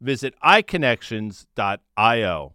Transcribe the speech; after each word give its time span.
visit 0.00 0.34
iConnections.io. 0.44 2.52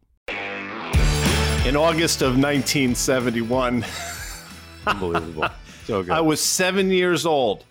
In 1.66 1.76
August 1.76 2.22
of 2.22 2.38
1971, 2.38 3.84
Unbelievable. 4.88 5.50
so 5.86 6.04
good. 6.04 6.12
I 6.12 6.22
was 6.22 6.42
seven 6.42 6.92
years 6.92 7.26
old, 7.26 7.66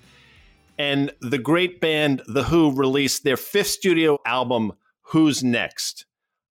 and 0.78 1.12
the 1.20 1.38
great 1.38 1.80
band 1.80 2.22
The 2.26 2.44
Who 2.44 2.72
released 2.72 3.24
their 3.24 3.36
fifth 3.36 3.68
studio 3.68 4.18
album, 4.26 4.72
Who's 5.02 5.42
Next? 5.42 6.06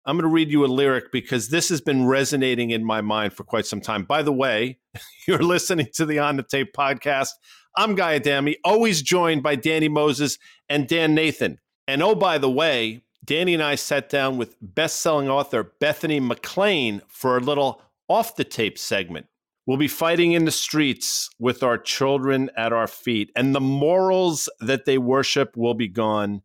I'm 0.07 0.17
going 0.17 0.29
to 0.29 0.35
read 0.35 0.51
you 0.51 0.65
a 0.65 0.67
lyric 0.67 1.11
because 1.13 1.49
this 1.49 1.71
has 1.71 1.81
been 1.81 2.07
resonating 2.07 2.71
in 2.71 2.85
my 2.85 3.01
mind 3.01 3.33
for 3.33 3.43
quite 3.43 3.65
some 3.65 3.81
time. 3.81 4.05
By 4.05 4.23
the 4.23 4.33
way, 4.33 4.79
you're 5.27 5.43
listening 5.43 5.89
to 5.95 6.05
the 6.05 6.19
On 6.19 6.37
the 6.37 6.43
Tape 6.43 6.75
podcast. 6.75 7.31
I'm 7.77 7.95
Guy 7.95 8.17
Adami, 8.17 8.59
always 8.65 9.03
joined 9.03 9.43
by 9.43 9.57
Danny 9.57 9.89
Moses 9.89 10.39
and 10.69 10.87
Dan 10.87 11.15
Nathan. 11.15 11.59
And 11.89 12.03
oh, 12.03 12.15
by 12.15 12.39
the 12.39 12.51
way, 12.51 13.03
Danny 13.25 13.55
and 13.55 13.63
I 13.63 13.75
sat 13.75 14.09
down 14.09 14.37
with 14.37 14.57
best 14.61 15.01
selling 15.01 15.29
author 15.29 15.73
Bethany 15.81 16.21
McLean 16.21 17.01
for 17.09 17.37
a 17.37 17.41
little 17.41 17.81
off 18.09 18.37
the 18.37 18.45
tape 18.45 18.79
segment. 18.79 19.27
We'll 19.67 19.79
be 19.79 19.89
fighting 19.89 20.33
in 20.33 20.45
the 20.45 20.51
streets 20.51 21.31
with 21.39 21.63
our 21.63 21.79
children 21.79 22.51
at 22.55 22.73
our 22.73 22.87
feet, 22.87 23.31
and 23.35 23.55
the 23.55 23.61
morals 23.61 24.49
that 24.61 24.85
they 24.85 24.99
worship 24.99 25.57
will 25.57 25.75
be 25.75 25.89
gone 25.89 26.43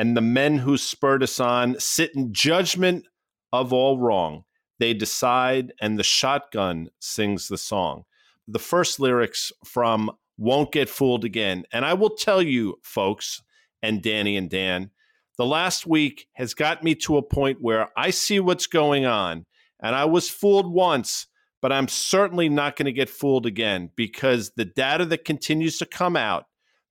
and 0.00 0.16
the 0.16 0.22
men 0.22 0.56
who 0.56 0.78
spurred 0.78 1.22
us 1.22 1.38
on 1.38 1.78
sit 1.78 2.14
in 2.14 2.32
judgment 2.32 3.04
of 3.52 3.70
all 3.70 3.98
wrong. 3.98 4.44
They 4.78 4.94
decide, 4.94 5.74
and 5.78 5.98
the 5.98 6.02
shotgun 6.02 6.88
sings 7.00 7.48
the 7.48 7.58
song. 7.58 8.04
The 8.48 8.58
first 8.58 8.98
lyrics 8.98 9.52
from 9.62 10.10
Won't 10.38 10.72
Get 10.72 10.88
Fooled 10.88 11.26
Again. 11.26 11.64
And 11.70 11.84
I 11.84 11.92
will 11.92 12.08
tell 12.08 12.40
you, 12.40 12.78
folks, 12.82 13.42
and 13.82 14.02
Danny 14.02 14.38
and 14.38 14.48
Dan, 14.48 14.90
the 15.38 15.46
last 15.46 15.86
week 15.86 16.26
has 16.34 16.54
got 16.54 16.84
me 16.84 16.94
to 16.96 17.16
a 17.16 17.22
point 17.22 17.58
where 17.60 17.88
I 17.96 18.10
see 18.10 18.40
what's 18.40 18.66
going 18.66 19.06
on. 19.06 19.46
And 19.82 19.94
I 19.94 20.04
was 20.04 20.28
fooled 20.28 20.72
once, 20.72 21.26
but 21.62 21.72
I'm 21.72 21.88
certainly 21.88 22.48
not 22.48 22.76
going 22.76 22.86
to 22.86 22.92
get 22.92 23.08
fooled 23.08 23.46
again 23.46 23.90
because 23.96 24.52
the 24.56 24.64
data 24.64 25.04
that 25.06 25.24
continues 25.24 25.78
to 25.78 25.86
come 25.86 26.16
out, 26.16 26.44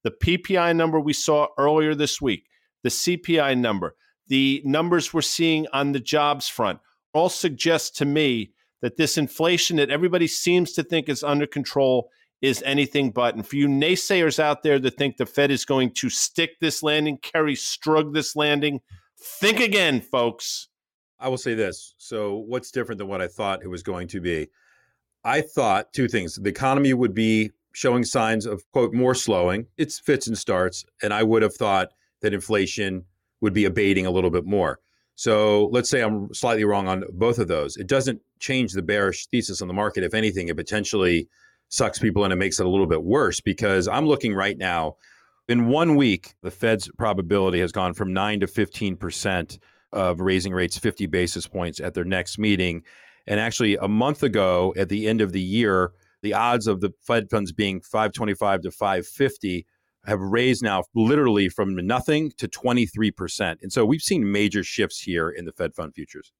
the 0.03 0.11
PPI 0.11 0.75
number 0.75 0.99
we 0.99 1.13
saw 1.13 1.47
earlier 1.57 1.93
this 1.93 2.21
week, 2.21 2.45
the 2.83 2.89
CPI 2.89 3.57
number, 3.57 3.95
the 4.27 4.61
numbers 4.65 5.13
we're 5.13 5.21
seeing 5.21 5.67
on 5.73 5.91
the 5.91 5.99
jobs 5.99 6.47
front 6.47 6.79
all 7.13 7.29
suggest 7.29 7.97
to 7.97 8.05
me 8.05 8.53
that 8.81 8.97
this 8.97 9.17
inflation 9.17 9.77
that 9.77 9.89
everybody 9.89 10.27
seems 10.27 10.71
to 10.73 10.83
think 10.83 11.09
is 11.09 11.23
under 11.23 11.45
control 11.45 12.09
is 12.41 12.63
anything 12.65 13.11
but. 13.11 13.35
And 13.35 13.45
for 13.45 13.55
you 13.55 13.67
naysayers 13.67 14.39
out 14.39 14.63
there 14.63 14.79
that 14.79 14.97
think 14.97 15.17
the 15.17 15.25
Fed 15.25 15.51
is 15.51 15.65
going 15.65 15.91
to 15.95 16.09
stick 16.09 16.59
this 16.59 16.81
landing, 16.81 17.17
Kerri 17.17 17.55
Strug 17.55 18.13
this 18.13 18.35
landing, 18.35 18.81
think 19.19 19.59
again, 19.59 20.01
folks. 20.01 20.69
I 21.19 21.27
will 21.27 21.37
say 21.37 21.53
this. 21.53 21.95
So, 21.97 22.37
what's 22.37 22.71
different 22.71 22.99
than 22.99 23.07
what 23.07 23.21
I 23.21 23.27
thought 23.27 23.63
it 23.63 23.67
was 23.67 23.83
going 23.83 24.07
to 24.09 24.21
be? 24.21 24.47
I 25.23 25.41
thought 25.41 25.91
two 25.91 26.07
things. 26.07 26.35
The 26.35 26.49
economy 26.49 26.93
would 26.93 27.13
be 27.13 27.51
showing 27.73 28.03
signs 28.03 28.45
of, 28.45 28.63
quote, 28.71 28.93
more 28.93 29.13
slowing. 29.13 29.67
It's 29.77 29.99
fits 29.99 30.27
and 30.27 30.37
starts. 30.37 30.85
And 31.03 31.13
I 31.13 31.23
would 31.23 31.41
have 31.41 31.53
thought 31.53 31.89
that 32.21 32.33
inflation 32.33 33.03
would 33.41 33.53
be 33.53 33.65
abating 33.65 34.05
a 34.05 34.11
little 34.11 34.29
bit 34.29 34.45
more. 34.45 34.79
So 35.15 35.65
let's 35.73 35.89
say 35.89 36.01
I'm 36.01 36.33
slightly 36.33 36.63
wrong 36.63 36.87
on 36.87 37.03
both 37.11 37.39
of 37.39 37.49
those. 37.49 37.75
It 37.75 37.87
doesn't 37.87 38.21
change 38.39 38.71
the 38.71 38.81
bearish 38.81 39.27
thesis 39.27 39.61
on 39.61 39.67
the 39.67 39.73
market. 39.73 40.03
If 40.03 40.13
anything, 40.13 40.47
it 40.47 40.55
potentially 40.55 41.27
sucks 41.69 41.99
people 41.99 42.25
in 42.25 42.31
and 42.31 42.39
makes 42.39 42.59
it 42.59 42.65
a 42.65 42.69
little 42.69 42.87
bit 42.87 43.03
worse 43.03 43.39
because 43.39 43.87
I'm 43.87 44.05
looking 44.05 44.33
right 44.33 44.57
now. 44.57 44.97
In 45.47 45.67
one 45.67 45.95
week, 45.95 46.35
the 46.43 46.51
Fed's 46.51 46.89
probability 46.97 47.59
has 47.59 47.71
gone 47.71 47.93
from 47.93 48.13
9 48.13 48.41
to 48.41 48.47
15% 48.47 49.57
of 49.91 50.19
raising 50.19 50.53
rates 50.53 50.77
50 50.77 51.07
basis 51.07 51.47
points 51.47 51.79
at 51.79 51.93
their 51.93 52.03
next 52.03 52.37
meeting. 52.37 52.83
And 53.25 53.39
actually, 53.39 53.75
a 53.77 53.87
month 53.87 54.21
ago, 54.21 54.73
at 54.77 54.89
the 54.89 55.07
end 55.07 55.21
of 55.21 55.31
the 55.31 55.41
year, 55.41 55.91
the 56.21 56.33
odds 56.33 56.67
of 56.67 56.81
the 56.81 56.91
Fed 57.01 57.29
funds 57.29 57.51
being 57.51 57.81
525 57.81 58.61
to 58.61 58.71
550 58.71 59.65
have 60.05 60.19
raised 60.19 60.63
now 60.63 60.83
literally 60.95 61.49
from 61.49 61.75
nothing 61.75 62.31
to 62.37 62.47
23%. 62.47 63.57
And 63.61 63.71
so 63.71 63.85
we've 63.85 64.01
seen 64.01 64.31
major 64.31 64.63
shifts 64.63 64.99
here 64.99 65.29
in 65.29 65.45
the 65.45 65.51
Fed 65.51 65.75
fund 65.75 65.93
futures. 65.93 66.31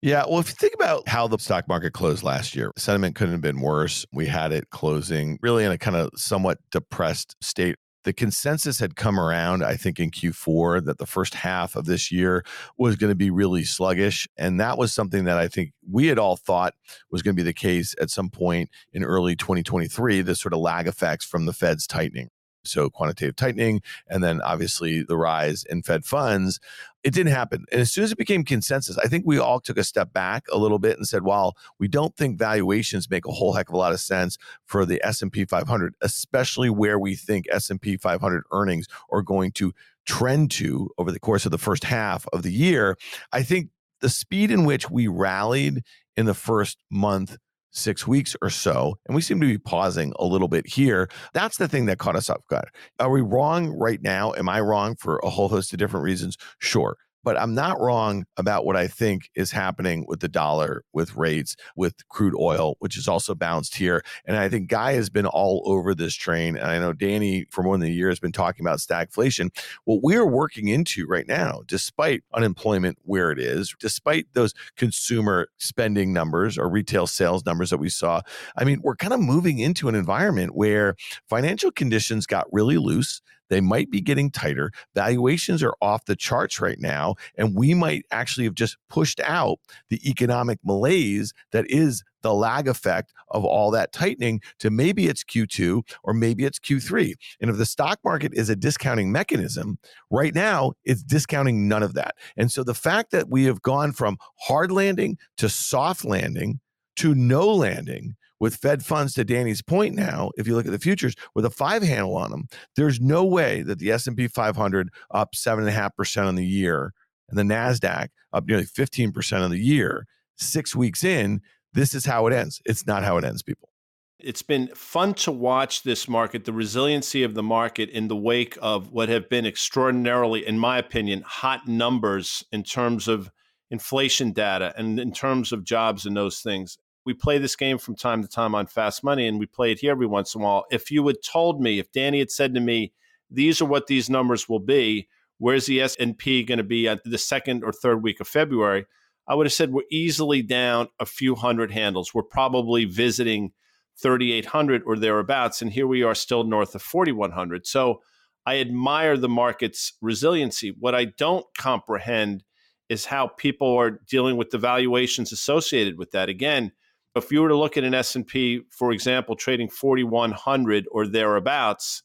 Yeah, 0.00 0.24
well, 0.28 0.38
if 0.38 0.48
you 0.48 0.54
think 0.54 0.74
about 0.74 1.08
how 1.08 1.26
the 1.26 1.38
stock 1.38 1.66
market 1.66 1.92
closed 1.92 2.22
last 2.22 2.54
year, 2.54 2.70
sentiment 2.76 3.16
couldn't 3.16 3.34
have 3.34 3.40
been 3.40 3.60
worse. 3.60 4.06
We 4.12 4.26
had 4.26 4.52
it 4.52 4.70
closing 4.70 5.38
really 5.42 5.64
in 5.64 5.72
a 5.72 5.78
kind 5.78 5.96
of 5.96 6.10
somewhat 6.14 6.58
depressed 6.70 7.34
state. 7.40 7.76
The 8.04 8.12
consensus 8.12 8.78
had 8.78 8.94
come 8.94 9.18
around, 9.18 9.64
I 9.64 9.76
think, 9.76 9.98
in 9.98 10.12
Q4 10.12 10.84
that 10.84 10.98
the 10.98 11.06
first 11.06 11.34
half 11.34 11.74
of 11.74 11.86
this 11.86 12.12
year 12.12 12.44
was 12.78 12.94
going 12.94 13.10
to 13.10 13.16
be 13.16 13.30
really 13.30 13.64
sluggish. 13.64 14.28
And 14.36 14.60
that 14.60 14.78
was 14.78 14.92
something 14.92 15.24
that 15.24 15.36
I 15.36 15.48
think 15.48 15.72
we 15.90 16.06
had 16.06 16.18
all 16.18 16.36
thought 16.36 16.74
was 17.10 17.22
going 17.22 17.34
to 17.34 17.42
be 17.42 17.44
the 17.44 17.52
case 17.52 17.96
at 18.00 18.08
some 18.08 18.30
point 18.30 18.70
in 18.92 19.02
early 19.02 19.34
2023, 19.34 20.22
the 20.22 20.36
sort 20.36 20.54
of 20.54 20.60
lag 20.60 20.86
effects 20.86 21.26
from 21.26 21.46
the 21.46 21.52
Fed's 21.52 21.88
tightening 21.88 22.30
so 22.68 22.90
quantitative 22.90 23.36
tightening, 23.36 23.80
and 24.08 24.22
then 24.22 24.40
obviously 24.42 25.02
the 25.02 25.16
rise 25.16 25.64
in 25.64 25.82
Fed 25.82 26.04
funds. 26.04 26.60
It 27.08 27.14
didn't 27.14 27.32
happen. 27.32 27.64
And 27.72 27.80
as 27.80 27.90
soon 27.90 28.04
as 28.04 28.12
it 28.12 28.18
became 28.18 28.44
consensus, 28.44 28.98
I 28.98 29.08
think 29.08 29.24
we 29.26 29.38
all 29.38 29.60
took 29.60 29.78
a 29.78 29.82
step 29.82 30.12
back 30.12 30.44
a 30.52 30.58
little 30.58 30.78
bit 30.78 30.98
and 30.98 31.08
said, 31.08 31.22
"Well, 31.22 31.56
we 31.78 31.88
don't 31.88 32.14
think 32.18 32.38
valuations 32.38 33.08
make 33.08 33.24
a 33.24 33.32
whole 33.32 33.54
heck 33.54 33.70
of 33.70 33.74
a 33.74 33.78
lot 33.78 33.94
of 33.94 34.00
sense 34.00 34.36
for 34.66 34.84
the 34.84 35.00
S&P 35.02 35.46
500, 35.46 35.94
especially 36.02 36.68
where 36.68 36.98
we 36.98 37.14
think 37.14 37.46
S&P 37.50 37.96
500 37.96 38.44
earnings 38.52 38.88
are 39.10 39.22
going 39.22 39.52
to 39.52 39.72
trend 40.04 40.50
to 40.50 40.90
over 40.98 41.10
the 41.10 41.18
course 41.18 41.46
of 41.46 41.50
the 41.50 41.56
first 41.56 41.84
half 41.84 42.26
of 42.30 42.42
the 42.42 42.52
year." 42.52 42.94
I 43.32 43.42
think 43.42 43.70
the 44.02 44.10
speed 44.10 44.50
in 44.50 44.66
which 44.66 44.90
we 44.90 45.08
rallied 45.08 45.84
in 46.14 46.26
the 46.26 46.34
first 46.34 46.76
month 46.90 47.38
six 47.70 48.06
weeks 48.06 48.36
or 48.42 48.50
so, 48.50 48.98
and 49.06 49.14
we 49.14 49.22
seem 49.22 49.40
to 49.40 49.46
be 49.46 49.58
pausing 49.58 50.12
a 50.18 50.24
little 50.24 50.48
bit 50.48 50.66
here. 50.66 51.08
That's 51.32 51.56
the 51.58 51.68
thing 51.68 51.86
that 51.86 51.98
caught 51.98 52.16
us 52.16 52.30
off 52.30 52.46
guard. 52.48 52.68
Are 52.98 53.10
we 53.10 53.20
wrong 53.20 53.68
right 53.68 54.02
now? 54.02 54.32
Am 54.34 54.48
I 54.48 54.60
wrong 54.60 54.96
for 54.96 55.18
a 55.18 55.30
whole 55.30 55.48
host 55.48 55.72
of 55.72 55.78
different 55.78 56.04
reasons? 56.04 56.36
Sure. 56.58 56.96
But 57.28 57.38
I'm 57.38 57.52
not 57.52 57.78
wrong 57.78 58.24
about 58.38 58.64
what 58.64 58.74
I 58.74 58.86
think 58.86 59.28
is 59.34 59.50
happening 59.50 60.06
with 60.08 60.20
the 60.20 60.30
dollar, 60.30 60.82
with 60.94 61.14
rates, 61.14 61.56
with 61.76 62.08
crude 62.08 62.34
oil, 62.34 62.76
which 62.78 62.96
is 62.96 63.06
also 63.06 63.34
bounced 63.34 63.76
here. 63.76 64.02
And 64.24 64.34
I 64.34 64.48
think 64.48 64.70
Guy 64.70 64.94
has 64.94 65.10
been 65.10 65.26
all 65.26 65.62
over 65.66 65.94
this 65.94 66.14
train. 66.14 66.56
And 66.56 66.68
I 66.68 66.78
know 66.78 66.94
Danny, 66.94 67.44
for 67.50 67.62
more 67.62 67.76
than 67.76 67.86
a 67.86 67.92
year, 67.92 68.08
has 68.08 68.18
been 68.18 68.32
talking 68.32 68.64
about 68.64 68.78
stagflation. 68.78 69.50
What 69.84 70.02
we're 70.02 70.24
working 70.24 70.68
into 70.68 71.06
right 71.06 71.28
now, 71.28 71.60
despite 71.66 72.22
unemployment 72.32 72.96
where 73.02 73.30
it 73.30 73.38
is, 73.38 73.74
despite 73.78 74.28
those 74.32 74.54
consumer 74.78 75.48
spending 75.58 76.14
numbers 76.14 76.56
or 76.56 76.70
retail 76.70 77.06
sales 77.06 77.44
numbers 77.44 77.68
that 77.68 77.76
we 77.76 77.90
saw, 77.90 78.22
I 78.56 78.64
mean, 78.64 78.80
we're 78.82 78.96
kind 78.96 79.12
of 79.12 79.20
moving 79.20 79.58
into 79.58 79.90
an 79.90 79.94
environment 79.94 80.54
where 80.54 80.96
financial 81.28 81.72
conditions 81.72 82.24
got 82.24 82.46
really 82.50 82.78
loose. 82.78 83.20
They 83.48 83.60
might 83.60 83.90
be 83.90 84.00
getting 84.00 84.30
tighter. 84.30 84.70
Valuations 84.94 85.62
are 85.62 85.74
off 85.80 86.04
the 86.04 86.16
charts 86.16 86.60
right 86.60 86.78
now. 86.78 87.14
And 87.36 87.54
we 87.54 87.74
might 87.74 88.04
actually 88.10 88.44
have 88.44 88.54
just 88.54 88.76
pushed 88.88 89.20
out 89.20 89.58
the 89.88 90.00
economic 90.08 90.58
malaise 90.64 91.32
that 91.52 91.68
is 91.70 92.04
the 92.22 92.34
lag 92.34 92.66
effect 92.66 93.12
of 93.30 93.44
all 93.44 93.70
that 93.70 93.92
tightening 93.92 94.40
to 94.58 94.70
maybe 94.70 95.06
it's 95.06 95.22
Q2 95.22 95.82
or 96.02 96.12
maybe 96.12 96.44
it's 96.44 96.58
Q3. 96.58 97.14
And 97.40 97.50
if 97.50 97.56
the 97.56 97.66
stock 97.66 98.00
market 98.04 98.32
is 98.34 98.48
a 98.48 98.56
discounting 98.56 99.12
mechanism, 99.12 99.78
right 100.10 100.34
now 100.34 100.72
it's 100.84 101.02
discounting 101.02 101.68
none 101.68 101.82
of 101.82 101.94
that. 101.94 102.16
And 102.36 102.50
so 102.50 102.64
the 102.64 102.74
fact 102.74 103.12
that 103.12 103.28
we 103.28 103.44
have 103.44 103.62
gone 103.62 103.92
from 103.92 104.18
hard 104.40 104.72
landing 104.72 105.18
to 105.36 105.48
soft 105.48 106.04
landing 106.04 106.60
to 106.96 107.14
no 107.14 107.46
landing 107.46 108.16
with 108.40 108.56
Fed 108.56 108.84
funds 108.84 109.14
to 109.14 109.24
Danny's 109.24 109.62
point 109.62 109.94
now, 109.94 110.30
if 110.36 110.46
you 110.46 110.54
look 110.54 110.66
at 110.66 110.72
the 110.72 110.78
futures 110.78 111.14
with 111.34 111.44
a 111.44 111.50
five 111.50 111.82
handle 111.82 112.16
on 112.16 112.30
them, 112.30 112.48
there's 112.76 113.00
no 113.00 113.24
way 113.24 113.62
that 113.62 113.78
the 113.78 113.90
S&P 113.90 114.28
500 114.28 114.90
up 115.10 115.32
7.5% 115.34 116.26
on 116.26 116.34
the 116.34 116.46
year 116.46 116.92
and 117.28 117.38
the 117.38 117.54
NASDAQ 117.54 118.08
up 118.32 118.46
nearly 118.46 118.64
15% 118.64 119.40
on 119.40 119.50
the 119.50 119.58
year, 119.58 120.06
six 120.36 120.74
weeks 120.74 121.04
in, 121.04 121.40
this 121.72 121.94
is 121.94 122.06
how 122.06 122.26
it 122.26 122.32
ends. 122.32 122.60
It's 122.64 122.86
not 122.86 123.04
how 123.04 123.18
it 123.18 123.24
ends, 123.24 123.42
people. 123.42 123.70
It's 124.18 124.42
been 124.42 124.68
fun 124.74 125.14
to 125.14 125.30
watch 125.30 125.84
this 125.84 126.08
market, 126.08 126.44
the 126.44 126.52
resiliency 126.52 127.22
of 127.22 127.34
the 127.34 127.42
market 127.42 127.88
in 127.90 128.08
the 128.08 128.16
wake 128.16 128.58
of 128.60 128.90
what 128.90 129.08
have 129.08 129.28
been 129.28 129.46
extraordinarily, 129.46 130.44
in 130.44 130.58
my 130.58 130.78
opinion, 130.78 131.22
hot 131.24 131.68
numbers 131.68 132.44
in 132.50 132.64
terms 132.64 133.06
of 133.06 133.30
inflation 133.70 134.32
data 134.32 134.74
and 134.76 134.98
in 134.98 135.12
terms 135.12 135.52
of 135.52 135.62
jobs 135.62 136.04
and 136.04 136.16
those 136.16 136.40
things 136.40 136.78
we 137.08 137.14
play 137.14 137.38
this 137.38 137.56
game 137.56 137.78
from 137.78 137.96
time 137.96 138.20
to 138.20 138.28
time 138.28 138.54
on 138.54 138.66
Fast 138.66 139.02
Money, 139.02 139.26
and 139.26 139.38
we 139.38 139.46
play 139.46 139.72
it 139.72 139.78
here 139.78 139.92
every 139.92 140.06
once 140.06 140.34
in 140.34 140.42
a 140.42 140.44
while. 140.44 140.66
If 140.70 140.90
you 140.90 141.06
had 141.06 141.22
told 141.22 141.58
me, 141.58 141.78
if 141.78 141.90
Danny 141.90 142.18
had 142.18 142.30
said 142.30 142.52
to 142.52 142.60
me, 142.60 142.92
"These 143.30 143.62
are 143.62 143.64
what 143.64 143.86
these 143.86 144.10
numbers 144.10 144.46
will 144.46 144.60
be," 144.60 145.08
where's 145.38 145.64
the 145.64 145.80
S 145.80 145.96
and 145.96 146.18
P 146.18 146.42
going 146.42 146.58
to 146.58 146.64
be 146.64 146.86
at 146.86 147.02
the 147.04 147.16
second 147.16 147.64
or 147.64 147.72
third 147.72 148.02
week 148.02 148.20
of 148.20 148.28
February? 148.28 148.84
I 149.26 149.34
would 149.34 149.46
have 149.46 149.54
said 149.54 149.72
we're 149.72 149.84
easily 149.90 150.42
down 150.42 150.88
a 151.00 151.06
few 151.06 151.34
hundred 151.34 151.70
handles. 151.70 152.12
We're 152.12 152.24
probably 152.24 152.84
visiting 152.84 153.52
3,800 153.96 154.82
or 154.84 154.98
thereabouts, 154.98 155.62
and 155.62 155.72
here 155.72 155.86
we 155.86 156.02
are 156.02 156.14
still 156.14 156.44
north 156.44 156.74
of 156.74 156.82
4,100. 156.82 157.66
So 157.66 158.02
I 158.44 158.58
admire 158.58 159.16
the 159.16 159.30
market's 159.30 159.94
resiliency. 160.02 160.74
What 160.78 160.94
I 160.94 161.06
don't 161.06 161.46
comprehend 161.56 162.44
is 162.90 163.06
how 163.06 163.28
people 163.28 163.74
are 163.76 164.00
dealing 164.08 164.36
with 164.36 164.50
the 164.50 164.58
valuations 164.58 165.32
associated 165.32 165.96
with 165.98 166.10
that. 166.10 166.28
Again, 166.28 166.72
if 167.16 167.32
you 167.32 167.42
were 167.42 167.48
to 167.48 167.56
look 167.56 167.76
at 167.76 167.84
an 167.84 167.94
S&P, 167.94 168.62
for 168.70 168.92
example, 168.92 169.34
trading 169.34 169.68
4,100 169.68 170.86
or 170.90 171.06
thereabouts, 171.06 172.02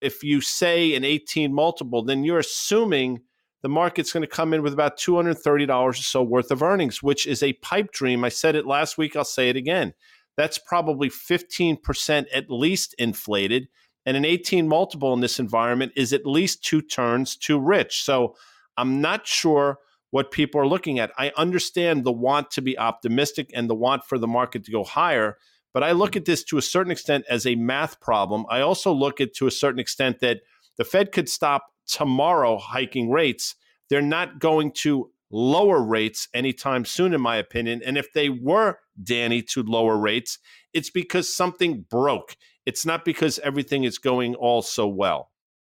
if 0.00 0.22
you 0.22 0.40
say 0.40 0.94
an 0.94 1.04
18 1.04 1.52
multiple, 1.52 2.04
then 2.04 2.24
you're 2.24 2.38
assuming 2.38 3.20
the 3.62 3.68
market's 3.68 4.12
going 4.12 4.22
to 4.22 4.26
come 4.28 4.52
in 4.52 4.62
with 4.62 4.72
about 4.72 4.98
$230 4.98 5.68
or 5.70 5.92
so 5.92 6.22
worth 6.22 6.50
of 6.50 6.62
earnings, 6.62 7.02
which 7.02 7.26
is 7.26 7.42
a 7.42 7.54
pipe 7.54 7.90
dream. 7.92 8.24
I 8.24 8.28
said 8.28 8.54
it 8.54 8.66
last 8.66 8.98
week, 8.98 9.16
I'll 9.16 9.24
say 9.24 9.48
it 9.48 9.56
again. 9.56 9.94
That's 10.36 10.58
probably 10.58 11.08
15% 11.08 12.26
at 12.32 12.50
least 12.50 12.94
inflated. 12.98 13.68
And 14.04 14.16
an 14.16 14.24
18 14.24 14.68
multiple 14.68 15.12
in 15.14 15.20
this 15.20 15.40
environment 15.40 15.92
is 15.96 16.12
at 16.12 16.26
least 16.26 16.62
two 16.62 16.82
turns 16.82 17.36
too 17.36 17.58
rich. 17.58 18.04
So 18.04 18.36
I'm 18.76 19.00
not 19.00 19.26
sure 19.26 19.78
what 20.16 20.30
people 20.30 20.58
are 20.58 20.66
looking 20.66 20.98
at. 20.98 21.12
I 21.18 21.30
understand 21.36 22.02
the 22.02 22.10
want 22.10 22.50
to 22.52 22.62
be 22.62 22.78
optimistic 22.78 23.50
and 23.52 23.68
the 23.68 23.74
want 23.74 24.02
for 24.02 24.16
the 24.16 24.26
market 24.26 24.64
to 24.64 24.72
go 24.72 24.82
higher, 24.82 25.36
but 25.74 25.82
I 25.82 25.92
look 25.92 26.16
at 26.16 26.24
this 26.24 26.42
to 26.44 26.56
a 26.56 26.62
certain 26.62 26.90
extent 26.90 27.26
as 27.28 27.44
a 27.44 27.54
math 27.54 28.00
problem. 28.00 28.46
I 28.48 28.62
also 28.62 28.94
look 28.94 29.20
at 29.20 29.34
to 29.34 29.46
a 29.46 29.50
certain 29.50 29.78
extent 29.78 30.20
that 30.20 30.38
the 30.78 30.84
Fed 30.84 31.12
could 31.12 31.28
stop 31.28 31.66
tomorrow 31.86 32.56
hiking 32.56 33.10
rates. 33.10 33.56
They're 33.90 34.00
not 34.00 34.38
going 34.38 34.72
to 34.76 35.10
lower 35.30 35.82
rates 35.82 36.28
anytime 36.32 36.86
soon, 36.86 37.12
in 37.12 37.20
my 37.20 37.36
opinion. 37.36 37.82
And 37.84 37.98
if 37.98 38.10
they 38.14 38.30
were, 38.30 38.78
Danny, 39.02 39.42
to 39.42 39.62
lower 39.64 39.98
rates, 39.98 40.38
it's 40.72 40.88
because 40.88 41.28
something 41.28 41.84
broke. 41.90 42.38
It's 42.64 42.86
not 42.86 43.04
because 43.04 43.38
everything 43.40 43.84
is 43.84 43.98
going 43.98 44.34
all 44.34 44.62
so 44.62 44.86
well. 44.88 45.28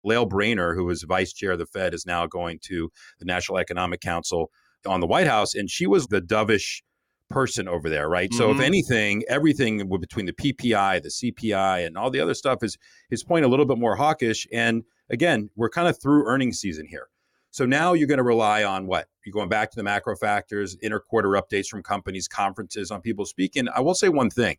Lael 0.05 0.27
Brainard, 0.27 0.77
who 0.77 0.85
was 0.85 1.03
vice 1.03 1.33
chair 1.33 1.53
of 1.53 1.59
the 1.59 1.67
Fed, 1.67 1.95
is 1.95 2.07
now 2.07 2.27
going 2.27 2.59
to 2.65 2.91
the 3.19 3.25
National 3.25 3.59
Economic 3.59 4.01
Council 4.01 4.51
on 4.87 5.01
the 5.01 5.07
White 5.07 5.27
House. 5.27 5.55
And 5.55 5.71
she 5.71 5.87
was 5.87 6.07
the 6.07 6.21
dovish 6.21 6.83
person 7.29 7.69
over 7.69 7.89
there, 7.89 8.09
right? 8.09 8.29
Mm-hmm. 8.29 8.39
So 8.39 8.51
if 8.51 8.57
mm-hmm. 8.57 8.65
anything, 8.65 9.23
everything 9.29 9.89
between 10.01 10.27
the 10.27 10.33
PPI, 10.33 11.03
the 11.03 11.09
CPI, 11.09 11.87
and 11.87 11.97
all 11.97 12.11
the 12.11 12.21
other 12.21 12.35
stuff 12.35 12.63
is 12.63 12.77
his 13.09 13.23
point 13.23 13.45
a 13.45 13.49
little 13.49 13.67
bit 13.67 13.79
more 13.79 13.97
hawkish. 13.97 14.47
And 14.53 14.83
again, 15.09 15.51
we're 15.57 15.71
kind 15.71 15.89
of 15.89 16.01
through 16.01 16.27
earnings 16.27 16.59
season 16.59 16.87
here. 16.87 17.09
So 17.53 17.67
now 17.67 17.95
you're 17.95 18.09
going 18.09 18.19
to 18.19 18.25
rely 18.25 18.63
on 18.63 18.87
what? 18.87 19.09
You're 19.25 19.33
going 19.33 19.49
back 19.49 19.71
to 19.71 19.77
the 19.77 19.83
macro 19.83 20.17
factors, 20.17 20.77
interquarter 20.85 21.41
updates 21.41 21.67
from 21.67 21.83
companies, 21.83 22.29
conferences 22.29 22.91
on 22.91 23.01
people 23.01 23.25
speaking. 23.25 23.69
I 23.75 23.81
will 23.81 23.95
say 23.95 24.09
one 24.09 24.31
thing. 24.31 24.57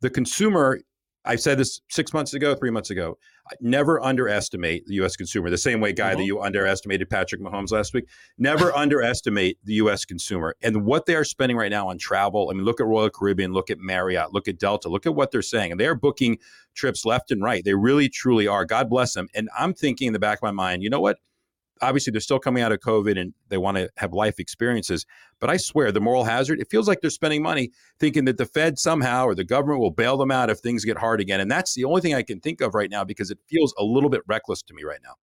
The 0.00 0.10
consumer 0.10 0.80
I 1.24 1.36
said 1.36 1.58
this 1.58 1.80
six 1.88 2.12
months 2.12 2.34
ago, 2.34 2.54
three 2.54 2.70
months 2.70 2.90
ago. 2.90 3.18
Never 3.60 4.00
underestimate 4.00 4.86
the 4.86 4.94
U.S. 4.94 5.16
consumer. 5.16 5.50
The 5.50 5.58
same 5.58 5.80
way, 5.80 5.92
guy, 5.92 6.10
mm-hmm. 6.10 6.18
that 6.18 6.24
you 6.24 6.40
underestimated 6.40 7.10
Patrick 7.10 7.40
Mahomes 7.40 7.70
last 7.70 7.94
week. 7.94 8.08
Never 8.38 8.72
underestimate 8.76 9.58
the 9.64 9.74
U.S. 9.74 10.04
consumer 10.04 10.56
and 10.62 10.84
what 10.84 11.06
they 11.06 11.14
are 11.14 11.24
spending 11.24 11.56
right 11.56 11.70
now 11.70 11.88
on 11.88 11.98
travel. 11.98 12.48
I 12.50 12.54
mean, 12.54 12.64
look 12.64 12.80
at 12.80 12.86
Royal 12.86 13.10
Caribbean, 13.10 13.52
look 13.52 13.70
at 13.70 13.78
Marriott, 13.78 14.32
look 14.32 14.48
at 14.48 14.58
Delta, 14.58 14.88
look 14.88 15.06
at 15.06 15.14
what 15.14 15.30
they're 15.30 15.42
saying, 15.42 15.72
and 15.72 15.80
they 15.80 15.86
are 15.86 15.94
booking 15.94 16.38
trips 16.74 17.04
left 17.04 17.30
and 17.30 17.42
right. 17.42 17.64
They 17.64 17.74
really, 17.74 18.08
truly 18.08 18.46
are. 18.46 18.64
God 18.64 18.88
bless 18.88 19.14
them. 19.14 19.28
And 19.34 19.48
I'm 19.56 19.74
thinking 19.74 20.08
in 20.08 20.12
the 20.12 20.18
back 20.18 20.38
of 20.38 20.42
my 20.42 20.50
mind, 20.50 20.82
you 20.82 20.90
know 20.90 21.00
what? 21.00 21.18
Obviously 21.82 22.12
they're 22.12 22.20
still 22.20 22.38
coming 22.38 22.62
out 22.62 22.72
of 22.72 22.78
COVID 22.78 23.20
and 23.20 23.34
they 23.48 23.58
want 23.58 23.76
to 23.76 23.90
have 23.96 24.12
life 24.12 24.38
experiences. 24.38 25.04
But 25.40 25.50
I 25.50 25.56
swear, 25.56 25.92
the 25.92 26.00
moral 26.00 26.24
hazard, 26.24 26.60
it 26.60 26.70
feels 26.70 26.88
like 26.88 27.00
they're 27.00 27.10
spending 27.10 27.42
money 27.42 27.70
thinking 27.98 28.24
that 28.26 28.38
the 28.38 28.46
Fed 28.46 28.78
somehow 28.78 29.26
or 29.26 29.34
the 29.34 29.44
government 29.44 29.80
will 29.80 29.90
bail 29.90 30.16
them 30.16 30.30
out 30.30 30.48
if 30.48 30.58
things 30.58 30.84
get 30.84 30.98
hard 30.98 31.20
again. 31.20 31.40
And 31.40 31.50
that's 31.50 31.74
the 31.74 31.84
only 31.84 32.00
thing 32.00 32.14
I 32.14 32.22
can 32.22 32.40
think 32.40 32.60
of 32.60 32.74
right 32.74 32.90
now 32.90 33.04
because 33.04 33.30
it 33.30 33.38
feels 33.48 33.74
a 33.78 33.84
little 33.84 34.08
bit 34.08 34.22
reckless 34.26 34.62
to 34.62 34.74
me 34.74 34.84
right 34.84 35.00
now. 35.02 35.14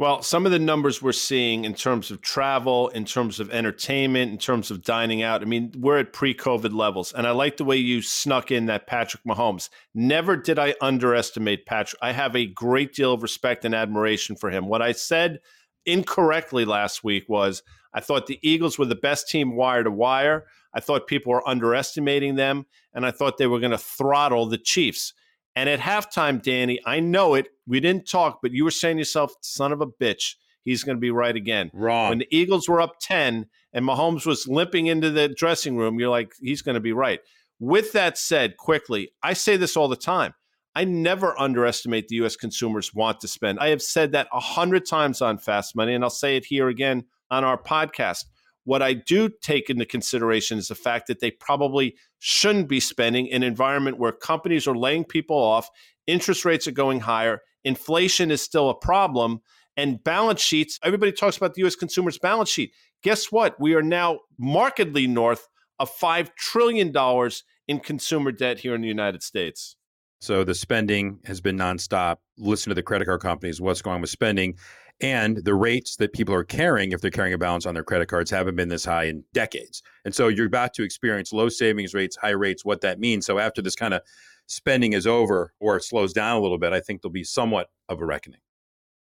Well, 0.00 0.22
some 0.22 0.46
of 0.46 0.52
the 0.52 0.58
numbers 0.58 1.02
we're 1.02 1.12
seeing 1.12 1.66
in 1.66 1.74
terms 1.74 2.10
of 2.10 2.22
travel, 2.22 2.88
in 2.88 3.04
terms 3.04 3.38
of 3.38 3.50
entertainment, 3.50 4.32
in 4.32 4.38
terms 4.38 4.70
of 4.70 4.80
dining 4.80 5.22
out, 5.22 5.42
I 5.42 5.44
mean, 5.44 5.74
we're 5.76 5.98
at 5.98 6.14
pre 6.14 6.34
COVID 6.34 6.72
levels. 6.72 7.12
And 7.12 7.26
I 7.26 7.32
like 7.32 7.58
the 7.58 7.66
way 7.66 7.76
you 7.76 8.00
snuck 8.00 8.50
in 8.50 8.64
that 8.64 8.86
Patrick 8.86 9.22
Mahomes. 9.24 9.68
Never 9.92 10.38
did 10.38 10.58
I 10.58 10.74
underestimate 10.80 11.66
Patrick. 11.66 11.98
I 12.00 12.12
have 12.12 12.34
a 12.34 12.46
great 12.46 12.94
deal 12.94 13.12
of 13.12 13.22
respect 13.22 13.66
and 13.66 13.74
admiration 13.74 14.36
for 14.36 14.48
him. 14.48 14.68
What 14.68 14.80
I 14.80 14.92
said 14.92 15.40
incorrectly 15.86 16.64
last 16.64 17.04
week 17.04 17.28
was 17.28 17.62
I 17.92 18.00
thought 18.00 18.26
the 18.26 18.38
Eagles 18.42 18.78
were 18.78 18.86
the 18.86 18.94
best 18.94 19.28
team 19.28 19.56
wire 19.56 19.82
to 19.82 19.90
wire. 19.90 20.46
I 20.72 20.80
thought 20.80 21.06
people 21.06 21.32
were 21.32 21.48
underestimating 21.48 22.36
them, 22.36 22.66
and 22.94 23.04
I 23.04 23.10
thought 23.10 23.38
they 23.38 23.46
were 23.46 23.58
going 23.58 23.72
to 23.72 23.78
throttle 23.78 24.46
the 24.46 24.58
Chiefs. 24.58 25.12
And 25.56 25.68
at 25.68 25.80
halftime, 25.80 26.40
Danny, 26.40 26.78
I 26.86 27.00
know 27.00 27.34
it. 27.34 27.48
We 27.66 27.80
didn't 27.80 28.08
talk, 28.08 28.38
but 28.40 28.52
you 28.52 28.64
were 28.64 28.70
saying 28.70 28.96
to 28.96 29.00
yourself, 29.00 29.34
son 29.40 29.72
of 29.72 29.80
a 29.80 29.86
bitch, 29.86 30.36
he's 30.62 30.84
going 30.84 30.96
to 30.96 31.00
be 31.00 31.10
right 31.10 31.34
again. 31.34 31.70
Wrong. 31.74 32.10
When 32.10 32.18
the 32.18 32.28
Eagles 32.30 32.68
were 32.68 32.80
up 32.80 32.96
10 33.00 33.46
and 33.72 33.84
Mahomes 33.84 34.26
was 34.26 34.46
limping 34.46 34.86
into 34.86 35.10
the 35.10 35.28
dressing 35.28 35.76
room, 35.76 35.98
you're 35.98 36.08
like, 36.08 36.34
he's 36.40 36.62
going 36.62 36.74
to 36.74 36.80
be 36.80 36.92
right. 36.92 37.20
With 37.58 37.92
that 37.92 38.16
said, 38.16 38.56
quickly, 38.56 39.12
I 39.22 39.32
say 39.32 39.56
this 39.56 39.76
all 39.76 39.88
the 39.88 39.96
time. 39.96 40.34
I 40.74 40.84
never 40.84 41.38
underestimate 41.38 42.08
the 42.08 42.16
U.S. 42.16 42.36
consumers 42.36 42.94
want 42.94 43.20
to 43.20 43.28
spend. 43.28 43.58
I 43.58 43.68
have 43.68 43.82
said 43.82 44.12
that 44.12 44.28
a 44.32 44.40
hundred 44.40 44.86
times 44.86 45.20
on 45.20 45.38
Fast 45.38 45.74
Money, 45.74 45.94
and 45.94 46.04
I'll 46.04 46.10
say 46.10 46.36
it 46.36 46.44
here 46.44 46.68
again 46.68 47.04
on 47.30 47.44
our 47.44 47.60
podcast. 47.60 48.26
What 48.64 48.82
I 48.82 48.92
do 48.92 49.30
take 49.42 49.68
into 49.68 49.84
consideration 49.84 50.58
is 50.58 50.68
the 50.68 50.74
fact 50.74 51.08
that 51.08 51.20
they 51.20 51.30
probably 51.30 51.96
shouldn't 52.18 52.68
be 52.68 52.78
spending 52.78 53.26
in 53.26 53.42
an 53.42 53.48
environment 53.48 53.98
where 53.98 54.12
companies 54.12 54.68
are 54.68 54.76
laying 54.76 55.04
people 55.04 55.36
off, 55.36 55.70
interest 56.06 56.44
rates 56.44 56.68
are 56.68 56.72
going 56.72 57.00
higher, 57.00 57.40
inflation 57.64 58.30
is 58.30 58.42
still 58.42 58.70
a 58.70 58.74
problem, 58.74 59.40
and 59.76 60.04
balance 60.04 60.40
sheets. 60.40 60.78
Everybody 60.84 61.10
talks 61.10 61.36
about 61.36 61.54
the 61.54 61.62
U.S. 61.62 61.74
consumer's 61.74 62.18
balance 62.18 62.50
sheet. 62.50 62.72
Guess 63.02 63.32
what? 63.32 63.58
We 63.58 63.74
are 63.74 63.82
now 63.82 64.20
markedly 64.38 65.06
north 65.06 65.48
of 65.78 65.90
$5 65.96 66.34
trillion 66.36 66.94
in 67.66 67.80
consumer 67.80 68.30
debt 68.30 68.58
here 68.60 68.74
in 68.74 68.82
the 68.82 68.88
United 68.88 69.22
States. 69.22 69.76
So 70.20 70.44
the 70.44 70.54
spending 70.54 71.18
has 71.24 71.40
been 71.40 71.56
nonstop. 71.56 72.16
Listen 72.36 72.70
to 72.70 72.74
the 72.74 72.82
credit 72.82 73.06
card 73.06 73.22
companies, 73.22 73.60
what's 73.60 73.82
going 73.82 73.96
on 73.96 74.00
with 74.00 74.10
spending. 74.10 74.56
And 75.00 75.38
the 75.38 75.54
rates 75.54 75.96
that 75.96 76.12
people 76.12 76.34
are 76.34 76.44
carrying, 76.44 76.92
if 76.92 77.00
they're 77.00 77.10
carrying 77.10 77.32
a 77.32 77.38
balance 77.38 77.64
on 77.64 77.72
their 77.72 77.84
credit 77.84 78.08
cards, 78.08 78.30
haven't 78.30 78.56
been 78.56 78.68
this 78.68 78.84
high 78.84 79.04
in 79.04 79.24
decades. 79.32 79.82
And 80.04 80.14
so 80.14 80.28
you're 80.28 80.46
about 80.46 80.74
to 80.74 80.82
experience 80.82 81.32
low 81.32 81.48
savings 81.48 81.94
rates, 81.94 82.16
high 82.16 82.30
rates, 82.30 82.66
what 82.66 82.82
that 82.82 83.00
means. 83.00 83.24
So 83.24 83.38
after 83.38 83.62
this 83.62 83.74
kind 83.74 83.94
of 83.94 84.02
spending 84.46 84.92
is 84.92 85.06
over 85.06 85.54
or 85.58 85.76
it 85.76 85.84
slows 85.84 86.12
down 86.12 86.36
a 86.36 86.40
little 86.40 86.58
bit, 86.58 86.74
I 86.74 86.80
think 86.80 87.00
there'll 87.00 87.12
be 87.12 87.24
somewhat 87.24 87.68
of 87.88 88.02
a 88.02 88.04
reckoning. 88.04 88.40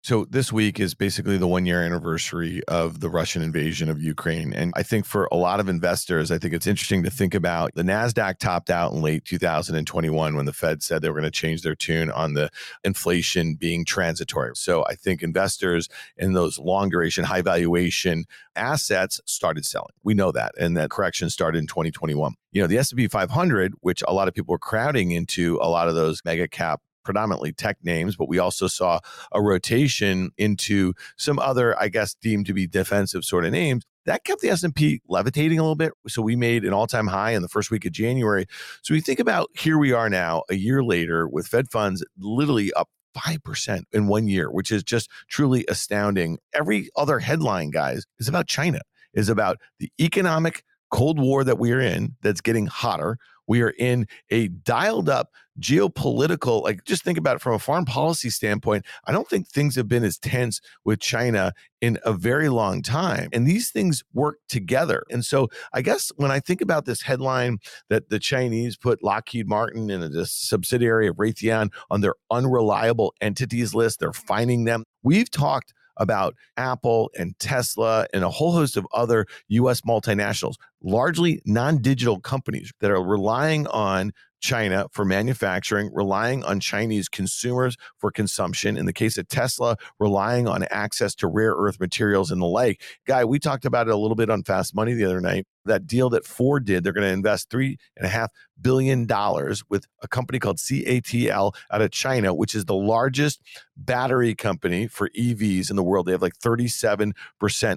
So 0.07 0.23
this 0.29 0.53
week 0.53 0.79
is 0.79 0.93
basically 0.93 1.37
the 1.37 1.47
one 1.47 1.65
year 1.65 1.83
anniversary 1.83 2.61
of 2.69 3.01
the 3.01 3.09
Russian 3.09 3.41
invasion 3.41 3.89
of 3.89 4.01
Ukraine. 4.01 4.53
And 4.53 4.71
I 4.73 4.81
think 4.81 5.03
for 5.03 5.27
a 5.33 5.35
lot 5.35 5.59
of 5.59 5.67
investors, 5.67 6.31
I 6.31 6.37
think 6.37 6.53
it's 6.53 6.65
interesting 6.65 7.03
to 7.03 7.09
think 7.09 7.35
about 7.35 7.71
the 7.75 7.83
NASDAQ 7.83 8.39
topped 8.39 8.69
out 8.69 8.93
in 8.93 9.01
late 9.01 9.25
2021 9.25 10.37
when 10.37 10.45
the 10.45 10.53
Fed 10.53 10.81
said 10.81 11.01
they 11.01 11.09
were 11.09 11.19
going 11.19 11.29
to 11.29 11.29
change 11.29 11.61
their 11.61 11.75
tune 11.75 12.09
on 12.09 12.35
the 12.35 12.49
inflation 12.85 13.55
being 13.55 13.83
transitory. 13.83 14.55
So 14.55 14.85
I 14.85 14.95
think 14.95 15.21
investors 15.21 15.89
in 16.15 16.31
those 16.31 16.57
long 16.57 16.87
duration, 16.87 17.25
high 17.25 17.41
valuation 17.41 18.23
assets 18.55 19.19
started 19.25 19.65
selling. 19.65 19.91
We 20.05 20.13
know 20.13 20.31
that. 20.31 20.53
And 20.57 20.77
that 20.77 20.89
correction 20.89 21.29
started 21.29 21.57
in 21.57 21.67
2021. 21.67 22.33
You 22.53 22.61
know, 22.61 22.67
the 22.67 22.77
S&P 22.77 23.09
500, 23.09 23.73
which 23.81 24.01
a 24.07 24.13
lot 24.13 24.29
of 24.29 24.33
people 24.33 24.53
were 24.53 24.57
crowding 24.57 25.11
into 25.11 25.59
a 25.61 25.67
lot 25.67 25.89
of 25.89 25.95
those 25.95 26.21
mega 26.23 26.47
cap 26.47 26.79
predominantly 27.07 27.53
tech 27.53 27.77
names, 27.83 28.17
but 28.17 28.27
we 28.27 28.37
also 28.37 28.67
saw 28.67 28.99
a 29.31 29.41
rotation 29.41 30.29
into 30.37 30.93
some 31.15 31.39
other, 31.39 31.79
I 31.79 31.87
guess, 31.87 32.13
deemed 32.15 32.47
to 32.47 32.53
be 32.53 32.67
defensive 32.67 33.23
sort 33.23 33.45
of 33.45 33.53
names. 33.53 33.85
That 34.05 34.25
kept 34.25 34.41
the 34.41 34.49
S&P 34.49 34.99
levitating 35.07 35.57
a 35.57 35.61
little 35.61 35.77
bit. 35.77 35.93
So 36.09 36.21
we 36.21 36.35
made 36.35 36.65
an 36.65 36.73
all-time 36.73 37.07
high 37.07 37.31
in 37.31 37.41
the 37.41 37.47
first 37.47 37.71
week 37.71 37.85
of 37.85 37.93
January. 37.93 38.45
So 38.81 38.93
we 38.93 38.99
think 38.99 39.21
about 39.21 39.47
here 39.57 39.77
we 39.77 39.93
are 39.93 40.09
now, 40.09 40.43
a 40.49 40.55
year 40.55 40.83
later, 40.83 41.29
with 41.29 41.47
Fed 41.47 41.71
funds 41.71 42.03
literally 42.17 42.73
up 42.73 42.89
5% 43.17 43.83
in 43.93 44.07
one 44.07 44.27
year, 44.27 44.51
which 44.51 44.69
is 44.69 44.83
just 44.83 45.09
truly 45.29 45.63
astounding. 45.69 46.39
Every 46.53 46.89
other 46.97 47.19
headline, 47.19 47.69
guys, 47.69 48.05
is 48.19 48.27
about 48.27 48.47
China, 48.47 48.81
is 49.13 49.29
about 49.29 49.59
the 49.79 49.89
economic 49.97 50.61
Cold 50.91 51.19
War 51.21 51.45
that 51.45 51.57
we 51.57 51.71
are 51.71 51.79
in 51.79 52.17
that's 52.21 52.41
getting 52.41 52.65
hotter. 52.65 53.17
We 53.47 53.61
are 53.61 53.73
in 53.77 54.07
a 54.29 54.49
dialed 54.49 55.09
up 55.09 55.31
geopolitical, 55.59 56.61
like 56.63 56.83
just 56.83 57.03
think 57.03 57.17
about 57.17 57.37
it 57.37 57.41
from 57.41 57.53
a 57.53 57.59
foreign 57.59 57.85
policy 57.85 58.29
standpoint. 58.29 58.85
I 59.05 59.11
don't 59.11 59.27
think 59.27 59.47
things 59.47 59.75
have 59.75 59.87
been 59.87 60.03
as 60.03 60.17
tense 60.17 60.61
with 60.85 60.99
China 60.99 61.53
in 61.81 61.97
a 62.03 62.13
very 62.13 62.49
long 62.49 62.81
time. 62.81 63.29
And 63.33 63.47
these 63.47 63.71
things 63.71 64.03
work 64.13 64.37
together. 64.49 65.03
And 65.09 65.25
so 65.25 65.47
I 65.73 65.81
guess 65.81 66.11
when 66.15 66.31
I 66.31 66.39
think 66.39 66.61
about 66.61 66.85
this 66.85 67.01
headline 67.01 67.59
that 67.89 68.09
the 68.09 68.19
Chinese 68.19 68.77
put 68.77 69.03
Lockheed 69.03 69.47
Martin 69.47 69.89
and 69.89 70.03
a 70.03 70.25
subsidiary 70.25 71.07
of 71.07 71.15
Raytheon 71.15 71.71
on 71.89 72.01
their 72.01 72.15
unreliable 72.29 73.13
entities 73.21 73.73
list, 73.73 73.99
they're 73.99 74.13
finding 74.13 74.65
them. 74.65 74.83
We've 75.03 75.29
talked 75.29 75.73
about 75.97 76.35
Apple 76.55 77.11
and 77.17 77.37
Tesla 77.39 78.07
and 78.13 78.23
a 78.23 78.29
whole 78.29 78.53
host 78.53 78.77
of 78.77 78.87
other 78.93 79.25
US 79.49 79.81
multinationals, 79.81 80.55
largely 80.81 81.41
non 81.45 81.81
digital 81.81 82.19
companies 82.19 82.71
that 82.79 82.91
are 82.91 83.03
relying 83.03 83.67
on 83.67 84.11
China 84.39 84.87
for 84.91 85.03
manufacturing, 85.03 85.89
relying 85.93 86.43
on 86.43 86.59
Chinese 86.59 87.09
consumers 87.09 87.75
for 87.97 88.11
consumption. 88.11 88.77
In 88.77 88.85
the 88.85 88.93
case 88.93 89.17
of 89.17 89.27
Tesla, 89.27 89.77
relying 89.99 90.47
on 90.47 90.63
access 90.69 91.15
to 91.15 91.27
rare 91.27 91.53
earth 91.57 91.79
materials 91.79 92.31
and 92.31 92.41
the 92.41 92.45
like. 92.45 92.81
Guy, 93.07 93.25
we 93.25 93.39
talked 93.39 93.65
about 93.65 93.87
it 93.87 93.93
a 93.93 93.97
little 93.97 94.15
bit 94.15 94.29
on 94.29 94.43
Fast 94.43 94.75
Money 94.75 94.93
the 94.93 95.05
other 95.05 95.21
night. 95.21 95.45
That 95.67 95.87
deal 95.87 96.09
that 96.11 96.25
Ford 96.25 96.65
did, 96.65 96.83
they're 96.83 96.93
going 96.93 97.07
to 97.07 97.13
invest 97.13 97.49
three 97.49 97.77
and 97.95 98.05
a 98.05 98.09
half 98.09 98.31
billion 98.61 99.05
dollars 99.05 99.63
with 99.69 99.85
a 100.01 100.07
company 100.07 100.39
called 100.39 100.57
CATL 100.57 101.53
out 101.71 101.81
of 101.81 101.91
China, 101.91 102.33
which 102.33 102.55
is 102.55 102.65
the 102.65 102.75
largest 102.75 103.41
battery 103.75 104.33
company 104.33 104.87
for 104.87 105.09
EVs 105.09 105.69
in 105.69 105.75
the 105.75 105.83
world. 105.83 106.07
They 106.07 106.11
have 106.11 106.21
like 106.21 106.37
37% 106.39 107.13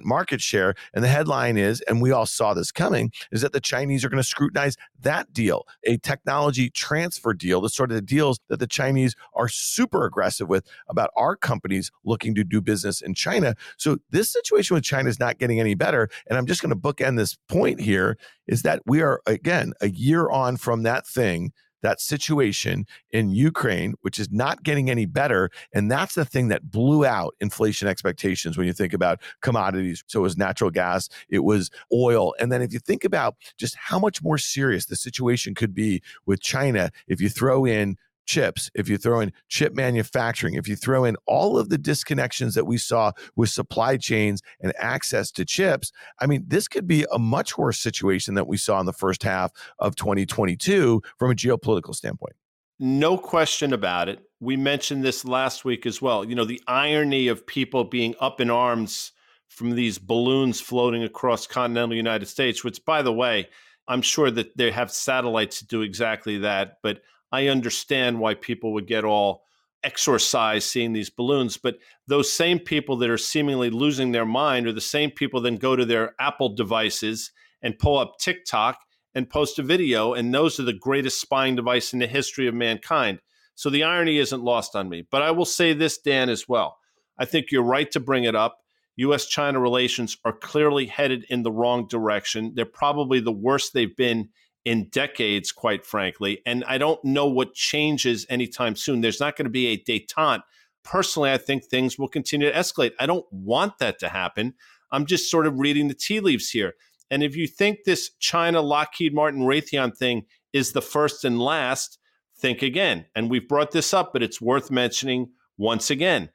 market 0.03 0.41
share. 0.41 0.73
And 0.93 1.03
the 1.03 1.07
headline 1.07 1.57
is, 1.57 1.81
and 1.81 2.01
we 2.01 2.11
all 2.11 2.25
saw 2.25 2.53
this 2.53 2.71
coming, 2.71 3.11
is 3.31 3.41
that 3.41 3.53
the 3.53 3.59
Chinese 3.59 4.03
are 4.03 4.09
going 4.09 4.21
to 4.21 4.27
scrutinize 4.27 4.77
that 4.99 5.31
deal, 5.33 5.67
a 5.85 5.97
technology 5.97 6.69
transfer 6.69 7.33
deal, 7.33 7.61
the 7.61 7.69
sort 7.69 7.91
of 7.91 7.95
the 7.95 8.01
deals 8.01 8.39
that 8.49 8.59
the 8.59 8.67
Chinese 8.67 9.15
are 9.33 9.47
super 9.47 10.05
aggressive 10.05 10.49
with 10.49 10.65
about 10.87 11.11
our 11.15 11.35
companies 11.35 11.91
looking 12.03 12.33
to 12.35 12.43
do 12.43 12.61
business 12.61 13.01
in 13.01 13.13
China. 13.13 13.55
So 13.77 13.97
this 14.09 14.29
situation 14.29 14.73
with 14.73 14.83
China 14.83 15.09
is 15.09 15.19
not 15.19 15.37
getting 15.37 15.59
any 15.59 15.75
better. 15.75 16.09
And 16.27 16.37
I'm 16.37 16.45
just 16.45 16.61
going 16.61 16.73
to 16.73 16.75
bookend 16.75 17.17
this 17.17 17.37
point 17.47 17.80
here 17.81 18.17
is 18.47 18.61
that 18.63 18.81
we 18.85 19.01
are, 19.01 19.21
again, 19.25 19.73
a 19.81 19.89
year 19.89 20.29
on 20.29 20.57
from 20.57 20.83
that 20.83 21.07
thing 21.07 21.51
that 21.81 21.99
situation 21.99 22.85
in 23.11 23.31
Ukraine, 23.31 23.95
which 24.01 24.19
is 24.19 24.29
not 24.31 24.63
getting 24.63 24.89
any 24.89 25.05
better. 25.05 25.49
And 25.73 25.91
that's 25.91 26.15
the 26.15 26.25
thing 26.25 26.47
that 26.49 26.69
blew 26.69 27.05
out 27.05 27.35
inflation 27.39 27.87
expectations 27.87 28.57
when 28.57 28.67
you 28.67 28.73
think 28.73 28.93
about 28.93 29.19
commodities. 29.41 30.03
So 30.07 30.19
it 30.19 30.23
was 30.23 30.37
natural 30.37 30.69
gas, 30.69 31.09
it 31.29 31.39
was 31.39 31.69
oil. 31.91 32.33
And 32.39 32.51
then 32.51 32.61
if 32.61 32.73
you 32.73 32.79
think 32.79 33.03
about 33.03 33.35
just 33.57 33.75
how 33.75 33.99
much 33.99 34.21
more 34.21 34.37
serious 34.37 34.85
the 34.85 34.95
situation 34.95 35.55
could 35.55 35.73
be 35.73 36.01
with 36.25 36.41
China, 36.41 36.91
if 37.07 37.19
you 37.19 37.29
throw 37.29 37.65
in 37.65 37.97
chips, 38.25 38.69
if 38.73 38.87
you 38.89 38.97
throw 38.97 39.19
in 39.19 39.33
chip 39.49 39.73
manufacturing, 39.75 40.55
if 40.55 40.67
you 40.67 40.75
throw 40.75 41.05
in 41.05 41.17
all 41.25 41.57
of 41.57 41.69
the 41.69 41.77
disconnections 41.77 42.53
that 42.55 42.65
we 42.65 42.77
saw 42.77 43.11
with 43.35 43.49
supply 43.49 43.97
chains 43.97 44.41
and 44.59 44.73
access 44.77 45.31
to 45.31 45.45
chips, 45.45 45.91
I 46.19 46.27
mean, 46.27 46.45
this 46.47 46.67
could 46.67 46.87
be 46.87 47.05
a 47.11 47.19
much 47.19 47.57
worse 47.57 47.79
situation 47.79 48.35
that 48.35 48.47
we 48.47 48.57
saw 48.57 48.79
in 48.79 48.85
the 48.85 48.93
first 48.93 49.23
half 49.23 49.51
of 49.79 49.95
2022 49.95 51.01
from 51.17 51.31
a 51.31 51.35
geopolitical 51.35 51.95
standpoint. 51.95 52.35
No 52.79 53.17
question 53.17 53.73
about 53.73 54.09
it. 54.09 54.19
We 54.39 54.57
mentioned 54.57 55.03
this 55.03 55.23
last 55.23 55.65
week 55.65 55.85
as 55.85 56.01
well. 56.01 56.25
You 56.25 56.33
know, 56.33 56.45
the 56.45 56.61
irony 56.67 57.27
of 57.27 57.45
people 57.45 57.83
being 57.83 58.15
up 58.19 58.41
in 58.41 58.49
arms 58.49 59.11
from 59.49 59.75
these 59.75 59.99
balloons 59.99 60.61
floating 60.61 61.03
across 61.03 61.45
continental 61.45 61.95
United 61.95 62.27
States, 62.27 62.63
which, 62.63 62.83
by 62.85 63.01
the 63.01 63.13
way, 63.13 63.49
I'm 63.87 64.01
sure 64.01 64.31
that 64.31 64.55
they 64.57 64.71
have 64.71 64.89
satellites 64.89 65.59
to 65.59 65.67
do 65.67 65.81
exactly 65.81 66.37
that. 66.39 66.77
But 66.81 67.01
I 67.31 67.47
understand 67.47 68.19
why 68.19 68.33
people 68.33 68.73
would 68.73 68.87
get 68.87 69.05
all 69.05 69.43
exorcised 69.83 70.69
seeing 70.69 70.93
these 70.93 71.09
balloons. 71.09 71.57
But 71.57 71.77
those 72.07 72.31
same 72.31 72.59
people 72.59 72.97
that 72.97 73.09
are 73.09 73.17
seemingly 73.17 73.69
losing 73.69 74.11
their 74.11 74.25
mind 74.25 74.67
are 74.67 74.73
the 74.73 74.81
same 74.81 75.11
people 75.11 75.41
then 75.41 75.57
go 75.57 75.75
to 75.75 75.85
their 75.85 76.13
Apple 76.19 76.49
devices 76.49 77.31
and 77.61 77.79
pull 77.79 77.97
up 77.97 78.17
TikTok 78.19 78.79
and 79.15 79.29
post 79.29 79.59
a 79.59 79.63
video. 79.63 80.13
And 80.13 80.33
those 80.33 80.59
are 80.59 80.63
the 80.63 80.73
greatest 80.73 81.19
spying 81.19 81.55
device 81.55 81.93
in 81.93 81.99
the 81.99 82.07
history 82.07 82.47
of 82.47 82.53
mankind. 82.53 83.19
So 83.55 83.69
the 83.69 83.83
irony 83.83 84.17
isn't 84.17 84.43
lost 84.43 84.75
on 84.75 84.89
me. 84.89 85.05
But 85.09 85.21
I 85.21 85.31
will 85.31 85.45
say 85.45 85.73
this, 85.73 85.97
Dan, 85.97 86.29
as 86.29 86.47
well. 86.47 86.77
I 87.17 87.25
think 87.25 87.51
you're 87.51 87.63
right 87.63 87.89
to 87.91 87.99
bring 87.99 88.23
it 88.23 88.35
up. 88.35 88.59
US 88.97 89.25
China 89.25 89.59
relations 89.59 90.17
are 90.25 90.33
clearly 90.33 90.85
headed 90.85 91.25
in 91.29 91.43
the 91.43 91.51
wrong 91.51 91.87
direction. 91.87 92.53
They're 92.55 92.65
probably 92.65 93.19
the 93.19 93.31
worst 93.31 93.73
they've 93.73 93.95
been 93.95 94.29
in 94.65 94.89
decades, 94.89 95.51
quite 95.51 95.85
frankly. 95.85 96.41
And 96.45 96.63
I 96.65 96.77
don't 96.77 97.03
know 97.03 97.25
what 97.25 97.53
changes 97.53 98.25
anytime 98.29 98.75
soon. 98.75 99.01
There's 99.01 99.19
not 99.19 99.35
going 99.35 99.45
to 99.45 99.51
be 99.51 99.67
a 99.67 99.77
detente. 99.77 100.43
Personally, 100.83 101.31
I 101.31 101.37
think 101.37 101.65
things 101.65 101.97
will 101.97 102.07
continue 102.07 102.51
to 102.51 102.57
escalate. 102.57 102.93
I 102.99 103.05
don't 103.05 103.25
want 103.31 103.77
that 103.79 103.99
to 103.99 104.09
happen. 104.09 104.53
I'm 104.91 105.05
just 105.05 105.29
sort 105.29 105.47
of 105.47 105.59
reading 105.59 105.87
the 105.87 105.93
tea 105.93 106.19
leaves 106.19 106.49
here. 106.49 106.73
And 107.09 107.23
if 107.23 107.35
you 107.35 107.47
think 107.47 107.79
this 107.85 108.11
China 108.19 108.61
Lockheed 108.61 109.13
Martin 109.13 109.41
Raytheon 109.41 109.95
thing 109.95 110.25
is 110.53 110.71
the 110.71 110.81
first 110.81 111.25
and 111.25 111.39
last, 111.39 111.97
think 112.37 112.61
again. 112.61 113.05
And 113.15 113.29
we've 113.29 113.47
brought 113.47 113.71
this 113.71 113.93
up, 113.93 114.13
but 114.13 114.23
it's 114.23 114.41
worth 114.41 114.71
mentioning 114.71 115.31
once 115.57 115.89
again. 115.89 116.29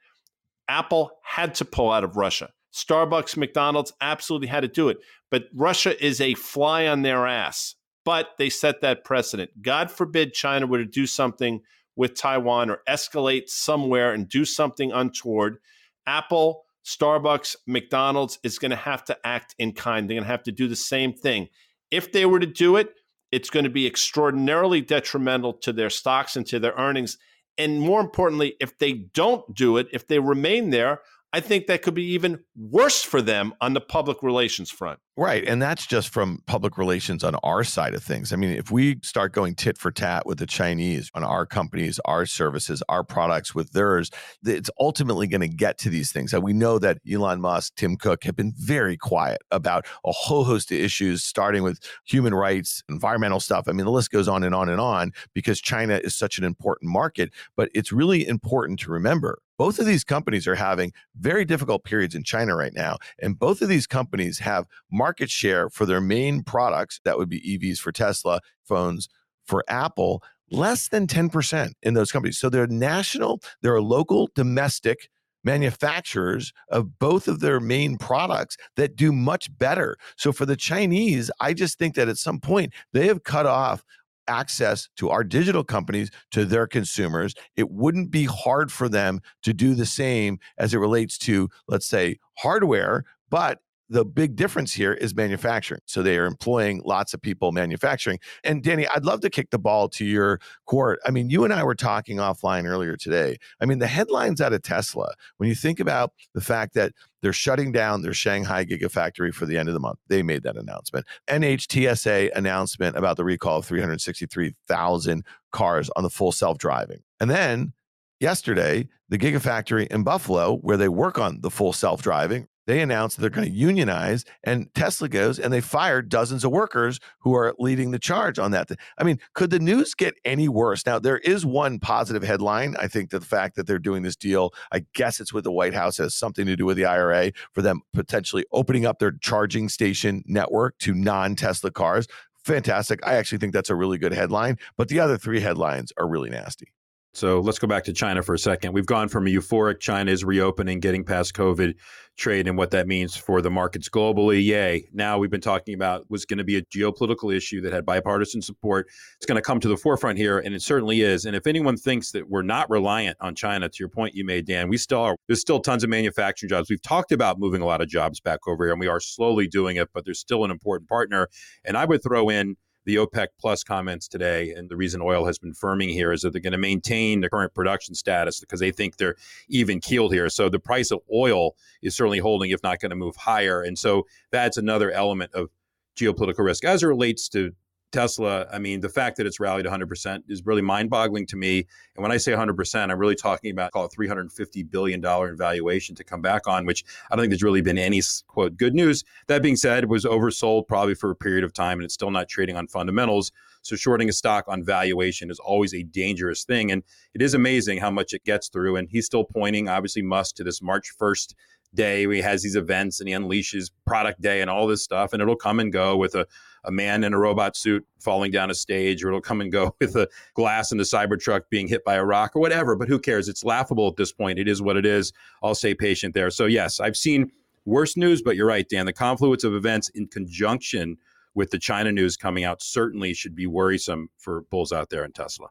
Apple 0.67 1.11
had 1.23 1.55
to 1.55 1.65
pull 1.65 1.91
out 1.91 2.03
of 2.03 2.17
Russia. 2.17 2.51
Starbucks, 2.73 3.37
McDonald's 3.37 3.93
absolutely 4.01 4.47
had 4.47 4.61
to 4.61 4.67
do 4.67 4.89
it. 4.89 4.97
But 5.31 5.45
Russia 5.53 6.03
is 6.03 6.21
a 6.21 6.35
fly 6.35 6.87
on 6.87 7.01
their 7.01 7.25
ass 7.25 7.75
but 8.07 8.37
they 8.37 8.47
set 8.47 8.79
that 8.79 9.03
precedent. 9.03 9.61
God 9.61 9.91
forbid 9.91 10.31
China 10.31 10.65
were 10.65 10.77
to 10.77 10.85
do 10.85 11.05
something 11.05 11.59
with 11.97 12.15
Taiwan 12.15 12.69
or 12.69 12.79
escalate 12.87 13.49
somewhere 13.49 14.13
and 14.13 14.29
do 14.29 14.45
something 14.45 14.93
untoward. 14.93 15.57
Apple, 16.05 16.63
Starbucks, 16.85 17.57
McDonald's 17.67 18.39
is 18.43 18.59
going 18.59 18.71
to 18.71 18.77
have 18.77 19.03
to 19.03 19.17
act 19.27 19.55
in 19.59 19.73
kind. 19.73 20.09
They're 20.09 20.15
going 20.15 20.23
to 20.23 20.31
have 20.31 20.43
to 20.43 20.53
do 20.53 20.69
the 20.69 20.75
same 20.77 21.11
thing. 21.11 21.49
If 21.91 22.13
they 22.13 22.25
were 22.25 22.39
to 22.39 22.45
do 22.47 22.77
it, 22.77 22.93
it's 23.33 23.49
going 23.49 23.65
to 23.65 23.69
be 23.69 23.85
extraordinarily 23.85 24.79
detrimental 24.79 25.51
to 25.55 25.73
their 25.73 25.89
stocks 25.89 26.37
and 26.37 26.47
to 26.47 26.59
their 26.59 26.75
earnings. 26.77 27.17
And 27.57 27.81
more 27.81 27.99
importantly, 27.99 28.55
if 28.61 28.77
they 28.77 28.93
don't 28.93 29.53
do 29.53 29.75
it, 29.75 29.87
if 29.91 30.07
they 30.07 30.19
remain 30.19 30.69
there, 30.69 31.01
I 31.37 31.39
think 31.39 31.67
that 31.67 31.83
could 31.83 31.93
be 31.93 32.13
even 32.13 32.39
worse 32.55 33.03
for 33.03 33.21
them 33.21 33.53
on 33.61 33.73
the 33.73 33.79
public 33.79 34.23
relations 34.23 34.71
front. 34.71 34.99
Right. 35.15 35.43
And 35.47 35.61
that's 35.61 35.85
just 35.85 36.09
from 36.09 36.41
public 36.47 36.79
relations 36.79 37.23
on 37.23 37.35
our 37.43 37.63
side 37.63 37.93
of 37.93 38.03
things. 38.03 38.33
I 38.33 38.37
mean, 38.37 38.49
if 38.57 38.71
we 38.71 38.99
start 39.03 39.33
going 39.33 39.53
tit 39.53 39.77
for 39.77 39.91
tat 39.91 40.25
with 40.25 40.39
the 40.39 40.47
Chinese 40.47 41.11
on 41.13 41.23
our 41.23 41.45
companies, 41.45 41.99
our 42.05 42.25
services, 42.25 42.81
our 42.89 43.03
products 43.03 43.53
with 43.53 43.73
theirs, 43.73 44.09
it's 44.43 44.71
ultimately 44.79 45.27
going 45.27 45.41
to 45.41 45.47
get 45.47 45.77
to 45.79 45.91
these 45.91 46.11
things. 46.11 46.33
And 46.33 46.43
we 46.43 46.53
know 46.53 46.79
that 46.79 46.97
Elon 47.07 47.39
Musk, 47.39 47.75
Tim 47.75 47.97
Cook 47.97 48.23
have 48.23 48.35
been 48.35 48.53
very 48.57 48.97
quiet 48.97 49.37
about 49.51 49.85
a 50.03 50.11
whole 50.11 50.43
host 50.43 50.71
of 50.71 50.79
issues, 50.79 51.23
starting 51.23 51.61
with 51.61 51.79
human 52.05 52.33
rights, 52.33 52.81
environmental 52.89 53.39
stuff. 53.39 53.65
I 53.67 53.73
mean, 53.73 53.85
the 53.85 53.91
list 53.91 54.09
goes 54.09 54.27
on 54.27 54.43
and 54.43 54.55
on 54.55 54.69
and 54.69 54.81
on 54.81 55.11
because 55.35 55.61
China 55.61 56.01
is 56.03 56.15
such 56.15 56.39
an 56.39 56.43
important 56.43 56.91
market. 56.91 57.31
But 57.55 57.69
it's 57.75 57.91
really 57.91 58.27
important 58.27 58.79
to 58.79 58.91
remember 58.91 59.37
Both 59.57 59.79
of 59.79 59.85
these 59.85 60.03
companies 60.03 60.47
are 60.47 60.55
having 60.55 60.93
very 61.15 61.45
difficult 61.45 61.83
periods 61.83 62.15
in 62.15 62.23
China 62.23 62.55
right 62.55 62.73
now. 62.73 62.97
And 63.19 63.37
both 63.37 63.61
of 63.61 63.69
these 63.69 63.87
companies 63.87 64.39
have 64.39 64.67
market 64.91 65.29
share 65.29 65.69
for 65.69 65.85
their 65.85 66.01
main 66.01 66.43
products, 66.43 66.99
that 67.05 67.17
would 67.17 67.29
be 67.29 67.41
EVs 67.41 67.79
for 67.79 67.91
Tesla, 67.91 68.41
phones 68.63 69.09
for 69.45 69.63
Apple, 69.67 70.21
less 70.51 70.87
than 70.87 71.07
10% 71.07 71.71
in 71.81 71.93
those 71.93 72.11
companies. 72.11 72.37
So 72.37 72.49
they're 72.49 72.67
national, 72.67 73.41
they're 73.61 73.81
local, 73.81 74.29
domestic 74.35 75.09
manufacturers 75.43 76.51
of 76.69 76.99
both 76.99 77.27
of 77.27 77.39
their 77.39 77.59
main 77.59 77.97
products 77.97 78.57
that 78.75 78.95
do 78.95 79.11
much 79.11 79.55
better. 79.57 79.95
So 80.17 80.31
for 80.31 80.45
the 80.45 80.57
Chinese, 80.57 81.31
I 81.39 81.53
just 81.53 81.77
think 81.79 81.95
that 81.95 82.09
at 82.09 82.17
some 82.17 82.39
point 82.39 82.73
they 82.91 83.07
have 83.07 83.23
cut 83.23 83.45
off 83.45 83.83
access 84.27 84.89
to 84.97 85.09
our 85.09 85.23
digital 85.23 85.63
companies 85.63 86.11
to 86.31 86.45
their 86.45 86.67
consumers. 86.67 87.33
It 87.55 87.69
wouldn't 87.71 88.11
be 88.11 88.25
hard 88.25 88.71
for 88.71 88.89
them 88.89 89.21
to 89.43 89.53
do 89.53 89.75
the 89.75 89.85
same 89.85 90.39
as 90.57 90.73
it 90.73 90.77
relates 90.77 91.17
to, 91.19 91.49
let's 91.67 91.87
say, 91.87 92.17
hardware, 92.37 93.03
but 93.29 93.59
the 93.89 94.03
big 94.03 94.35
difference 94.35 94.73
here 94.73 94.93
is 94.93 95.15
manufacturing. 95.15 95.81
So 95.85 96.03
they 96.03 96.17
are 96.17 96.25
employing 96.25 96.81
lots 96.85 97.13
of 97.13 97.21
people 97.21 97.51
manufacturing. 97.51 98.19
And 98.43 98.63
Danny, 98.63 98.87
I'd 98.87 99.05
love 99.05 99.21
to 99.21 99.29
kick 99.29 99.49
the 99.49 99.59
ball 99.59 99.87
to 99.89 100.05
your 100.05 100.39
court. 100.65 100.99
I 101.05 101.11
mean, 101.11 101.29
you 101.29 101.43
and 101.43 101.53
I 101.53 101.63
were 101.63 101.75
talking 101.75 102.17
offline 102.17 102.65
earlier 102.65 102.97
today. 102.97 103.37
I 103.61 103.65
mean, 103.65 103.79
the 103.79 103.87
headlines 103.87 104.41
out 104.41 104.53
of 104.53 104.61
Tesla, 104.61 105.13
when 105.37 105.47
you 105.47 105.55
think 105.55 105.79
about 105.79 106.11
the 106.33 106.41
fact 106.41 106.73
that 106.73 106.91
they're 107.21 107.33
shutting 107.33 107.71
down 107.71 108.01
their 108.01 108.13
Shanghai 108.13 108.65
Gigafactory 108.65 109.33
for 109.33 109.45
the 109.45 109.57
end 109.57 109.69
of 109.69 109.73
the 109.73 109.79
month, 109.79 109.99
they 110.07 110.21
made 110.21 110.43
that 110.43 110.57
announcement. 110.57 111.05
NHTSA 111.27 112.31
announcement 112.35 112.95
about 112.95 113.17
the 113.17 113.23
recall 113.23 113.59
of 113.59 113.65
363,000 113.65 115.23
cars 115.51 115.89
on 115.95 116.03
the 116.03 116.09
full 116.09 116.31
self 116.31 116.57
driving. 116.57 116.99
And 117.19 117.29
then 117.29 117.73
yesterday, 118.19 118.87
the 119.09 119.17
Gigafactory 119.17 119.87
in 119.87 120.03
Buffalo, 120.03 120.57
where 120.57 120.77
they 120.77 120.89
work 120.89 121.17
on 121.17 121.41
the 121.41 121.49
full 121.49 121.73
self 121.73 122.01
driving, 122.01 122.47
they 122.67 122.79
announced 122.81 123.19
they're 123.19 123.29
going 123.29 123.47
to 123.47 123.53
unionize 123.53 124.23
and 124.43 124.73
tesla 124.75 125.09
goes 125.09 125.39
and 125.39 125.51
they 125.51 125.61
fired 125.61 126.09
dozens 126.09 126.43
of 126.43 126.51
workers 126.51 126.99
who 127.19 127.33
are 127.33 127.53
leading 127.59 127.91
the 127.91 127.99
charge 127.99 128.37
on 128.39 128.51
that 128.51 128.69
i 128.97 129.03
mean 129.03 129.19
could 129.33 129.49
the 129.49 129.59
news 129.59 129.93
get 129.93 130.15
any 130.25 130.47
worse? 130.47 130.85
Now 130.85 130.99
there 130.99 131.17
is 131.19 131.45
one 131.45 131.79
positive 131.79 132.23
headline 132.23 132.75
i 132.79 132.87
think 132.87 133.09
that 133.09 133.19
the 133.19 133.25
fact 133.25 133.55
that 133.55 133.67
they're 133.67 133.79
doing 133.79 134.03
this 134.03 134.15
deal. 134.15 134.53
I 134.71 134.85
guess 134.93 135.19
it's 135.19 135.33
with 135.33 135.43
the 135.43 135.51
white 135.51 135.73
house 135.73 135.97
has 135.97 136.15
something 136.15 136.45
to 136.45 136.55
do 136.55 136.65
with 136.65 136.77
the 136.77 136.85
ira 136.85 137.31
for 137.51 137.61
them 137.61 137.81
potentially 137.93 138.45
opening 138.51 138.85
up 138.85 138.99
their 138.99 139.11
charging 139.11 139.69
station 139.69 140.23
network 140.25 140.77
to 140.79 140.93
non-tesla 140.93 141.71
cars. 141.71 142.07
Fantastic. 142.43 143.05
I 143.05 143.15
actually 143.15 143.39
think 143.39 143.53
that's 143.53 143.69
a 143.69 143.75
really 143.75 143.97
good 143.97 144.13
headline 144.13 144.57
but 144.77 144.87
the 144.87 144.99
other 144.99 145.17
three 145.17 145.39
headlines 145.39 145.91
are 145.97 146.07
really 146.07 146.29
nasty 146.29 146.71
so 147.17 147.39
let's 147.39 147.57
go 147.57 147.65
back 147.65 147.83
to 147.85 147.93
China 147.93 148.21
for 148.21 148.35
a 148.35 148.37
second. 148.37 148.73
We've 148.73 148.85
gone 148.85 149.09
from 149.09 149.25
a 149.25 149.29
euphoric 149.31 149.79
China 149.79 150.11
is 150.11 150.23
reopening, 150.23 150.79
getting 150.79 151.03
past 151.03 151.33
COVID 151.33 151.73
trade 152.15 152.47
and 152.47 152.55
what 152.55 152.69
that 152.71 152.87
means 152.87 153.17
for 153.17 153.41
the 153.41 153.49
markets 153.49 153.89
globally. 153.89 154.43
Yay. 154.45 154.87
Now 154.93 155.17
we've 155.17 155.31
been 155.31 155.41
talking 155.41 155.73
about 155.73 156.05
was 156.11 156.25
going 156.25 156.37
to 156.37 156.43
be 156.43 156.57
a 156.57 156.61
geopolitical 156.61 157.35
issue 157.35 157.59
that 157.61 157.73
had 157.73 157.87
bipartisan 157.87 158.43
support. 158.43 158.87
It's 159.15 159.25
going 159.25 159.35
to 159.35 159.41
come 159.41 159.59
to 159.61 159.67
the 159.67 159.77
forefront 159.77 160.19
here, 160.19 160.37
and 160.37 160.53
it 160.53 160.61
certainly 160.61 161.01
is. 161.01 161.25
And 161.25 161.35
if 161.35 161.47
anyone 161.47 161.75
thinks 161.75 162.11
that 162.11 162.29
we're 162.29 162.43
not 162.43 162.69
reliant 162.69 163.17
on 163.19 163.33
China, 163.33 163.67
to 163.67 163.75
your 163.79 163.89
point 163.89 164.13
you 164.13 164.23
made, 164.23 164.45
Dan, 164.45 164.69
we 164.69 164.77
still 164.77 165.01
are. 165.01 165.15
There's 165.25 165.41
still 165.41 165.59
tons 165.59 165.83
of 165.83 165.89
manufacturing 165.89 166.49
jobs. 166.49 166.69
We've 166.69 166.81
talked 166.83 167.11
about 167.11 167.39
moving 167.39 167.63
a 167.63 167.65
lot 167.65 167.81
of 167.81 167.89
jobs 167.89 168.19
back 168.19 168.47
over 168.47 168.65
here, 168.65 168.73
and 168.73 168.79
we 168.79 168.87
are 168.87 168.99
slowly 168.99 169.47
doing 169.47 169.77
it, 169.77 169.89
but 169.91 170.05
there's 170.05 170.19
still 170.19 170.45
an 170.45 170.51
important 170.51 170.87
partner. 170.87 171.29
And 171.65 171.75
I 171.75 171.85
would 171.85 172.03
throw 172.03 172.29
in 172.29 172.57
the 172.87 172.95
OPEC 172.95 173.27
Plus 173.37 173.65
comments 173.65 174.07
today, 174.07 174.53
and 174.53 174.69
the 174.69 174.77
reason 174.77 175.01
oil 175.01 175.25
has 175.25 175.37
been 175.37 175.53
firming 175.53 175.91
here 175.91 176.13
is 176.13 176.21
that 176.21 176.31
they're 176.31 176.41
going 176.41 176.53
to 176.53 176.57
maintain 176.57 177.19
the 177.19 177.29
current 177.29 177.53
production 177.53 177.93
status 177.93 178.39
because 178.39 178.61
they 178.61 178.71
think 178.71 178.95
they're 178.95 179.17
even 179.49 179.81
keeled 179.81 180.13
here. 180.13 180.29
So 180.29 180.47
the 180.47 180.57
price 180.57 180.89
of 180.89 181.01
oil 181.13 181.57
is 181.81 181.97
certainly 181.97 182.19
holding, 182.19 182.49
if 182.49 182.63
not 182.63 182.79
going 182.79 182.91
to 182.91 182.95
move 182.95 183.17
higher. 183.17 183.61
And 183.61 183.77
so 183.77 184.07
that's 184.31 184.55
another 184.55 184.89
element 184.89 185.33
of 185.33 185.49
geopolitical 185.97 186.45
risk 186.45 186.63
as 186.63 186.81
it 186.81 186.87
relates 186.87 187.27
to 187.29 187.51
Tesla, 187.91 188.45
I 188.51 188.59
mean, 188.59 188.81
the 188.81 188.89
fact 188.89 189.17
that 189.17 189.25
it's 189.25 189.39
rallied 189.39 189.65
100% 189.65 190.23
is 190.27 190.45
really 190.45 190.61
mind 190.61 190.89
boggling 190.89 191.25
to 191.27 191.37
me. 191.37 191.65
And 191.95 192.03
when 192.03 192.11
I 192.11 192.17
say 192.17 192.33
100%, 192.33 192.91
I'm 192.91 192.99
really 192.99 193.15
talking 193.15 193.51
about, 193.51 193.71
call 193.71 193.85
it 193.85 193.91
$350 193.97 194.69
billion 194.69 195.03
in 195.03 195.37
valuation 195.37 195.95
to 195.95 196.03
come 196.03 196.21
back 196.21 196.47
on, 196.47 196.65
which 196.65 196.83
I 197.09 197.15
don't 197.15 197.23
think 197.23 197.31
there's 197.31 197.43
really 197.43 197.61
been 197.61 197.77
any, 197.77 198.01
quote, 198.27 198.57
good 198.57 198.75
news. 198.75 199.03
That 199.27 199.41
being 199.41 199.55
said, 199.55 199.85
it 199.85 199.89
was 199.89 200.05
oversold 200.05 200.67
probably 200.67 200.95
for 200.95 201.11
a 201.11 201.15
period 201.15 201.43
of 201.43 201.53
time 201.53 201.79
and 201.79 201.85
it's 201.85 201.93
still 201.93 202.11
not 202.11 202.27
trading 202.27 202.57
on 202.57 202.67
fundamentals. 202.67 203.31
So 203.61 203.75
shorting 203.75 204.09
a 204.09 204.13
stock 204.13 204.45
on 204.47 204.63
valuation 204.63 205.31
is 205.31 205.39
always 205.39 205.73
a 205.73 205.83
dangerous 205.83 206.43
thing. 206.43 206.71
And 206.71 206.83
it 207.13 207.21
is 207.21 207.33
amazing 207.33 207.79
how 207.79 207.91
much 207.91 208.13
it 208.13 208.23
gets 208.23 208.49
through. 208.49 208.75
And 208.75 208.89
he's 208.89 209.05
still 209.05 209.23
pointing, 209.23 209.69
obviously, 209.69 210.01
Musk 210.01 210.35
to 210.35 210.43
this 210.43 210.61
March 210.61 210.91
1st 210.99 211.35
day 211.73 212.07
where 212.07 212.15
he 212.15 212.21
has 212.21 212.41
these 212.41 212.55
events 212.55 212.99
and 212.99 213.09
he 213.09 213.13
unleashes 213.13 213.71
product 213.85 214.21
day 214.21 214.41
and 214.41 214.49
all 214.49 214.67
this 214.67 214.83
stuff. 214.83 215.13
And 215.13 215.21
it'll 215.21 215.35
come 215.35 215.59
and 215.59 215.71
go 215.71 215.97
with 215.97 216.15
a 216.15 216.25
a 216.67 216.71
man 216.71 217.03
in 217.03 217.13
a 217.13 217.19
robot 217.19 217.55
suit 217.55 217.85
falling 217.99 218.31
down 218.31 218.51
a 218.51 218.53
stage, 218.53 219.03
or 219.03 219.07
it'll 219.07 219.21
come 219.21 219.41
and 219.41 219.51
go 219.51 219.75
with 219.81 219.95
a 219.95 220.07
glass 220.35 220.71
in 220.71 220.77
the 220.77 220.83
Cybertruck 220.83 221.43
being 221.49 221.67
hit 221.67 221.83
by 221.83 221.95
a 221.95 222.03
rock 222.03 222.35
or 222.35 222.41
whatever. 222.41 222.75
But 222.75 222.87
who 222.87 222.99
cares? 222.99 223.27
It's 223.27 223.43
laughable 223.43 223.87
at 223.87 223.95
this 223.95 224.11
point. 224.11 224.37
It 224.37 224.47
is 224.47 224.61
what 224.61 224.77
it 224.77 224.85
is. 224.85 225.13
I'll 225.41 225.55
stay 225.55 225.73
patient 225.73 226.13
there. 226.13 226.29
So, 226.29 226.45
yes, 226.45 226.79
I've 226.79 226.97
seen 226.97 227.31
worse 227.65 227.97
news, 227.97 228.21
but 228.21 228.35
you're 228.35 228.47
right, 228.47 228.67
Dan. 228.67 228.85
The 228.85 228.93
confluence 228.93 229.43
of 229.43 229.53
events 229.53 229.89
in 229.89 230.07
conjunction 230.07 230.97
with 231.33 231.51
the 231.51 231.59
China 231.59 231.91
news 231.91 232.17
coming 232.17 232.43
out 232.43 232.61
certainly 232.61 233.13
should 233.13 233.35
be 233.35 233.47
worrisome 233.47 234.09
for 234.17 234.41
bulls 234.49 234.71
out 234.71 234.89
there 234.89 235.05
in 235.05 235.11
Tesla. 235.11 235.47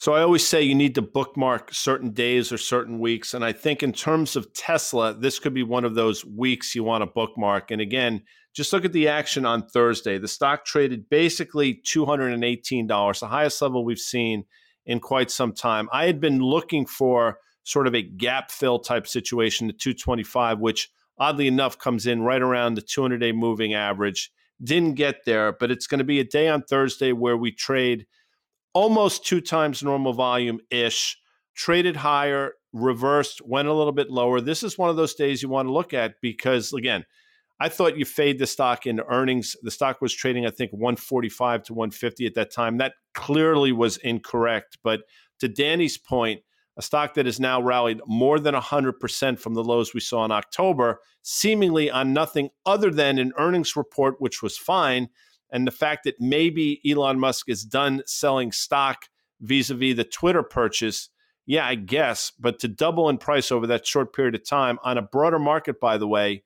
So 0.00 0.12
I 0.14 0.22
always 0.22 0.46
say 0.46 0.62
you 0.62 0.76
need 0.76 0.94
to 0.94 1.02
bookmark 1.02 1.74
certain 1.74 2.10
days 2.10 2.52
or 2.52 2.58
certain 2.58 3.00
weeks. 3.00 3.34
And 3.34 3.44
I 3.44 3.52
think 3.52 3.82
in 3.82 3.92
terms 3.92 4.36
of 4.36 4.52
Tesla, 4.52 5.12
this 5.12 5.40
could 5.40 5.54
be 5.54 5.64
one 5.64 5.84
of 5.84 5.96
those 5.96 6.24
weeks 6.24 6.74
you 6.76 6.84
want 6.84 7.02
to 7.02 7.06
bookmark. 7.06 7.72
And 7.72 7.80
again, 7.80 8.22
just 8.58 8.72
look 8.72 8.84
at 8.84 8.92
the 8.92 9.06
action 9.06 9.46
on 9.46 9.62
Thursday. 9.68 10.18
The 10.18 10.26
stock 10.26 10.64
traded 10.64 11.08
basically 11.08 11.76
$218, 11.76 13.20
the 13.20 13.26
highest 13.28 13.62
level 13.62 13.84
we've 13.84 14.00
seen 14.00 14.46
in 14.84 14.98
quite 14.98 15.30
some 15.30 15.52
time. 15.52 15.88
I 15.92 16.06
had 16.06 16.20
been 16.20 16.40
looking 16.40 16.84
for 16.84 17.38
sort 17.62 17.86
of 17.86 17.94
a 17.94 18.02
gap 18.02 18.50
fill 18.50 18.80
type 18.80 19.06
situation 19.06 19.68
at 19.68 19.78
225, 19.78 20.58
which 20.58 20.90
oddly 21.20 21.46
enough 21.46 21.78
comes 21.78 22.08
in 22.08 22.22
right 22.22 22.42
around 22.42 22.74
the 22.74 22.82
200 22.82 23.18
day 23.18 23.30
moving 23.30 23.74
average. 23.74 24.32
Didn't 24.60 24.94
get 24.94 25.24
there, 25.24 25.52
but 25.52 25.70
it's 25.70 25.86
going 25.86 26.00
to 26.00 26.04
be 26.04 26.18
a 26.18 26.24
day 26.24 26.48
on 26.48 26.62
Thursday 26.62 27.12
where 27.12 27.36
we 27.36 27.52
trade 27.52 28.08
almost 28.74 29.24
two 29.24 29.40
times 29.40 29.84
normal 29.84 30.14
volume 30.14 30.58
ish, 30.68 31.16
traded 31.54 31.94
higher, 31.94 32.54
reversed, 32.72 33.40
went 33.46 33.68
a 33.68 33.72
little 33.72 33.92
bit 33.92 34.10
lower. 34.10 34.40
This 34.40 34.64
is 34.64 34.76
one 34.76 34.90
of 34.90 34.96
those 34.96 35.14
days 35.14 35.44
you 35.44 35.48
want 35.48 35.68
to 35.68 35.72
look 35.72 35.94
at 35.94 36.14
because, 36.20 36.72
again, 36.72 37.04
I 37.60 37.68
thought 37.68 37.98
you 37.98 38.04
fade 38.04 38.38
the 38.38 38.46
stock 38.46 38.86
into 38.86 39.04
earnings. 39.06 39.56
The 39.62 39.70
stock 39.70 40.00
was 40.00 40.14
trading, 40.14 40.46
I 40.46 40.50
think, 40.50 40.72
145 40.72 41.64
to 41.64 41.74
150 41.74 42.26
at 42.26 42.34
that 42.34 42.52
time. 42.52 42.78
That 42.78 42.94
clearly 43.14 43.72
was 43.72 43.96
incorrect. 43.98 44.78
But 44.82 45.00
to 45.40 45.48
Danny's 45.48 45.98
point, 45.98 46.42
a 46.76 46.82
stock 46.82 47.14
that 47.14 47.26
has 47.26 47.40
now 47.40 47.60
rallied 47.60 48.00
more 48.06 48.38
than 48.38 48.54
100% 48.54 49.38
from 49.40 49.54
the 49.54 49.64
lows 49.64 49.92
we 49.92 50.00
saw 50.00 50.24
in 50.24 50.30
October, 50.30 51.00
seemingly 51.22 51.90
on 51.90 52.12
nothing 52.12 52.50
other 52.64 52.90
than 52.90 53.18
an 53.18 53.32
earnings 53.36 53.74
report, 53.74 54.20
which 54.20 54.40
was 54.42 54.56
fine. 54.56 55.08
And 55.50 55.66
the 55.66 55.72
fact 55.72 56.04
that 56.04 56.20
maybe 56.20 56.80
Elon 56.88 57.18
Musk 57.18 57.48
is 57.48 57.64
done 57.64 58.02
selling 58.06 58.52
stock 58.52 59.06
vis 59.40 59.70
a 59.70 59.74
vis 59.74 59.96
the 59.96 60.04
Twitter 60.04 60.44
purchase. 60.44 61.08
Yeah, 61.46 61.66
I 61.66 61.74
guess. 61.74 62.30
But 62.38 62.60
to 62.60 62.68
double 62.68 63.08
in 63.08 63.18
price 63.18 63.50
over 63.50 63.66
that 63.66 63.86
short 63.86 64.14
period 64.14 64.36
of 64.36 64.48
time 64.48 64.78
on 64.84 64.98
a 64.98 65.02
broader 65.02 65.40
market, 65.40 65.80
by 65.80 65.98
the 65.98 66.06
way, 66.06 66.44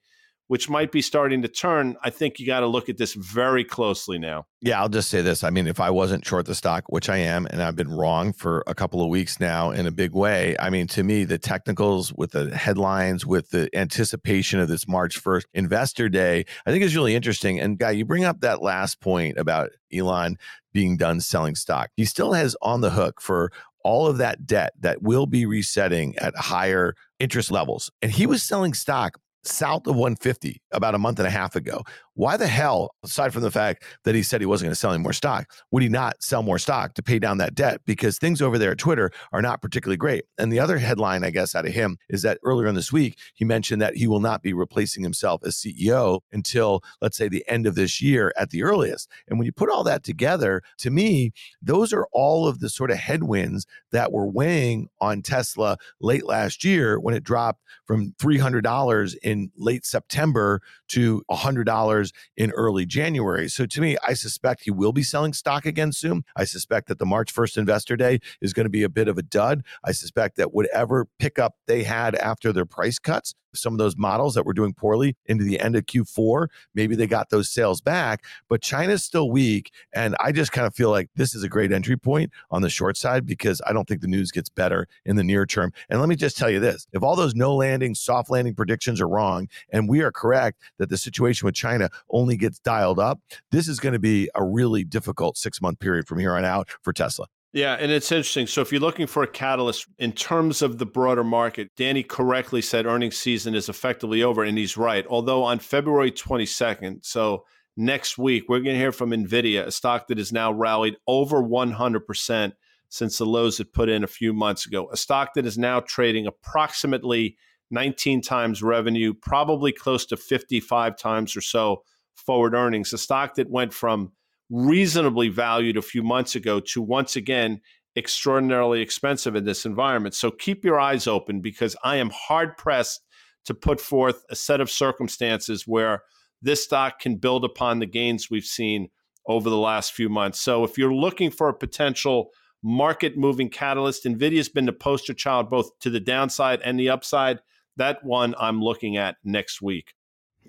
which 0.53 0.69
might 0.69 0.91
be 0.91 1.01
starting 1.01 1.41
to 1.41 1.47
turn, 1.47 1.97
I 2.03 2.11
think 2.11 2.37
you 2.37 2.45
got 2.45 2.59
to 2.59 2.67
look 2.67 2.87
at 2.87 2.99
this 2.99 3.15
very 3.15 3.63
closely 3.63 4.19
now. 4.19 4.45
Yeah, 4.61 4.79
I'll 4.79 4.87
just 4.87 5.09
say 5.09 5.23
this. 5.23 5.43
I 5.43 5.49
mean, 5.49 5.65
if 5.65 5.79
I 5.79 5.89
wasn't 5.89 6.27
short 6.27 6.45
the 6.45 6.53
stock, 6.53 6.83
which 6.89 7.09
I 7.09 7.17
am, 7.17 7.47
and 7.47 7.59
I've 7.59 7.75
been 7.75 7.89
wrong 7.89 8.33
for 8.33 8.63
a 8.67 8.75
couple 8.75 9.01
of 9.01 9.09
weeks 9.09 9.39
now 9.39 9.71
in 9.71 9.87
a 9.87 9.91
big 9.91 10.13
way, 10.13 10.55
I 10.59 10.69
mean, 10.69 10.85
to 10.89 11.03
me, 11.03 11.23
the 11.23 11.39
technicals 11.39 12.13
with 12.13 12.33
the 12.33 12.55
headlines, 12.55 13.25
with 13.25 13.49
the 13.49 13.67
anticipation 13.75 14.59
of 14.59 14.67
this 14.67 14.87
March 14.87 15.19
1st 15.23 15.45
investor 15.55 16.07
day, 16.07 16.45
I 16.67 16.71
think 16.71 16.83
is 16.83 16.95
really 16.95 17.15
interesting. 17.15 17.59
And, 17.59 17.79
Guy, 17.79 17.89
you 17.89 18.05
bring 18.05 18.23
up 18.23 18.41
that 18.41 18.61
last 18.61 19.01
point 19.01 19.39
about 19.39 19.71
Elon 19.91 20.37
being 20.71 20.97
done 20.97 21.19
selling 21.19 21.55
stock. 21.55 21.89
He 21.97 22.05
still 22.05 22.33
has 22.33 22.55
on 22.61 22.81
the 22.81 22.91
hook 22.91 23.21
for 23.21 23.51
all 23.83 24.05
of 24.05 24.17
that 24.19 24.45
debt 24.45 24.73
that 24.79 25.01
will 25.01 25.25
be 25.25 25.47
resetting 25.47 26.15
at 26.17 26.35
higher 26.35 26.93
interest 27.19 27.51
levels. 27.51 27.91
And 28.01 28.11
he 28.11 28.25
was 28.25 28.43
selling 28.43 28.73
stock 28.73 29.17
south 29.45 29.87
of 29.87 29.95
150 29.95 30.61
about 30.71 30.95
a 30.95 30.97
month 30.97 31.19
and 31.19 31.27
a 31.27 31.31
half 31.31 31.55
ago. 31.55 31.81
Why 32.15 32.37
the 32.37 32.47
hell, 32.47 32.93
aside 33.03 33.33
from 33.33 33.41
the 33.41 33.51
fact 33.51 33.83
that 34.03 34.13
he 34.13 34.21
said 34.21 34.39
he 34.39 34.45
wasn't 34.45 34.67
going 34.67 34.73
to 34.73 34.79
sell 34.79 34.93
any 34.93 35.01
more 35.01 35.13
stock, 35.13 35.51
would 35.71 35.81
he 35.81 35.89
not 35.89 36.21
sell 36.21 36.43
more 36.43 36.59
stock 36.59 36.93
to 36.93 37.03
pay 37.03 37.17
down 37.17 37.39
that 37.39 37.55
debt? 37.55 37.81
Because 37.85 38.19
things 38.19 38.41
over 38.41 38.59
there 38.59 38.71
at 38.71 38.77
Twitter 38.77 39.11
are 39.31 39.41
not 39.41 39.61
particularly 39.61 39.97
great. 39.97 40.25
And 40.37 40.53
the 40.53 40.59
other 40.59 40.77
headline, 40.77 41.23
I 41.23 41.31
guess, 41.31 41.55
out 41.55 41.65
of 41.65 41.73
him 41.73 41.97
is 42.09 42.21
that 42.21 42.37
earlier 42.43 42.67
in 42.67 42.75
this 42.75 42.91
week, 42.91 43.17
he 43.33 43.45
mentioned 43.45 43.81
that 43.81 43.95
he 43.95 44.05
will 44.05 44.19
not 44.19 44.43
be 44.43 44.53
replacing 44.53 45.01
himself 45.01 45.41
as 45.43 45.55
CEO 45.55 46.19
until, 46.31 46.81
let's 47.01 47.17
say, 47.17 47.27
the 47.27 47.43
end 47.47 47.65
of 47.65 47.73
this 47.73 47.99
year 47.99 48.31
at 48.37 48.51
the 48.51 48.61
earliest. 48.61 49.09
And 49.27 49.39
when 49.39 49.47
you 49.47 49.51
put 49.51 49.71
all 49.71 49.83
that 49.83 50.03
together, 50.03 50.61
to 50.79 50.91
me, 50.91 51.31
those 51.63 51.91
are 51.93 52.07
all 52.11 52.47
of 52.47 52.59
the 52.59 52.69
sort 52.69 52.91
of 52.91 52.97
headwinds 52.97 53.65
that 53.91 54.11
were 54.11 54.27
weighing 54.27 54.87
on 55.01 55.23
Tesla 55.23 55.77
late 55.99 56.27
last 56.27 56.63
year 56.63 56.99
when 56.99 57.15
it 57.15 57.23
dropped 57.23 57.61
from 57.85 58.13
$300 58.19 59.15
in 59.23 59.32
late 59.57 59.85
September 59.85 60.61
to 60.89 61.23
$100 61.29 62.11
in 62.37 62.51
early 62.51 62.85
January. 62.85 63.49
So 63.49 63.65
to 63.65 63.81
me, 63.81 63.97
I 64.07 64.13
suspect 64.13 64.63
he 64.63 64.71
will 64.71 64.93
be 64.93 65.03
selling 65.03 65.33
stock 65.33 65.65
again 65.65 65.91
soon. 65.91 66.23
I 66.35 66.45
suspect 66.45 66.87
that 66.87 66.99
the 66.99 67.05
March 67.05 67.33
1st 67.33 67.57
investor 67.57 67.95
day 67.95 68.19
is 68.41 68.53
going 68.53 68.65
to 68.65 68.69
be 68.69 68.83
a 68.83 68.89
bit 68.89 69.07
of 69.07 69.17
a 69.17 69.23
dud. 69.23 69.63
I 69.83 69.91
suspect 69.91 70.37
that 70.37 70.53
whatever 70.53 71.07
pickup 71.19 71.55
they 71.67 71.83
had 71.83 72.15
after 72.15 72.51
their 72.53 72.65
price 72.65 72.99
cuts 72.99 73.33
some 73.55 73.73
of 73.73 73.79
those 73.79 73.97
models 73.97 74.35
that 74.35 74.45
were 74.45 74.53
doing 74.53 74.73
poorly 74.73 75.15
into 75.25 75.43
the 75.43 75.59
end 75.59 75.75
of 75.75 75.85
Q4. 75.85 76.47
Maybe 76.73 76.95
they 76.95 77.07
got 77.07 77.29
those 77.29 77.49
sales 77.49 77.81
back, 77.81 78.25
but 78.49 78.61
China's 78.61 79.03
still 79.03 79.29
weak. 79.29 79.71
And 79.93 80.15
I 80.19 80.31
just 80.31 80.51
kind 80.51 80.67
of 80.67 80.75
feel 80.75 80.89
like 80.89 81.09
this 81.15 81.35
is 81.35 81.43
a 81.43 81.49
great 81.49 81.71
entry 81.71 81.97
point 81.97 82.31
on 82.51 82.61
the 82.61 82.69
short 82.69 82.97
side 82.97 83.25
because 83.25 83.61
I 83.65 83.73
don't 83.73 83.87
think 83.87 84.01
the 84.01 84.07
news 84.07 84.31
gets 84.31 84.49
better 84.49 84.87
in 85.05 85.15
the 85.15 85.23
near 85.23 85.45
term. 85.45 85.71
And 85.89 85.99
let 85.99 86.09
me 86.09 86.15
just 86.15 86.37
tell 86.37 86.49
you 86.49 86.59
this 86.59 86.87
if 86.93 87.03
all 87.03 87.15
those 87.15 87.35
no 87.35 87.55
landing, 87.55 87.95
soft 87.95 88.29
landing 88.29 88.55
predictions 88.55 89.01
are 89.01 89.07
wrong, 89.07 89.47
and 89.69 89.89
we 89.89 90.01
are 90.01 90.11
correct 90.11 90.61
that 90.77 90.89
the 90.89 90.97
situation 90.97 91.45
with 91.45 91.55
China 91.55 91.89
only 92.09 92.37
gets 92.37 92.59
dialed 92.59 92.99
up, 92.99 93.19
this 93.51 93.67
is 93.67 93.79
going 93.79 93.93
to 93.93 93.99
be 93.99 94.29
a 94.35 94.43
really 94.43 94.83
difficult 94.83 95.37
six 95.37 95.61
month 95.61 95.79
period 95.79 96.07
from 96.07 96.19
here 96.19 96.33
on 96.33 96.45
out 96.45 96.69
for 96.81 96.93
Tesla. 96.93 97.27
Yeah, 97.53 97.77
and 97.79 97.91
it's 97.91 98.11
interesting. 98.11 98.47
So 98.47 98.61
if 98.61 98.71
you're 98.71 98.81
looking 98.81 99.05
for 99.05 99.21
a 99.21 99.27
catalyst 99.27 99.85
in 99.99 100.11
terms 100.11 100.63
of 100.63 100.79
the 100.79 100.87
broader 100.87 101.23
market, 101.23 101.69
Danny 101.77 102.01
correctly 102.01 102.63
said 102.63 102.87
earnings 102.87 103.15
season 103.15 103.53
is 103.53 103.69
effectively 103.69 104.23
over, 104.23 104.43
and 104.43 104.57
he's 104.57 104.75
right. 104.75 105.05
Although 105.07 105.43
on 105.43 105.59
February 105.59 106.11
22nd, 106.11 107.05
so 107.05 107.45
next 107.77 108.17
week, 108.17 108.45
we're 108.49 108.59
going 108.59 108.73
to 108.73 108.79
hear 108.79 108.91
from 108.91 109.11
Nvidia, 109.11 109.67
a 109.67 109.71
stock 109.71 110.07
that 110.07 110.17
has 110.17 110.33
now 110.33 110.51
rallied 110.51 110.97
over 111.07 111.43
100% 111.43 112.53
since 112.89 113.17
the 113.19 113.25
lows 113.25 113.59
it 113.59 113.71
put 113.71 113.87
in 113.87 114.03
a 114.03 114.07
few 114.07 114.33
months 114.33 114.65
ago. 114.65 114.89
A 114.91 114.97
stock 114.97 115.35
that 115.35 115.45
is 115.45 115.57
now 115.57 115.79
trading 115.79 116.25
approximately 116.25 117.37
19 117.69 118.21
times 118.21 118.63
revenue, 118.63 119.13
probably 119.13 119.71
close 119.71 120.07
to 120.07 120.17
55 120.17 120.97
times 120.97 121.35
or 121.35 121.41
so 121.41 121.83
forward 122.15 122.55
earnings. 122.55 122.93
A 122.93 122.97
stock 122.97 123.35
that 123.35 123.49
went 123.49 123.73
from 123.73 124.11
reasonably 124.53 125.29
valued 125.29 125.77
a 125.77 125.81
few 125.81 126.03
months 126.03 126.35
ago 126.35 126.59
to 126.59 126.79
once 126.79 127.15
again 127.15 127.59
extraordinarily 127.95 128.81
expensive 128.81 129.35
in 129.35 129.45
this 129.45 129.65
environment. 129.65 130.13
So 130.13 130.29
keep 130.29 130.63
your 130.63 130.79
eyes 130.79 131.07
open 131.07 131.41
because 131.41 131.75
I 131.83 131.95
am 131.95 132.11
hard 132.11 132.55
pressed 132.55 133.01
to 133.45 133.55
put 133.55 133.81
forth 133.81 134.23
a 134.29 134.35
set 134.35 134.61
of 134.61 134.69
circumstances 134.69 135.67
where 135.67 136.03
this 136.41 136.63
stock 136.63 136.99
can 136.99 137.15
build 137.15 137.43
upon 137.43 137.79
the 137.79 137.87
gains 137.87 138.29
we've 138.29 138.45
seen 138.45 138.89
over 139.27 139.49
the 139.49 139.57
last 139.57 139.93
few 139.93 140.07
months. 140.07 140.39
So 140.39 140.63
if 140.63 140.77
you're 140.77 140.93
looking 140.93 141.31
for 141.31 141.49
a 141.49 141.53
potential 141.53 142.29
market 142.61 143.17
moving 143.17 143.49
catalyst, 143.49 144.05
Nvidia's 144.05 144.49
been 144.49 144.65
the 144.65 144.73
poster 144.73 145.13
child 145.15 145.49
both 145.49 145.71
to 145.79 145.89
the 145.89 145.99
downside 145.99 146.61
and 146.61 146.79
the 146.79 146.89
upside. 146.89 147.39
That 147.77 148.03
one 148.03 148.35
I'm 148.37 148.61
looking 148.61 148.97
at 148.97 149.15
next 149.23 149.63
week. 149.63 149.95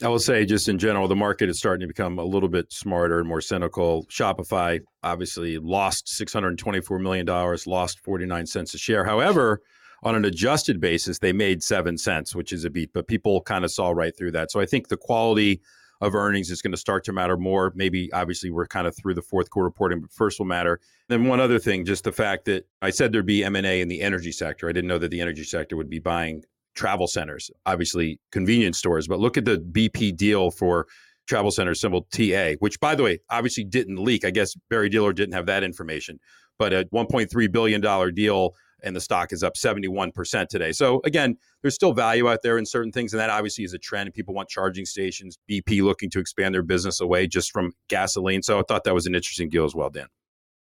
I 0.03 0.09
will 0.09 0.19
say, 0.19 0.45
just 0.45 0.69
in 0.69 0.79
general, 0.79 1.07
the 1.07 1.15
market 1.15 1.49
is 1.49 1.59
starting 1.59 1.81
to 1.81 1.87
become 1.87 2.19
a 2.19 2.25
little 2.25 2.49
bit 2.49 2.73
smarter 2.73 3.21
and 3.21 3.29
more 3.29 3.41
cynical. 3.41 4.07
Shopify 4.07 4.81
obviously 5.05 5.59
lost 5.59 6.07
$624 6.07 7.01
million, 7.01 7.27
lost 7.67 8.01
49 8.01 8.47
cents 8.47 8.75
a 8.75 8.79
share. 8.79 9.05
However, 9.05 9.61
on 10.03 10.17
an 10.17 10.25
adjusted 10.25 10.81
basis, 10.81 11.21
they 11.21 11.33
made 11.33 11.63
seven 11.63 11.97
cents, 11.97 12.35
which 12.35 12.53
is 12.53 12.65
a 12.65 12.71
beat, 12.71 12.93
but 12.93 13.07
people 13.07 13.41
kind 13.43 13.65
of 13.65 13.71
saw 13.71 13.91
right 13.91 14.17
through 14.17 14.33
that. 14.33 14.51
So 14.51 14.61
I 14.61 14.67
think 14.67 14.89
the 14.89 14.97
quality 14.97 15.61
of 16.01 16.15
earnings 16.15 16.51
is 16.51 16.61
going 16.61 16.73
to 16.73 16.79
start 16.79 17.05
to 17.05 17.13
matter 17.13 17.37
more. 17.37 17.73
Maybe 17.75 18.13
obviously 18.13 18.51
we're 18.51 18.67
kind 18.67 18.87
of 18.87 18.97
through 18.97 19.15
the 19.15 19.23
fourth 19.23 19.49
quarter 19.49 19.65
reporting, 19.65 20.01
but 20.01 20.13
first 20.13 20.39
will 20.39 20.47
matter. 20.47 20.81
Then 21.09 21.25
one 21.25 21.41
other 21.41 21.59
thing, 21.59 21.85
just 21.85 22.05
the 22.05 22.13
fact 22.13 22.45
that 22.47 22.67
I 22.83 22.91
said 22.91 23.13
there'd 23.13 23.25
be 23.25 23.45
M&A 23.45 23.81
in 23.81 23.89
the 23.89 24.03
energy 24.03 24.33
sector. 24.33 24.69
I 24.69 24.73
didn't 24.73 24.89
know 24.89 24.99
that 24.99 25.11
the 25.11 25.21
energy 25.21 25.45
sector 25.45 25.77
would 25.77 25.89
be 25.89 26.01
buying 26.01 26.45
travel 26.75 27.07
centers, 27.07 27.51
obviously 27.67 28.19
convenience 28.33 28.79
stores, 28.79 29.07
but 29.07 29.21
look 29.21 29.37
at 29.37 29.45
the 29.45 29.59
BP 29.59 30.17
deal 30.17 30.51
for 30.51 30.87
travel 31.27 31.51
center 31.51 31.75
symbol 31.75 32.07
TA, 32.13 32.53
which 32.59 32.79
by 32.81 32.95
the 32.95 33.03
way, 33.03 33.19
obviously 33.31 33.65
didn't 33.65 34.03
leak. 34.03 34.25
I 34.25 34.31
guess 34.31 34.55
Barry 34.69 34.89
Diller 34.89 35.13
didn't 35.13 35.35
have 35.35 35.47
that 35.47 35.65
information, 35.65 36.19
but 36.59 36.73
a 36.73 36.85
$1.3 36.93 37.53
billion 37.53 38.15
deal 38.15 38.55
and 38.83 38.95
the 38.95 39.01
stock 39.01 39.33
is 39.33 39.43
up 39.43 39.55
71% 39.55 40.49
today. 40.49 40.71
So 40.71 41.01
again, 41.05 41.37
there's 41.63 41.75
still 41.75 41.95
value 41.95 42.29
out 42.29 42.41
there 42.43 42.59
in 42.59 42.67
certain 42.67 42.93
things. 42.93 43.13
And 43.13 43.21
that 43.21 43.31
obviously 43.31 43.65
is 43.65 43.73
a 43.73 43.79
trend. 43.79 44.13
People 44.13 44.35
want 44.35 44.51
charging 44.51 44.85
stations, 44.85 45.39
BP 45.51 45.83
looking 45.83 46.11
to 46.11 46.19
expand 46.19 46.55
their 46.55 46.63
business 46.63 47.01
away 47.01 47.27
just 47.27 47.51
from 47.51 47.73
gasoline. 47.89 48.43
So 48.43 48.61
I 48.61 48.63
thought 48.69 48.85
that 48.85 48.95
was 48.95 49.07
an 49.07 49.15
interesting 49.15 49.49
deal 49.49 49.65
as 49.65 49.75
well, 49.75 49.89
Dan. 49.89 50.07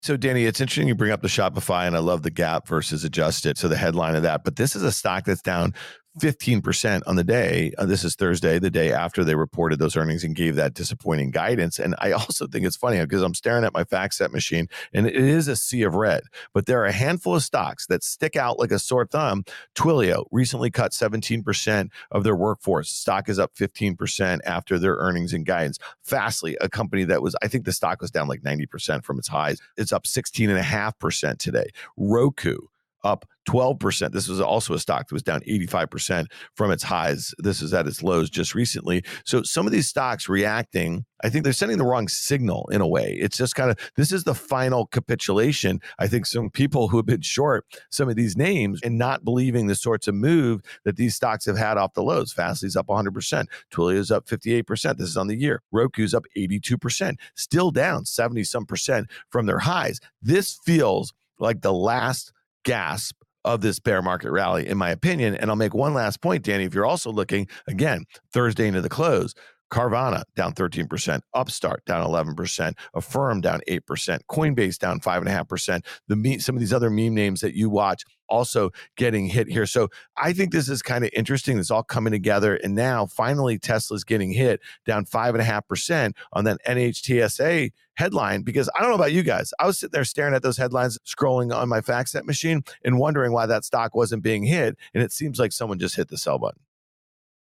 So, 0.02 0.16
Danny, 0.16 0.46
it's 0.46 0.62
interesting 0.62 0.88
you 0.88 0.96
bring 0.96 1.12
up 1.12 1.22
the 1.22 1.28
Shopify, 1.28 1.88
and 1.88 1.96
I 1.96 2.00
love 2.00 2.22
the 2.22 2.30
gap 2.30 2.68
versus 2.68 3.04
adjusted. 3.04 3.58
So, 3.58 3.68
the 3.68 3.78
headline 3.78 4.16
of 4.16 4.24
that, 4.24 4.44
but 4.44 4.56
this 4.56 4.76
is 4.76 4.84
a 4.84 4.92
stock 4.92 5.26
that's 5.26 5.42
down 5.42 5.74
15% 6.20 7.02
on 7.06 7.16
the 7.16 7.24
day. 7.24 7.74
Uh, 7.78 7.86
this 7.86 8.04
is 8.04 8.16
Thursday, 8.16 8.60
the 8.60 8.70
day 8.70 8.92
after 8.92 9.24
they 9.24 9.36
reported 9.36 9.80
those 9.80 9.96
earnings 9.96 10.24
and 10.24 10.36
gave 10.36 10.56
that 10.56 10.74
disappointing 10.74 11.32
guidance. 11.32 11.80
And 11.80 11.96
I 12.00 12.12
also 12.14 12.48
think 12.48 12.66
it's 12.66 12.76
funny 12.76 13.00
because 13.00 13.22
I'm 13.22 13.34
staring 13.34 13.64
at 13.64 13.74
my 13.74 13.84
FactSet 13.84 14.32
machine 14.32 14.68
and 14.94 15.08
it 15.08 15.16
is 15.16 15.48
a 15.48 15.56
sea 15.56 15.84
of 15.84 15.96
red, 15.96 16.24
but 16.54 16.66
there 16.66 16.82
are 16.82 16.86
a 16.86 16.92
handful 16.92 17.36
of 17.36 17.44
stocks 17.44 17.86
that 17.88 18.04
stick 18.04 18.36
out 18.36 18.60
like 18.60 18.72
a 18.72 18.80
sore 18.80 19.06
thumb. 19.06 19.44
Twilio 19.76 20.26
recently 20.32 20.72
cut 20.72 20.92
17% 20.92 21.90
of 22.12 22.24
their 22.24 22.36
workforce. 22.36 22.90
Stock 22.90 23.30
is 23.30 23.40
up 23.40 23.54
15% 23.56 24.40
after 24.46 24.80
their 24.80 24.96
earnings 24.96 25.34
and 25.34 25.46
guidance. 25.46 25.78
Fastly, 26.04 26.58
a 26.62 26.70
company 26.70 27.04
that 27.06 27.22
was, 27.22 27.36
I 27.42 27.48
think 27.48 27.66
the 27.66 27.72
stock 27.72 28.02
was 28.02 28.12
down 28.12 28.28
like 28.28 28.42
90% 28.42 29.04
from 29.04 29.20
its 29.20 29.28
highs. 29.28 29.60
It's 29.78 29.92
up 29.92 30.06
16.5% 30.06 31.38
today. 31.38 31.70
Roku 31.96 32.58
up 33.08 33.26
12%. 33.48 34.12
This 34.12 34.28
was 34.28 34.42
also 34.42 34.74
a 34.74 34.80
stock 34.80 35.08
that 35.08 35.16
was 35.16 35.24
down 35.24 35.42
85% 35.42 36.28
from 36.56 36.70
its 36.70 36.84
highs. 36.84 37.34
This 37.38 37.62
is 37.62 37.74
at 37.74 37.88
its 37.88 38.04
lows 38.04 38.30
just 38.30 38.54
recently. 38.54 39.04
So 39.26 39.42
some 39.42 39.66
of 39.66 39.72
these 39.72 39.88
stocks 39.88 40.28
reacting, 40.28 41.06
I 41.24 41.30
think 41.30 41.44
they're 41.44 41.54
sending 41.54 41.78
the 41.78 41.86
wrong 41.86 42.10
signal 42.10 42.68
in 42.72 42.82
a 42.82 42.88
way. 42.88 43.18
It's 43.20 43.38
just 43.38 43.56
kind 43.56 43.72
of 43.72 43.78
this 43.96 44.12
is 44.12 44.26
the 44.26 44.36
final 44.36 44.86
capitulation. 44.88 45.80
I 45.98 46.08
think 46.08 46.26
some 46.26 46.50
people 46.50 46.90
who 46.90 46.98
have 46.98 47.06
been 47.06 47.22
short 47.22 47.66
some 47.90 48.10
of 48.10 48.18
these 48.18 48.36
names 48.36 48.82
and 48.84 48.98
not 48.98 49.24
believing 49.24 49.68
the 49.68 49.76
sorts 49.76 50.08
of 50.08 50.16
move 50.16 50.62
that 50.84 50.98
these 50.98 51.16
stocks 51.16 51.46
have 51.46 51.58
had 51.58 51.78
off 51.78 51.94
the 51.94 52.04
lows. 52.04 52.34
Fastly's 52.34 52.76
up 52.76 52.88
100%. 52.88 53.46
Twilio's 53.72 54.12
up 54.12 54.26
58%. 54.26 54.98
This 54.98 55.10
is 55.10 55.18
on 55.18 55.28
the 55.28 55.38
year. 55.38 55.62
Roku's 55.72 56.14
up 56.14 56.26
82%, 56.38 57.16
still 57.36 57.72
down 57.72 58.06
70 58.06 58.44
some 58.44 58.66
percent 58.66 59.08
from 59.30 59.46
their 59.46 59.60
highs. 59.60 60.00
This 60.22 60.60
feels 60.66 61.14
like 61.40 61.62
the 61.62 61.74
last 61.74 62.34
gasp 62.68 63.16
of 63.46 63.62
this 63.62 63.80
bear 63.80 64.02
market 64.02 64.30
rally, 64.30 64.68
in 64.68 64.78
my 64.78 64.90
opinion. 64.90 65.34
And 65.34 65.50
I'll 65.50 65.56
make 65.56 65.74
one 65.74 65.94
last 65.94 66.22
point, 66.22 66.44
Danny. 66.44 66.66
If 66.66 66.74
you're 66.74 66.86
also 66.86 67.10
looking 67.10 67.48
again 67.66 68.04
Thursday 68.34 68.68
into 68.68 68.82
the 68.82 68.90
close, 68.90 69.34
Carvana 69.72 70.24
down 70.36 70.54
13%, 70.54 71.22
Upstart 71.34 71.86
down 71.86 72.06
11%, 72.08 72.74
Affirm 72.94 73.42
down 73.42 73.62
8%, 73.68 74.20
Coinbase 74.30 74.78
down 74.78 75.00
5.5%. 75.00 75.86
The 76.08 76.16
me- 76.16 76.40
some 76.40 76.56
of 76.56 76.60
these 76.60 76.74
other 76.74 76.90
meme 76.90 77.14
names 77.14 77.42
that 77.42 77.54
you 77.54 77.70
watch 77.70 78.04
also 78.30 78.72
getting 78.96 79.28
hit 79.28 79.48
here. 79.48 79.66
So 79.66 79.90
I 80.18 80.34
think 80.34 80.52
this 80.52 80.70
is 80.70 80.82
kind 80.82 81.04
of 81.04 81.12
interesting. 81.14 81.58
It's 81.58 81.72
all 81.72 81.84
coming 81.84 82.12
together. 82.12 82.56
And 82.56 82.76
now 82.76 83.06
finally 83.06 83.58
Tesla's 83.58 84.04
getting 84.04 84.32
hit 84.32 84.60
down 84.86 85.06
5.5% 85.06 86.14
on 86.34 86.44
that 86.46 86.60
NHTSA 86.68 87.72
headline 87.96 88.42
because 88.44 88.70
I 88.76 88.82
don't 88.82 88.90
know 88.90 88.96
about 88.96 89.14
you 89.14 89.24
guys. 89.24 89.54
I 89.60 89.66
was 89.66 89.80
sitting 89.80 89.92
there 89.92 90.04
staring 90.04 90.34
at 90.34 90.44
those 90.44 90.58
headlines, 90.58 91.00
scrolling 91.06 91.56
on 91.56 91.70
my 91.70 91.82
FactSet 91.82 92.26
machine 92.26 92.64
and 92.84 93.00
wondering 93.00 93.32
why 93.32 93.46
that 93.46 93.66
stock 93.66 93.96
wasn't 93.96 94.24
being 94.24 94.44
hit. 94.44 94.78
And 94.94 95.04
it 95.04 95.12
seems 95.12 95.40
like 95.40 95.52
someone 95.52 95.80
just 95.80 95.96
hit 95.96 96.10
the 96.10 96.18
sell 96.18 96.38
button. 96.38 96.60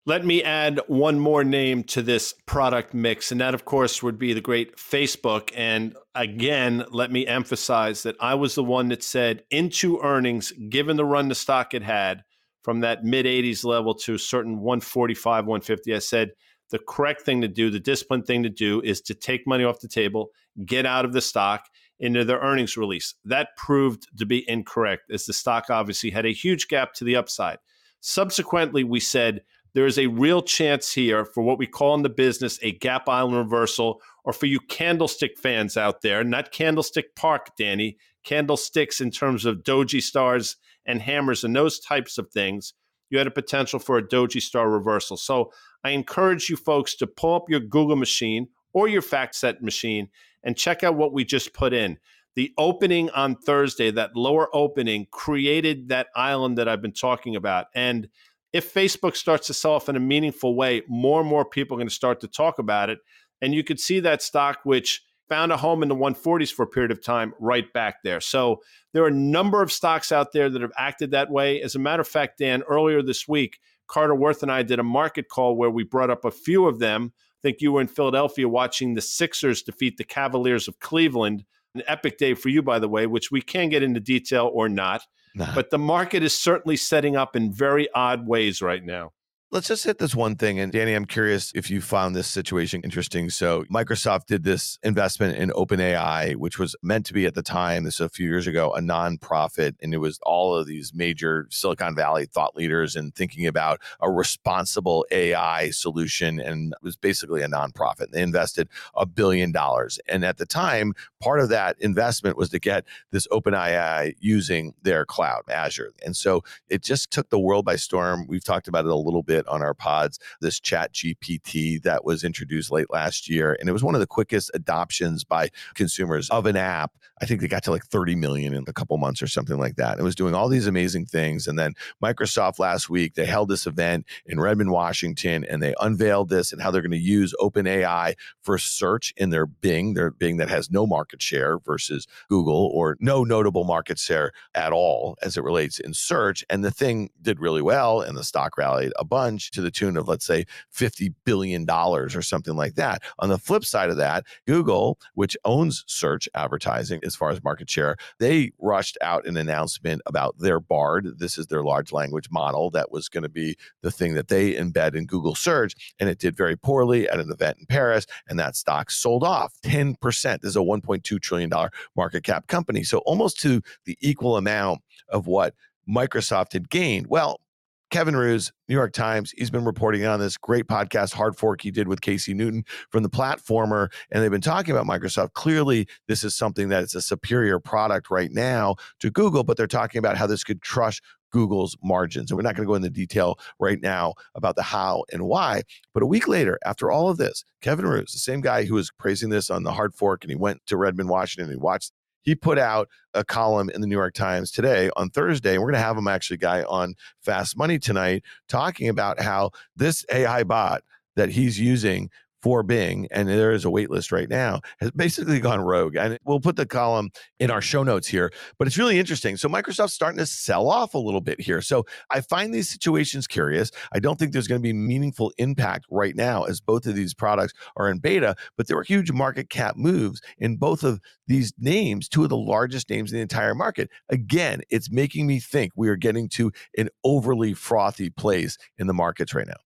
Let 0.08 0.24
me 0.24 0.40
add 0.40 0.80
one 0.86 1.18
more 1.18 1.42
name 1.42 1.82
to 1.84 2.00
this 2.00 2.32
product 2.46 2.94
mix, 2.94 3.32
and 3.32 3.40
that, 3.40 3.54
of 3.54 3.64
course, 3.64 4.04
would 4.04 4.20
be 4.20 4.32
the 4.32 4.40
great 4.40 4.76
Facebook. 4.76 5.50
And 5.56 5.96
again, 6.14 6.84
let 6.92 7.10
me 7.10 7.26
emphasize 7.26 8.04
that 8.04 8.14
I 8.20 8.36
was 8.36 8.54
the 8.54 8.62
one 8.62 8.88
that 8.90 9.02
said 9.02 9.42
into 9.50 9.98
earnings, 10.00 10.52
given 10.68 10.96
the 10.96 11.04
run 11.04 11.26
the 11.26 11.34
stock 11.34 11.74
it 11.74 11.82
had 11.82 12.22
from 12.62 12.80
that 12.80 13.02
mid 13.02 13.26
80s 13.26 13.64
level 13.64 13.94
to 13.94 14.14
a 14.14 14.18
certain 14.18 14.60
145, 14.60 15.44
150, 15.44 15.92
I 15.92 15.98
said 15.98 16.30
the 16.70 16.78
correct 16.78 17.22
thing 17.22 17.40
to 17.40 17.48
do, 17.48 17.68
the 17.68 17.80
disciplined 17.80 18.26
thing 18.26 18.44
to 18.44 18.48
do 18.48 18.80
is 18.82 19.00
to 19.02 19.14
take 19.14 19.44
money 19.44 19.64
off 19.64 19.80
the 19.80 19.88
table, 19.88 20.30
get 20.64 20.86
out 20.86 21.04
of 21.04 21.14
the 21.14 21.20
stock 21.20 21.64
into 21.98 22.24
their 22.24 22.38
earnings 22.38 22.76
release. 22.76 23.16
That 23.24 23.56
proved 23.56 24.06
to 24.18 24.24
be 24.24 24.48
incorrect, 24.48 25.10
as 25.10 25.26
the 25.26 25.32
stock 25.32 25.64
obviously 25.68 26.10
had 26.10 26.26
a 26.26 26.32
huge 26.32 26.68
gap 26.68 26.92
to 26.94 27.04
the 27.04 27.16
upside. 27.16 27.58
Subsequently, 28.00 28.84
we 28.84 29.00
said, 29.00 29.42
there 29.76 29.84
is 29.84 29.98
a 29.98 30.06
real 30.06 30.40
chance 30.40 30.94
here 30.94 31.22
for 31.26 31.42
what 31.42 31.58
we 31.58 31.66
call 31.66 31.94
in 31.94 32.02
the 32.02 32.08
business 32.08 32.58
a 32.62 32.72
gap 32.72 33.10
island 33.10 33.36
reversal, 33.36 34.00
or 34.24 34.32
for 34.32 34.46
you 34.46 34.58
candlestick 34.58 35.36
fans 35.36 35.76
out 35.76 36.00
there, 36.00 36.24
not 36.24 36.50
Candlestick 36.50 37.14
Park, 37.14 37.50
Danny, 37.58 37.98
candlesticks 38.24 39.02
in 39.02 39.10
terms 39.10 39.44
of 39.44 39.64
doji 39.64 40.00
stars 40.00 40.56
and 40.86 41.02
hammers 41.02 41.44
and 41.44 41.54
those 41.54 41.78
types 41.78 42.16
of 42.16 42.30
things, 42.30 42.72
you 43.10 43.18
had 43.18 43.26
a 43.26 43.30
potential 43.30 43.78
for 43.78 43.98
a 43.98 44.02
doji 44.02 44.40
star 44.40 44.70
reversal. 44.70 45.18
So 45.18 45.52
I 45.84 45.90
encourage 45.90 46.48
you 46.48 46.56
folks 46.56 46.94
to 46.94 47.06
pull 47.06 47.34
up 47.34 47.50
your 47.50 47.60
Google 47.60 47.96
machine 47.96 48.48
or 48.72 48.88
your 48.88 49.02
FactSet 49.02 49.60
machine 49.60 50.08
and 50.42 50.56
check 50.56 50.84
out 50.84 50.96
what 50.96 51.12
we 51.12 51.22
just 51.22 51.52
put 51.52 51.74
in. 51.74 51.98
The 52.34 52.50
opening 52.56 53.10
on 53.10 53.36
Thursday, 53.36 53.90
that 53.90 54.16
lower 54.16 54.48
opening, 54.56 55.06
created 55.10 55.90
that 55.90 56.06
island 56.16 56.56
that 56.56 56.66
I've 56.66 56.82
been 56.82 56.92
talking 56.92 57.36
about. 57.36 57.66
And 57.74 58.08
if 58.56 58.72
Facebook 58.72 59.16
starts 59.16 59.46
to 59.48 59.54
sell 59.54 59.72
off 59.72 59.88
in 59.88 59.96
a 59.96 60.00
meaningful 60.00 60.54
way, 60.54 60.82
more 60.88 61.20
and 61.20 61.28
more 61.28 61.44
people 61.44 61.76
are 61.76 61.78
going 61.78 61.88
to 61.88 61.94
start 61.94 62.20
to 62.20 62.28
talk 62.28 62.58
about 62.58 62.88
it. 62.88 62.98
And 63.42 63.54
you 63.54 63.62
could 63.62 63.78
see 63.78 64.00
that 64.00 64.22
stock, 64.22 64.60
which 64.64 65.02
found 65.28 65.52
a 65.52 65.58
home 65.58 65.82
in 65.82 65.90
the 65.90 65.94
140s 65.94 66.52
for 66.52 66.62
a 66.62 66.66
period 66.66 66.90
of 66.90 67.02
time, 67.02 67.34
right 67.38 67.70
back 67.74 67.96
there. 68.02 68.20
So 68.20 68.62
there 68.94 69.02
are 69.02 69.08
a 69.08 69.12
number 69.12 69.60
of 69.60 69.70
stocks 69.70 70.10
out 70.10 70.32
there 70.32 70.48
that 70.48 70.62
have 70.62 70.72
acted 70.78 71.10
that 71.10 71.30
way. 71.30 71.60
As 71.60 71.74
a 71.74 71.78
matter 71.78 72.00
of 72.00 72.08
fact, 72.08 72.38
Dan, 72.38 72.62
earlier 72.62 73.02
this 73.02 73.28
week, 73.28 73.58
Carter 73.88 74.14
Worth 74.14 74.42
and 74.42 74.50
I 74.50 74.62
did 74.62 74.78
a 74.78 74.84
market 74.84 75.28
call 75.28 75.56
where 75.56 75.70
we 75.70 75.84
brought 75.84 76.10
up 76.10 76.24
a 76.24 76.30
few 76.30 76.66
of 76.66 76.78
them. 76.78 77.12
I 77.14 77.38
think 77.42 77.60
you 77.60 77.72
were 77.72 77.82
in 77.82 77.88
Philadelphia 77.88 78.48
watching 78.48 78.94
the 78.94 79.02
Sixers 79.02 79.62
defeat 79.62 79.98
the 79.98 80.04
Cavaliers 80.04 80.66
of 80.66 80.80
Cleveland. 80.80 81.44
An 81.74 81.82
epic 81.86 82.16
day 82.16 82.32
for 82.32 82.48
you, 82.48 82.62
by 82.62 82.78
the 82.78 82.88
way, 82.88 83.06
which 83.06 83.30
we 83.30 83.42
can 83.42 83.68
get 83.68 83.82
into 83.82 84.00
detail 84.00 84.50
or 84.50 84.66
not. 84.66 85.02
Nah. 85.36 85.54
But 85.54 85.68
the 85.68 85.78
market 85.78 86.22
is 86.22 86.36
certainly 86.36 86.78
setting 86.78 87.14
up 87.14 87.36
in 87.36 87.52
very 87.52 87.88
odd 87.94 88.26
ways 88.26 88.62
right 88.62 88.82
now. 88.82 89.12
Let's 89.52 89.68
just 89.68 89.84
hit 89.84 89.98
this 89.98 90.12
one 90.12 90.34
thing. 90.34 90.58
And 90.58 90.72
Danny, 90.72 90.92
I'm 90.92 91.04
curious 91.04 91.52
if 91.54 91.70
you 91.70 91.80
found 91.80 92.16
this 92.16 92.26
situation 92.26 92.80
interesting. 92.82 93.30
So, 93.30 93.62
Microsoft 93.72 94.26
did 94.26 94.42
this 94.42 94.76
investment 94.82 95.38
in 95.38 95.50
OpenAI, 95.50 96.34
which 96.34 96.58
was 96.58 96.74
meant 96.82 97.06
to 97.06 97.12
be 97.14 97.26
at 97.26 97.36
the 97.36 97.44
time, 97.44 97.84
this 97.84 98.00
a 98.00 98.08
few 98.08 98.26
years 98.26 98.48
ago, 98.48 98.74
a 98.74 98.80
nonprofit. 98.80 99.76
And 99.80 99.94
it 99.94 99.98
was 99.98 100.18
all 100.22 100.56
of 100.56 100.66
these 100.66 100.92
major 100.92 101.46
Silicon 101.48 101.94
Valley 101.94 102.26
thought 102.26 102.56
leaders 102.56 102.96
and 102.96 103.14
thinking 103.14 103.46
about 103.46 103.80
a 104.00 104.10
responsible 104.10 105.06
AI 105.12 105.70
solution. 105.70 106.40
And 106.40 106.72
it 106.72 106.82
was 106.82 106.96
basically 106.96 107.42
a 107.42 107.48
nonprofit. 107.48 108.10
They 108.10 108.22
invested 108.22 108.68
a 108.96 109.06
billion 109.06 109.52
dollars. 109.52 110.00
And 110.08 110.24
at 110.24 110.38
the 110.38 110.46
time, 110.46 110.92
part 111.20 111.38
of 111.38 111.50
that 111.50 111.76
investment 111.78 112.36
was 112.36 112.48
to 112.48 112.58
get 112.58 112.84
this 113.12 113.28
OpenAI 113.28 114.14
using 114.18 114.74
their 114.82 115.04
cloud, 115.06 115.42
Azure. 115.48 115.92
And 116.04 116.16
so 116.16 116.42
it 116.68 116.82
just 116.82 117.12
took 117.12 117.30
the 117.30 117.38
world 117.38 117.64
by 117.64 117.76
storm. 117.76 118.26
We've 118.26 118.42
talked 118.42 118.66
about 118.66 118.86
it 118.86 118.90
a 118.90 118.96
little 118.96 119.22
bit 119.22 119.35
bit 119.36 119.46
on 119.48 119.62
our 119.62 119.74
pods 119.74 120.18
this 120.40 120.60
chat 120.60 120.92
GPT 120.92 121.82
that 121.82 122.04
was 122.04 122.24
introduced 122.24 122.70
late 122.70 122.90
last 122.90 123.28
year. 123.28 123.56
And 123.58 123.68
it 123.68 123.72
was 123.72 123.84
one 123.84 123.94
of 123.94 124.00
the 124.00 124.06
quickest 124.06 124.50
adoptions 124.54 125.24
by 125.24 125.50
consumers 125.74 126.30
of 126.30 126.46
an 126.46 126.56
app. 126.56 126.92
I 127.20 127.26
think 127.26 127.40
they 127.40 127.48
got 127.48 127.62
to 127.64 127.70
like 127.70 127.86
30 127.86 128.14
million 128.14 128.54
in 128.54 128.64
a 128.66 128.72
couple 128.72 128.96
months 128.98 129.22
or 129.22 129.26
something 129.26 129.58
like 129.58 129.76
that. 129.76 129.98
It 129.98 130.02
was 130.02 130.14
doing 130.14 130.34
all 130.34 130.48
these 130.48 130.66
amazing 130.66 131.06
things. 131.06 131.46
And 131.46 131.58
then 131.58 131.74
Microsoft 132.02 132.58
last 132.58 132.90
week, 132.90 133.14
they 133.14 133.24
held 133.24 133.48
this 133.48 133.66
event 133.66 134.04
in 134.26 134.38
Redmond, 134.38 134.70
Washington, 134.70 135.44
and 135.44 135.62
they 135.62 135.74
unveiled 135.80 136.28
this 136.28 136.52
and 136.52 136.60
how 136.60 136.70
they're 136.70 136.82
going 136.82 136.90
to 136.90 136.98
use 136.98 137.34
OpenAI 137.40 138.14
for 138.42 138.58
search 138.58 139.14
in 139.16 139.30
their 139.30 139.46
Bing, 139.46 139.94
their 139.94 140.10
Bing 140.10 140.36
that 140.36 140.50
has 140.50 140.70
no 140.70 140.86
market 140.86 141.22
share 141.22 141.58
versus 141.58 142.06
Google 142.28 142.70
or 142.74 142.96
no 143.00 143.24
notable 143.24 143.64
market 143.64 143.98
share 143.98 144.32
at 144.54 144.72
all 144.72 145.16
as 145.22 145.36
it 145.36 145.44
relates 145.44 145.78
in 145.78 145.94
search. 145.94 146.44
And 146.50 146.64
the 146.64 146.70
thing 146.70 147.10
did 147.22 147.40
really 147.40 147.62
well 147.62 148.00
and 148.00 148.16
the 148.16 148.24
stock 148.24 148.58
rallied 148.58 148.92
a 148.98 149.04
bunch 149.04 149.25
to 149.52 149.60
the 149.60 149.70
tune 149.70 149.96
of, 149.96 150.08
let's 150.08 150.26
say, 150.26 150.44
$50 150.74 151.14
billion 151.24 151.68
or 151.70 152.08
something 152.22 152.56
like 152.56 152.74
that. 152.74 153.02
On 153.18 153.28
the 153.28 153.38
flip 153.38 153.64
side 153.64 153.90
of 153.90 153.96
that, 153.96 154.24
Google, 154.46 154.98
which 155.14 155.36
owns 155.44 155.84
search 155.86 156.28
advertising 156.34 157.00
as 157.04 157.16
far 157.16 157.30
as 157.30 157.42
market 157.42 157.68
share, 157.70 157.96
they 158.18 158.50
rushed 158.58 158.98
out 159.00 159.26
an 159.26 159.36
announcement 159.36 160.02
about 160.06 160.38
their 160.38 160.60
BARD. 160.60 161.18
This 161.18 161.38
is 161.38 161.46
their 161.46 161.62
large 161.62 161.92
language 161.92 162.30
model 162.30 162.70
that 162.70 162.90
was 162.90 163.08
going 163.08 163.22
to 163.22 163.28
be 163.28 163.56
the 163.82 163.90
thing 163.90 164.14
that 164.14 164.28
they 164.28 164.54
embed 164.54 164.94
in 164.94 165.06
Google 165.06 165.34
search. 165.34 165.94
And 165.98 166.08
it 166.08 166.18
did 166.18 166.36
very 166.36 166.56
poorly 166.56 167.08
at 167.08 167.20
an 167.20 167.30
event 167.30 167.58
in 167.58 167.66
Paris. 167.66 168.06
And 168.28 168.38
that 168.38 168.56
stock 168.56 168.90
sold 168.90 169.24
off 169.24 169.54
10%. 169.64 169.96
This 170.40 170.50
is 170.50 170.56
a 170.56 170.60
$1.2 170.60 171.20
trillion 171.20 171.50
market 171.96 172.24
cap 172.24 172.46
company. 172.46 172.82
So 172.82 172.98
almost 172.98 173.40
to 173.40 173.62
the 173.84 173.96
equal 174.00 174.36
amount 174.36 174.80
of 175.08 175.26
what 175.26 175.54
Microsoft 175.88 176.52
had 176.52 176.68
gained. 176.68 177.06
Well, 177.06 177.40
Kevin 177.90 178.16
Roose, 178.16 178.52
New 178.68 178.74
York 178.74 178.92
Times, 178.92 179.32
he's 179.36 179.50
been 179.50 179.64
reporting 179.64 180.04
on 180.04 180.18
this 180.18 180.36
great 180.36 180.66
podcast, 180.66 181.12
Hard 181.12 181.36
Fork, 181.36 181.60
he 181.60 181.70
did 181.70 181.88
with 181.88 182.00
Casey 182.00 182.34
Newton 182.34 182.64
from 182.90 183.02
the 183.02 183.08
platformer. 183.08 183.88
And 184.10 184.22
they've 184.22 184.30
been 184.30 184.40
talking 184.40 184.74
about 184.74 184.86
Microsoft. 184.86 185.34
Clearly, 185.34 185.86
this 186.08 186.24
is 186.24 186.34
something 186.34 186.68
that 186.70 186.82
is 186.82 186.94
a 186.94 187.00
superior 187.00 187.58
product 187.58 188.10
right 188.10 188.30
now 188.32 188.76
to 189.00 189.10
Google, 189.10 189.44
but 189.44 189.56
they're 189.56 189.66
talking 189.66 189.98
about 189.98 190.16
how 190.16 190.26
this 190.26 190.42
could 190.42 190.62
crush 190.62 191.00
Google's 191.30 191.76
margins. 191.82 192.30
And 192.30 192.36
we're 192.36 192.42
not 192.42 192.56
going 192.56 192.66
to 192.66 192.70
go 192.70 192.74
into 192.74 192.90
detail 192.90 193.38
right 193.60 193.80
now 193.80 194.14
about 194.34 194.56
the 194.56 194.62
how 194.62 195.04
and 195.12 195.22
why. 195.22 195.62
But 195.94 196.02
a 196.02 196.06
week 196.06 196.28
later, 196.28 196.58
after 196.64 196.90
all 196.90 197.08
of 197.08 197.18
this, 197.18 197.44
Kevin 197.60 197.86
Roose, 197.86 198.12
the 198.12 198.18
same 198.18 198.40
guy 198.40 198.64
who 198.64 198.74
was 198.74 198.90
praising 198.98 199.30
this 199.30 199.50
on 199.50 199.62
the 199.62 199.72
hard 199.72 199.94
fork, 199.94 200.24
and 200.24 200.30
he 200.30 200.36
went 200.36 200.64
to 200.66 200.76
Redmond, 200.76 201.08
Washington, 201.08 201.50
and 201.50 201.60
he 201.60 201.62
watched 201.62 201.92
he 202.26 202.34
put 202.34 202.58
out 202.58 202.88
a 203.14 203.24
column 203.24 203.70
in 203.70 203.80
the 203.80 203.86
New 203.86 203.94
York 203.94 204.12
Times 204.12 204.50
today 204.50 204.90
on 204.96 205.08
Thursday. 205.08 205.56
We're 205.56 205.66
going 205.66 205.74
to 205.74 205.78
have 205.78 205.96
him 205.96 206.08
actually, 206.08 206.36
guy, 206.36 206.64
on 206.64 206.94
Fast 207.22 207.56
Money 207.56 207.78
tonight, 207.78 208.24
talking 208.48 208.88
about 208.88 209.22
how 209.22 209.52
this 209.76 210.04
AI 210.12 210.42
bot 210.42 210.82
that 211.14 211.30
he's 211.30 211.58
using 211.58 212.10
for 212.46 212.62
Bing, 212.62 213.08
and 213.10 213.28
there 213.28 213.50
is 213.50 213.64
a 213.64 213.70
wait 213.70 213.90
list 213.90 214.12
right 214.12 214.30
now, 214.30 214.60
has 214.78 214.92
basically 214.92 215.40
gone 215.40 215.60
rogue. 215.60 215.96
And 215.96 216.16
we'll 216.24 216.38
put 216.38 216.54
the 216.54 216.64
column 216.64 217.10
in 217.40 217.50
our 217.50 217.60
show 217.60 217.82
notes 217.82 218.06
here, 218.06 218.30
but 218.56 218.68
it's 218.68 218.78
really 218.78 219.00
interesting. 219.00 219.36
So 219.36 219.48
Microsoft's 219.48 219.94
starting 219.94 220.18
to 220.18 220.26
sell 220.26 220.68
off 220.68 220.94
a 220.94 220.98
little 220.98 221.20
bit 221.20 221.40
here. 221.40 221.60
So 221.60 221.86
I 222.08 222.20
find 222.20 222.54
these 222.54 222.68
situations 222.68 223.26
curious. 223.26 223.72
I 223.92 223.98
don't 223.98 224.16
think 224.16 224.32
there's 224.32 224.46
going 224.46 224.60
to 224.60 224.62
be 224.62 224.72
meaningful 224.72 225.32
impact 225.38 225.86
right 225.90 226.14
now 226.14 226.44
as 226.44 226.60
both 226.60 226.86
of 226.86 226.94
these 226.94 227.14
products 227.14 227.52
are 227.76 227.90
in 227.90 227.98
beta, 227.98 228.36
but 228.56 228.68
there 228.68 228.76
were 228.76 228.84
huge 228.84 229.10
market 229.10 229.50
cap 229.50 229.74
moves 229.76 230.20
in 230.38 230.56
both 230.56 230.84
of 230.84 231.00
these 231.26 231.52
names, 231.58 232.08
two 232.08 232.22
of 232.22 232.28
the 232.28 232.36
largest 232.36 232.88
names 232.88 233.10
in 233.10 233.16
the 233.16 233.22
entire 233.22 233.56
market. 233.56 233.90
Again, 234.08 234.60
it's 234.70 234.88
making 234.88 235.26
me 235.26 235.40
think 235.40 235.72
we 235.74 235.88
are 235.88 235.96
getting 235.96 236.28
to 236.28 236.52
an 236.78 236.90
overly 237.02 237.54
frothy 237.54 238.08
place 238.08 238.56
in 238.78 238.86
the 238.86 238.94
markets 238.94 239.34
right 239.34 239.48
now. 239.48 239.56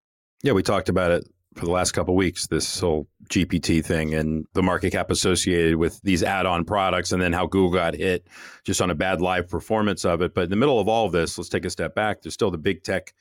Yeah, 0.42 0.52
we 0.52 0.62
talked 0.62 0.88
about 0.88 1.10
it 1.10 1.28
for 1.54 1.64
the 1.64 1.70
last 1.70 1.92
couple 1.92 2.14
weeks 2.14 2.46
this 2.46 2.78
whole 2.78 3.08
GPT 3.28 3.84
thing 3.84 4.14
and 4.14 4.46
the 4.54 4.62
market 4.62 4.92
cap 4.92 5.10
associated 5.10 5.76
with 5.76 6.00
these 6.02 6.22
add-on 6.22 6.64
products 6.64 7.12
and 7.12 7.20
then 7.20 7.32
how 7.32 7.46
Google 7.46 7.72
got 7.72 7.94
hit 7.94 8.26
just 8.64 8.80
on 8.80 8.90
a 8.90 8.94
bad 8.94 9.20
live 9.20 9.48
performance 9.48 10.04
of 10.04 10.22
it. 10.22 10.34
But 10.34 10.44
in 10.44 10.50
the 10.50 10.56
middle 10.56 10.78
of 10.78 10.88
all 10.88 11.06
of 11.06 11.12
this, 11.12 11.36
let's 11.36 11.48
take 11.48 11.64
a 11.64 11.70
step 11.70 11.94
back. 11.94 12.22
There's 12.22 12.34
still 12.34 12.50
the 12.50 12.58
big 12.58 12.82
tech 12.84 13.12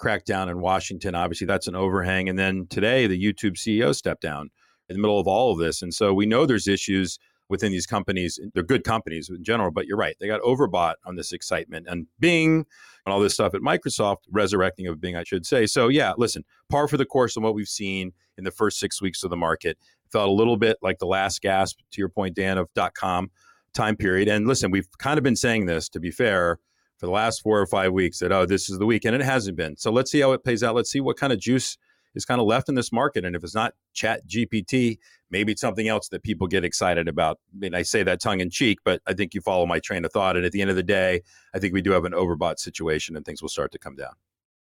crackdown 0.00 0.50
in 0.50 0.60
Washington. 0.60 1.14
Obviously, 1.14 1.46
that's 1.46 1.66
an 1.66 1.76
overhang. 1.76 2.28
And 2.28 2.38
then 2.38 2.66
today, 2.68 3.06
the 3.06 3.22
YouTube 3.22 3.54
CEO 3.54 3.94
stepped 3.94 4.22
down 4.22 4.50
in 4.88 4.96
the 4.96 5.00
middle 5.00 5.20
of 5.20 5.26
all 5.26 5.52
of 5.52 5.58
this. 5.58 5.82
And 5.82 5.92
so 5.92 6.12
we 6.12 6.26
know 6.26 6.46
there's 6.46 6.68
issues 6.68 7.18
within 7.48 7.72
these 7.72 7.86
companies. 7.86 8.40
They're 8.54 8.62
good 8.62 8.84
companies 8.84 9.28
in 9.28 9.44
general, 9.44 9.70
but 9.70 9.86
you're 9.86 9.98
right. 9.98 10.16
They 10.20 10.26
got 10.26 10.40
overbought 10.40 10.94
on 11.04 11.16
this 11.16 11.32
excitement 11.32 11.86
and 11.88 12.06
Bing 12.18 12.66
all 13.12 13.20
this 13.20 13.34
stuff 13.34 13.54
at 13.54 13.60
Microsoft, 13.60 14.18
resurrecting 14.30 14.86
of 14.86 15.00
Bing, 15.00 15.16
I 15.16 15.24
should 15.24 15.44
say. 15.44 15.66
So, 15.66 15.88
yeah, 15.88 16.12
listen, 16.16 16.44
par 16.70 16.88
for 16.88 16.96
the 16.96 17.04
course 17.04 17.36
on 17.36 17.42
what 17.42 17.54
we've 17.54 17.68
seen 17.68 18.12
in 18.38 18.44
the 18.44 18.50
first 18.50 18.78
six 18.78 19.02
weeks 19.02 19.22
of 19.22 19.30
the 19.30 19.36
market. 19.36 19.76
Felt 20.10 20.28
a 20.28 20.32
little 20.32 20.56
bit 20.56 20.78
like 20.80 20.98
the 20.98 21.06
last 21.06 21.42
gasp, 21.42 21.80
to 21.90 22.00
your 22.00 22.08
point, 22.08 22.36
Dan, 22.36 22.56
of 22.56 22.68
dot 22.74 22.94
com 22.94 23.30
time 23.74 23.96
period. 23.96 24.28
And 24.28 24.46
listen, 24.46 24.70
we've 24.70 24.88
kind 24.98 25.18
of 25.18 25.24
been 25.24 25.36
saying 25.36 25.66
this, 25.66 25.88
to 25.88 26.00
be 26.00 26.10
fair, 26.10 26.58
for 26.98 27.06
the 27.06 27.12
last 27.12 27.42
four 27.42 27.60
or 27.60 27.66
five 27.66 27.92
weeks 27.92 28.20
that, 28.20 28.30
oh, 28.30 28.46
this 28.46 28.70
is 28.70 28.78
the 28.78 28.86
week. 28.86 29.04
And 29.04 29.14
it 29.16 29.22
hasn't 29.22 29.56
been. 29.56 29.76
So 29.76 29.90
let's 29.90 30.12
see 30.12 30.20
how 30.20 30.32
it 30.32 30.44
plays 30.44 30.62
out. 30.62 30.76
Let's 30.76 30.90
see 30.90 31.00
what 31.00 31.16
kind 31.16 31.32
of 31.32 31.40
juice 31.40 31.76
is 32.14 32.24
kind 32.24 32.40
of 32.40 32.46
left 32.46 32.68
in 32.68 32.74
this 32.74 32.92
market. 32.92 33.24
And 33.24 33.34
if 33.34 33.42
it's 33.42 33.54
not 33.54 33.74
Chat 33.92 34.26
GPT, 34.26 34.98
maybe 35.30 35.52
it's 35.52 35.60
something 35.60 35.88
else 35.88 36.08
that 36.08 36.22
people 36.22 36.46
get 36.46 36.64
excited 36.64 37.08
about. 37.08 37.38
I 37.54 37.58
mean, 37.58 37.74
I 37.74 37.82
say 37.82 38.02
that 38.02 38.20
tongue 38.20 38.40
in 38.40 38.50
cheek, 38.50 38.78
but 38.84 39.00
I 39.06 39.14
think 39.14 39.34
you 39.34 39.40
follow 39.40 39.66
my 39.66 39.80
train 39.80 40.04
of 40.04 40.12
thought. 40.12 40.36
And 40.36 40.44
at 40.44 40.52
the 40.52 40.60
end 40.60 40.70
of 40.70 40.76
the 40.76 40.82
day, 40.82 41.22
I 41.54 41.58
think 41.58 41.74
we 41.74 41.82
do 41.82 41.90
have 41.92 42.04
an 42.04 42.12
overbought 42.12 42.58
situation 42.58 43.16
and 43.16 43.24
things 43.24 43.42
will 43.42 43.48
start 43.48 43.72
to 43.72 43.78
come 43.78 43.96
down. 43.96 44.12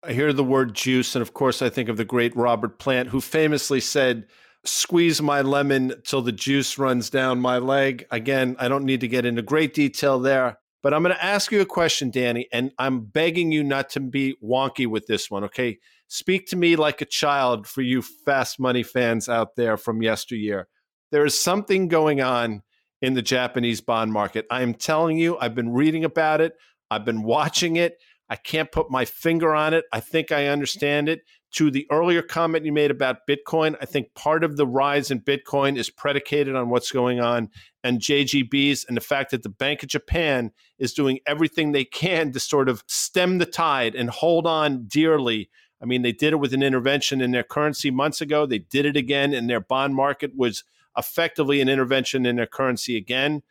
I 0.04 0.13
hear 0.13 0.32
the 0.32 0.43
word 0.43 0.73
juice. 0.73 1.15
And 1.15 1.21
of 1.21 1.34
course, 1.34 1.62
I 1.62 1.69
think 1.69 1.89
of 1.89 1.97
the 1.97 2.06
great 2.06 2.36
Robert 2.36 2.80
Plant, 2.80 3.10
who 3.10 3.21
famously 3.21 3.80
said, 3.80 4.28
Squeeze 4.65 5.21
my 5.21 5.41
lemon 5.41 5.93
till 6.04 6.21
the 6.21 6.34
juice 6.34 6.78
runs 6.78 7.10
down 7.10 7.39
my 7.39 7.58
leg. 7.60 8.06
Again, 8.12 8.58
I 8.60 8.67
don't 8.67 8.84
need 8.84 8.99
to 9.02 9.08
get 9.08 9.25
into 9.25 9.41
great 9.41 9.73
detail 9.73 10.19
there, 10.19 10.60
but 10.84 10.93
I'm 10.93 11.02
going 11.02 11.15
to 11.15 11.23
ask 11.23 11.49
you 11.52 11.62
a 11.62 11.65
question, 11.65 12.12
Danny, 12.12 12.47
and 12.52 12.71
I'm 12.78 13.06
begging 13.06 13.54
you 13.54 13.63
not 13.63 13.89
to 13.91 14.02
be 14.02 14.36
wonky 14.43 14.86
with 14.86 15.08
this 15.08 15.32
one, 15.32 15.45
okay? 15.45 15.80
Speak 16.10 16.48
to 16.48 16.56
me 16.56 16.76
like 16.76 17.02
a 17.02 17.06
child 17.06 17.67
for 17.67 17.82
you 17.82 18.02
fast 18.02 18.60
money 18.60 18.82
fans 18.82 19.30
out 19.30 19.56
there 19.56 19.78
from 19.78 20.02
yesteryear. 20.02 20.67
There 21.12 21.24
is 21.24 21.39
something 21.39 21.88
going 21.88 22.19
on 22.19 22.63
in 23.02 23.13
the 23.13 23.22
Japanese 23.22 23.80
bond 23.80 24.12
market. 24.12 24.45
I 24.50 24.63
am 24.63 24.74
telling 24.74 25.17
you, 25.17 25.38
I've 25.38 25.56
been 25.56 25.72
reading 25.72 26.04
about 26.04 26.41
it, 26.41 26.54
I've 26.89 27.06
been 27.06 27.22
watching 27.24 27.76
it. 27.76 27.98
I 28.32 28.36
can't 28.36 28.72
put 28.72 28.91
my 28.91 29.06
finger 29.06 29.56
on 29.56 29.74
it. 29.74 29.86
I 29.91 30.00
think 30.00 30.32
I 30.32 30.48
understand 30.48 31.10
it. 31.10 31.22
To 31.54 31.72
the 31.72 31.88
earlier 31.91 32.22
comment 32.22 32.63
you 32.63 32.72
made 32.72 32.91
about 32.91 33.26
Bitcoin, 33.28 33.76
I 33.82 33.86
think 33.86 34.13
part 34.13 34.43
of 34.43 34.56
the 34.56 34.67
rise 34.67 35.10
in 35.10 35.19
Bitcoin 35.22 35.78
is 35.80 35.89
predicated 35.89 36.56
on 36.56 36.69
what's 36.69 36.91
going 36.91 37.19
on 37.19 37.50
and 37.84 38.00
JGBs 38.00 38.88
and 38.88 38.95
the 38.95 39.02
fact 39.02 39.32
that 39.32 39.41
the 39.41 39.50
Bank 39.50 39.82
of 39.82 39.89
Japan 39.89 40.52
is 40.78 40.93
doing 40.93 41.19
everything 41.26 41.72
they 41.72 41.86
can 41.86 42.32
to 42.34 42.39
sort 42.39 42.69
of 42.69 42.84
stem 42.86 43.39
the 43.39 43.48
tide 43.48 43.95
and 43.95 44.12
hold 44.12 44.45
on 44.45 44.86
dearly. 44.86 45.50
I 45.82 45.86
mean, 45.86 46.02
they 46.02 46.12
did 46.12 46.34
it 46.34 46.38
with 46.38 46.54
an 46.54 46.63
intervention 46.63 47.22
in 47.22 47.32
their 47.32 47.44
currency 47.44 47.89
months 47.92 48.22
ago. 48.22 48.46
They 48.46 48.60
did 48.60 48.86
it 48.86 48.98
again, 48.98 49.34
and 49.34 49.50
their 49.50 49.62
bond 49.62 49.96
market 49.96 50.36
was 50.36 50.63
effectively 50.98 51.62
an 51.62 51.70
intervention 51.70 52.26
in 52.26 52.36
their 52.36 52.48
currency 52.48 52.98
again. 52.98 53.44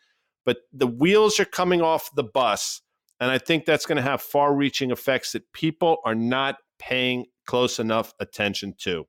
But 0.45 0.59
the 0.73 0.87
wheels 0.87 1.41
are 1.41 1.45
coming 1.45 1.81
off 1.81 2.15
the 2.15 2.25
bus 2.25 2.83
and 3.21 3.31
I 3.31 3.39
think 3.39 3.65
that's 3.65 3.87
going 3.87 3.97
to 3.97 4.03
have 4.03 4.23
far 4.23 4.55
reaching 4.55 4.91
effects 4.91 5.33
that 5.33 5.53
people 5.53 5.99
are 6.05 6.15
not 6.15 6.59
paying 6.79 7.27
close 7.47 7.79
enough 7.79 8.15
attention 8.21 8.75
to. 8.79 9.07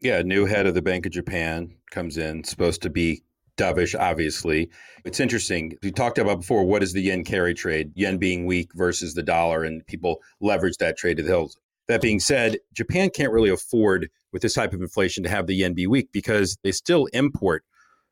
Yeah, 0.00 0.22
new 0.22 0.46
head 0.46 0.66
of 0.66 0.74
the 0.74 0.82
Bank 0.82 1.06
of 1.06 1.12
Japan 1.12 1.74
comes 1.90 2.16
in, 2.16 2.44
supposed 2.44 2.82
to 2.82 2.90
be 2.90 3.22
dovish, 3.56 3.98
obviously. 3.98 4.70
It's 5.04 5.20
interesting. 5.20 5.76
We 5.82 5.90
talked 5.90 6.18
about 6.18 6.40
before 6.40 6.64
what 6.64 6.82
is 6.82 6.92
the 6.92 7.02
yen 7.02 7.24
carry 7.24 7.52
trade, 7.52 7.90
yen 7.94 8.16
being 8.16 8.46
weak 8.46 8.70
versus 8.74 9.14
the 9.14 9.24
dollar, 9.24 9.64
and 9.64 9.84
people 9.86 10.20
leverage 10.40 10.76
that 10.78 10.96
trade 10.96 11.16
to 11.16 11.22
the 11.24 11.28
hills. 11.28 11.58
That 11.88 12.02
being 12.02 12.20
said, 12.20 12.58
Japan 12.74 13.10
can't 13.10 13.32
really 13.32 13.50
afford, 13.50 14.10
with 14.32 14.42
this 14.42 14.54
type 14.54 14.72
of 14.72 14.82
inflation, 14.82 15.24
to 15.24 15.30
have 15.30 15.46
the 15.46 15.54
yen 15.54 15.74
be 15.74 15.86
weak 15.86 16.10
because 16.12 16.58
they 16.62 16.72
still 16.72 17.06
import 17.12 17.64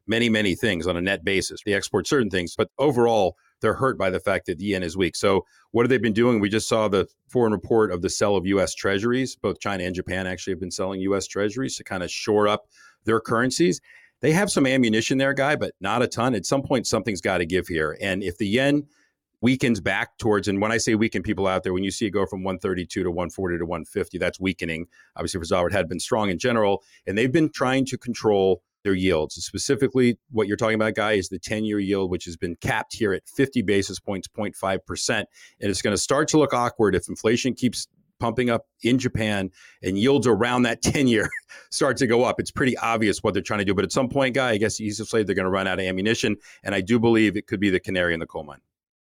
many, 0.07 0.29
many 0.29 0.55
things 0.55 0.87
on 0.87 0.97
a 0.97 1.01
net 1.01 1.25
basis. 1.25 1.61
They 1.65 1.75
export 1.75 2.07
certain 2.07 2.31
things, 2.31 2.55
but 2.57 2.71
overall, 2.79 3.37
they're 3.61 3.75
hurt 3.75 3.99
by 3.99 4.11
the 4.11 4.21
fact 4.21 4.47
that 4.47 4.59
the 4.59 4.67
yen 4.67 4.83
is 4.83 4.97
weak. 4.97 5.17
So 5.17 5.45
what 5.73 5.85
have 5.85 5.91
they 5.91 5.99
been 5.99 6.13
doing? 6.13 6.41
We 6.41 6.49
just 6.49 6.69
saw 6.69 6.89
the 6.89 7.09
foreign 7.29 7.53
report 7.53 7.91
of 7.91 8.03
the 8.03 8.11
sell 8.11 8.37
of 8.37 8.47
U.S. 8.47 8.75
Treasuries. 8.75 9.37
Both 9.37 9.61
China 9.61 9.85
and 9.85 9.95
Japan 9.95 10.27
actually 10.27 10.53
have 10.53 10.61
been 10.61 10.71
selling 10.71 11.01
U.S. 11.03 11.27
Treasuries 11.27 11.77
to 11.77 11.85
kind 11.85 12.03
of 12.03 12.11
shore 12.11 12.49
up 12.49 12.67
their 13.05 13.21
currencies. 13.21 13.81
They 14.21 14.33
have 14.33 14.51
some 14.51 14.67
ammunition 14.67 15.19
there, 15.19 15.35
guy, 15.35 15.57
but 15.57 15.75
not 15.81 16.03
a 16.03 16.07
ton. 16.07 16.35
At 16.35 16.47
some 16.47 16.63
point, 16.63 16.87
something's 16.87 17.21
got 17.21 17.39
to 17.39 17.47
give 17.47 17.67
here. 17.67 17.97
And 18.01 18.23
if 18.23 18.39
the 18.39 18.49
yen 18.49 18.85
weakens 19.41 19.81
back 19.81 20.19
towards, 20.19 20.49
and 20.49 20.61
when 20.61 20.73
I 20.73 20.79
say 20.79 20.95
weaken, 20.95 21.23
people 21.23 21.47
out 21.47 21.63
there, 21.63 21.73
when 21.73 21.85
you 21.85 21.91
see 21.91 22.07
it 22.07 22.11
go 22.11 22.27
from 22.27 22.43
132 22.43 23.03
to 23.03 23.11
140 23.11 23.59
to 23.59 23.67
150, 23.67 24.19
that's 24.19 24.41
weakening. 24.41 24.87
Obviously, 25.17 25.41
for 25.41 25.47
Zalward 25.47 25.73
had 25.73 25.89
been 25.89 26.01
strong 26.01 26.31
in 26.31 26.39
general, 26.39 26.83
and 27.07 27.17
they've 27.17 27.33
been 27.33 27.51
trying 27.51 27.85
to 27.87 27.99
control 27.99 28.63
their 28.87 28.95
yields. 28.95 29.35
Specifically, 29.35 30.17
what 30.31 30.47
you're 30.47 30.57
talking 30.57 30.77
about, 30.77 30.95
Guy, 30.95 31.13
is 31.13 31.29
the 31.29 31.41
10 31.41 31.65
year 31.65 31.81
yield, 31.81 32.11
which 32.11 32.25
has 32.25 32.37
been 32.37 32.57
capped 32.57 32.95
here 32.95 33.13
at 33.13 33.29
50 33.29 33.63
basis 33.63 33.99
points, 33.99 34.29
0.5%. 34.29 35.11
And 35.11 35.27
it's 35.61 35.83
going 35.83 35.95
to 35.95 36.01
start 36.01 36.29
to 36.29 36.39
look 36.39 36.55
awkward 36.55 36.95
if 36.95 37.09
inflation 37.09 37.53
keeps 37.53 37.89
pumping 38.21 38.49
up 38.49 38.67
in 38.83 38.99
Japan 38.99 39.51
and 39.83 39.99
yields 39.99 40.27
around 40.27 40.63
that 40.63 40.83
10 40.83 41.09
year 41.09 41.29
start 41.71 41.97
to 41.99 42.07
go 42.07 42.23
up. 42.25 42.39
It's 42.39 42.53
pretty 42.53 42.79
obvious 42.79 43.23
what 43.23 43.35
they're 43.35 43.43
trying 43.43 43.59
to 43.59 43.65
do. 43.65 43.75
But 43.75 43.85
at 43.85 43.93
some 43.93 44.09
point, 44.09 44.35
Guy, 44.35 44.51
I 44.51 44.57
guess 44.57 44.77
to 44.77 44.91
say 44.93 45.25
they're 45.25 45.35
going 45.35 45.45
to 45.45 45.51
run 45.51 45.67
out 45.67 45.81
of 45.81 45.85
ammunition. 45.85 46.37
And 46.63 46.75
I 46.75 46.81
do 46.81 46.99
believe 46.99 47.37
it 47.37 47.49
could 47.49 47.61
be 47.61 47.71
the 47.71 47.81
canary 47.81 48.15
in 48.15 48.21
the 48.21 48.27
coal 48.27 48.45
mine. 48.45 48.61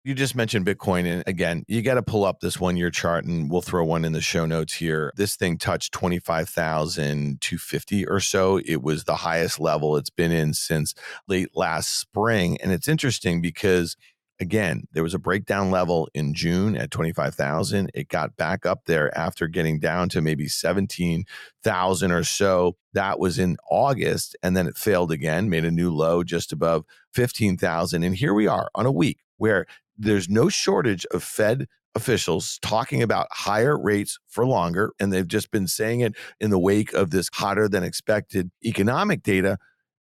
You 0.05 0.15
just 0.15 0.33
mentioned 0.33 0.65
Bitcoin. 0.65 1.05
And 1.05 1.25
again, 1.27 1.65
you 1.67 1.81
got 1.81 1.95
to 1.95 2.01
pull 2.01 2.23
up 2.23 2.39
this 2.39 2.57
one 2.57 2.77
year 2.77 2.89
chart 2.89 3.25
and 3.25 3.51
we'll 3.51 3.61
throw 3.61 3.83
one 3.83 4.05
in 4.05 4.13
the 4.13 4.21
show 4.21 4.45
notes 4.45 4.75
here. 4.75 5.11
This 5.17 5.35
thing 5.35 5.57
touched 5.57 5.91
25,250 5.91 8.07
or 8.07 8.21
so. 8.21 8.61
It 8.65 8.81
was 8.81 9.03
the 9.03 9.17
highest 9.17 9.59
level 9.59 9.97
it's 9.97 10.09
been 10.09 10.31
in 10.31 10.53
since 10.53 10.95
late 11.27 11.49
last 11.53 11.99
spring. 11.99 12.57
And 12.61 12.71
it's 12.71 12.87
interesting 12.87 13.41
because 13.41 13.97
again, 14.39 14.85
there 14.93 15.03
was 15.03 15.13
a 15.13 15.19
breakdown 15.19 15.69
level 15.69 16.07
in 16.13 16.33
June 16.33 16.77
at 16.77 16.91
25,000. 16.91 17.91
It 17.93 18.07
got 18.07 18.37
back 18.37 18.65
up 18.65 18.85
there 18.85 19.13
after 19.17 19.49
getting 19.49 19.79
down 19.79 20.07
to 20.09 20.21
maybe 20.21 20.47
17,000 20.47 22.11
or 22.11 22.23
so. 22.23 22.77
That 22.93 23.19
was 23.19 23.37
in 23.37 23.57
August. 23.69 24.37
And 24.41 24.55
then 24.55 24.65
it 24.65 24.77
failed 24.77 25.11
again, 25.11 25.49
made 25.49 25.65
a 25.65 25.71
new 25.71 25.93
low 25.93 26.23
just 26.23 26.53
above 26.53 26.85
15,000. 27.13 28.01
And 28.01 28.15
here 28.15 28.33
we 28.33 28.47
are 28.47 28.69
on 28.73 28.85
a 28.85 28.93
week 28.93 29.19
where 29.37 29.65
there's 29.99 30.29
no 30.29 30.49
shortage 30.49 31.05
of 31.11 31.23
Fed 31.23 31.67
officials 31.95 32.57
talking 32.61 33.03
about 33.03 33.27
higher 33.31 33.77
rates 33.77 34.17
for 34.27 34.45
longer. 34.45 34.93
And 34.99 35.11
they've 35.11 35.27
just 35.27 35.51
been 35.51 35.67
saying 35.67 36.01
it 36.01 36.15
in 36.39 36.49
the 36.49 36.59
wake 36.59 36.93
of 36.93 37.11
this 37.11 37.29
hotter 37.33 37.67
than 37.67 37.83
expected 37.83 38.51
economic 38.63 39.23
data. 39.23 39.57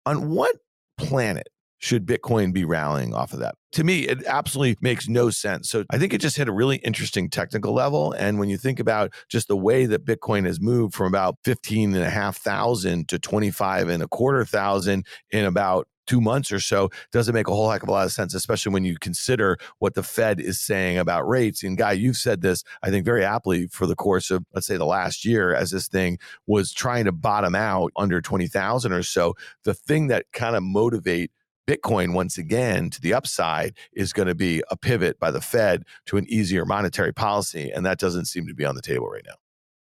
On 0.06 0.30
what 0.30 0.56
planet 0.98 1.48
should 1.78 2.06
Bitcoin 2.06 2.54
be 2.54 2.64
rallying 2.64 3.14
off 3.14 3.34
of 3.34 3.40
that? 3.40 3.56
To 3.74 3.84
me, 3.84 4.02
it 4.02 4.26
absolutely 4.26 4.78
makes 4.82 5.10
no 5.10 5.30
sense. 5.30 5.70
So 5.70 5.84
I 5.90 5.98
think 5.98 6.14
it 6.14 6.22
just 6.22 6.38
hit 6.38 6.48
a 6.48 6.54
really 6.54 6.78
interesting 6.78 7.30
technical 7.30 7.74
level. 7.74 8.14
And 8.14 8.40
when 8.40 8.50
you 8.50 8.58
think 8.58 8.80
about 8.80 9.14
just 9.30 9.50
the 9.50 9.58
way 9.58 9.86
that 9.86 10.06
Bitcoin 10.06 10.46
has 10.46 10.62
moved 10.62 10.94
from 10.94 11.08
about 11.08 11.36
15 11.44 11.94
and 11.94 12.04
a 12.04 12.10
half 12.10 12.38
thousand 12.38 13.10
to 13.10 13.20
25 13.20 13.90
and 13.90 14.02
a 14.02 14.08
quarter 14.08 14.46
thousand 14.46 15.06
in 15.32 15.44
about 15.44 15.88
two 16.06 16.22
months 16.22 16.52
or 16.52 16.60
so 16.60 16.90
doesn't 17.12 17.34
make 17.34 17.48
a 17.48 17.52
whole 17.52 17.70
heck 17.70 17.84
of 17.84 17.90
a 17.90 17.92
lot 17.92 18.06
of 18.06 18.12
sense, 18.12 18.34
especially 18.34 18.74
when 18.74 18.86
you 18.86 18.98
consider 18.98 19.58
what 19.80 19.94
the 19.94 20.04
Fed 20.04 20.40
is 20.40 20.60
saying 20.60 20.98
about 20.98 21.28
rates. 21.28 21.64
And 21.64 21.78
Guy, 21.78 21.94
you've 21.94 22.18
said 22.18 22.42
this, 22.42 22.64
I 22.82 22.90
think, 22.90 23.06
very 23.06 23.24
aptly 23.24 23.68
for 23.68 23.86
the 23.86 23.96
course 23.96 24.32
of, 24.32 24.46
let's 24.54 24.68
say, 24.68 24.78
the 24.78 24.86
last 24.86 25.26
year 25.26 25.54
as 25.54 25.72
this 25.72 25.88
thing 25.88 26.20
was 26.48 26.72
trying 26.72 27.06
to 27.06 27.12
bottom 27.12 27.56
out 27.56 27.92
under 27.96 28.22
20,000 28.22 28.92
or 28.92 29.04
so. 29.04 29.36
The 29.64 29.74
thing 29.74 30.08
that 30.08 30.26
kind 30.34 30.56
of 30.56 30.64
motivate 30.64 31.32
Bitcoin 31.68 32.14
once 32.14 32.38
again 32.38 32.90
to 32.90 33.00
the 33.00 33.14
upside 33.14 33.78
is 33.94 34.12
going 34.12 34.28
to 34.28 34.36
be 34.36 34.62
a 34.70 34.76
pivot 34.76 35.20
by 35.20 35.32
the 35.32 35.42
Fed 35.42 35.84
to 36.08 36.18
an 36.18 36.26
easier 36.28 36.66
monetary 36.66 37.14
policy. 37.14 37.72
And 37.72 37.86
that 37.86 38.00
doesn't 38.00 38.26
seem 38.26 38.48
to 38.48 38.54
be 38.54 38.66
on 38.66 38.76
the 38.76 38.82
table 38.82 39.08
right 39.08 39.24
now. 39.26 39.36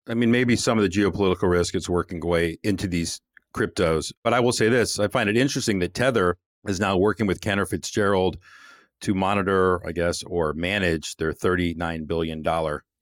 I 0.06 0.14
mean, 0.14 0.30
maybe 0.30 0.56
some 0.56 0.76
of 0.76 0.82
the 0.82 0.90
geopolitical 0.90 1.48
risk 1.48 1.74
is 1.74 1.88
working 1.88 2.20
way 2.20 2.58
into 2.62 2.86
these 2.86 3.20
cryptos. 3.54 4.12
But 4.22 4.34
I 4.34 4.40
will 4.40 4.52
say 4.52 4.68
this 4.68 4.98
I 4.98 5.08
find 5.08 5.28
it 5.28 5.36
interesting 5.36 5.78
that 5.80 5.94
Tether 5.94 6.36
is 6.66 6.80
now 6.80 6.96
working 6.96 7.26
with 7.26 7.40
Cantor 7.40 7.66
Fitzgerald 7.66 8.38
to 9.02 9.14
monitor, 9.14 9.86
I 9.86 9.92
guess, 9.92 10.22
or 10.22 10.54
manage 10.54 11.16
their 11.16 11.32
$39 11.32 12.06
billion 12.06 12.42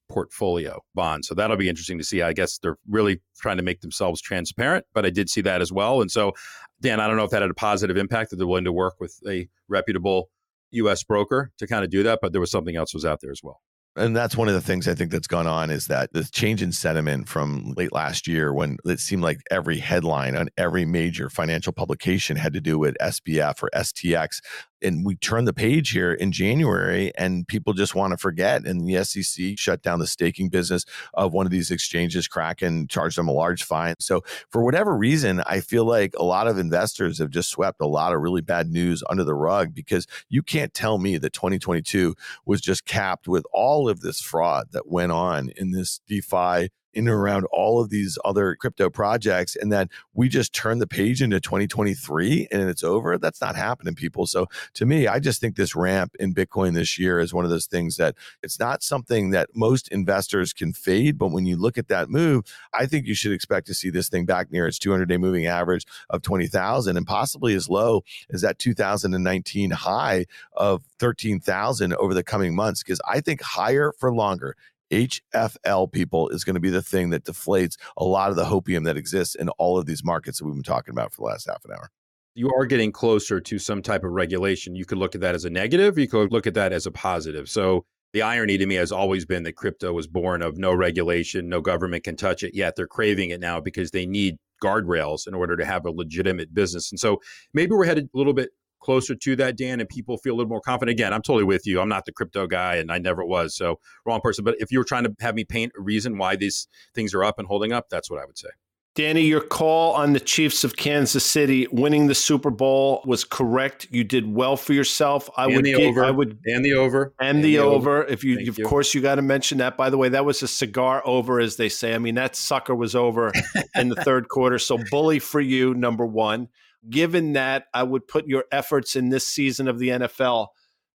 portfolio 0.09 0.81
bond. 0.95 1.25
So 1.25 1.35
that'll 1.35 1.57
be 1.57 1.69
interesting 1.69 1.99
to 1.99 2.05
see. 2.05 2.23
I 2.23 2.33
guess 2.33 2.59
they're 2.59 2.79
really 2.89 3.21
trying 3.41 3.57
to 3.57 3.63
make 3.63 3.81
themselves 3.81 4.21
transparent, 4.21 4.85
but 4.93 5.07
I 5.07 5.11
did 5.11 5.31
see 5.31 5.41
that 5.43 5.63
as 5.63 5.73
well. 5.73 6.03
And 6.03 6.11
so, 6.11 6.33
Dan, 6.81 7.01
I 7.01 7.07
don't 7.07 7.17
know 7.17 7.25
if 7.25 7.31
that 7.31 7.43
had 7.43 7.51
a 7.51 7.55
positive 7.55 7.97
impact 7.97 8.31
that 8.31 8.37
they're 8.37 8.47
willing 8.47 8.65
to 8.65 8.73
work 8.73 8.97
with 9.01 9.19
a 9.27 9.49
reputable 9.69 10.29
US 10.73 11.03
broker 11.05 11.51
to 11.59 11.67
kind 11.67 11.85
of 11.85 11.91
do 11.91 12.03
that, 12.03 12.19
but 12.21 12.33
there 12.33 12.41
was 12.41 12.51
something 12.51 12.77
else 12.77 12.93
was 12.93 13.05
out 13.05 13.21
there 13.21 13.31
as 13.31 13.41
well 13.43 13.61
and 13.97 14.17
that's 14.17 14.37
one 14.37 14.49
of 14.49 14.55
the 14.55 14.61
things 14.61 14.89
I 14.89 14.95
think 14.95 15.11
that's 15.11 15.27
gone 15.27 15.47
on 15.47 15.71
is 15.71 15.87
that 15.89 16.13
the 16.13 16.25
change 16.25 16.63
in 16.63 16.73
sentiment 16.73 17.29
from 17.29 17.75
late 17.77 17.93
last 17.93 18.27
year 18.27 18.53
when 18.53 18.79
it 18.87 19.01
seemed 19.01 19.23
like 19.23 19.41
every 19.51 19.79
headline 19.79 20.35
on 20.35 20.49
every 20.57 20.87
major 20.87 21.29
financial 21.29 21.73
publication 21.73 22.37
had 22.37 22.55
to 22.55 22.61
do 22.61 22.79
with 22.79 22.97
SBF 23.01 23.63
or 23.63 23.69
FTX 23.75 24.41
and 24.83 25.05
we 25.07 25.15
turned 25.15 25.47
the 25.47 25.53
page 25.53 25.91
here 25.91 26.13
in 26.13 26.33
January 26.33 27.13
and 27.17 27.47
people 27.47 27.73
just 27.73 27.95
want 27.95 28.13
to 28.13 28.17
forget. 28.17 28.65
And 28.65 28.87
the 28.87 29.03
SEC 29.05 29.59
shut 29.59 29.83
down 29.83 29.99
the 29.99 30.07
staking 30.07 30.49
business 30.49 30.85
of 31.15 31.33
one 31.33 31.47
of 31.47 31.53
these 31.53 31.71
exchanges, 31.71 32.29
Kraken, 32.29 32.89
charged 32.89 33.17
them 33.17 33.29
a 33.29 33.33
large 33.33 33.65
fine. 33.65 33.95
So, 34.01 34.23
for 34.51 34.65
whatever 34.65 34.97
reason, 34.97 35.43
I 35.47 35.61
feel 35.61 35.85
like 35.85 36.15
a 36.17 36.25
lot 36.25 36.49
of 36.49 36.59
investors 36.59 37.19
have 37.19 37.31
just 37.31 37.51
swept 37.51 37.81
a 37.81 37.87
lot 37.87 38.13
of 38.13 38.21
really 38.21 38.41
bad 38.41 38.69
news 38.69 39.03
under 39.09 39.25
the 39.25 39.35
rug 39.35 39.75
because 39.75 40.07
you 40.29 40.43
can't 40.43 40.75
tell 40.75 40.99
me 40.99 41.17
that 41.19 41.33
2022 41.33 42.15
was 42.45 42.61
just 42.61 42.85
capped 42.85 43.29
with 43.29 43.45
all 43.53 43.82
of 43.89 44.01
this 44.01 44.21
fraud 44.21 44.67
that 44.73 44.89
went 44.89 45.13
on 45.13 45.51
in 45.57 45.71
this 45.71 46.01
DeFi 46.07 46.71
in 46.95 47.09
and 47.09 47.17
around 47.17 47.45
all 47.53 47.81
of 47.81 47.91
these 47.91 48.19
other 48.25 48.57
crypto 48.57 48.91
projects 48.91 49.57
and 49.57 49.73
that 49.73 49.89
we 50.15 50.29
just 50.29 50.53
turn 50.53 50.79
the 50.79 50.87
page 50.87 51.23
into 51.23 51.41
2023 51.41 52.49
and 52.51 52.69
it's 52.69 52.85
over 52.85 53.19
that's 53.19 53.41
not 53.41 53.57
happening 53.57 53.95
people. 53.95 54.27
So 54.27 54.47
to 54.75 54.87
me 54.87 55.07
i 55.07 55.19
just 55.19 55.41
think 55.41 55.57
this 55.57 55.75
ramp 55.75 56.15
in 56.19 56.35
bitcoin 56.35 56.75
this 56.75 56.99
year 56.99 57.19
is 57.19 57.35
one 57.35 57.45
of 57.45 57.51
those 57.51 57.67
things 57.67 57.97
that 57.97 58.15
it's 58.43 58.59
not 58.59 58.83
something 58.83 59.31
that 59.31 59.51
most 59.55 59.89
investors 59.89 60.53
can 60.53 60.73
fade 60.73 61.19
but 61.19 61.29
when 61.29 61.47
you 61.47 61.57
look 61.57 61.79
at 61.79 61.89
that 61.89 62.09
move 62.09 62.45
i 62.75 62.87
think 62.87 63.07
you 63.07 63.15
should 63.15 63.33
expect 63.33 63.67
to 63.67 63.75
see 63.75 63.91
this 63.91 64.09
thing 64.09 64.25
back 64.25 64.51
near 64.51 64.67
its 64.67 64.79
200 64.79 65.09
day 65.09 65.17
moving 65.17 65.47
average 65.47 65.85
of 66.11 66.23
20000 66.23 66.97
and 66.97 67.07
possibly 67.07 67.55
as 67.55 67.69
low 67.69 68.03
as 68.33 68.41
that 68.43 68.59
2019 68.59 69.71
high 69.71 70.25
of 70.55 70.83
13,000 70.99 71.95
over 71.95 72.15
the 72.15 72.23
coming 72.23 72.55
months 72.55 72.83
because 72.83 73.01
I 73.07 73.21
think 73.21 73.43
higher 73.43 73.93
for 73.99 74.13
longer 74.13 74.57
HFL 74.93 75.91
people 75.91 76.29
is 76.29 76.45
going 76.45 76.55
to 76.55 76.61
be 76.61 76.71
the 76.71 76.83
thing 76.83 77.11
that 77.11 77.25
deflates 77.25 77.77
a 77.97 78.05
lot 78.05 78.31
of 78.31 78.37
the 78.37 78.45
hopium 78.45 78.85
that 78.85 78.97
exists 78.97 79.35
in 79.35 79.49
all 79.51 79.79
of 79.79 79.87
these 79.87 80.05
markets 80.05 80.39
that 80.39 80.45
we've 80.45 80.55
been 80.55 80.63
talking 80.63 80.93
about 80.93 81.13
for 81.13 81.23
the 81.23 81.27
last 81.27 81.47
half 81.49 81.65
an 81.65 81.73
hour. 81.73 81.91
You 82.35 82.53
are 82.55 82.67
getting 82.67 82.93
closer 82.93 83.41
to 83.41 83.59
some 83.59 83.83
type 83.83 84.05
of 84.05 84.11
regulation. 84.11 84.75
You 84.75 84.85
could 84.85 84.99
look 84.99 85.15
at 85.15 85.21
that 85.23 85.35
as 85.35 85.45
a 85.45 85.51
negative, 85.51 85.99
you 85.99 86.09
could 86.09 86.33
look 86.33 86.47
at 86.47 86.55
that 86.55 86.73
as 86.73 86.87
a 86.87 86.91
positive. 86.91 87.49
So 87.49 87.85
the 88.13 88.23
irony 88.23 88.59
to 88.59 88.67
me 88.67 88.75
has 88.77 88.93
always 88.93 89.25
been 89.25 89.43
that 89.45 89.57
crypto 89.57 89.93
was 89.93 90.07
born 90.07 90.43
of 90.43 90.59
no 90.59 90.75
regulation, 90.75 91.49
no 91.49 91.61
government 91.61 92.05
can 92.05 92.17
touch 92.17 92.43
it, 92.43 92.55
yet 92.55 92.77
they're 92.77 92.87
craving 92.87 93.31
it 93.31 93.41
now 93.41 93.61
because 93.61 93.91
they 93.91 94.07
need 94.07 94.37
guardrails 94.63 95.27
in 95.27 95.35
order 95.35 95.57
to 95.57 95.65
have 95.65 95.87
a 95.87 95.91
legitimate 95.91 96.55
business. 96.55 96.91
And 96.93 97.01
so 97.01 97.21
maybe 97.53 97.73
we're 97.73 97.85
headed 97.85 98.09
a 98.15 98.17
little 98.17 98.35
bit 98.35 98.51
closer 98.83 99.15
to 99.15 99.37
that, 99.37 99.57
Dan, 99.57 99.81
and 99.81 99.89
people 99.89 100.19
feel 100.19 100.35
a 100.35 100.37
little 100.37 100.51
more 100.51 100.61
confident. 100.61 100.93
Again, 100.93 101.13
I'm 101.13 101.23
totally 101.23 101.45
with 101.45 101.67
you. 101.67 101.81
I'm 101.81 101.89
not 101.89 102.05
the 102.05 102.13
crypto 102.13 102.47
guy, 102.47 102.77
and 102.77 102.93
I 102.93 102.99
never 102.99 103.25
was, 103.25 103.55
so 103.55 103.79
wrong 104.05 104.21
person. 104.21 104.45
But 104.45 104.57
if 104.59 104.71
you 104.71 104.79
were 104.79 104.85
trying 104.85 105.05
to 105.05 105.15
have 105.21 105.35
me 105.35 105.45
paint 105.45 105.73
a 105.79 105.81
reason 105.81 106.19
why 106.19 106.37
these 106.37 106.69
things 106.95 107.15
are 107.15 107.25
up 107.25 107.39
and 107.39 107.49
holding 107.49 107.73
up, 107.73 107.89
that's 107.89 108.11
what 108.11 108.21
I 108.21 108.27
would 108.27 108.39
say. 108.39 108.51
Danny, 108.95 109.23
your 109.23 109.41
call 109.41 109.95
on 109.95 110.13
the 110.13 110.21
Chiefs 110.21 110.65
of 110.65 110.77
Kansas 110.77 111.25
City 111.25 111.67
winning 111.73 112.09
the 112.09 112.15
Super 112.15 112.51
Bowl 112.51 113.03
was 113.07 113.25
correct. 113.25 113.89
You 113.91 114.05
did 114.05 114.35
well 114.35 114.55
for 114.55 114.75
yourself. 114.75 115.31
I 115.35 115.47
and 115.47 115.57
would 115.57 115.65
the 115.65 115.77
over. 115.77 116.05
I 116.05 116.11
would 116.11 116.39
and 116.45 116.63
the 116.63 116.75
over 116.75 117.15
and, 117.19 117.37
and 117.37 117.39
the, 117.39 117.57
the, 117.57 117.63
over. 117.63 118.03
over. 118.03 118.05
If 118.05 118.23
you, 118.23 118.39
of 118.51 118.59
you. 118.59 118.65
course, 118.67 118.93
you 118.93 119.01
got 119.01 119.15
to 119.15 119.23
mention 119.23 119.59
that. 119.59 119.79
By 119.79 119.89
the 119.89 119.97
way, 119.97 120.11
that 120.11 120.27
was 120.27 120.43
a 120.43 120.49
cigar 120.49 121.01
over, 121.07 121.41
as 121.41 121.57
they 121.57 121.71
say. 121.71 121.95
I 121.95 121.99
mean, 121.99 122.17
that 122.17 122.37
sucker 122.37 122.75
was 122.75 122.95
over 122.95 123.33
in 123.75 123.89
the 123.89 123.97
third 123.97 124.29
quarter. 124.29 124.59
So 124.59 124.79
bully 124.91 125.21
for 125.21 125.41
you, 125.41 125.73
number 125.73 126.05
one. 126.05 126.49
Given 126.89 127.35
that, 127.35 127.67
I 127.73 127.83
would 127.83 128.09
put 128.09 128.27
your 128.27 128.45
efforts 128.51 128.97
in 128.97 129.11
this 129.11 129.27
season 129.27 129.69
of 129.69 129.79
the 129.79 129.89
NFL 129.89 130.49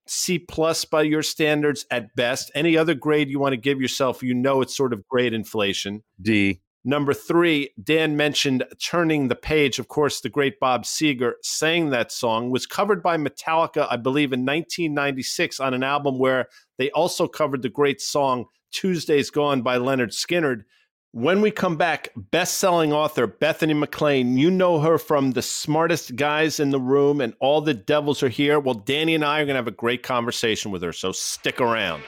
C 0.10 0.40
plus 0.40 0.86
by 0.86 1.04
your 1.04 1.24
standards 1.24 1.86
at 1.92 2.16
best. 2.16 2.52
Any 2.56 2.78
other 2.78 2.94
grade 2.94 3.30
you 3.30 3.40
want 3.40 3.54
to 3.54 3.58
give 3.58 3.82
yourself, 3.82 4.24
you 4.24 4.34
know 4.34 4.62
it's 4.62 4.76
sort 4.76 4.94
of 4.94 5.08
grade 5.08 5.34
inflation. 5.34 6.04
D. 6.22 6.62
Number 6.84 7.14
three, 7.14 7.72
Dan 7.84 8.16
mentioned 8.16 8.64
Turning 8.82 9.28
the 9.28 9.36
Page. 9.36 9.78
Of 9.78 9.90
course, 9.90 10.22
the 10.22 10.30
great 10.30 10.58
Bob 10.60 10.86
Seger 10.86 11.34
sang 11.44 11.90
that 11.90 12.14
song, 12.14 12.50
was 12.50 12.66
covered 12.66 13.04
by 13.04 13.18
Metallica, 13.18 13.88
I 13.90 13.98
believe, 13.98 14.32
in 14.32 14.46
1996 14.46 15.60
on 15.60 15.74
an 15.74 15.84
album 15.84 16.18
where 16.18 16.48
they 16.78 16.90
also 16.92 17.28
covered 17.28 17.62
the 17.62 17.70
great 17.70 18.00
song 18.00 18.46
Tuesday's 18.72 19.30
Gone 19.30 19.62
by 19.62 19.78
Lynyrd 19.78 20.14
Skynyrd. 20.14 20.62
When 21.18 21.42
we 21.42 21.50
come 21.50 21.78
back, 21.78 22.10
best 22.16 22.60
selling 22.60 22.94
author 22.94 23.26
Bethany 23.26 23.74
McLean, 23.74 24.38
you 24.38 24.52
know 24.52 24.82
her 24.82 25.00
from 25.00 25.32
The 25.32 25.42
Smartest 25.42 26.16
Guys 26.16 26.60
in 26.60 26.70
the 26.70 26.80
Room 26.80 27.22
and 27.22 27.34
All 27.40 27.60
the 27.60 27.74
Devils 27.74 28.22
Are 28.22 28.30
Here. 28.30 28.60
Well, 28.60 28.76
Danny 28.76 29.16
and 29.16 29.26
I 29.26 29.40
are 29.40 29.46
going 29.46 29.56
to 29.56 29.56
have 29.56 29.68
a 29.68 29.72
great 29.72 30.04
conversation 30.04 30.70
with 30.70 30.84
her, 30.84 30.94
so 30.94 31.12
stick 31.12 31.60
around. 31.60 32.04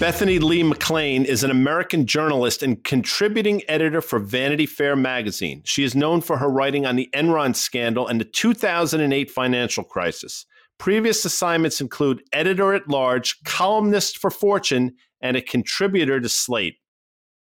Bethany 0.03 0.41
Lee 0.41 0.65
McLean 0.65 1.25
is 1.25 1.45
an 1.45 1.53
American 1.53 2.07
journalist 2.07 2.65
and 2.65 2.83
contributing 2.83 3.63
editor 3.69 4.01
for 4.01 4.19
Vanity 4.19 4.67
Fair 4.67 4.97
magazine. 4.97 5.63
She 5.65 5.85
is 5.85 5.95
known 5.95 6.23
for 6.23 6.39
her 6.39 6.49
writing 6.49 6.85
on 6.85 6.97
the 6.97 7.09
Enron 7.15 7.55
scandal 7.55 8.09
and 8.09 8.21
the 8.21 8.25
2008 8.25 9.31
financial 9.31 9.85
crisis. 9.85 10.45
Previous 10.77 11.25
assignments 11.25 11.81
include 11.81 12.25
editor 12.33 12.75
at 12.75 12.89
large, 12.89 13.45
columnist 13.45 14.19
for 14.19 14.33
Fortune, 14.33 14.97
and 15.21 15.37
a 15.37 15.41
contributor 15.41 16.19
to 16.19 16.29
Slate. 16.29 16.79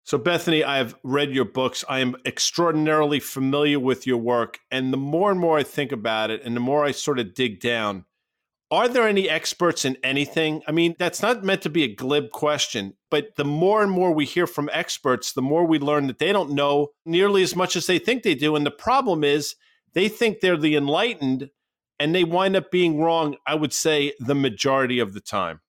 So, 0.05 0.19
Bethany, 0.19 0.63
I 0.63 0.77
have 0.77 0.95
read 1.03 1.31
your 1.31 1.47
books. 1.47 1.83
I 1.89 2.01
am 2.01 2.15
extraordinarily 2.27 3.21
familiar 3.21 3.81
with 3.81 4.07
your 4.07 4.19
work. 4.19 4.59
And 4.71 4.93
the 4.93 4.99
more 4.99 5.31
and 5.31 5.41
more 5.41 5.57
I 5.57 5.63
think 5.63 5.93
about 5.93 6.31
it, 6.31 6.43
and 6.45 6.55
the 6.55 6.61
more 6.61 6.85
I 6.85 6.91
sort 6.91 7.21
of 7.21 7.33
dig 7.33 7.61
down, 7.61 8.05
are 8.71 8.89
there 8.89 9.09
any 9.09 9.29
experts 9.29 9.85
in 9.85 9.97
anything? 10.05 10.62
I 10.66 10.73
mean, 10.73 10.95
that's 10.99 11.23
not 11.23 11.43
meant 11.43 11.62
to 11.62 11.71
be 11.71 11.83
a 11.83 11.95
glib 11.95 12.31
question, 12.31 12.95
but 13.11 13.35
the 13.37 13.45
more 13.45 13.83
and 13.83 13.91
more 13.91 14.12
we 14.12 14.25
hear 14.25 14.47
from 14.47 14.71
experts, 14.73 15.33
the 15.33 15.43
more 15.43 15.64
we 15.64 15.79
learn 15.79 16.07
that 16.07 16.18
they 16.18 16.33
don't 16.33 16.53
know 16.53 16.89
nearly 17.05 17.43
as 17.43 17.57
much 17.57 17.75
as 17.75 17.87
they 17.87 17.99
think 17.99 18.23
they 18.23 18.37
do. 18.37 18.55
And 18.55 18.64
the 18.64 18.71
problem 18.71 19.25
is 19.25 19.57
they 19.95 20.09
think 20.09 20.39
they're 20.41 20.57
the 20.57 20.77
enlightened 20.77 21.51
and 21.99 22.14
they 22.14 22.25
wind 22.25 22.55
up 22.55 22.71
being 22.71 23.01
wrong, 23.01 23.37
I 23.47 23.57
would 23.57 23.73
say, 23.73 24.12
the 24.21 24.35
majority 24.35 25.01
of 25.01 25.14
the 25.14 25.21
time. 25.21 25.61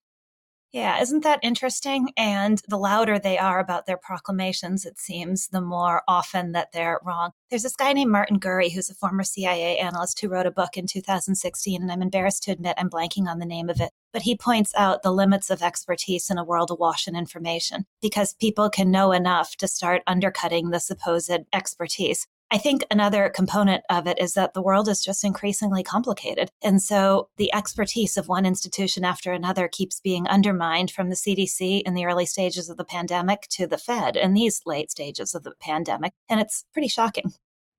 Yeah, 0.74 1.02
isn't 1.02 1.24
that 1.24 1.42
interesting? 1.44 2.14
And 2.16 2.62
the 2.70 2.78
louder 2.78 3.20
they 3.20 3.38
are 3.38 3.60
about 3.60 3.88
their 3.88 3.98
proclamations, 3.98 4.86
it 4.86 4.98
seems, 4.98 5.50
the 5.50 5.60
more 5.60 6.02
often 6.08 6.54
that 6.54 6.72
they're 6.72 7.02
wrong. 7.04 7.32
There's 7.50 7.64
this 7.64 7.76
guy 7.76 7.92
named 7.92 8.12
Martin 8.12 8.40
Gurri, 8.40 8.72
who's 8.72 8.90
a 8.90 8.96
former 8.96 9.24
CIA 9.24 9.78
analyst 9.80 10.22
who 10.22 10.30
wrote 10.30 10.46
a 10.46 10.52
book 10.52 10.78
in 10.78 10.88
2016, 10.88 11.82
and 11.82 11.92
I'm 11.92 12.02
embarrassed 12.02 12.44
to 12.44 12.52
admit 12.52 12.76
I'm 12.78 12.90
blanking 12.90 13.28
on 13.28 13.40
the 13.40 13.46
name 13.46 13.70
of 13.70 13.82
it. 13.82 13.92
But 14.14 14.22
he 14.22 14.38
points 14.38 14.74
out 14.78 15.04
the 15.04 15.12
limits 15.12 15.50
of 15.50 15.62
expertise 15.62 16.30
in 16.30 16.38
a 16.38 16.46
world 16.46 16.72
awash 16.72 17.06
in 17.06 17.18
information 17.18 17.86
because 18.02 18.34
people 18.34 18.70
can 18.70 18.92
know 18.92 19.12
enough 19.12 19.58
to 19.58 19.68
start 19.68 20.04
undercutting 20.08 20.70
the 20.70 20.80
supposed 20.80 21.32
expertise. 21.52 22.28
I 22.54 22.58
think 22.58 22.86
another 22.92 23.30
component 23.30 23.86
of 23.90 24.08
it 24.08 24.20
is 24.20 24.34
that 24.34 24.54
the 24.54 24.62
world 24.62 24.90
is 24.90 25.02
just 25.02 25.24
increasingly 25.24 25.84
complicated. 25.84 26.52
And 26.62 26.82
so 26.82 27.30
the 27.38 27.54
expertise 27.54 28.18
of 28.18 28.28
one 28.28 28.46
institution 28.46 29.06
after 29.06 29.32
another 29.32 29.70
keeps 29.70 30.02
being 30.02 30.28
undermined 30.28 30.92
from 30.92 31.08
the 31.08 31.16
CDC 31.16 31.82
in 31.84 31.94
the 31.94 32.04
early 32.06 32.26
stages 32.26 32.70
of 32.70 32.76
the 32.76 32.84
pandemic 32.84 33.48
to 33.52 33.68
the 33.68 33.78
Fed 33.78 34.18
in 34.18 34.34
these 34.34 34.62
late 34.66 34.92
stages 34.92 35.34
of 35.34 35.44
the 35.44 35.54
pandemic. 35.62 36.12
And 36.28 36.42
it's 36.42 36.66
pretty 36.74 36.90
shocking. 36.90 37.32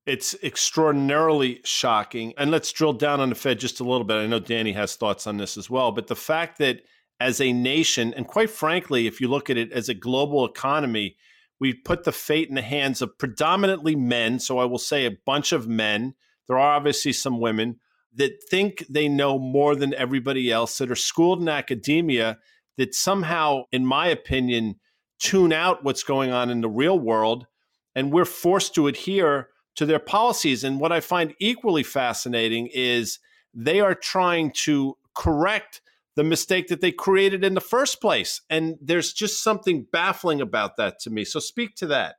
It's 0.07 0.35
extraordinarily 0.43 1.61
shocking. 1.64 2.33
And 2.39 2.51
let's 2.51 2.73
drill 2.73 2.95
down 2.95 3.20
on 3.20 3.29
the 3.29 3.35
Fed 3.35 3.61
just 3.61 3.81
a 3.81 3.85
little 3.85 4.05
bit. 4.05 4.16
I 4.16 4.27
know 4.27 4.41
Danny 4.41 4.73
has 4.73 4.97
thoughts 4.97 5.27
on 5.27 5.37
this 5.37 5.59
as 5.59 5.68
well. 5.68 5.93
But 5.93 6.07
the 6.07 6.16
fact 6.16 6.57
that 6.59 6.81
as 7.20 7.43
a 7.43 7.53
nation, 7.53 8.14
and 8.14 8.27
quite 8.27 8.49
frankly, 8.49 9.07
if 9.07 9.20
you 9.20 9.29
look 9.29 9.51
at 9.51 9.59
it 9.59 9.70
as 9.70 9.91
a 9.91 9.95
global 9.95 10.47
economy, 10.47 11.16
we 11.63 11.73
put 11.73 12.03
the 12.03 12.11
fate 12.11 12.49
in 12.49 12.57
the 12.57 12.61
hands 12.61 13.01
of 13.01 13.17
predominantly 13.19 13.95
men. 13.95 14.41
So 14.41 14.59
I 14.59 14.65
will 14.65 14.79
say 14.79 15.07
a 15.07 15.17
bunch 15.25 15.53
of 15.53 15.69
men. 15.69 16.15
There 16.49 16.59
are 16.59 16.75
obviously 16.75 17.13
some 17.13 17.39
women 17.39 17.79
that 18.17 18.43
think 18.51 18.85
they 18.91 19.07
know 19.07 19.39
more 19.39 19.77
than 19.77 19.95
everybody 19.95 20.51
else, 20.51 20.79
that 20.79 20.91
are 20.91 20.97
schooled 20.97 21.41
in 21.41 21.49
academia, 21.49 22.39
that 22.79 22.97
somehow, 22.97 23.63
in 23.71 23.87
my 23.87 24.09
opinion, 24.09 24.81
tune 25.21 25.53
out 25.53 25.85
what's 25.85 26.03
going 26.03 26.33
on 26.33 26.51
in 26.51 26.63
the 26.63 26.69
real 26.69 26.99
world. 26.99 27.47
And 27.95 28.13
we're 28.13 28.25
forced 28.25 28.75
to 28.75 28.89
adhere 28.89 29.51
to 29.77 29.87
their 29.87 30.01
policies. 30.01 30.65
And 30.65 30.81
what 30.81 30.91
I 30.91 30.99
find 30.99 31.33
equally 31.39 31.85
fascinating 31.85 32.71
is 32.75 33.21
they 33.55 33.79
are 33.79 33.95
trying 33.95 34.51
to 34.65 34.97
correct 35.15 35.81
the 36.17 36.25
mistake 36.25 36.69
that 36.69 36.81
they 36.81 36.93
created 36.93 37.45
in 37.45 37.55
the 37.55 37.61
first 37.61 38.01
place. 38.01 38.41
And 38.51 38.77
there's 38.81 39.13
just 39.13 39.43
something 39.43 39.87
baffling 39.91 40.41
about 40.41 40.77
that 40.77 40.99
to 41.01 41.11
me. 41.11 41.25
So 41.25 41.41
speak 41.41 41.75
to 41.77 41.87
that. 41.89 42.17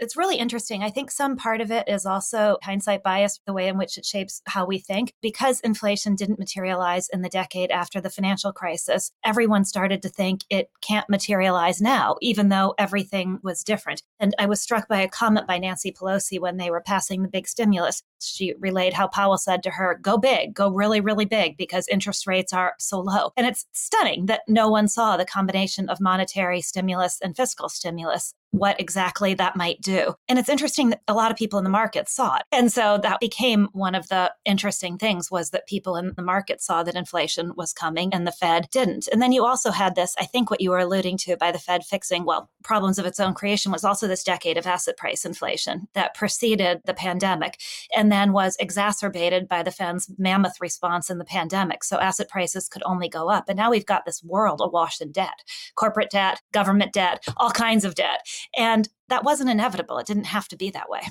It's 0.00 0.16
really 0.16 0.36
interesting. 0.36 0.82
I 0.82 0.90
think 0.90 1.10
some 1.10 1.36
part 1.36 1.60
of 1.60 1.70
it 1.70 1.88
is 1.88 2.06
also 2.06 2.56
hindsight 2.62 3.02
bias, 3.02 3.38
the 3.46 3.52
way 3.52 3.68
in 3.68 3.76
which 3.76 3.98
it 3.98 4.06
shapes 4.06 4.42
how 4.46 4.64
we 4.64 4.78
think. 4.78 5.12
Because 5.20 5.60
inflation 5.60 6.14
didn't 6.14 6.38
materialize 6.38 7.08
in 7.12 7.22
the 7.22 7.28
decade 7.28 7.70
after 7.70 8.00
the 8.00 8.10
financial 8.10 8.52
crisis, 8.52 9.12
everyone 9.24 9.64
started 9.64 10.02
to 10.02 10.08
think 10.08 10.40
it 10.48 10.70
can't 10.80 11.08
materialize 11.08 11.80
now, 11.80 12.16
even 12.20 12.48
though 12.48 12.74
everything 12.78 13.38
was 13.42 13.62
different. 13.62 14.02
And 14.18 14.34
I 14.38 14.46
was 14.46 14.60
struck 14.60 14.88
by 14.88 15.00
a 15.00 15.08
comment 15.08 15.46
by 15.46 15.58
Nancy 15.58 15.92
Pelosi 15.92 16.40
when 16.40 16.56
they 16.56 16.70
were 16.70 16.80
passing 16.80 17.22
the 17.22 17.28
big 17.28 17.46
stimulus. 17.46 18.02
She 18.20 18.54
relayed 18.58 18.94
how 18.94 19.08
Powell 19.08 19.38
said 19.38 19.62
to 19.64 19.70
her, 19.70 19.98
Go 20.00 20.16
big, 20.16 20.54
go 20.54 20.70
really, 20.70 21.00
really 21.00 21.26
big, 21.26 21.56
because 21.56 21.86
interest 21.88 22.26
rates 22.26 22.52
are 22.52 22.74
so 22.78 23.00
low. 23.00 23.32
And 23.36 23.46
it's 23.46 23.66
stunning 23.72 24.26
that 24.26 24.42
no 24.48 24.68
one 24.68 24.88
saw 24.88 25.16
the 25.16 25.24
combination 25.24 25.88
of 25.88 26.00
monetary 26.00 26.62
stimulus 26.62 27.18
and 27.22 27.36
fiscal 27.36 27.68
stimulus 27.68 28.34
what 28.50 28.80
exactly 28.80 29.34
that 29.34 29.56
might 29.56 29.80
do. 29.80 30.14
And 30.28 30.38
it's 30.38 30.48
interesting 30.48 30.90
that 30.90 31.02
a 31.06 31.14
lot 31.14 31.30
of 31.30 31.36
people 31.36 31.58
in 31.58 31.64
the 31.64 31.70
market 31.70 32.08
saw 32.08 32.36
it. 32.36 32.42
And 32.52 32.72
so 32.72 32.98
that 33.02 33.20
became 33.20 33.68
one 33.72 33.94
of 33.94 34.08
the 34.08 34.32
interesting 34.44 34.98
things 34.98 35.30
was 35.30 35.50
that 35.50 35.66
people 35.66 35.96
in 35.96 36.12
the 36.16 36.22
market 36.22 36.60
saw 36.60 36.82
that 36.82 36.96
inflation 36.96 37.52
was 37.56 37.72
coming 37.72 38.12
and 38.12 38.26
the 38.26 38.32
Fed 38.32 38.68
didn't. 38.72 39.08
And 39.12 39.22
then 39.22 39.32
you 39.32 39.44
also 39.44 39.70
had 39.70 39.94
this, 39.94 40.14
I 40.18 40.24
think 40.24 40.50
what 40.50 40.60
you 40.60 40.70
were 40.70 40.78
alluding 40.78 41.18
to 41.18 41.36
by 41.36 41.52
the 41.52 41.58
Fed 41.58 41.84
fixing, 41.84 42.24
well, 42.24 42.50
problems 42.64 42.98
of 42.98 43.06
its 43.06 43.20
own 43.20 43.34
creation 43.34 43.72
was 43.72 43.84
also 43.84 44.08
this 44.08 44.24
decade 44.24 44.58
of 44.58 44.66
asset 44.66 44.96
price 44.96 45.24
inflation 45.24 45.88
that 45.94 46.14
preceded 46.14 46.80
the 46.84 46.94
pandemic 46.94 47.60
and 47.96 48.10
then 48.10 48.32
was 48.32 48.56
exacerbated 48.58 49.48
by 49.48 49.62
the 49.62 49.70
Fed's 49.70 50.10
mammoth 50.18 50.60
response 50.60 51.08
in 51.10 51.18
the 51.18 51.24
pandemic. 51.24 51.84
So 51.84 51.98
asset 51.98 52.28
prices 52.28 52.68
could 52.68 52.82
only 52.84 53.08
go 53.08 53.30
up. 53.30 53.48
And 53.48 53.56
now 53.56 53.70
we've 53.70 53.86
got 53.86 54.04
this 54.04 54.22
world 54.22 54.60
awash 54.62 55.00
in 55.00 55.12
debt, 55.12 55.42
corporate 55.76 56.10
debt, 56.10 56.40
government 56.52 56.92
debt, 56.92 57.24
all 57.36 57.50
kinds 57.50 57.84
of 57.84 57.94
debt. 57.94 58.26
And 58.56 58.88
that 59.08 59.24
wasn't 59.24 59.50
inevitable. 59.50 59.98
It 59.98 60.06
didn't 60.06 60.24
have 60.24 60.48
to 60.48 60.56
be 60.56 60.70
that 60.70 60.88
way. 60.88 61.02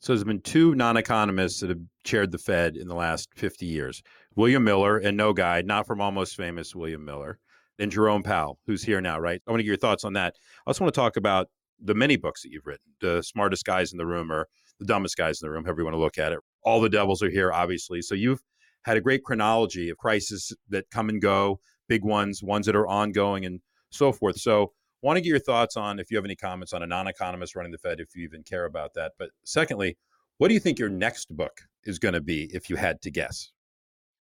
So 0.00 0.12
there's 0.12 0.24
been 0.24 0.40
two 0.40 0.74
non-economists 0.74 1.60
that 1.60 1.68
have 1.68 1.80
chaired 2.04 2.32
the 2.32 2.38
Fed 2.38 2.76
in 2.76 2.88
the 2.88 2.94
last 2.94 3.28
50 3.36 3.66
years. 3.66 4.02
William 4.34 4.64
Miller 4.64 4.96
and 4.96 5.16
no 5.16 5.32
guy, 5.34 5.60
not 5.60 5.86
from 5.86 6.00
almost 6.00 6.36
famous 6.36 6.74
William 6.74 7.04
Miller, 7.04 7.38
and 7.78 7.92
Jerome 7.92 8.22
Powell, 8.22 8.58
who's 8.66 8.82
here 8.82 9.00
now, 9.00 9.18
right? 9.18 9.42
I 9.46 9.50
want 9.50 9.60
to 9.60 9.64
get 9.64 9.68
your 9.68 9.76
thoughts 9.76 10.04
on 10.04 10.14
that. 10.14 10.34
I 10.66 10.70
also 10.70 10.84
want 10.84 10.94
to 10.94 11.00
talk 11.00 11.16
about 11.16 11.48
the 11.82 11.94
many 11.94 12.16
books 12.16 12.42
that 12.42 12.50
you've 12.50 12.66
written, 12.66 12.84
the 13.00 13.22
smartest 13.22 13.64
guys 13.64 13.92
in 13.92 13.98
the 13.98 14.06
room 14.06 14.30
or 14.32 14.48
the 14.78 14.86
dumbest 14.86 15.16
guys 15.16 15.40
in 15.40 15.46
the 15.46 15.50
room, 15.50 15.64
however 15.64 15.80
you 15.80 15.84
want 15.84 15.94
to 15.94 16.00
look 16.00 16.18
at 16.18 16.32
it. 16.32 16.38
All 16.62 16.80
the 16.80 16.88
devils 16.88 17.22
are 17.22 17.30
here, 17.30 17.52
obviously. 17.52 18.00
So 18.00 18.14
you've 18.14 18.40
had 18.84 18.96
a 18.96 19.00
great 19.02 19.22
chronology 19.22 19.90
of 19.90 19.98
crises 19.98 20.56
that 20.70 20.90
come 20.90 21.08
and 21.08 21.20
go, 21.20 21.60
big 21.88 22.04
ones, 22.04 22.42
ones 22.42 22.66
that 22.66 22.76
are 22.76 22.86
ongoing, 22.86 23.44
and 23.44 23.60
so 23.90 24.12
forth. 24.12 24.38
So 24.38 24.72
Want 25.02 25.16
to 25.16 25.20
get 25.22 25.30
your 25.30 25.38
thoughts 25.38 25.76
on 25.76 25.98
if 25.98 26.10
you 26.10 26.16
have 26.16 26.24
any 26.24 26.36
comments 26.36 26.72
on 26.72 26.82
a 26.82 26.86
non 26.86 27.06
economist 27.06 27.56
running 27.56 27.72
the 27.72 27.78
Fed, 27.78 28.00
if 28.00 28.14
you 28.14 28.22
even 28.24 28.42
care 28.42 28.66
about 28.66 28.94
that. 28.94 29.12
But 29.18 29.30
secondly, 29.44 29.96
what 30.38 30.48
do 30.48 30.54
you 30.54 30.60
think 30.60 30.78
your 30.78 30.88
next 30.88 31.34
book 31.34 31.60
is 31.84 31.98
going 31.98 32.14
to 32.14 32.20
be 32.20 32.50
if 32.52 32.68
you 32.68 32.76
had 32.76 33.00
to 33.02 33.10
guess? 33.10 33.52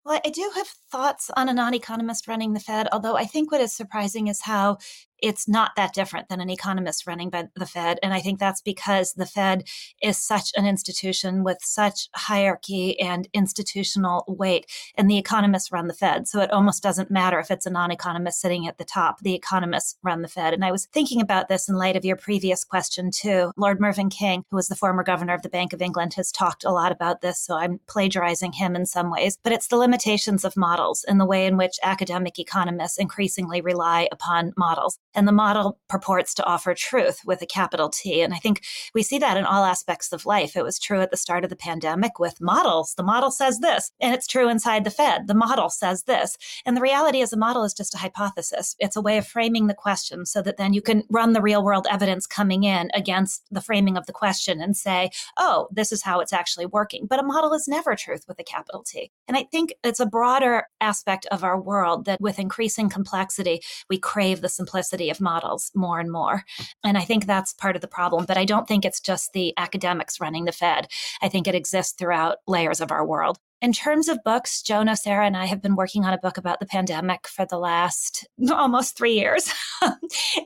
Well, 0.04 0.20
I 0.24 0.30
do 0.30 0.50
have 0.54 0.66
thoughts 0.90 1.30
on 1.36 1.48
a 1.48 1.52
non 1.52 1.74
economist 1.74 2.28
running 2.28 2.54
the 2.54 2.60
Fed, 2.60 2.88
although 2.92 3.16
I 3.16 3.24
think 3.24 3.52
what 3.52 3.60
is 3.60 3.74
surprising 3.74 4.28
is 4.28 4.42
how 4.42 4.78
it's 5.22 5.48
not 5.48 5.72
that 5.76 5.94
different 5.94 6.28
than 6.28 6.40
an 6.40 6.50
economist 6.50 7.06
running 7.06 7.30
by 7.30 7.48
the 7.54 7.66
Fed. 7.66 7.98
And 8.02 8.14
I 8.14 8.20
think 8.20 8.38
that's 8.38 8.60
because 8.60 9.14
the 9.14 9.26
Fed 9.26 9.64
is 10.02 10.18
such 10.18 10.52
an 10.56 10.66
institution 10.66 11.44
with 11.44 11.58
such 11.62 12.08
hierarchy 12.14 12.98
and 13.00 13.28
institutional 13.32 14.24
weight, 14.28 14.66
and 14.96 15.10
the 15.10 15.18
economists 15.18 15.72
run 15.72 15.88
the 15.88 15.94
Fed. 15.94 16.28
So 16.28 16.40
it 16.40 16.52
almost 16.52 16.82
doesn't 16.82 17.10
matter 17.10 17.38
if 17.38 17.50
it's 17.50 17.66
a 17.66 17.70
non 17.70 17.90
economist 17.90 18.40
sitting 18.40 18.66
at 18.66 18.78
the 18.78 18.84
top, 18.84 19.20
the 19.20 19.34
economists 19.34 19.96
run 20.02 20.22
the 20.22 20.28
Fed. 20.28 20.54
And 20.54 20.64
I 20.64 20.72
was 20.72 20.86
thinking 20.86 21.20
about 21.20 21.48
this 21.48 21.68
in 21.68 21.76
light 21.76 21.96
of 21.96 22.04
your 22.04 22.16
previous 22.16 22.64
question, 22.64 23.10
too. 23.10 23.52
Lord 23.56 23.80
Mervyn 23.80 24.10
King, 24.10 24.44
who 24.50 24.56
was 24.56 24.68
the 24.68 24.76
former 24.76 25.02
governor 25.02 25.34
of 25.34 25.42
the 25.42 25.48
Bank 25.48 25.72
of 25.72 25.82
England, 25.82 26.14
has 26.14 26.32
talked 26.32 26.64
a 26.64 26.70
lot 26.70 26.92
about 26.92 27.20
this. 27.20 27.38
So 27.40 27.56
I'm 27.56 27.80
plagiarizing 27.88 28.52
him 28.52 28.76
in 28.76 28.86
some 28.86 29.10
ways. 29.10 29.38
But 29.42 29.52
it's 29.52 29.68
the 29.68 29.76
limitations 29.76 30.44
of 30.44 30.56
models 30.56 31.04
and 31.08 31.20
the 31.20 31.26
way 31.26 31.46
in 31.46 31.56
which 31.56 31.78
academic 31.82 32.38
economists 32.38 32.98
increasingly 32.98 33.60
rely 33.60 34.08
upon 34.12 34.52
models. 34.56 34.98
And 35.14 35.26
the 35.26 35.32
model 35.32 35.78
purports 35.88 36.34
to 36.34 36.44
offer 36.44 36.74
truth 36.74 37.20
with 37.24 37.42
a 37.42 37.46
capital 37.46 37.88
T. 37.88 38.20
And 38.20 38.34
I 38.34 38.36
think 38.36 38.62
we 38.94 39.02
see 39.02 39.18
that 39.18 39.36
in 39.36 39.44
all 39.44 39.64
aspects 39.64 40.12
of 40.12 40.26
life. 40.26 40.56
It 40.56 40.64
was 40.64 40.78
true 40.78 41.00
at 41.00 41.10
the 41.10 41.16
start 41.16 41.44
of 41.44 41.50
the 41.50 41.56
pandemic 41.56 42.18
with 42.18 42.40
models. 42.40 42.94
The 42.94 43.02
model 43.02 43.30
says 43.30 43.60
this, 43.60 43.90
and 44.00 44.14
it's 44.14 44.26
true 44.26 44.48
inside 44.48 44.84
the 44.84 44.90
Fed. 44.90 45.26
The 45.26 45.34
model 45.34 45.70
says 45.70 46.04
this. 46.04 46.36
And 46.66 46.76
the 46.76 46.82
reality 46.82 47.20
is, 47.20 47.32
a 47.32 47.36
model 47.36 47.64
is 47.64 47.74
just 47.74 47.94
a 47.94 47.98
hypothesis. 47.98 48.76
It's 48.78 48.96
a 48.96 49.00
way 49.00 49.18
of 49.18 49.26
framing 49.26 49.66
the 49.66 49.74
question 49.74 50.26
so 50.26 50.42
that 50.42 50.56
then 50.56 50.72
you 50.72 50.82
can 50.82 51.04
run 51.10 51.32
the 51.32 51.42
real 51.42 51.64
world 51.64 51.86
evidence 51.90 52.26
coming 52.26 52.64
in 52.64 52.90
against 52.94 53.42
the 53.50 53.60
framing 53.60 53.96
of 53.96 54.06
the 54.06 54.12
question 54.12 54.60
and 54.60 54.76
say, 54.76 55.10
oh, 55.38 55.68
this 55.72 55.92
is 55.92 56.02
how 56.02 56.20
it's 56.20 56.32
actually 56.32 56.66
working. 56.66 57.06
But 57.06 57.20
a 57.20 57.24
model 57.24 57.54
is 57.54 57.66
never 57.66 57.96
truth 57.96 58.24
with 58.28 58.38
a 58.38 58.44
capital 58.44 58.82
T. 58.82 59.10
And 59.26 59.36
I 59.36 59.44
think 59.44 59.74
it's 59.82 60.00
a 60.00 60.06
broader 60.06 60.64
aspect 60.80 61.26
of 61.30 61.44
our 61.44 61.60
world 61.60 62.04
that 62.04 62.20
with 62.20 62.38
increasing 62.38 62.88
complexity, 62.88 63.60
we 63.88 63.98
crave 63.98 64.40
the 64.40 64.48
simplicity 64.48 64.97
of 65.10 65.20
models 65.20 65.70
more 65.74 66.00
and 66.00 66.10
more. 66.10 66.44
And 66.84 66.98
I 66.98 67.02
think 67.02 67.26
that's 67.26 67.54
part 67.54 67.76
of 67.76 67.82
the 67.82 67.88
problem. 67.88 68.24
But 68.26 68.36
I 68.36 68.44
don't 68.44 68.66
think 68.66 68.84
it's 68.84 69.00
just 69.00 69.32
the 69.32 69.54
academics 69.56 70.20
running 70.20 70.44
the 70.44 70.52
Fed. 70.52 70.88
I 71.22 71.28
think 71.28 71.46
it 71.46 71.54
exists 71.54 71.94
throughout 71.96 72.38
layers 72.46 72.80
of 72.80 72.90
our 72.90 73.06
world. 73.06 73.38
In 73.60 73.72
terms 73.72 74.06
of 74.06 74.22
books, 74.22 74.62
Joe 74.62 74.82
Nocera 74.82 75.26
and 75.26 75.36
I 75.36 75.46
have 75.46 75.60
been 75.60 75.74
working 75.74 76.04
on 76.04 76.12
a 76.12 76.18
book 76.18 76.38
about 76.38 76.60
the 76.60 76.66
pandemic 76.66 77.26
for 77.26 77.44
the 77.44 77.58
last 77.58 78.24
almost 78.52 78.96
three 78.96 79.14
years. 79.14 79.52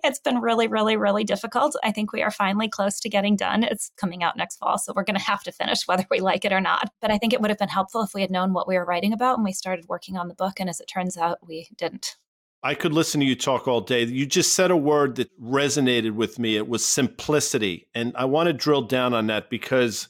it's 0.03 0.19
been 0.19 0.41
really, 0.41 0.67
really, 0.67 0.97
really 0.97 1.23
difficult. 1.23 1.77
I 1.85 1.93
think 1.93 2.13
we 2.13 2.23
are 2.23 2.31
finally 2.31 2.69
close 2.69 3.01
to 3.01 3.11
getting 3.11 3.37
done. 3.37 3.65
It's 3.65 3.91
coming 3.99 4.23
out 4.23 4.39
next 4.39 4.57
fall, 4.57 4.79
so 4.79 4.95
we're 4.97 5.05
going 5.05 5.19
to 5.19 5.25
have 5.25 5.43
to 5.43 5.53
finish 5.53 5.87
whether 5.87 6.07
we 6.11 6.21
like 6.21 6.47
it 6.47 6.55
or 6.55 6.61
not. 6.61 6.91
But 7.03 7.11
I 7.11 7.19
think 7.19 7.35
it 7.35 7.43
would 7.43 7.51
have 7.51 7.59
been 7.59 7.69
helpful 7.69 8.03
if 8.03 8.15
we 8.15 8.23
had 8.23 8.31
known 8.31 8.55
what 8.55 8.67
we 8.67 8.77
were 8.77 8.85
writing 8.85 9.13
about 9.13 9.37
when 9.37 9.45
we 9.45 9.53
started 9.53 9.89
working 9.89 10.17
on 10.17 10.29
the 10.29 10.35
book. 10.35 10.55
And 10.59 10.71
as 10.71 10.81
it 10.81 10.87
turns 10.87 11.19
out, 11.19 11.47
we 11.47 11.69
didn't. 11.77 12.17
I 12.63 12.75
could 12.75 12.93
listen 12.93 13.21
to 13.21 13.27
you 13.27 13.35
talk 13.35 13.67
all 13.67 13.81
day. 13.81 14.05
You 14.05 14.25
just 14.25 14.55
said 14.55 14.71
a 14.71 14.77
word 14.77 15.17
that 15.17 15.31
resonated 15.41 16.13
with 16.13 16.39
me. 16.39 16.57
It 16.57 16.69
was 16.69 16.85
simplicity. 16.85 17.89
And 17.95 18.13
I 18.17 18.25
want 18.27 18.47
to 18.47 18.53
drill 18.53 18.83
down 18.83 19.15
on 19.15 19.27
that 19.27 19.51
because 19.51 20.09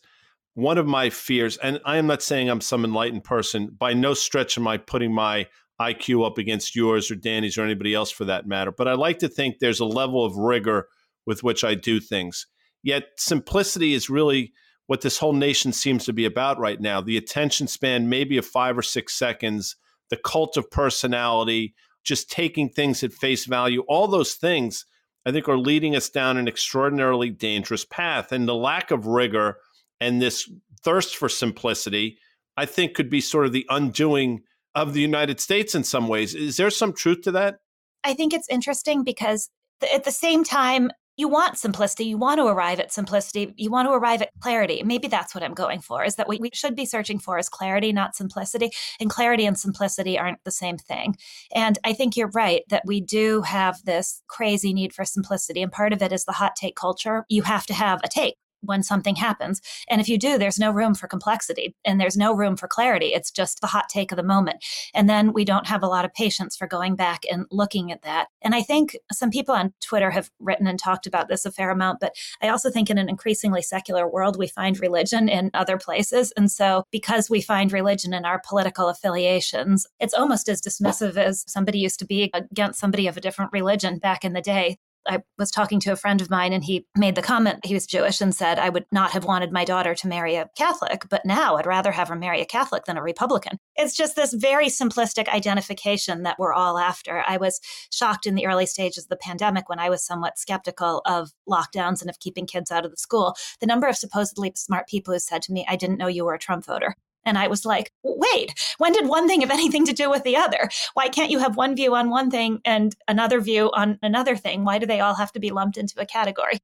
one 0.54 0.76
of 0.76 0.86
my 0.86 1.08
fears, 1.08 1.56
and 1.56 1.80
I 1.86 1.96
am 1.96 2.06
not 2.06 2.22
saying 2.22 2.50
I'm 2.50 2.60
some 2.60 2.84
enlightened 2.84 3.24
person, 3.24 3.68
by 3.78 3.94
no 3.94 4.12
stretch 4.12 4.58
am 4.58 4.68
I 4.68 4.76
putting 4.76 5.14
my 5.14 5.46
IQ 5.80 6.26
up 6.26 6.38
against 6.38 6.76
yours 6.76 7.10
or 7.10 7.14
Danny's 7.14 7.58
or 7.58 7.64
anybody 7.64 7.94
else 7.94 8.10
for 8.10 8.24
that 8.26 8.46
matter, 8.46 8.70
but 8.70 8.86
I 8.86 8.92
like 8.92 9.18
to 9.20 9.28
think 9.28 9.58
there's 9.58 9.80
a 9.80 9.84
level 9.84 10.24
of 10.24 10.36
rigor 10.36 10.88
with 11.26 11.42
which 11.42 11.64
I 11.64 11.74
do 11.74 12.00
things. 12.00 12.46
Yet 12.82 13.08
simplicity 13.16 13.94
is 13.94 14.10
really 14.10 14.52
what 14.86 15.00
this 15.00 15.18
whole 15.18 15.32
nation 15.32 15.72
seems 15.72 16.04
to 16.04 16.12
be 16.12 16.24
about 16.24 16.58
right 16.58 16.80
now. 16.80 17.00
The 17.00 17.16
attention 17.16 17.66
span, 17.66 18.08
maybe 18.08 18.36
of 18.36 18.46
five 18.46 18.76
or 18.76 18.82
six 18.82 19.14
seconds, 19.14 19.76
the 20.10 20.16
cult 20.16 20.56
of 20.56 20.70
personality, 20.70 21.74
just 22.04 22.30
taking 22.30 22.68
things 22.68 23.02
at 23.02 23.12
face 23.12 23.44
value, 23.44 23.84
all 23.88 24.08
those 24.08 24.34
things 24.34 24.84
I 25.24 25.32
think 25.32 25.48
are 25.48 25.58
leading 25.58 25.94
us 25.94 26.08
down 26.08 26.36
an 26.36 26.48
extraordinarily 26.48 27.30
dangerous 27.30 27.84
path. 27.84 28.32
And 28.32 28.48
the 28.48 28.54
lack 28.54 28.90
of 28.90 29.06
rigor 29.06 29.58
and 30.00 30.20
this 30.20 30.50
thirst 30.82 31.16
for 31.16 31.28
simplicity, 31.28 32.18
I 32.56 32.66
think, 32.66 32.94
could 32.94 33.08
be 33.08 33.20
sort 33.20 33.46
of 33.46 33.52
the 33.52 33.66
undoing 33.68 34.42
of 34.74 34.94
the 34.94 35.00
United 35.00 35.40
States 35.40 35.74
in 35.74 35.84
some 35.84 36.08
ways. 36.08 36.34
Is 36.34 36.56
there 36.56 36.70
some 36.70 36.92
truth 36.92 37.22
to 37.22 37.32
that? 37.32 37.58
I 38.02 38.14
think 38.14 38.34
it's 38.34 38.48
interesting 38.48 39.04
because 39.04 39.48
at 39.94 40.04
the 40.04 40.10
same 40.10 40.42
time, 40.42 40.90
you 41.16 41.28
want 41.28 41.58
simplicity. 41.58 42.04
You 42.04 42.16
want 42.16 42.38
to 42.38 42.46
arrive 42.46 42.80
at 42.80 42.92
simplicity. 42.92 43.52
You 43.56 43.70
want 43.70 43.86
to 43.86 43.92
arrive 43.92 44.22
at 44.22 44.30
clarity. 44.40 44.82
Maybe 44.82 45.08
that's 45.08 45.34
what 45.34 45.44
I'm 45.44 45.54
going 45.54 45.80
for 45.80 46.04
is 46.04 46.16
that 46.16 46.28
what 46.28 46.40
we 46.40 46.50
should 46.54 46.74
be 46.74 46.86
searching 46.86 47.18
for 47.18 47.38
is 47.38 47.48
clarity, 47.48 47.92
not 47.92 48.16
simplicity. 48.16 48.70
And 48.98 49.10
clarity 49.10 49.44
and 49.44 49.58
simplicity 49.58 50.18
aren't 50.18 50.42
the 50.44 50.50
same 50.50 50.78
thing. 50.78 51.16
And 51.54 51.78
I 51.84 51.92
think 51.92 52.16
you're 52.16 52.28
right 52.28 52.62
that 52.70 52.82
we 52.86 53.00
do 53.00 53.42
have 53.42 53.84
this 53.84 54.22
crazy 54.26 54.72
need 54.72 54.94
for 54.94 55.04
simplicity. 55.04 55.62
And 55.62 55.70
part 55.70 55.92
of 55.92 56.02
it 56.02 56.12
is 56.12 56.24
the 56.24 56.32
hot 56.32 56.56
take 56.56 56.76
culture. 56.76 57.24
You 57.28 57.42
have 57.42 57.66
to 57.66 57.74
have 57.74 58.00
a 58.02 58.08
take 58.08 58.36
when 58.62 58.82
something 58.82 59.16
happens. 59.16 59.60
And 59.88 60.00
if 60.00 60.08
you 60.08 60.18
do, 60.18 60.38
there's 60.38 60.58
no 60.58 60.70
room 60.70 60.94
for 60.94 61.06
complexity 61.06 61.74
and 61.84 62.00
there's 62.00 62.16
no 62.16 62.34
room 62.34 62.56
for 62.56 62.68
clarity. 62.68 63.06
It's 63.06 63.30
just 63.30 63.60
the 63.60 63.66
hot 63.66 63.88
take 63.88 64.12
of 64.12 64.16
the 64.16 64.22
moment. 64.22 64.64
And 64.94 65.08
then 65.08 65.32
we 65.32 65.44
don't 65.44 65.66
have 65.66 65.82
a 65.82 65.88
lot 65.88 66.04
of 66.04 66.14
patience 66.14 66.56
for 66.56 66.66
going 66.66 66.96
back 66.96 67.22
and 67.30 67.46
looking 67.50 67.92
at 67.92 68.02
that. 68.02 68.28
And 68.40 68.54
I 68.54 68.62
think 68.62 68.96
some 69.12 69.30
people 69.30 69.54
on 69.54 69.74
Twitter 69.80 70.10
have 70.10 70.30
written 70.40 70.66
and 70.66 70.78
talked 70.78 71.06
about 71.06 71.28
this 71.28 71.44
a 71.44 71.52
fair 71.52 71.70
amount, 71.70 72.00
but 72.00 72.14
I 72.40 72.48
also 72.48 72.70
think 72.70 72.90
in 72.90 72.98
an 72.98 73.08
increasingly 73.08 73.62
secular 73.62 74.08
world, 74.08 74.38
we 74.38 74.48
find 74.48 74.78
religion 74.80 75.28
in 75.28 75.50
other 75.54 75.78
places. 75.78 76.32
And 76.36 76.50
so 76.50 76.84
because 76.90 77.28
we 77.28 77.40
find 77.40 77.72
religion 77.72 78.14
in 78.14 78.24
our 78.24 78.40
political 78.46 78.88
affiliations, 78.88 79.86
it's 80.00 80.14
almost 80.14 80.48
as 80.48 80.62
dismissive 80.62 81.16
as 81.16 81.44
somebody 81.46 81.78
used 81.78 81.98
to 81.98 82.06
be 82.06 82.30
against 82.32 82.80
somebody 82.80 83.06
of 83.06 83.16
a 83.16 83.20
different 83.20 83.52
religion 83.52 83.98
back 83.98 84.24
in 84.24 84.32
the 84.32 84.40
day 84.40 84.78
I 85.06 85.22
was 85.38 85.50
talking 85.50 85.80
to 85.80 85.92
a 85.92 85.96
friend 85.96 86.20
of 86.20 86.30
mine 86.30 86.52
and 86.52 86.64
he 86.64 86.86
made 86.96 87.14
the 87.14 87.22
comment, 87.22 87.64
he 87.64 87.74
was 87.74 87.86
Jewish 87.86 88.20
and 88.20 88.34
said, 88.34 88.58
I 88.58 88.68
would 88.68 88.86
not 88.92 89.10
have 89.12 89.24
wanted 89.24 89.52
my 89.52 89.64
daughter 89.64 89.94
to 89.94 90.08
marry 90.08 90.36
a 90.36 90.48
Catholic, 90.56 91.04
but 91.10 91.24
now 91.24 91.56
I'd 91.56 91.66
rather 91.66 91.92
have 91.92 92.08
her 92.08 92.16
marry 92.16 92.40
a 92.40 92.46
Catholic 92.46 92.84
than 92.84 92.96
a 92.96 93.02
Republican. 93.02 93.58
It's 93.76 93.96
just 93.96 94.16
this 94.16 94.32
very 94.32 94.66
simplistic 94.66 95.28
identification 95.28 96.22
that 96.22 96.38
we're 96.38 96.52
all 96.52 96.78
after. 96.78 97.24
I 97.26 97.36
was 97.36 97.60
shocked 97.92 98.26
in 98.26 98.34
the 98.34 98.46
early 98.46 98.66
stages 98.66 99.04
of 99.04 99.08
the 99.08 99.16
pandemic 99.16 99.68
when 99.68 99.78
I 99.78 99.90
was 99.90 100.04
somewhat 100.04 100.38
skeptical 100.38 101.02
of 101.04 101.30
lockdowns 101.48 102.00
and 102.00 102.10
of 102.10 102.18
keeping 102.20 102.46
kids 102.46 102.70
out 102.70 102.84
of 102.84 102.90
the 102.90 102.96
school. 102.96 103.34
The 103.60 103.66
number 103.66 103.88
of 103.88 103.96
supposedly 103.96 104.52
smart 104.54 104.88
people 104.88 105.14
who 105.14 105.20
said 105.20 105.42
to 105.42 105.52
me, 105.52 105.66
I 105.68 105.76
didn't 105.76 105.98
know 105.98 106.08
you 106.08 106.24
were 106.24 106.34
a 106.34 106.38
Trump 106.38 106.66
voter. 106.66 106.96
And 107.24 107.38
I 107.38 107.48
was 107.48 107.64
like, 107.64 107.92
wait, 108.02 108.54
when 108.78 108.92
did 108.92 109.06
one 109.06 109.28
thing 109.28 109.40
have 109.40 109.50
anything 109.50 109.86
to 109.86 109.92
do 109.92 110.10
with 110.10 110.24
the 110.24 110.36
other? 110.36 110.68
Why 110.94 111.08
can't 111.08 111.30
you 111.30 111.38
have 111.38 111.56
one 111.56 111.76
view 111.76 111.94
on 111.94 112.10
one 112.10 112.30
thing 112.30 112.60
and 112.64 112.94
another 113.08 113.40
view 113.40 113.70
on 113.74 113.98
another 114.02 114.36
thing? 114.36 114.64
Why 114.64 114.78
do 114.78 114.86
they 114.86 115.00
all 115.00 115.14
have 115.14 115.32
to 115.32 115.40
be 115.40 115.50
lumped 115.50 115.76
into 115.76 116.00
a 116.00 116.06
category? 116.06 116.58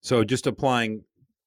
So, 0.00 0.24
just 0.24 0.46
applying 0.46 1.04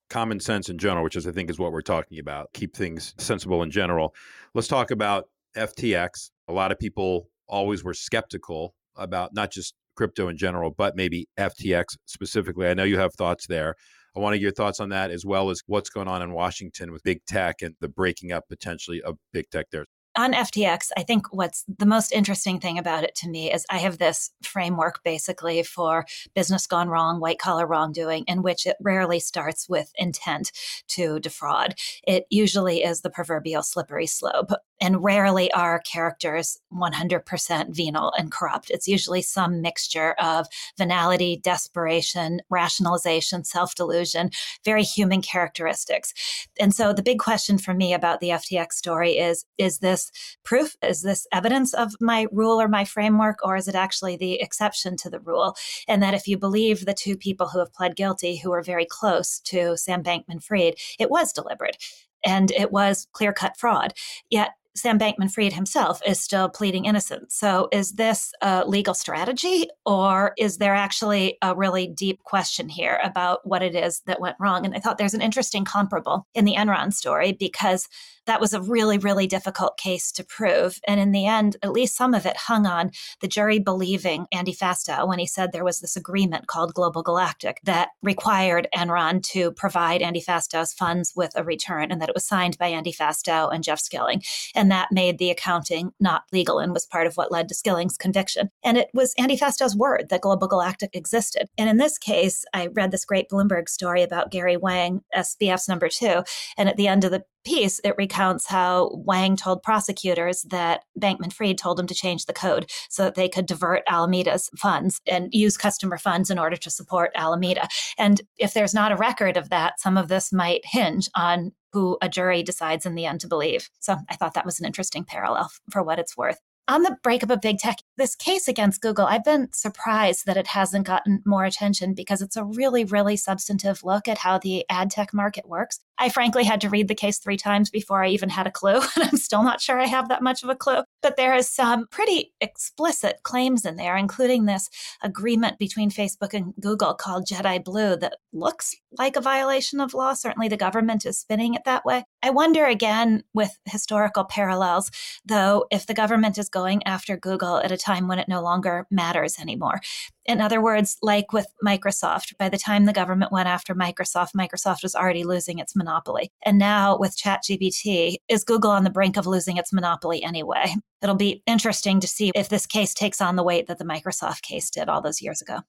common 0.10 0.40
sense 0.40 0.70
in 0.70 0.78
general, 0.78 1.04
which 1.04 1.16
is, 1.16 1.28
I 1.28 1.32
think, 1.32 1.50
is 1.50 1.60
what 1.60 1.72
we're 1.72 1.82
talking 1.82 2.20
about, 2.20 2.54
keep 2.54 2.76
things 2.76 3.14
sensible 3.18 3.64
in 3.64 3.72
general. 3.72 4.14
Let's 4.54 4.68
talk 4.68 4.92
about 4.92 5.26
FTX. 5.58 6.32
A 6.48 6.54
lot 6.54 6.72
of 6.72 6.80
people 6.80 7.30
always 7.48 7.84
were 7.84 7.94
skeptical 7.94 8.76
about 8.96 9.34
not 9.34 9.52
just 9.52 9.74
crypto 9.96 10.28
in 10.28 10.38
general, 10.38 10.72
but 10.72 10.96
maybe 10.96 11.28
FTX 11.40 11.98
specifically. 12.06 12.68
I 12.68 12.74
know 12.74 12.84
you 12.84 13.00
have 13.00 13.14
thoughts 13.16 13.48
there. 13.48 13.76
I 14.16 14.20
want 14.20 14.34
to 14.34 14.39
get 14.39 14.43
your 14.43 14.51
thoughts 14.53 14.80
on 14.80 14.89
that 14.89 15.11
as 15.11 15.26
well 15.26 15.49
as 15.49 15.61
what's 15.68 15.89
going 15.89 16.07
on 16.07 16.22
in 16.22 16.32
Washington 16.32 16.91
with 16.91 17.03
big 17.03 17.26
tech 17.26 17.61
and 17.61 17.76
the 17.82 17.89
breaking 17.89 18.32
up 18.32 18.47
potentially 18.47 19.01
of 19.01 19.18
big 19.34 19.49
tech 19.49 19.68
there 19.72 19.86
on 20.18 20.34
FTX, 20.34 20.89
I 20.97 21.03
think 21.03 21.34
what's 21.34 21.66
the 21.68 21.86
most 21.86 22.11
interesting 22.11 22.59
thing 22.59 22.78
about 22.78 23.03
it 23.03 23.16
to 23.16 23.30
me 23.30 23.51
is 23.51 23.66
I 23.70 23.78
have 23.80 23.97
this 23.97 24.32
framework 24.43 25.03
basically 25.03 25.63
for 25.63 26.05
business 26.34 26.68
gone 26.68 26.89
wrong, 26.89 27.20
white 27.20 27.39
collar 27.39 27.68
wrongdoing, 27.68 28.24
in 28.28 28.41
which 28.41 28.66
it 28.66 28.78
rarely 28.82 29.20
starts 29.20 29.68
with 29.68 29.91
intent 29.95 30.51
to 30.89 31.20
defraud. 31.20 31.76
It 32.07 32.26
usually 32.30 32.84
is 32.84 33.01
the 33.01 33.09
proverbial 33.09 33.63
slippery 33.63 34.07
slope. 34.07 34.51
And 34.82 35.01
rarely 35.01 35.49
are 35.53 35.80
characters 35.80 36.59
100% 36.74 37.74
venal 37.74 38.11
and 38.18 38.30
corrupt. 38.30 38.70
It's 38.70 38.89
usually 38.89 39.22
some 39.22 39.61
mixture 39.61 40.13
of 40.20 40.47
venality, 40.78 41.38
desperation, 41.41 42.41
rationalization, 42.49 43.45
self 43.45 43.74
delusion, 43.76 44.32
very 44.66 44.84
human 44.84 45.22
characteristics. 45.22 46.13
And 46.59 46.74
so 46.76 46.91
the 46.91 47.03
big 47.03 47.20
question 47.20 47.57
for 47.57 47.74
me 47.74 47.93
about 47.93 48.20
the 48.20 48.30
FTX 48.30 48.74
story 48.74 49.18
is 49.18 49.45
is 49.57 49.80
this 49.80 50.05
proof? 50.43 50.76
Is 50.82 51.01
this 51.01 51.28
evidence 51.32 51.74
of 51.74 51.93
my 51.99 52.28
rule 52.32 52.62
or 52.62 52.68
my 52.68 52.86
framework, 52.86 53.39
or 53.43 53.56
is 53.56 53.68
it 53.68 53.76
actually 53.76 54.18
the 54.18 54.41
exception 54.41 54.97
to 54.97 55.10
the 55.10 55.20
rule? 55.20 55.56
And 55.88 56.01
that 56.03 56.14
if 56.14 56.28
you 56.28 56.38
believe 56.38 56.86
the 56.86 56.93
two 56.93 57.18
people 57.18 57.47
who 57.47 57.60
have 57.60 57.74
pled 57.74 57.95
guilty, 57.95 58.38
who 58.38 58.51
are 58.51 58.62
very 58.62 58.86
close 58.86 59.39
to 59.41 59.78
Sam 59.78 60.03
Bankman 60.03 60.43
Fried, 60.43 60.76
it 60.99 61.10
was 61.10 61.34
deliberate 61.34 61.78
and 62.26 62.51
it 62.51 62.72
was 62.72 63.08
clear 63.14 63.32
cut 63.32 63.58
fraud. 63.58 63.93
Yet 64.30 64.51
Sam 64.76 64.99
Bankman 64.99 65.32
Fried 65.32 65.53
himself 65.53 66.01
is 66.06 66.20
still 66.20 66.49
pleading 66.49 66.84
innocent. 66.84 67.32
So, 67.32 67.70
is 67.72 67.93
this 67.93 68.34
a 68.41 68.66
legal 68.68 68.93
strategy, 68.93 69.70
or 69.86 70.34
is 70.38 70.58
there 70.58 70.76
actually 70.76 71.38
a 71.41 71.56
really 71.56 71.88
deep 71.88 72.24
question 72.24 72.68
here 72.68 72.99
about 73.01 73.47
what 73.47 73.64
it 73.64 73.74
is 73.74 74.01
that 74.01 74.20
went 74.20 74.36
wrong? 74.38 74.66
And 74.66 74.76
I 74.76 74.80
thought 74.80 74.97
there's 74.97 75.14
an 75.14 75.22
interesting 75.22 75.64
comparable 75.64 76.28
in 76.34 76.43
the 76.43 76.56
Enron 76.56 76.93
story 76.93 77.32
because 77.32 77.88
that 78.26 78.42
was 78.42 78.54
a 78.54 78.62
really, 78.62 78.98
really 78.98 79.28
difficult 79.28 79.78
case 79.78 80.12
to 80.14 80.24
prove. 80.24 80.80
And 80.88 81.00
in 81.00 81.12
the 81.12 81.28
end, 81.28 81.58
at 81.64 81.72
least 81.72 81.96
some 81.96 82.14
of 82.14 82.26
it 82.26 82.38
hung 82.38 82.66
on 82.66 82.92
the 83.22 83.28
jury 83.28 83.60
believing 83.60 84.28
Andy 84.32 84.54
Fastow 84.54 85.08
when 85.08 85.20
he 85.20 85.28
said 85.28 85.52
there 85.52 85.64
was 85.64 85.80
this 85.80 85.96
agreement 85.96 86.48
called 86.48 86.74
Global 86.74 87.04
Galactic 87.04 87.60
that 87.64 87.90
required 88.02 88.68
Enron 88.76 89.22
to 89.32 89.52
provide 89.52 90.02
Andy 90.02 90.22
Fastow's 90.22 90.74
funds 90.74 91.14
with 91.16 91.32
a 91.36 91.44
return 91.44 91.92
and 91.92 92.02
that 92.02 92.10
it 92.10 92.16
was 92.16 92.26
signed 92.26 92.58
by 92.58 92.68
Andy 92.68 92.92
Fastow 92.92 93.54
and 93.54 93.64
Jeff 93.64 93.80
Skilling. 93.80 94.22
And 94.54 94.72
that 94.72 94.92
made 94.92 95.18
the 95.18 95.32
accounting 95.32 95.92
not 96.00 96.24
legal 96.32 96.60
and 96.60 96.74
was 96.74 96.86
part 96.86 97.08
of 97.08 97.16
what 97.16 97.32
led 97.32 97.48
to 97.50 97.56
Skilling's 97.56 97.98
conviction. 97.98 98.50
And 98.64 98.78
it 98.78 98.90
was 98.94 99.14
Andy 99.18 99.38
Fastow's 99.38 99.76
word 99.76 100.08
that 100.10 100.22
Global 100.22 100.48
Galactic 100.48 100.96
existed. 100.96 101.48
And 101.58 101.70
in 101.70 101.78
this 101.78 101.98
case, 101.98 102.46
I 102.54 102.68
read 102.68 102.92
this 102.92 103.06
great 103.06 103.30
Bloomberg 103.30 103.70
story 103.70 104.02
about 104.04 104.32
Gary 104.32 104.58
Wang, 104.58 105.02
SBF's 105.16 105.70
number 105.70 105.90
two. 105.90 106.24
And 106.58 106.70
at 106.70 106.78
the 106.78 106.88
end 106.88 107.04
of 107.04 107.12
the 107.12 107.24
piece, 107.46 107.80
it 107.84 107.96
recounts 107.98 108.48
how 108.48 108.91
Wang 108.93 109.36
told 109.36 109.64
prosecutors 109.64 110.41
that 110.50 110.82
Bankman 111.00 111.32
Fried 111.32 111.58
told 111.58 111.80
him 111.80 111.88
to 111.88 111.96
change 111.96 112.26
the 112.26 112.34
code 112.34 112.70
so 112.89 113.04
that 113.04 113.16
they 113.16 113.30
could 113.30 113.46
divert 113.46 113.84
Alameda's 113.88 114.50
funds 114.58 115.00
and 115.08 115.34
use 115.34 115.58
customer 115.58 115.98
funds 115.98 116.30
in 116.30 116.39
order 116.39 116.58
to 116.58 116.70
support 116.70 117.12
Alameda. 117.16 117.68
And 117.98 118.22
if 118.38 118.54
there's 118.54 118.74
not 118.74 118.91
a 118.91 118.98
record 118.98 119.38
of 119.38 119.50
that, 119.50 119.80
some 119.80 119.98
of 119.98 120.08
this 120.08 120.34
might 120.34 120.66
hinge 120.66 121.10
on 121.16 121.54
who 121.72 121.98
a 122.02 122.10
jury 122.10 122.41
decides 122.41 122.86
in 122.86 122.96
the 122.96 123.06
end 123.06 123.22
to 123.22 123.28
believe. 123.28 123.70
So 123.80 123.98
I 124.10 124.16
thought 124.16 124.34
that 124.34 124.46
was 124.46 124.60
an 124.60 124.66
interesting 124.66 125.04
parallel 125.04 125.52
for 125.72 125.84
what 125.84 126.00
it's 126.00 126.18
worth 126.18 126.39
on 126.68 126.82
the 126.82 126.97
breakup 127.03 127.30
of 127.30 127.41
big 127.41 127.59
tech, 127.59 127.78
this 127.97 128.16
case 128.16 128.47
against 128.47 128.82
Google, 128.82 129.05
I've 129.05 129.24
been 129.24 129.49
surprised 129.53 130.26
that 130.26 130.38
it 130.38 130.47
hasn't 130.47 130.88
gotten 130.88 131.22
more 131.26 131.45
attention 131.45 131.93
because 131.93 132.22
it's 132.22 132.36
a 132.36 132.43
really, 132.43 132.84
really 132.84 133.18
substantive 133.18 133.84
look 133.84 134.07
at 134.07 134.18
how 134.18 134.39
the 134.39 134.66
ad 134.70 134.89
tech 134.89 135.13
market 135.13 135.47
works. 135.47 135.80
I 135.97 136.09
frankly 136.09 136.43
had 136.43 136.59
to 136.61 136.70
read 136.70 136.88
the 136.88 136.95
case 136.95 137.20
three 137.20 137.38
times 137.38 137.70
before 137.70 138.03
I 138.03 138.09
even 138.09 138.30
had 138.30 138.47
a 138.47 138.51
clue, 138.51 138.82
and 138.95 139.03
I'm 139.05 139.18
still 139.18 139.43
not 139.43 139.61
sure 139.61 139.80
I 139.80 139.86
have 139.86 140.09
that 140.09 140.24
much 140.24 140.43
of 140.43 140.49
a 140.49 140.55
clue. 140.55 140.82
But 141.01 141.18
there 141.18 141.36
is 141.36 141.49
some 141.49 141.88
pretty 141.88 142.34
explicit 142.41 143.22
claims 143.24 143.66
in 143.66 143.76
there, 143.76 143.95
including 143.95 144.45
this 144.45 144.70
agreement 145.03 145.59
between 145.59 145.89
Facebook 145.91 146.34
and 146.34 146.53
Google 146.59 146.95
called 146.95 147.28
Jedi 147.28 147.63
Blue 147.63 147.95
that 147.97 148.18
looks 148.34 148.76
like 148.97 149.16
a 149.16 149.22
violation 149.22 149.80
of 149.80 149.93
law. 149.93 150.13
Certainly 150.13 150.49
the 150.49 150.57
government 150.57 151.05
is 151.05 151.18
spinning 151.18 151.53
it 151.53 151.63
that 151.66 151.86
way. 151.86 152.03
I 152.24 152.32
wonder 152.32 152.66
again 152.66 153.24
with 153.34 153.57
historical 153.66 154.26
parallels, 154.26 154.91
though, 155.26 155.66
if 155.72 155.86
the 155.86 155.93
government 155.93 156.38
is 156.38 156.49
going 156.56 156.82
after 156.88 157.18
Google 157.18 157.58
at 157.58 157.72
a 157.74 157.78
time 157.78 158.08
when 158.08 158.18
it 158.18 158.30
no 158.30 158.41
longer 158.41 158.88
matters 158.89 159.36
anymore. 159.38 159.82
In 160.26 160.39
other 160.39 160.62
words, 160.62 160.97
like 161.01 161.34
with 161.34 161.47
Microsoft, 161.64 162.38
by 162.39 162.47
the 162.47 162.58
time 162.58 162.86
the 162.86 162.93
government 162.93 163.34
went 163.34 163.49
after 163.49 163.76
Microsoft, 163.76 164.30
Microsoft 164.34 164.82
was 164.82 164.95
already 164.95 165.26
losing 165.26 165.60
its 165.60 165.76
monopoly. 165.76 166.32
And 166.45 166.58
now 166.58 166.97
with 166.97 167.18
ChatGPT, 167.18 168.16
is 168.30 168.45
Google 168.45 168.72
on 168.72 168.86
the 168.86 168.89
brink 168.89 169.18
of 169.18 169.28
losing 169.28 169.58
its 169.58 169.74
monopoly 169.74 170.24
anyway? 170.24 170.74
It'll 171.01 171.16
be 171.16 171.43
interesting 171.45 171.99
to 171.99 172.08
see 172.08 172.32
if 172.34 172.47
this 172.47 172.66
case 172.66 172.93
takes 172.93 173.20
on 173.20 173.36
the 173.36 173.43
weight 173.43 173.68
that 173.68 173.78
the 173.78 173.84
Microsoft 173.84 174.41
case 174.41 174.70
did 174.70 174.88
all 174.88 175.01
those 175.01 175.22
years 175.22 175.41
ago. 175.41 175.60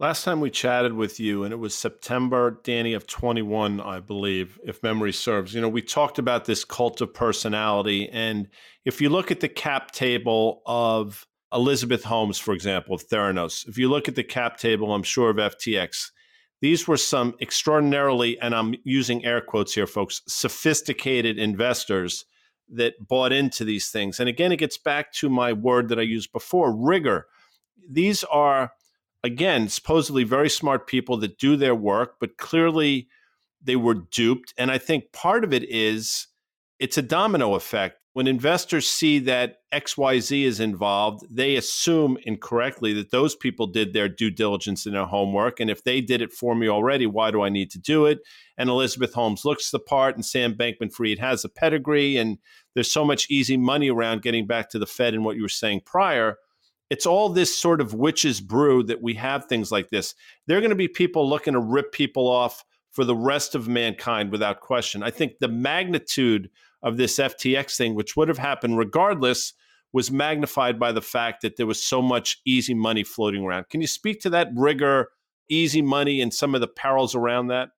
Last 0.00 0.22
time 0.22 0.40
we 0.40 0.50
chatted 0.50 0.92
with 0.92 1.18
you, 1.18 1.42
and 1.42 1.52
it 1.52 1.56
was 1.56 1.74
September, 1.74 2.60
Danny, 2.62 2.94
of 2.94 3.08
21, 3.08 3.80
I 3.80 3.98
believe, 3.98 4.56
if 4.64 4.80
memory 4.80 5.12
serves. 5.12 5.52
You 5.52 5.60
know, 5.60 5.68
we 5.68 5.82
talked 5.82 6.20
about 6.20 6.44
this 6.44 6.64
cult 6.64 7.00
of 7.00 7.12
personality. 7.12 8.08
And 8.08 8.46
if 8.84 9.00
you 9.00 9.08
look 9.08 9.32
at 9.32 9.40
the 9.40 9.48
cap 9.48 9.90
table 9.90 10.62
of 10.66 11.26
Elizabeth 11.52 12.04
Holmes, 12.04 12.38
for 12.38 12.54
example, 12.54 12.94
of 12.94 13.08
Theranos, 13.08 13.66
if 13.66 13.76
you 13.76 13.88
look 13.88 14.06
at 14.06 14.14
the 14.14 14.22
cap 14.22 14.56
table, 14.56 14.94
I'm 14.94 15.02
sure 15.02 15.30
of 15.30 15.36
FTX, 15.36 16.12
these 16.60 16.86
were 16.86 16.96
some 16.96 17.34
extraordinarily, 17.40 18.38
and 18.38 18.54
I'm 18.54 18.76
using 18.84 19.24
air 19.24 19.40
quotes 19.40 19.74
here, 19.74 19.88
folks, 19.88 20.22
sophisticated 20.28 21.40
investors 21.40 22.24
that 22.68 22.94
bought 23.04 23.32
into 23.32 23.64
these 23.64 23.90
things. 23.90 24.20
And 24.20 24.28
again, 24.28 24.52
it 24.52 24.58
gets 24.58 24.78
back 24.78 25.12
to 25.14 25.28
my 25.28 25.52
word 25.52 25.88
that 25.88 25.98
I 25.98 26.02
used 26.02 26.30
before 26.30 26.72
rigor. 26.72 27.26
These 27.90 28.22
are 28.22 28.70
again, 29.24 29.68
supposedly 29.68 30.24
very 30.24 30.50
smart 30.50 30.86
people 30.86 31.16
that 31.18 31.38
do 31.38 31.56
their 31.56 31.74
work, 31.74 32.16
but 32.20 32.36
clearly 32.36 33.08
they 33.62 33.76
were 33.76 33.94
duped. 33.94 34.54
And 34.56 34.70
I 34.70 34.78
think 34.78 35.12
part 35.12 35.44
of 35.44 35.52
it 35.52 35.64
is 35.68 36.28
it's 36.78 36.98
a 36.98 37.02
domino 37.02 37.54
effect. 37.54 37.96
When 38.14 38.26
investors 38.26 38.88
see 38.88 39.20
that 39.20 39.58
XYZ 39.72 40.42
is 40.42 40.58
involved, 40.58 41.24
they 41.30 41.54
assume 41.54 42.18
incorrectly 42.24 42.92
that 42.94 43.12
those 43.12 43.36
people 43.36 43.68
did 43.68 43.92
their 43.92 44.08
due 44.08 44.30
diligence 44.30 44.86
and 44.86 44.94
their 44.94 45.04
homework. 45.04 45.60
And 45.60 45.70
if 45.70 45.84
they 45.84 46.00
did 46.00 46.20
it 46.20 46.32
for 46.32 46.56
me 46.56 46.68
already, 46.68 47.06
why 47.06 47.30
do 47.30 47.42
I 47.42 47.48
need 47.48 47.70
to 47.72 47.78
do 47.78 48.06
it? 48.06 48.18
And 48.56 48.70
Elizabeth 48.70 49.14
Holmes 49.14 49.44
looks 49.44 49.70
the 49.70 49.78
part, 49.78 50.16
and 50.16 50.24
Sam 50.24 50.54
Bankman 50.54 50.92
Fried 50.92 51.20
has 51.20 51.44
a 51.44 51.48
pedigree. 51.48 52.16
And 52.16 52.38
there's 52.74 52.90
so 52.90 53.04
much 53.04 53.30
easy 53.30 53.56
money 53.56 53.88
around 53.88 54.22
getting 54.22 54.48
back 54.48 54.70
to 54.70 54.80
the 54.80 54.86
Fed 54.86 55.14
and 55.14 55.24
what 55.24 55.36
you 55.36 55.42
were 55.42 55.48
saying 55.48 55.82
prior 55.84 56.38
it's 56.90 57.06
all 57.06 57.28
this 57.28 57.56
sort 57.56 57.80
of 57.80 57.94
witch's 57.94 58.40
brew 58.40 58.82
that 58.84 59.02
we 59.02 59.14
have 59.14 59.44
things 59.44 59.70
like 59.70 59.90
this. 59.90 60.14
There 60.46 60.56
are 60.56 60.60
going 60.60 60.70
to 60.70 60.76
be 60.76 60.88
people 60.88 61.28
looking 61.28 61.52
to 61.52 61.60
rip 61.60 61.92
people 61.92 62.26
off 62.28 62.64
for 62.90 63.04
the 63.04 63.16
rest 63.16 63.54
of 63.54 63.68
mankind 63.68 64.32
without 64.32 64.60
question. 64.60 65.02
I 65.02 65.10
think 65.10 65.34
the 65.40 65.48
magnitude 65.48 66.50
of 66.82 66.96
this 66.96 67.18
FTX 67.18 67.76
thing, 67.76 67.94
which 67.94 68.16
would 68.16 68.28
have 68.28 68.38
happened 68.38 68.78
regardless, 68.78 69.52
was 69.92 70.10
magnified 70.10 70.78
by 70.78 70.92
the 70.92 71.02
fact 71.02 71.42
that 71.42 71.56
there 71.56 71.66
was 71.66 71.82
so 71.82 72.00
much 72.02 72.40
easy 72.46 72.74
money 72.74 73.04
floating 73.04 73.44
around. 73.44 73.68
Can 73.68 73.80
you 73.80 73.86
speak 73.86 74.20
to 74.20 74.30
that 74.30 74.48
rigor, 74.54 75.08
easy 75.48 75.82
money, 75.82 76.20
and 76.20 76.32
some 76.32 76.54
of 76.54 76.60
the 76.60 76.68
perils 76.68 77.14
around 77.14 77.48
that? 77.48 77.70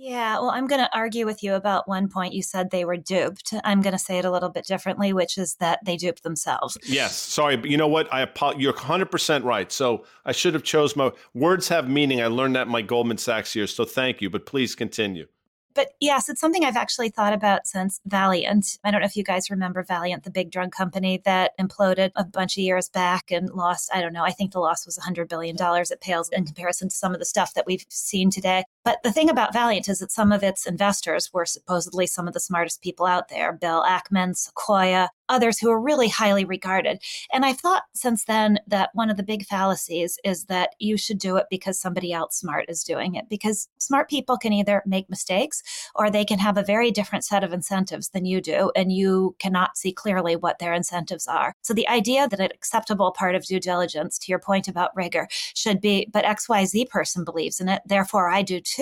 Yeah, 0.00 0.34
well, 0.34 0.50
I'm 0.50 0.68
going 0.68 0.80
to 0.80 0.96
argue 0.96 1.26
with 1.26 1.42
you 1.42 1.54
about 1.54 1.88
one 1.88 2.08
point. 2.08 2.32
You 2.32 2.42
said 2.42 2.70
they 2.70 2.84
were 2.84 2.96
duped. 2.96 3.52
I'm 3.64 3.82
going 3.82 3.94
to 3.94 3.98
say 3.98 4.18
it 4.18 4.24
a 4.24 4.30
little 4.30 4.48
bit 4.48 4.64
differently, 4.64 5.12
which 5.12 5.36
is 5.36 5.56
that 5.56 5.84
they 5.84 5.96
duped 5.96 6.22
themselves. 6.22 6.78
Yes, 6.86 7.16
sorry, 7.16 7.56
but 7.56 7.68
you 7.68 7.76
know 7.76 7.88
what? 7.88 8.06
I 8.12 8.20
you're 8.56 8.72
100% 8.72 9.42
right. 9.42 9.72
So 9.72 10.04
I 10.24 10.30
should 10.30 10.54
have 10.54 10.62
chose 10.62 10.94
my 10.94 11.10
words 11.34 11.66
have 11.68 11.88
meaning. 11.88 12.22
I 12.22 12.28
learned 12.28 12.54
that 12.54 12.68
in 12.68 12.72
my 12.72 12.82
Goldman 12.82 13.18
Sachs 13.18 13.56
years. 13.56 13.74
So 13.74 13.84
thank 13.84 14.22
you, 14.22 14.30
but 14.30 14.46
please 14.46 14.76
continue. 14.76 15.26
But 15.74 15.92
yes, 16.00 16.28
it's 16.28 16.40
something 16.40 16.64
I've 16.64 16.76
actually 16.76 17.10
thought 17.10 17.32
about 17.32 17.68
since 17.68 18.00
Valeant. 18.04 18.78
I 18.82 18.90
don't 18.90 19.00
know 19.00 19.06
if 19.06 19.14
you 19.14 19.22
guys 19.22 19.48
remember 19.48 19.84
Valeant, 19.84 20.24
the 20.24 20.30
big 20.30 20.50
drug 20.50 20.72
company 20.72 21.22
that 21.24 21.52
imploded 21.56 22.10
a 22.16 22.24
bunch 22.24 22.56
of 22.56 22.64
years 22.64 22.88
back 22.88 23.30
and 23.30 23.48
lost, 23.50 23.88
I 23.94 24.00
don't 24.00 24.12
know, 24.12 24.24
I 24.24 24.32
think 24.32 24.50
the 24.50 24.58
loss 24.58 24.86
was 24.86 24.98
$100 24.98 25.28
billion. 25.28 25.56
It 25.60 26.00
pales 26.00 26.30
in 26.30 26.46
comparison 26.46 26.88
to 26.88 26.96
some 26.96 27.12
of 27.12 27.20
the 27.20 27.24
stuff 27.24 27.54
that 27.54 27.64
we've 27.64 27.84
seen 27.88 28.28
today. 28.28 28.64
But 28.88 29.02
the 29.02 29.12
thing 29.12 29.28
about 29.28 29.52
Valeant 29.52 29.86
is 29.86 29.98
that 29.98 30.10
some 30.10 30.32
of 30.32 30.42
its 30.42 30.64
investors 30.64 31.30
were 31.30 31.44
supposedly 31.44 32.06
some 32.06 32.26
of 32.26 32.32
the 32.32 32.40
smartest 32.40 32.80
people 32.80 33.04
out 33.04 33.28
there 33.28 33.52
Bill 33.52 33.84
Ackman, 33.86 34.34
Sequoia, 34.34 35.10
others 35.28 35.58
who 35.58 35.70
are 35.70 35.80
really 35.80 36.08
highly 36.08 36.44
regarded. 36.44 37.02
And 37.32 37.44
I've 37.44 37.60
thought 37.60 37.82
since 37.94 38.24
then 38.24 38.58
that 38.66 38.90
one 38.94 39.10
of 39.10 39.16
the 39.16 39.22
big 39.22 39.44
fallacies 39.44 40.18
is 40.24 40.44
that 40.44 40.70
you 40.78 40.96
should 40.96 41.18
do 41.18 41.36
it 41.36 41.46
because 41.50 41.78
somebody 41.78 42.12
else 42.12 42.38
smart 42.38 42.64
is 42.68 42.82
doing 42.82 43.14
it. 43.14 43.28
Because 43.28 43.68
smart 43.78 44.08
people 44.08 44.38
can 44.38 44.52
either 44.52 44.82
make 44.86 45.10
mistakes 45.10 45.62
or 45.94 46.10
they 46.10 46.24
can 46.24 46.38
have 46.38 46.56
a 46.56 46.62
very 46.62 46.90
different 46.90 47.24
set 47.24 47.44
of 47.44 47.52
incentives 47.52 48.08
than 48.10 48.24
you 48.24 48.40
do, 48.40 48.72
and 48.74 48.92
you 48.92 49.36
cannot 49.38 49.76
see 49.76 49.92
clearly 49.92 50.36
what 50.36 50.58
their 50.58 50.72
incentives 50.72 51.26
are. 51.26 51.54
So 51.62 51.74
the 51.74 51.88
idea 51.88 52.28
that 52.28 52.40
an 52.40 52.48
acceptable 52.54 53.12
part 53.12 53.34
of 53.34 53.44
due 53.44 53.60
diligence, 53.60 54.18
to 54.18 54.32
your 54.32 54.38
point 54.38 54.68
about 54.68 54.96
rigor, 54.96 55.28
should 55.54 55.80
be, 55.80 56.08
but 56.12 56.24
XYZ 56.24 56.88
person 56.88 57.24
believes 57.24 57.60
in 57.60 57.68
it, 57.68 57.82
therefore 57.84 58.30
I 58.30 58.42
do 58.42 58.60
too, 58.60 58.77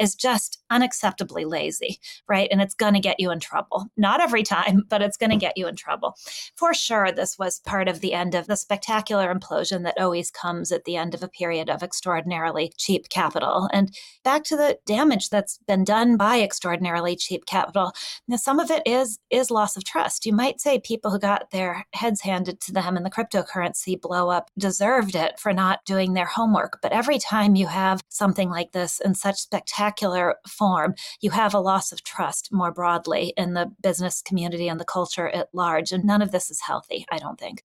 is 0.00 0.14
just 0.14 0.62
unacceptably 0.72 1.46
lazy, 1.46 1.98
right? 2.26 2.48
And 2.50 2.62
it's 2.62 2.74
going 2.74 2.94
to 2.94 3.00
get 3.00 3.20
you 3.20 3.30
in 3.30 3.40
trouble. 3.40 3.86
Not 3.96 4.20
every 4.20 4.42
time, 4.42 4.84
but 4.88 5.02
it's 5.02 5.16
going 5.16 5.30
to 5.30 5.36
get 5.36 5.56
you 5.56 5.66
in 5.66 5.74
in 5.74 5.76
trouble. 5.76 6.16
For 6.56 6.72
sure, 6.72 7.10
this 7.10 7.36
was 7.38 7.60
part 7.60 7.88
of 7.88 8.00
the 8.00 8.12
end 8.12 8.34
of 8.34 8.46
the 8.46 8.56
spectacular 8.56 9.34
implosion 9.34 9.82
that 9.82 9.98
always 9.98 10.30
comes 10.30 10.70
at 10.70 10.84
the 10.84 10.96
end 10.96 11.14
of 11.14 11.22
a 11.22 11.28
period 11.28 11.68
of 11.68 11.82
extraordinarily 11.82 12.72
cheap 12.76 13.08
capital. 13.08 13.68
And 13.72 13.94
back 14.22 14.44
to 14.44 14.56
the 14.56 14.78
damage 14.86 15.30
that's 15.30 15.58
been 15.66 15.84
done 15.84 16.16
by 16.16 16.40
extraordinarily 16.40 17.16
cheap 17.16 17.46
capital. 17.46 17.92
Now, 18.28 18.36
some 18.36 18.60
of 18.60 18.70
it 18.70 18.82
is 18.86 19.18
is 19.30 19.50
loss 19.50 19.76
of 19.76 19.84
trust. 19.84 20.26
You 20.26 20.32
might 20.32 20.60
say 20.60 20.78
people 20.78 21.10
who 21.10 21.18
got 21.18 21.50
their 21.50 21.84
heads 21.92 22.20
handed 22.20 22.60
to 22.62 22.72
them 22.72 22.96
in 22.96 23.02
the 23.02 23.10
cryptocurrency 23.10 24.00
blow 24.00 24.30
up 24.30 24.50
deserved 24.56 25.16
it 25.16 25.40
for 25.40 25.52
not 25.52 25.84
doing 25.84 26.14
their 26.14 26.26
homework. 26.26 26.78
But 26.80 26.92
every 26.92 27.18
time 27.18 27.56
you 27.56 27.66
have 27.66 28.00
something 28.08 28.48
like 28.48 28.72
this 28.72 29.00
in 29.00 29.13
such 29.14 29.36
spectacular 29.36 30.36
form, 30.48 30.94
you 31.20 31.30
have 31.30 31.54
a 31.54 31.60
loss 31.60 31.92
of 31.92 32.02
trust 32.04 32.50
more 32.52 32.72
broadly 32.72 33.32
in 33.36 33.54
the 33.54 33.70
business 33.82 34.22
community 34.22 34.68
and 34.68 34.80
the 34.80 34.84
culture 34.84 35.28
at 35.28 35.48
large 35.52 35.64
large. 35.64 35.92
And 35.92 36.04
none 36.04 36.22
of 36.22 36.30
this 36.30 36.50
is 36.50 36.60
healthy, 36.60 37.06
I 37.10 37.18
don't 37.18 37.38
think. 37.38 37.62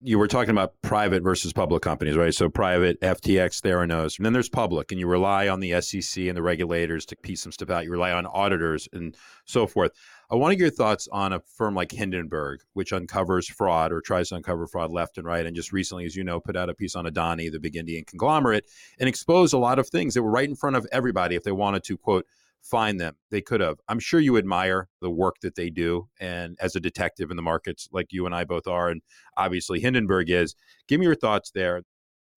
You 0.00 0.18
were 0.18 0.28
talking 0.28 0.50
about 0.50 0.74
private 0.80 1.24
versus 1.24 1.52
public 1.52 1.82
companies, 1.82 2.16
right? 2.16 2.32
So 2.32 2.48
private, 2.48 3.00
FTX, 3.00 3.60
Theranos, 3.60 4.16
and 4.16 4.24
then 4.24 4.32
there's 4.32 4.48
public, 4.48 4.92
and 4.92 5.00
you 5.00 5.08
rely 5.08 5.48
on 5.48 5.58
the 5.58 5.80
SEC 5.80 6.24
and 6.24 6.36
the 6.36 6.42
regulators 6.42 7.04
to 7.06 7.16
piece 7.16 7.42
some 7.42 7.50
stuff 7.50 7.70
out. 7.70 7.84
You 7.84 7.90
rely 7.90 8.12
on 8.12 8.24
auditors 8.26 8.88
and 8.92 9.16
so 9.44 9.66
forth. 9.66 9.90
I 10.30 10.34
want 10.34 10.52
to 10.52 10.56
get 10.56 10.62
your 10.62 10.70
thoughts 10.70 11.08
on 11.10 11.32
a 11.32 11.40
firm 11.40 11.74
like 11.74 11.90
Hindenburg, 11.90 12.60
which 12.74 12.92
uncovers 12.92 13.48
fraud 13.48 13.92
or 13.92 14.02
tries 14.02 14.28
to 14.28 14.34
uncover 14.34 14.66
fraud 14.66 14.92
left 14.92 15.16
and 15.16 15.26
right. 15.26 15.46
And 15.46 15.56
just 15.56 15.72
recently, 15.72 16.04
as 16.04 16.14
you 16.14 16.22
know, 16.22 16.38
put 16.38 16.54
out 16.54 16.68
a 16.68 16.74
piece 16.74 16.94
on 16.94 17.06
Adani, 17.06 17.50
the 17.50 17.58
big 17.58 17.76
Indian 17.76 18.04
conglomerate, 18.04 18.66
and 19.00 19.08
exposed 19.08 19.54
a 19.54 19.58
lot 19.58 19.78
of 19.78 19.88
things 19.88 20.12
that 20.12 20.22
were 20.22 20.30
right 20.30 20.48
in 20.48 20.54
front 20.54 20.76
of 20.76 20.86
everybody 20.92 21.34
if 21.34 21.44
they 21.44 21.52
wanted 21.52 21.82
to, 21.84 21.96
quote, 21.96 22.26
find 22.60 23.00
them. 23.00 23.16
They 23.30 23.40
could 23.40 23.62
have. 23.62 23.78
I'm 23.88 24.00
sure 24.00 24.20
you 24.20 24.36
admire 24.36 24.88
the 25.00 25.10
work 25.10 25.36
that 25.40 25.54
they 25.54 25.70
do. 25.70 26.08
And 26.20 26.58
as 26.60 26.76
a 26.76 26.80
detective 26.80 27.30
in 27.30 27.36
the 27.36 27.42
markets, 27.42 27.88
like 27.90 28.12
you 28.12 28.26
and 28.26 28.34
I 28.34 28.44
both 28.44 28.66
are, 28.66 28.90
and 28.90 29.00
obviously 29.38 29.80
Hindenburg 29.80 30.28
is, 30.28 30.54
give 30.88 31.00
me 31.00 31.06
your 31.06 31.14
thoughts 31.14 31.52
there. 31.52 31.82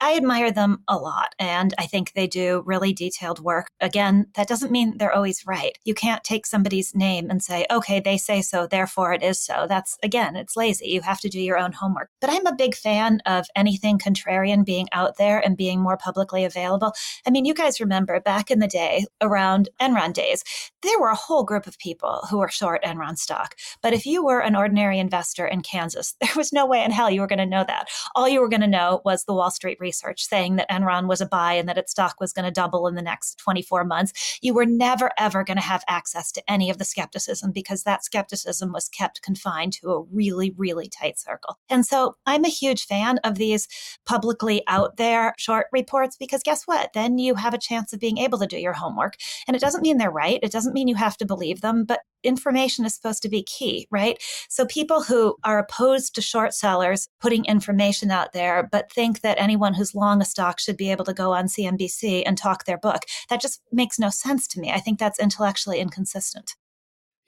I 0.04 0.18
admire 0.18 0.52
them 0.52 0.84
a 0.88 0.98
lot, 0.98 1.36
and 1.38 1.76
I 1.78 1.86
think 1.86 2.14
they 2.14 2.26
do 2.26 2.64
really 2.66 2.92
detailed 2.92 3.40
work. 3.40 3.70
Again, 3.80 4.26
that 4.34 4.48
doesn't 4.48 4.72
mean 4.72 4.98
they're 4.98 5.14
always 5.14 5.46
right. 5.46 5.78
You 5.86 5.94
can't 5.94 6.24
take 6.24 6.48
somebody's 6.48 6.96
name 6.96 7.30
and 7.30 7.44
say, 7.44 7.68
okay, 7.70 8.00
they 8.00 8.18
say 8.18 8.42
so, 8.42 8.66
therefore 8.66 9.14
it 9.14 9.22
is 9.22 9.40
so. 9.40 9.68
That's, 9.70 10.00
again, 10.02 10.36
it's 10.36 10.58
lazy. 10.58 10.88
You 10.88 11.02
have 11.02 11.20
to 11.20 11.30
do 11.30 11.40
your 11.40 11.60
own 11.60 11.72
homework. 11.72 12.10
But 12.20 12.32
I'm 12.32 12.48
a 12.48 12.56
big 12.56 12.74
fan 12.74 13.20
of 13.28 13.46
anything 13.56 14.00
contrarian 14.00 14.66
being 14.66 14.88
out 14.92 15.18
there 15.18 15.38
and 15.38 15.56
being 15.56 15.80
more 15.80 15.98
publicly 15.98 16.46
available. 16.46 16.94
I 17.28 17.30
mean, 17.30 17.46
you 17.46 17.54
guys 17.54 17.80
remember 17.80 18.20
back 18.20 18.50
in 18.50 18.58
the 18.58 18.68
day, 18.68 19.06
around 19.22 19.70
Enron 19.80 20.14
days, 20.14 20.44
there 20.82 21.00
were 21.00 21.10
a 21.10 21.16
whole 21.16 21.44
group 21.44 21.68
of 21.68 21.78
people 21.78 22.22
who 22.28 22.40
were 22.40 22.50
short 22.50 22.84
Enron 22.84 23.20
stock. 23.20 23.56
But 23.84 23.94
if 23.94 24.08
you 24.08 24.26
were 24.26 24.40
an 24.40 24.56
ordinary 24.56 24.98
investor 24.98 25.46
in 25.46 25.62
Kansas, 25.62 26.16
there 26.22 26.30
was 26.36 26.52
no 26.52 26.66
way 26.66 26.84
in 26.84 26.90
hell 26.90 27.12
you 27.12 27.22
were 27.22 27.28
going 27.28 27.38
to 27.38 27.46
know 27.46 27.64
that. 27.68 27.88
All 28.16 28.28
you 28.28 28.42
were 28.42 28.50
going 28.50 28.62
to 28.62 28.68
know 28.68 29.02
was 29.06 29.26
the 29.26 29.34
Wall 29.34 29.52
Street 29.52 29.78
research 29.92 30.26
saying 30.26 30.56
that 30.56 30.70
Enron 30.70 31.08
was 31.10 31.20
a 31.20 31.26
buy 31.26 31.54
and 31.54 31.68
that 31.68 31.78
its 31.78 31.92
stock 31.92 32.16
was 32.22 32.32
going 32.32 32.46
to 32.46 32.52
double 32.52 32.88
in 32.88 32.96
the 32.96 33.02
next 33.02 33.38
24 33.40 33.84
months. 33.84 34.40
You 34.42 34.54
were 34.54 34.66
never, 34.66 35.12
ever 35.18 35.44
going 35.44 35.58
to 35.58 35.64
have 35.64 35.84
access 35.90 36.32
to 36.32 36.44
any 36.48 36.70
of 36.70 36.78
the 36.78 36.86
skepticism 36.86 37.52
because 37.52 37.84
that 37.84 38.06
skepticism 38.06 38.72
was 38.72 38.88
kept 38.88 39.22
confined 39.22 39.74
to 39.74 39.90
a 39.90 40.02
really, 40.04 40.54
really 40.58 40.88
tight 40.88 41.20
circle. 41.20 41.58
And 41.70 41.86
so 41.86 42.16
I'm 42.26 42.46
a 42.46 42.50
huge 42.50 42.86
fan 42.86 43.18
of 43.26 43.36
these 43.36 43.68
publicly 44.06 44.64
out 44.68 44.96
there 44.96 45.34
short 45.38 45.68
reports 45.74 46.16
because 46.18 46.42
guess 46.42 46.64
what? 46.64 46.92
Then 46.94 47.18
you 47.18 47.36
have 47.36 47.54
a 47.54 47.58
chance 47.58 47.92
of 47.92 48.00
being 48.00 48.18
able 48.18 48.40
to 48.40 48.48
do 48.48 48.58
your 48.58 48.74
homework. 48.74 49.16
And 49.46 49.58
it 49.58 49.62
doesn't 49.62 49.82
mean 49.82 49.98
they're 49.98 50.10
right. 50.10 50.40
It 50.42 50.54
doesn't 50.54 50.74
mean 50.74 50.88
you 50.88 50.96
have 50.96 51.18
to 51.18 51.26
believe 51.26 51.60
them, 51.60 51.84
but 51.84 52.00
information 52.24 52.86
is 52.86 52.96
supposed 52.96 53.22
to 53.24 53.30
be 53.30 53.44
key, 53.44 53.88
right? 53.92 54.22
So 54.50 54.66
people 54.66 55.04
who 55.04 55.36
are 55.44 55.60
opposed 55.60 56.16
to 56.16 56.22
short 56.22 56.54
sellers 56.54 57.08
putting 57.20 57.46
information 57.46 58.12
out 58.12 58.34
there, 58.34 58.68
but 58.72 58.92
think 58.92 59.22
that 59.22 59.40
anyone 59.40 59.74
who's 59.74 59.96
long 59.96 60.22
a 60.22 60.26
stock 60.26 60.60
should 60.60 60.78
be 60.78 60.92
able 60.92 61.06
to 61.06 61.14
go 61.14 61.34
on 61.34 61.46
CNBC 61.46 62.24
and 62.26 62.38
talk 62.38 62.66
their 62.66 62.78
book, 62.78 63.04
that 63.30 63.42
just 63.42 63.62
makes 63.72 64.00
no 64.00 64.10
sense 64.10 64.48
to 64.50 64.60
me. 64.60 64.72
I 64.72 64.80
think 64.80 65.00
that's 65.00 65.20
intellectually 65.20 65.80
inconsistent. 65.80 66.56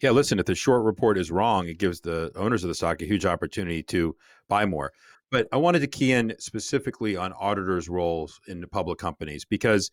Yeah, 0.02 0.12
listen, 0.12 0.40
if 0.40 0.46
the 0.46 0.56
short 0.56 0.84
report 0.84 1.18
is 1.18 1.32
wrong, 1.32 1.68
it 1.68 1.78
gives 1.78 2.02
the 2.02 2.32
owners 2.36 2.64
of 2.64 2.68
the 2.68 2.76
stock 2.76 3.02
a 3.02 3.06
huge 3.06 3.26
opportunity 3.26 3.84
to 3.84 4.16
buy 4.50 4.66
more. 4.66 4.92
But 5.32 5.48
I 5.52 5.58
wanted 5.58 5.80
to 5.80 5.88
key 5.88 6.12
in 6.12 6.36
specifically 6.40 7.16
on 7.16 7.34
auditors' 7.34 7.90
roles 7.90 8.40
in 8.48 8.60
the 8.60 8.68
public 8.68 9.00
companies 9.00 9.46
because 9.46 9.90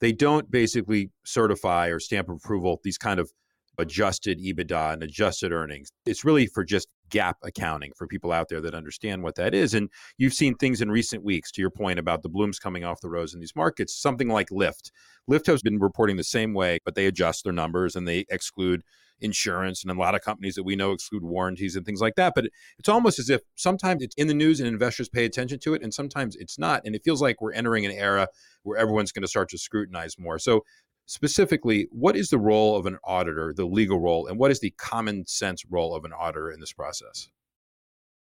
they 0.00 0.12
don't 0.12 0.50
basically 0.50 1.10
certify 1.24 1.88
or 1.88 2.00
stamp 2.00 2.28
approval 2.28 2.80
these 2.82 2.98
kind 2.98 3.20
of 3.20 3.30
adjusted 3.78 4.38
EBITDA 4.38 4.94
and 4.94 5.02
adjusted 5.02 5.52
earnings. 5.52 5.90
It's 6.06 6.24
really 6.24 6.46
for 6.46 6.64
just 6.64 6.88
GAAP 7.10 7.34
accounting 7.42 7.92
for 7.96 8.06
people 8.06 8.32
out 8.32 8.48
there 8.48 8.60
that 8.60 8.74
understand 8.74 9.22
what 9.22 9.34
that 9.36 9.54
is. 9.54 9.74
And 9.74 9.88
you've 10.18 10.34
seen 10.34 10.54
things 10.54 10.80
in 10.80 10.90
recent 10.90 11.24
weeks, 11.24 11.50
to 11.52 11.60
your 11.60 11.70
point 11.70 11.98
about 11.98 12.22
the 12.22 12.28
blooms 12.28 12.58
coming 12.58 12.84
off 12.84 13.00
the 13.00 13.10
rose 13.10 13.34
in 13.34 13.40
these 13.40 13.56
markets, 13.56 14.00
something 14.00 14.28
like 14.28 14.50
Lyft. 14.50 14.90
Lyft 15.28 15.46
has 15.46 15.62
been 15.62 15.78
reporting 15.78 16.16
the 16.16 16.24
same 16.24 16.54
way, 16.54 16.78
but 16.84 16.94
they 16.94 17.06
adjust 17.06 17.44
their 17.44 17.52
numbers 17.52 17.96
and 17.96 18.06
they 18.06 18.24
exclude 18.30 18.82
insurance 19.20 19.82
and 19.82 19.90
a 19.90 20.00
lot 20.00 20.14
of 20.14 20.22
companies 20.22 20.54
that 20.54 20.62
we 20.62 20.76
know 20.76 20.92
exclude 20.92 21.22
warranties 21.22 21.76
and 21.76 21.84
things 21.84 22.00
like 22.00 22.14
that 22.14 22.32
but 22.34 22.46
it's 22.78 22.88
almost 22.88 23.18
as 23.18 23.28
if 23.28 23.42
sometimes 23.54 24.02
it's 24.02 24.14
in 24.14 24.28
the 24.28 24.34
news 24.34 24.60
and 24.60 24.68
investors 24.68 25.08
pay 25.08 25.24
attention 25.24 25.58
to 25.58 25.74
it 25.74 25.82
and 25.82 25.92
sometimes 25.92 26.36
it's 26.36 26.58
not 26.58 26.80
and 26.84 26.94
it 26.94 27.02
feels 27.04 27.20
like 27.20 27.40
we're 27.40 27.52
entering 27.52 27.84
an 27.84 27.92
era 27.92 28.26
where 28.62 28.78
everyone's 28.78 29.12
going 29.12 29.22
to 29.22 29.28
start 29.28 29.48
to 29.48 29.58
scrutinize 29.58 30.18
more 30.18 30.38
so 30.38 30.62
specifically, 31.10 31.88
what 31.90 32.14
is 32.14 32.30
the 32.30 32.38
role 32.38 32.76
of 32.76 32.86
an 32.86 32.96
auditor, 33.02 33.52
the 33.52 33.64
legal 33.64 33.98
role, 33.98 34.28
and 34.28 34.38
what 34.38 34.52
is 34.52 34.60
the 34.60 34.70
common 34.78 35.26
sense 35.26 35.64
role 35.68 35.92
of 35.92 36.04
an 36.04 36.12
auditor 36.12 36.52
in 36.52 36.60
this 36.60 36.72
process? 36.72 37.28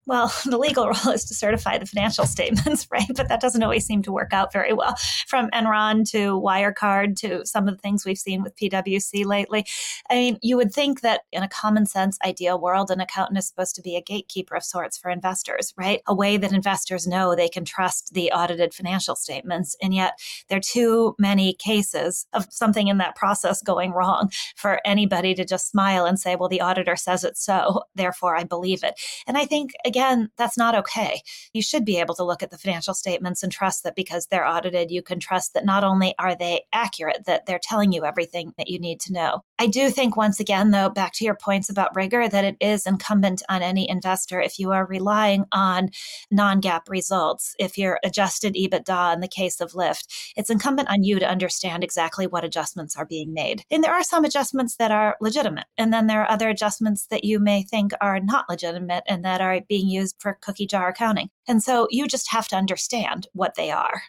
Well, 0.06 0.34
the 0.46 0.58
legal 0.58 0.86
role 1.06 1.14
is 1.14 1.26
to 1.26 1.34
certify 1.34 1.78
the 1.78 1.86
financial 1.86 2.26
statements, 2.26 2.88
right? 2.92 3.10
But 3.16 3.30
that 3.30 3.42
doesn't 3.42 3.64
always 3.64 3.86
seem 3.86 4.02
to 4.04 4.12
work 4.12 4.34
out 4.34 4.54
very 4.54 4.74
well. 4.74 4.96
From 5.28 5.50
Enron 5.52 6.10
to 6.12 6.40
Wirecard 6.40 7.16
to 7.18 7.46
some 7.46 7.68
of 7.68 7.76
the 7.76 7.82
things 7.82 8.06
we've 8.06 8.18
seen 8.18 8.44
with 8.44 8.56
PwC 8.56 9.26
lately. 9.26 9.66
I 10.10 10.16
mean, 10.16 10.38
you 10.42 10.58
would 10.58 10.74
think 10.74 11.02
that 11.02 11.22
in 11.32 11.44
a 11.44 11.50
common 11.50 11.86
sense, 11.86 12.18
ideal 12.26 12.60
world, 12.60 12.92
an 12.92 13.00
accountant 13.00 13.38
is 13.38 13.48
supposed 13.48 13.76
to 13.76 13.82
be 13.82 13.96
a 13.96 14.02
gatekeeper 14.02 14.56
of 14.56 14.64
sorts 14.64 14.98
for 14.98 15.10
investors, 15.10 15.74
right? 15.78 16.02
A 16.08 16.16
way 16.16 16.38
that 16.38 16.54
investors 16.54 17.08
know 17.08 17.36
they 17.36 17.50
can 17.50 17.66
trust 17.66 18.14
the 18.14 18.32
audited 18.32 18.74
financial 18.74 19.16
statements. 19.16 19.76
And 19.82 19.94
yet, 19.94 20.20
there 20.50 20.58
are 20.58 20.62
too 20.62 21.16
many 21.20 21.54
cases 21.54 22.28
of 22.34 22.48
something 22.50 22.88
in 22.88 22.98
that 22.98 23.16
process 23.16 23.62
going 23.62 23.92
wrong 23.92 24.32
for 24.56 24.80
anybody 24.86 25.34
to 25.36 25.46
just 25.46 25.70
smile 25.70 26.06
and 26.06 26.20
say, 26.20 26.36
well, 26.36 26.50
the 26.50 26.62
auditor 26.62 26.96
says 26.96 27.24
it 27.24 27.38
so, 27.38 27.84
therefore 27.96 28.36
I 28.36 28.44
believe 28.44 28.84
it. 28.84 29.00
And 29.28 29.38
I 29.38 29.46
think, 29.46 29.72
again, 29.96 30.30
that's 30.38 30.58
not 30.58 30.76
okay. 30.76 31.22
You 31.54 31.62
should 31.62 31.86
be 31.86 32.00
able 32.00 32.16
to 32.16 32.24
look 32.24 32.44
at 32.44 32.52
the 32.52 32.58
financial 32.58 32.94
statements 32.94 33.44
and 33.44 33.52
trust 33.52 33.84
that 33.84 33.96
because 33.96 34.28
they're 34.28 34.46
audited, 34.46 34.92
you 34.92 35.02
can 35.02 35.22
trust 35.22 35.54
that 35.54 35.64
not 35.64 35.86
only 35.86 36.14
are 36.20 36.36
they 36.36 36.64
accurate, 36.74 37.24
that 37.26 37.46
they're 37.46 37.60
telling 37.62 37.94
you 37.94 38.04
everything 38.04 38.52
that 38.58 38.68
you 38.68 38.78
need 38.78 39.00
to 39.02 39.14
know. 39.14 39.44
I 39.58 39.68
do 39.68 39.90
think, 39.90 40.18
once 40.18 40.42
again, 40.42 40.72
though, 40.72 40.90
back 40.90 41.14
to 41.14 41.24
your 41.24 41.36
points 41.36 41.70
about 41.70 41.96
rigor, 41.96 42.28
that 42.28 42.44
it 42.44 42.58
is 42.60 42.86
incumbent 42.86 43.42
on 43.48 43.62
any 43.62 43.90
investor 43.90 44.42
if 44.42 44.60
you 44.60 44.74
are 44.74 44.86
relying 44.86 45.46
on 45.54 45.90
non 46.30 46.62
GAAP 46.62 46.90
results, 46.90 47.56
if 47.58 47.78
you're 47.78 48.00
adjusted 48.04 48.56
EBITDA 48.56 49.14
in 49.14 49.22
the 49.22 49.30
case 49.30 49.62
of 49.62 49.72
Lyft, 49.72 50.34
it's 50.36 50.50
incumbent 50.50 50.90
on 50.90 51.04
you 51.04 51.20
to 51.20 51.30
understand 51.30 51.86
exactly 51.86 52.28
what 52.28 52.44
adjustments 52.44 52.98
are 52.98 53.06
being 53.06 53.34
made. 53.34 53.64
And 53.72 53.82
there 53.82 53.94
are 53.94 54.04
some 54.04 54.26
adjustments 54.26 54.76
that 54.76 54.92
are 54.92 55.16
legitimate. 55.22 55.68
And 55.78 55.94
then 55.94 56.08
there 56.08 56.22
are 56.22 56.30
other 56.30 56.50
adjustments 56.50 57.08
that 57.08 57.24
you 57.24 57.40
may 57.40 57.64
think 57.64 57.94
are 58.02 58.20
not 58.20 58.50
legitimate 58.50 59.04
and 59.08 59.24
that 59.24 59.40
are 59.40 59.62
being 59.70 59.85
used 59.90 60.16
for 60.20 60.38
cookie 60.42 60.66
jar 60.66 60.90
accounting. 60.90 61.30
And 61.48 61.64
so 61.64 61.88
you 61.90 62.08
just 62.08 62.32
have 62.32 62.48
to 62.50 62.56
understand 62.56 63.28
what 63.34 63.56
they 63.56 63.72
are. 63.72 64.04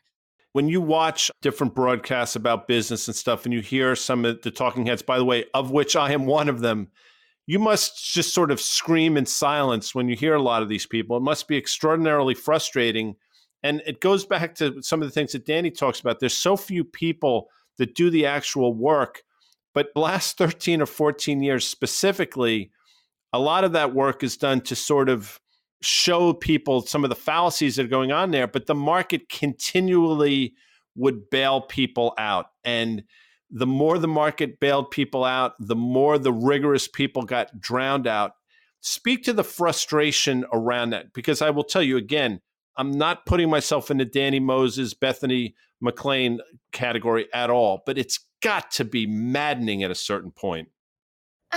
When 0.52 0.68
you 0.68 0.80
watch 0.80 1.30
different 1.42 1.74
broadcasts 1.74 2.34
about 2.34 2.66
business 2.66 3.08
and 3.08 3.16
stuff 3.16 3.44
and 3.44 3.52
you 3.52 3.60
hear 3.60 3.94
some 3.94 4.24
of 4.24 4.40
the 4.42 4.50
talking 4.50 4.86
heads 4.86 5.02
by 5.02 5.18
the 5.18 5.24
way 5.24 5.44
of 5.52 5.70
which 5.70 5.96
i 5.96 6.12
am 6.12 6.24
one 6.24 6.48
of 6.48 6.60
them 6.60 6.88
you 7.46 7.58
must 7.58 8.12
just 8.12 8.32
sort 8.32 8.50
of 8.50 8.60
scream 8.60 9.16
in 9.16 9.26
silence 9.26 9.94
when 9.94 10.08
you 10.08 10.16
hear 10.16 10.34
a 10.34 10.42
lot 10.42 10.62
of 10.62 10.68
these 10.68 10.84
people. 10.84 11.16
It 11.16 11.22
must 11.22 11.46
be 11.46 11.56
extraordinarily 11.56 12.34
frustrating. 12.34 13.14
And 13.62 13.82
it 13.86 14.00
goes 14.00 14.26
back 14.26 14.56
to 14.56 14.82
some 14.82 15.00
of 15.00 15.06
the 15.06 15.12
things 15.12 15.30
that 15.30 15.46
danny 15.46 15.70
talks 15.70 16.00
about. 16.00 16.18
There's 16.18 16.36
so 16.36 16.56
few 16.56 16.82
people 16.82 17.48
that 17.78 17.94
do 17.94 18.10
the 18.10 18.26
actual 18.26 18.74
work 18.74 19.22
but 19.76 19.90
last 19.94 20.38
13 20.38 20.82
or 20.82 20.86
14 20.86 21.42
years 21.42 21.66
specifically 21.66 22.72
a 23.32 23.38
lot 23.38 23.64
of 23.64 23.72
that 23.72 23.94
work 23.94 24.22
is 24.22 24.36
done 24.36 24.60
to 24.62 24.74
sort 24.74 25.08
of 25.08 25.38
show 25.86 26.32
people 26.32 26.82
some 26.82 27.04
of 27.04 27.10
the 27.10 27.16
fallacies 27.16 27.76
that 27.76 27.86
are 27.86 27.88
going 27.88 28.12
on 28.12 28.30
there, 28.30 28.46
but 28.46 28.66
the 28.66 28.74
market 28.74 29.28
continually 29.28 30.54
would 30.94 31.30
bail 31.30 31.60
people 31.60 32.14
out. 32.18 32.46
And 32.64 33.04
the 33.50 33.66
more 33.66 33.98
the 33.98 34.08
market 34.08 34.58
bailed 34.60 34.90
people 34.90 35.24
out, 35.24 35.52
the 35.60 35.76
more 35.76 36.18
the 36.18 36.32
rigorous 36.32 36.88
people 36.88 37.22
got 37.22 37.60
drowned 37.60 38.06
out. 38.06 38.32
Speak 38.80 39.24
to 39.24 39.32
the 39.32 39.44
frustration 39.44 40.44
around 40.52 40.90
that, 40.90 41.12
because 41.12 41.42
I 41.42 41.50
will 41.50 41.64
tell 41.64 41.82
you 41.82 41.96
again, 41.96 42.40
I'm 42.76 42.92
not 42.92 43.24
putting 43.24 43.48
myself 43.48 43.90
in 43.90 43.98
the 43.98 44.04
Danny 44.04 44.40
Moses, 44.40 44.94
Bethany 44.94 45.54
McLean 45.80 46.40
category 46.72 47.26
at 47.32 47.50
all, 47.50 47.82
but 47.86 47.98
it's 47.98 48.20
got 48.42 48.70
to 48.72 48.84
be 48.84 49.06
maddening 49.06 49.82
at 49.82 49.90
a 49.90 49.94
certain 49.94 50.30
point. 50.30 50.68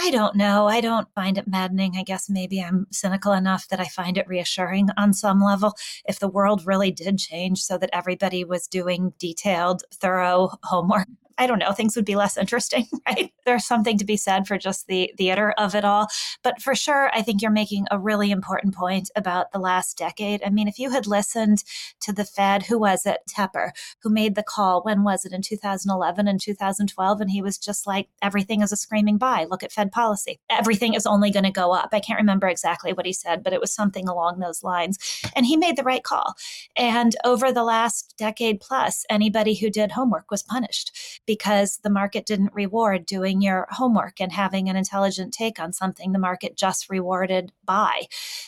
I 0.02 0.12
don't 0.12 0.36
know. 0.36 0.68
I 0.68 0.80
don't 0.80 1.14
find 1.14 1.38
it 1.38 1.48
maddening. 1.48 1.98
I 1.98 2.04
guess 2.04 2.30
maybe 2.30 2.62
I'm 2.62 2.88
cynical 2.90 3.34
enough 3.34 3.68
that 3.68 3.82
I 3.82 3.86
find 3.86 4.18
it 4.18 4.28
reassuring 4.30 4.88
on 4.96 5.14
some 5.14 5.44
level. 5.44 5.76
If 6.08 6.20
the 6.20 6.30
world 6.30 6.66
really 6.66 6.90
did 6.90 7.18
change 7.18 7.62
so 7.62 7.78
that 7.78 7.90
everybody 7.92 8.46
was 8.46 8.66
doing 8.66 9.12
detailed, 9.20 9.84
thorough 9.94 10.52
homework, 10.64 11.08
I 11.40 11.48
don't 11.48 11.58
know, 11.58 11.72
things 11.72 11.96
would 11.96 12.06
be 12.06 12.18
less 12.18 12.38
interesting, 12.38 12.86
right? 13.08 13.32
There's 13.46 13.66
something 13.66 13.98
to 13.98 14.06
be 14.06 14.18
said 14.18 14.46
for 14.46 14.58
just 14.58 14.88
the 14.88 15.12
theater 15.18 15.54
of 15.58 15.74
it 15.74 15.86
all. 15.86 16.08
But 16.44 16.62
for 16.62 16.76
sure, 16.76 17.10
I 17.14 17.22
think 17.22 17.42
you're 17.42 17.50
making 17.50 17.88
a 17.90 17.98
really 17.98 18.30
important 18.30 18.76
point 18.76 19.10
about 19.16 19.52
the 19.54 19.60
last 19.60 19.98
decade. 19.98 20.42
I 20.46 20.50
mean, 20.50 20.68
if 20.68 20.78
you 20.78 20.92
had 20.92 21.08
listened 21.08 21.64
to 22.02 22.12
the 22.12 22.26
Fed, 22.26 22.64
who 22.64 22.78
was 22.78 23.06
it? 23.06 23.20
Tepper, 23.30 23.72
who 24.04 24.10
made 24.10 24.36
the 24.36 24.44
call, 24.44 24.84
when 24.84 25.04
was 25.04 25.24
it? 25.24 25.32
In 25.32 25.42
2011 25.42 26.28
and 26.28 26.42
2012. 26.42 27.22
And 27.22 27.32
he 27.32 27.42
was 27.42 27.58
just 27.58 27.88
like, 27.88 28.10
everything 28.22 28.62
is 28.62 28.74
a 28.74 28.78
screaming 28.78 29.18
buy. 29.18 29.48
Look 29.50 29.64
at 29.64 29.72
Fed 29.72 29.94
policy. 29.94 30.40
Everything 30.50 30.94
is 30.94 31.06
only 31.06 31.32
going 31.32 31.46
to 31.46 31.52
go 31.52 31.72
up. 31.72 31.90
I 31.94 32.02
can't 32.02 32.20
remember 32.20 32.50
exactly 32.50 32.92
what 32.92 33.06
he 33.06 33.14
said, 33.14 33.44
but 33.44 33.54
it 33.54 33.62
was 33.62 33.74
something 33.74 34.10
along 34.10 34.40
those 34.40 34.62
lines. 34.62 34.98
And 35.36 35.46
he 35.46 35.56
made 35.56 35.78
the 35.78 35.84
right 35.84 36.04
call. 36.04 36.34
And 36.76 37.16
over 37.24 37.54
the 37.54 37.64
last 37.64 38.14
decade 38.18 38.60
plus, 38.60 39.06
anybody 39.10 39.56
who 39.56 39.70
did 39.70 39.92
homework 39.92 40.30
was 40.30 40.44
punished 40.44 40.92
because 41.30 41.78
the 41.84 41.92
market 41.92 42.26
didn't 42.26 42.56
reward 42.56 43.06
doing 43.06 43.40
your 43.40 43.68
homework 43.70 44.20
and 44.20 44.32
having 44.32 44.68
an 44.68 44.76
intelligent 44.76 45.32
take 45.32 45.60
on 45.60 45.72
something. 45.72 46.12
The 46.12 46.18
market 46.18 46.58
just 46.58 46.90
rewarded 46.90 47.52
buy. 47.64 48.08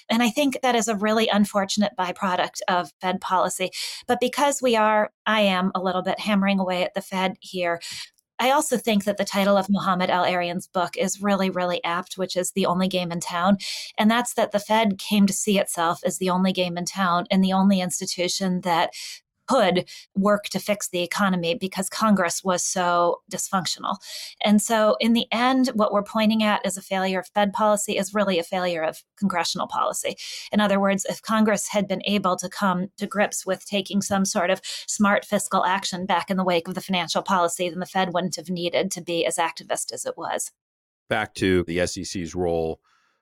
And 0.09 0.23
I 0.23 0.31
think 0.31 0.57
that 0.63 0.73
is 0.73 0.87
a 0.87 0.95
really 0.95 1.27
unfortunate 1.27 1.91
byproduct 1.95 2.61
of 2.67 2.91
Fed 2.99 3.21
policy. 3.21 3.69
But 4.07 4.19
because 4.19 4.63
we 4.63 4.75
are, 4.75 5.11
I 5.27 5.41
am 5.41 5.71
a 5.75 5.79
little 5.79 6.01
bit 6.01 6.19
hammering 6.19 6.57
away 6.57 6.83
at 6.83 6.95
the 6.95 7.03
Fed 7.03 7.35
here, 7.39 7.79
I 8.39 8.49
also 8.49 8.77
think 8.77 9.03
that 9.03 9.17
the 9.17 9.25
title 9.25 9.57
of 9.57 9.69
Mohamed 9.69 10.09
El-Erian's 10.09 10.65
book 10.65 10.97
is 10.97 11.21
really, 11.21 11.51
really 11.51 11.83
apt, 11.83 12.17
which 12.17 12.35
is 12.35 12.53
The 12.53 12.65
Only 12.65 12.87
Game 12.87 13.11
in 13.11 13.19
Town. 13.19 13.59
And 13.99 14.09
that's 14.09 14.33
that 14.33 14.53
the 14.53 14.59
Fed 14.59 14.97
came 14.97 15.27
to 15.27 15.33
see 15.33 15.59
itself 15.59 15.99
as 16.03 16.17
the 16.17 16.31
only 16.31 16.51
game 16.51 16.79
in 16.79 16.85
town 16.85 17.27
and 17.29 17.43
the 17.43 17.53
only 17.53 17.79
institution 17.79 18.61
that 18.61 18.89
could 19.51 19.89
work 20.15 20.45
to 20.45 20.59
fix 20.59 20.87
the 20.87 21.01
economy 21.01 21.55
because 21.55 21.89
Congress 21.89 22.41
was 22.43 22.63
so 22.63 23.21
dysfunctional. 23.29 23.97
And 24.43 24.61
so, 24.61 24.95
in 25.01 25.11
the 25.13 25.27
end, 25.31 25.67
what 25.73 25.91
we're 25.91 26.03
pointing 26.03 26.41
at 26.41 26.65
as 26.65 26.77
a 26.77 26.81
failure 26.81 27.19
of 27.19 27.27
Fed 27.27 27.51
policy 27.51 27.97
is 27.97 28.13
really 28.13 28.39
a 28.39 28.43
failure 28.43 28.81
of 28.81 29.03
congressional 29.19 29.67
policy. 29.67 30.15
In 30.53 30.61
other 30.61 30.79
words, 30.79 31.05
if 31.09 31.21
Congress 31.21 31.67
had 31.67 31.87
been 31.87 32.01
able 32.05 32.37
to 32.37 32.47
come 32.47 32.87
to 32.97 33.05
grips 33.05 33.45
with 33.45 33.65
taking 33.65 34.01
some 34.01 34.23
sort 34.23 34.49
of 34.49 34.61
smart 34.87 35.25
fiscal 35.25 35.65
action 35.65 36.05
back 36.05 36.29
in 36.29 36.37
the 36.37 36.45
wake 36.45 36.69
of 36.69 36.75
the 36.75 36.81
financial 36.81 37.21
policy, 37.21 37.69
then 37.69 37.79
the 37.79 37.85
Fed 37.85 38.13
wouldn't 38.13 38.37
have 38.37 38.49
needed 38.49 38.89
to 38.91 39.01
be 39.01 39.25
as 39.25 39.35
activist 39.35 39.91
as 39.91 40.05
it 40.05 40.17
was. 40.17 40.51
Back 41.09 41.33
to 41.35 41.63
the 41.65 41.85
SEC's 41.85 42.33
role, 42.33 42.79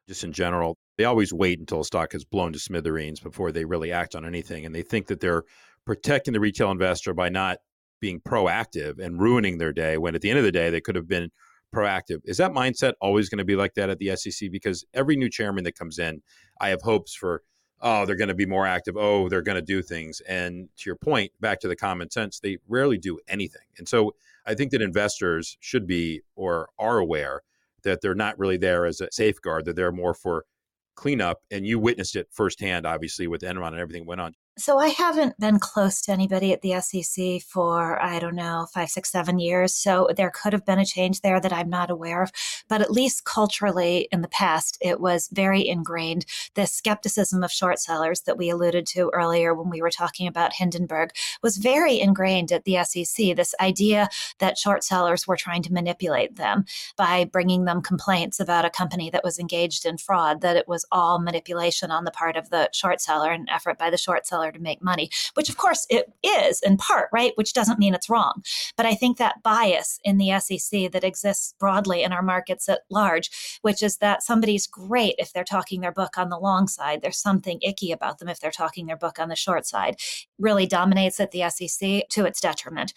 just 0.07 0.23
in 0.23 0.31
general, 0.31 0.77
they 0.99 1.05
always 1.05 1.33
wait 1.33 1.59
until 1.59 1.79
a 1.79 1.85
stock 1.85 2.11
has 2.11 2.23
blown 2.23 2.53
to 2.53 2.59
smithereens 2.59 3.19
before 3.19 3.51
they 3.51 3.65
really 3.65 3.91
act 3.91 4.15
on 4.15 4.25
anything. 4.25 4.65
And 4.65 4.75
they 4.75 4.83
think 4.83 5.07
that 5.07 5.21
they're 5.21 5.43
protecting 5.89 6.35
the 6.35 6.39
retail 6.39 6.69
investor 6.69 7.15
by 7.15 7.29
not 7.29 7.57
being 7.99 8.21
proactive 8.21 8.99
and 8.99 9.19
ruining 9.19 9.57
their 9.57 9.73
day 9.73 9.97
when 9.97 10.13
at 10.13 10.21
the 10.21 10.29
end 10.29 10.37
of 10.37 10.45
the 10.45 10.51
day 10.51 10.69
they 10.69 10.79
could 10.79 10.95
have 10.95 11.07
been 11.07 11.31
proactive. 11.73 12.19
Is 12.25 12.37
that 12.37 12.51
mindset 12.51 12.93
always 13.01 13.27
going 13.27 13.39
to 13.39 13.43
be 13.43 13.55
like 13.55 13.73
that 13.73 13.89
at 13.89 13.97
the 13.97 14.15
SEC? 14.15 14.51
Because 14.51 14.85
every 14.93 15.15
new 15.15 15.31
chairman 15.31 15.63
that 15.63 15.75
comes 15.75 15.97
in, 15.97 16.21
I 16.61 16.69
have 16.69 16.83
hopes 16.83 17.15
for, 17.15 17.41
oh, 17.81 18.05
they're 18.05 18.15
going 18.15 18.27
to 18.27 18.35
be 18.35 18.45
more 18.45 18.67
active. 18.67 18.97
Oh, 18.97 19.29
they're 19.29 19.41
going 19.41 19.55
to 19.55 19.63
do 19.63 19.81
things. 19.81 20.21
And 20.29 20.69
to 20.77 20.83
your 20.85 20.95
point, 20.95 21.31
back 21.41 21.59
to 21.61 21.67
the 21.67 21.75
common 21.75 22.11
sense, 22.11 22.39
they 22.39 22.59
rarely 22.67 22.99
do 22.99 23.17
anything. 23.27 23.65
And 23.79 23.89
so 23.89 24.13
I 24.45 24.53
think 24.53 24.69
that 24.73 24.83
investors 24.83 25.57
should 25.59 25.87
be 25.87 26.21
or 26.35 26.69
are 26.77 26.99
aware 26.99 27.41
that 27.81 28.01
they're 28.01 28.13
not 28.13 28.37
really 28.37 28.57
there 28.57 28.85
as 28.85 29.01
a 29.01 29.07
safeguard, 29.11 29.65
that 29.65 29.75
they're 29.75 29.91
more 29.91 30.13
for 30.13 30.45
cleanup. 30.93 31.39
And 31.49 31.65
you 31.65 31.79
witnessed 31.79 32.15
it 32.15 32.27
firsthand, 32.29 32.85
obviously, 32.85 33.25
with 33.25 33.41
Enron 33.41 33.69
and 33.69 33.79
everything 33.79 34.05
went 34.05 34.21
on. 34.21 34.35
So 34.59 34.77
I 34.77 34.89
haven't 34.89 35.39
been 35.39 35.57
close 35.57 36.01
to 36.01 36.11
anybody 36.11 36.51
at 36.51 36.61
the 36.61 36.81
SEC 36.81 37.41
for, 37.43 37.97
I 38.03 38.19
don't 38.19 38.35
know, 38.35 38.67
five, 38.73 38.89
six, 38.89 39.09
seven 39.09 39.39
years. 39.39 39.73
So 39.73 40.09
there 40.17 40.31
could 40.31 40.51
have 40.51 40.65
been 40.65 40.79
a 40.79 40.85
change 40.85 41.21
there 41.21 41.39
that 41.39 41.53
I'm 41.53 41.69
not 41.69 41.89
aware 41.89 42.21
of. 42.21 42.33
But 42.67 42.81
at 42.81 42.91
least 42.91 43.23
culturally 43.23 44.09
in 44.11 44.21
the 44.21 44.27
past, 44.27 44.77
it 44.81 44.99
was 44.99 45.29
very 45.31 45.65
ingrained. 45.65 46.25
The 46.55 46.67
skepticism 46.67 47.41
of 47.41 47.53
short 47.53 47.79
sellers 47.79 48.21
that 48.21 48.37
we 48.37 48.49
alluded 48.49 48.85
to 48.87 49.09
earlier 49.13 49.53
when 49.53 49.69
we 49.69 49.81
were 49.81 49.89
talking 49.89 50.27
about 50.27 50.55
Hindenburg 50.55 51.11
was 51.41 51.55
very 51.55 52.01
ingrained 52.01 52.51
at 52.51 52.65
the 52.65 52.83
SEC. 52.83 53.37
This 53.37 53.55
idea 53.61 54.09
that 54.39 54.57
short 54.57 54.83
sellers 54.83 55.25
were 55.25 55.37
trying 55.37 55.63
to 55.63 55.73
manipulate 55.73 56.35
them 56.35 56.65
by 56.97 57.23
bringing 57.23 57.63
them 57.63 57.81
complaints 57.81 58.41
about 58.41 58.65
a 58.65 58.69
company 58.69 59.09
that 59.09 59.23
was 59.23 59.39
engaged 59.39 59.85
in 59.85 59.97
fraud, 59.97 60.41
that 60.41 60.57
it 60.57 60.67
was 60.67 60.85
all 60.91 61.17
manipulation 61.17 61.91
on 61.91 62.03
the 62.03 62.11
part 62.11 62.35
of 62.35 62.49
the 62.49 62.69
short 62.73 62.99
seller, 62.99 63.31
an 63.31 63.45
effort 63.49 63.77
by 63.77 63.89
the 63.89 63.97
short 63.97 64.27
seller 64.27 64.48
to 64.51 64.59
make 64.59 64.81
money, 64.81 65.09
which 65.33 65.49
of 65.49 65.57
course 65.57 65.85
it 65.89 66.11
is 66.23 66.61
in 66.61 66.77
part, 66.77 67.09
right? 67.11 67.33
Which 67.35 67.53
doesn't 67.53 67.79
mean 67.79 67.93
it's 67.93 68.09
wrong. 68.09 68.43
But 68.77 68.85
I 68.85 68.95
think 68.95 69.17
that 69.17 69.43
bias 69.43 69.99
in 70.03 70.17
the 70.17 70.39
SEC 70.39 70.91
that 70.91 71.03
exists 71.03 71.53
broadly 71.59 72.03
in 72.03 72.13
our 72.13 72.21
markets 72.21 72.69
at 72.69 72.81
large, 72.89 73.59
which 73.61 73.83
is 73.83 73.97
that 73.97 74.23
somebody's 74.23 74.67
great 74.67 75.15
if 75.17 75.33
they're 75.33 75.43
talking 75.43 75.81
their 75.81 75.91
book 75.91 76.17
on 76.17 76.29
the 76.29 76.39
long 76.39 76.67
side, 76.67 77.01
there's 77.01 77.17
something 77.17 77.59
icky 77.61 77.91
about 77.91 78.19
them 78.19 78.29
if 78.29 78.39
they're 78.39 78.51
talking 78.51 78.85
their 78.85 78.97
book 78.97 79.19
on 79.19 79.29
the 79.29 79.35
short 79.35 79.65
side, 79.65 79.95
really 80.37 80.65
dominates 80.65 81.19
at 81.19 81.31
the 81.31 81.49
SEC 81.49 82.07
to 82.09 82.25
its 82.25 82.41
detriment. 82.41 82.93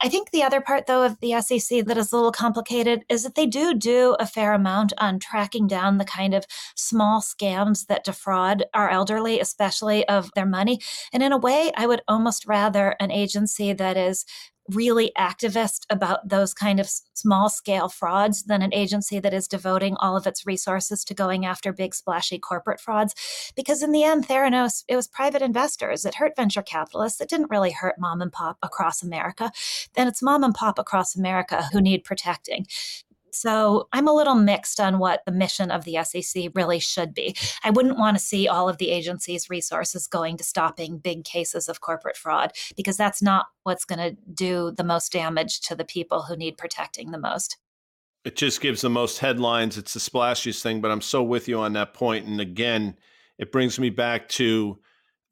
I 0.00 0.08
think 0.08 0.30
the 0.30 0.42
other 0.42 0.60
part, 0.60 0.86
though, 0.86 1.04
of 1.04 1.18
the 1.20 1.40
SEC 1.40 1.84
that 1.86 1.98
is 1.98 2.12
a 2.12 2.16
little 2.16 2.32
complicated 2.32 3.04
is 3.08 3.22
that 3.22 3.34
they 3.34 3.46
do 3.46 3.74
do 3.74 4.16
a 4.18 4.26
fair 4.26 4.52
amount 4.52 4.92
on 4.98 5.18
tracking 5.18 5.66
down 5.66 5.98
the 5.98 6.04
kind 6.04 6.34
of 6.34 6.44
small 6.74 7.20
scams 7.20 7.86
that 7.86 8.04
defraud 8.04 8.64
our 8.74 8.88
elderly, 8.90 9.40
especially 9.40 10.06
of 10.08 10.30
their 10.34 10.46
money. 10.46 10.80
And 11.12 11.22
in 11.22 11.32
a 11.32 11.38
way, 11.38 11.72
I 11.76 11.86
would 11.86 12.02
almost 12.08 12.46
rather 12.46 12.96
an 13.00 13.10
agency 13.10 13.72
that 13.72 13.96
is 13.96 14.24
really 14.70 15.12
activist 15.16 15.84
about 15.90 16.28
those 16.28 16.52
kind 16.52 16.80
of 16.80 16.90
small 17.14 17.48
scale 17.48 17.88
frauds 17.88 18.44
than 18.44 18.62
an 18.62 18.74
agency 18.74 19.20
that 19.20 19.34
is 19.34 19.46
devoting 19.48 19.96
all 19.96 20.16
of 20.16 20.26
its 20.26 20.46
resources 20.46 21.04
to 21.04 21.14
going 21.14 21.46
after 21.46 21.72
big 21.72 21.94
splashy 21.94 22.38
corporate 22.38 22.80
frauds. 22.80 23.14
Because 23.54 23.82
in 23.82 23.92
the 23.92 24.04
end 24.04 24.26
theranos 24.26 24.84
it 24.88 24.96
was 24.96 25.06
private 25.06 25.42
investors 25.42 26.04
it 26.04 26.16
hurt 26.16 26.32
venture 26.36 26.62
capitalists 26.62 27.20
it 27.20 27.28
didn't 27.28 27.50
really 27.50 27.72
hurt 27.72 27.96
mom 27.98 28.20
and 28.20 28.32
pop 28.32 28.58
across 28.62 29.02
america. 29.02 29.50
And 29.96 30.08
it's 30.08 30.22
mom 30.22 30.44
and 30.44 30.54
pop 30.54 30.78
across 30.78 31.16
america 31.16 31.68
who 31.72 31.80
need 31.80 32.04
protecting 32.04 32.66
So 33.36 33.88
I'm 33.92 34.08
a 34.08 34.14
little 34.14 34.34
mixed 34.34 34.80
on 34.80 34.98
what 34.98 35.22
the 35.26 35.32
mission 35.32 35.70
of 35.70 35.84
the 35.84 35.98
SEC 36.02 36.50
really 36.54 36.78
should 36.78 37.12
be. 37.12 37.36
I 37.62 37.70
wouldn't 37.70 37.98
want 37.98 38.16
to 38.16 38.22
see 38.22 38.48
all 38.48 38.68
of 38.68 38.78
the 38.78 38.90
agency's 38.90 39.50
resources 39.50 40.06
going 40.06 40.38
to 40.38 40.44
stopping 40.44 40.98
big 40.98 41.24
cases 41.24 41.68
of 41.68 41.80
corporate 41.80 42.16
fraud 42.16 42.52
because 42.76 42.96
that's 42.96 43.20
not 43.20 43.46
what's 43.64 43.84
going 43.84 43.98
to 43.98 44.16
do 44.32 44.72
the 44.76 44.84
most 44.84 45.12
damage 45.12 45.60
to 45.60 45.74
the 45.74 45.84
people 45.84 46.22
who 46.22 46.36
need 46.36 46.56
protecting 46.56 47.10
the 47.10 47.18
most. 47.18 47.58
It 48.24 48.36
just 48.36 48.60
gives 48.60 48.80
the 48.80 48.90
most 48.90 49.18
headlines. 49.18 49.76
It's 49.76 49.94
the 49.94 50.00
splashiest 50.00 50.62
thing, 50.62 50.80
but 50.80 50.90
I'm 50.90 51.02
so 51.02 51.22
with 51.22 51.46
you 51.46 51.58
on 51.60 51.74
that 51.74 51.94
point. 51.94 52.26
And 52.26 52.40
again, 52.40 52.96
it 53.38 53.52
brings 53.52 53.78
me 53.78 53.90
back 53.90 54.28
to 54.30 54.78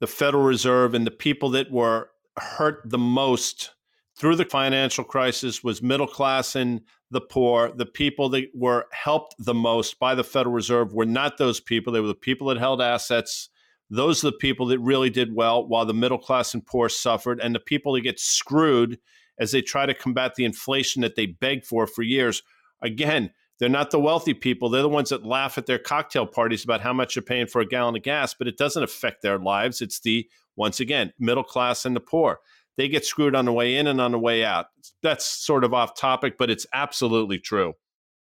the 0.01 0.07
Federal 0.07 0.45
Reserve 0.45 0.95
and 0.95 1.07
the 1.07 1.11
people 1.11 1.51
that 1.51 1.71
were 1.71 2.11
hurt 2.37 2.83
the 2.85 2.99
most 2.99 3.71
through 4.17 4.37
the 4.37 4.45
financial 4.45 5.05
crisis 5.05 5.65
was 5.65 5.83
middle 5.83 6.07
class 6.07 6.55
and 6.55 6.83
the 7.15 7.21
poor. 7.23 7.73
The 7.75 7.87
people 7.87 8.29
that 8.31 8.49
were 8.55 8.87
helped 8.93 9.35
the 9.39 9.55
most 9.55 9.99
by 9.99 10.15
the 10.15 10.25
Federal 10.25 10.55
Reserve 10.55 10.93
were 10.93 11.07
not 11.07 11.39
those 11.39 11.61
people. 11.61 11.93
They 11.93 12.01
were 12.01 12.07
the 12.09 12.15
people 12.15 12.49
that 12.49 12.59
held 12.59 12.83
assets. 12.83 13.49
Those 13.89 14.23
are 14.23 14.31
the 14.31 14.37
people 14.37 14.67
that 14.67 14.79
really 14.81 15.09
did 15.11 15.35
well, 15.35 15.67
while 15.67 15.87
the 15.87 15.95
middle 15.95 16.19
class 16.19 16.53
and 16.53 16.67
poor 16.67 16.89
suffered. 16.89 17.41
And 17.41 17.55
the 17.55 17.61
people 17.61 17.95
that 17.95 18.03
get 18.03 18.21
screwed 18.21 18.99
as 19.39 19.53
they 19.53 19.62
try 19.62 19.87
to 19.87 19.95
combat 19.95 20.35
the 20.35 20.45
inflation 20.45 21.03
that 21.03 21.17
they 21.17 21.27
begged 21.27 21.65
for 21.65 21.87
for 21.87 22.03
years. 22.03 22.43
Again, 22.83 23.31
they're 23.59 23.69
not 23.69 23.91
the 23.91 24.01
wealthy 24.01 24.35
people. 24.35 24.69
They're 24.69 24.83
the 24.83 24.89
ones 24.89 25.11
that 25.11 25.25
laugh 25.25 25.57
at 25.59 25.67
their 25.67 25.79
cocktail 25.79 26.27
parties 26.27 26.65
about 26.65 26.81
how 26.81 26.93
much 26.93 27.17
you're 27.17 27.23
paying 27.23 27.47
for 27.47 27.61
a 27.61 27.67
gallon 27.67 27.97
of 27.97 28.03
gas, 28.03 28.35
but 28.35 28.49
it 28.49 28.59
doesn't 28.59 28.83
affect 28.83 29.23
their 29.23 29.39
lives. 29.39 29.81
It's 29.81 30.01
the, 30.01 30.29
once 30.57 30.81
again, 30.81 31.12
middle 31.19 31.45
class 31.45 31.85
and 31.85 31.95
the 31.95 32.01
poor 32.01 32.41
they 32.77 32.89
get 32.89 33.05
screwed 33.05 33.35
on 33.35 33.45
the 33.45 33.53
way 33.53 33.77
in 33.77 33.87
and 33.87 34.01
on 34.01 34.12
the 34.12 34.18
way 34.18 34.45
out. 34.45 34.66
That's 35.03 35.25
sort 35.25 35.64
of 35.64 35.75
off 35.75 35.95
topic, 35.97 36.37
but 36.39 36.51
it's 36.51 36.66
absolutely 36.72 37.39
true. 37.39 37.75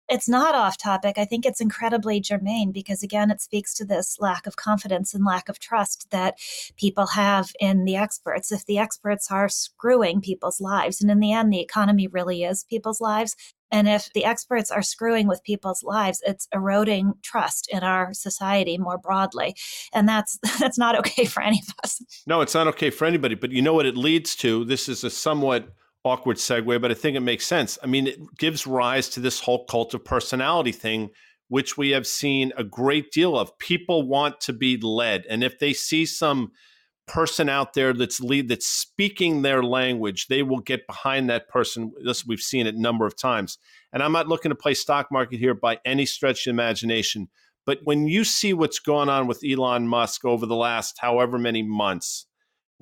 It's 0.09 0.27
not 0.27 0.53
off 0.53 0.77
topic. 0.77 1.17
I 1.17 1.25
think 1.25 1.45
it's 1.45 1.61
incredibly 1.61 2.19
germane 2.19 2.71
because, 2.71 3.03
again, 3.03 3.31
it 3.31 3.41
speaks 3.41 3.73
to 3.75 3.85
this 3.85 4.17
lack 4.19 4.45
of 4.45 4.55
confidence 4.55 5.13
and 5.13 5.23
lack 5.25 5.47
of 5.47 5.59
trust 5.59 6.09
that 6.11 6.35
people 6.77 7.07
have 7.07 7.51
in 7.59 7.85
the 7.85 7.95
experts. 7.95 8.51
If 8.51 8.65
the 8.65 8.77
experts 8.77 9.31
are 9.31 9.47
screwing 9.47 10.21
people's 10.21 10.59
lives, 10.59 11.01
and 11.01 11.09
in 11.09 11.19
the 11.19 11.31
end, 11.31 11.53
the 11.53 11.61
economy 11.61 12.07
really 12.07 12.43
is 12.43 12.65
people's 12.65 12.99
lives, 12.99 13.35
and 13.73 13.89
if 13.89 14.13
the 14.13 14.23
experts 14.23 14.69
are 14.69 14.83
screwing 14.83 15.27
with 15.27 15.43
people's 15.43 15.81
lives, 15.81 16.21
it's 16.27 16.47
eroding 16.53 17.15
trust 17.23 17.67
in 17.71 17.83
our 17.83 18.13
society 18.13 18.77
more 18.77 18.99
broadly. 18.99 19.55
And 19.91 20.07
that's 20.07 20.37
that's 20.59 20.77
not 20.77 20.95
okay 20.99 21.25
for 21.25 21.41
any 21.41 21.59
of 21.67 21.73
us. 21.83 21.99
No, 22.27 22.41
it's 22.41 22.53
not 22.53 22.67
okay 22.67 22.91
for 22.91 23.05
anybody. 23.05 23.33
But 23.33 23.51
you 23.51 23.63
know 23.63 23.73
what 23.73 23.87
it 23.87 23.97
leads 23.97 24.35
to? 24.37 24.63
This 24.63 24.87
is 24.87 25.03
a 25.03 25.09
somewhat 25.09 25.73
awkward 26.03 26.37
segue, 26.37 26.81
but 26.81 26.91
I 26.91 26.93
think 26.93 27.15
it 27.15 27.21
makes 27.21 27.47
sense. 27.47 27.77
I 27.81 27.87
mean, 27.87 28.07
it 28.07 28.19
gives 28.37 28.67
rise 28.67 29.09
to 29.09 29.19
this 29.19 29.39
whole 29.39 29.65
cult 29.65 29.93
of 29.93 30.03
personality 30.03 30.71
thing, 30.71 31.11
which 31.47 31.77
we 31.77 31.91
have 31.91 32.07
seen 32.07 32.51
a 32.57 32.63
great 32.63 33.11
deal 33.11 33.37
of. 33.37 33.57
People 33.57 34.07
want 34.07 34.41
to 34.41 34.53
be 34.53 34.77
led. 34.77 35.25
And 35.29 35.43
if 35.43 35.59
they 35.59 35.73
see 35.73 36.05
some 36.05 36.51
person 37.05 37.49
out 37.49 37.73
there 37.73 37.93
that's 37.93 38.21
lead 38.21 38.47
that's 38.47 38.67
speaking 38.67 39.41
their 39.41 39.63
language, 39.63 40.27
they 40.27 40.43
will 40.43 40.59
get 40.59 40.87
behind 40.87 41.29
that 41.29 41.47
person. 41.47 41.91
This 42.03 42.25
we've 42.25 42.39
seen 42.39 42.67
it 42.67 42.75
a 42.75 42.81
number 42.81 43.05
of 43.05 43.15
times. 43.15 43.57
And 43.91 44.01
I'm 44.01 44.13
not 44.13 44.27
looking 44.27 44.49
to 44.49 44.55
play 44.55 44.73
stock 44.73 45.11
market 45.11 45.39
here 45.39 45.53
by 45.53 45.79
any 45.85 46.05
stretch 46.05 46.47
of 46.47 46.51
imagination. 46.51 47.29
But 47.65 47.79
when 47.83 48.07
you 48.07 48.23
see 48.23 48.53
what's 48.53 48.79
going 48.79 49.09
on 49.09 49.27
with 49.27 49.43
Elon 49.47 49.87
Musk 49.87 50.25
over 50.25 50.45
the 50.45 50.55
last 50.55 50.97
however 50.99 51.37
many 51.37 51.63
months, 51.63 52.25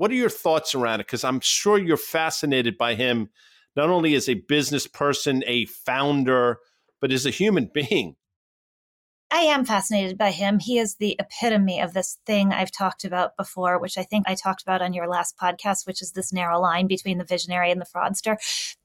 what 0.01 0.09
are 0.09 0.15
your 0.15 0.31
thoughts 0.31 0.73
around 0.73 0.99
it? 0.99 1.05
Because 1.05 1.23
I'm 1.23 1.39
sure 1.41 1.77
you're 1.77 1.95
fascinated 1.95 2.75
by 2.75 2.95
him, 2.95 3.29
not 3.75 3.91
only 3.91 4.15
as 4.15 4.27
a 4.27 4.33
business 4.33 4.87
person, 4.87 5.43
a 5.45 5.67
founder, 5.67 6.57
but 6.99 7.11
as 7.11 7.27
a 7.27 7.29
human 7.29 7.69
being. 7.71 8.15
I 9.29 9.41
am 9.41 9.63
fascinated 9.63 10.17
by 10.17 10.31
him. 10.31 10.57
He 10.57 10.79
is 10.79 10.95
the 10.95 11.15
epitome 11.19 11.79
of 11.79 11.93
this 11.93 12.17
thing 12.25 12.51
I've 12.51 12.71
talked 12.71 13.05
about 13.05 13.37
before, 13.37 13.79
which 13.79 13.95
I 13.95 14.01
think 14.01 14.27
I 14.27 14.33
talked 14.33 14.63
about 14.63 14.81
on 14.81 14.93
your 14.93 15.07
last 15.07 15.37
podcast, 15.37 15.85
which 15.85 16.01
is 16.01 16.13
this 16.13 16.33
narrow 16.33 16.59
line 16.59 16.87
between 16.87 17.19
the 17.19 17.23
visionary 17.23 17.69
and 17.69 17.79
the 17.79 17.85
fraudster. 17.85 18.37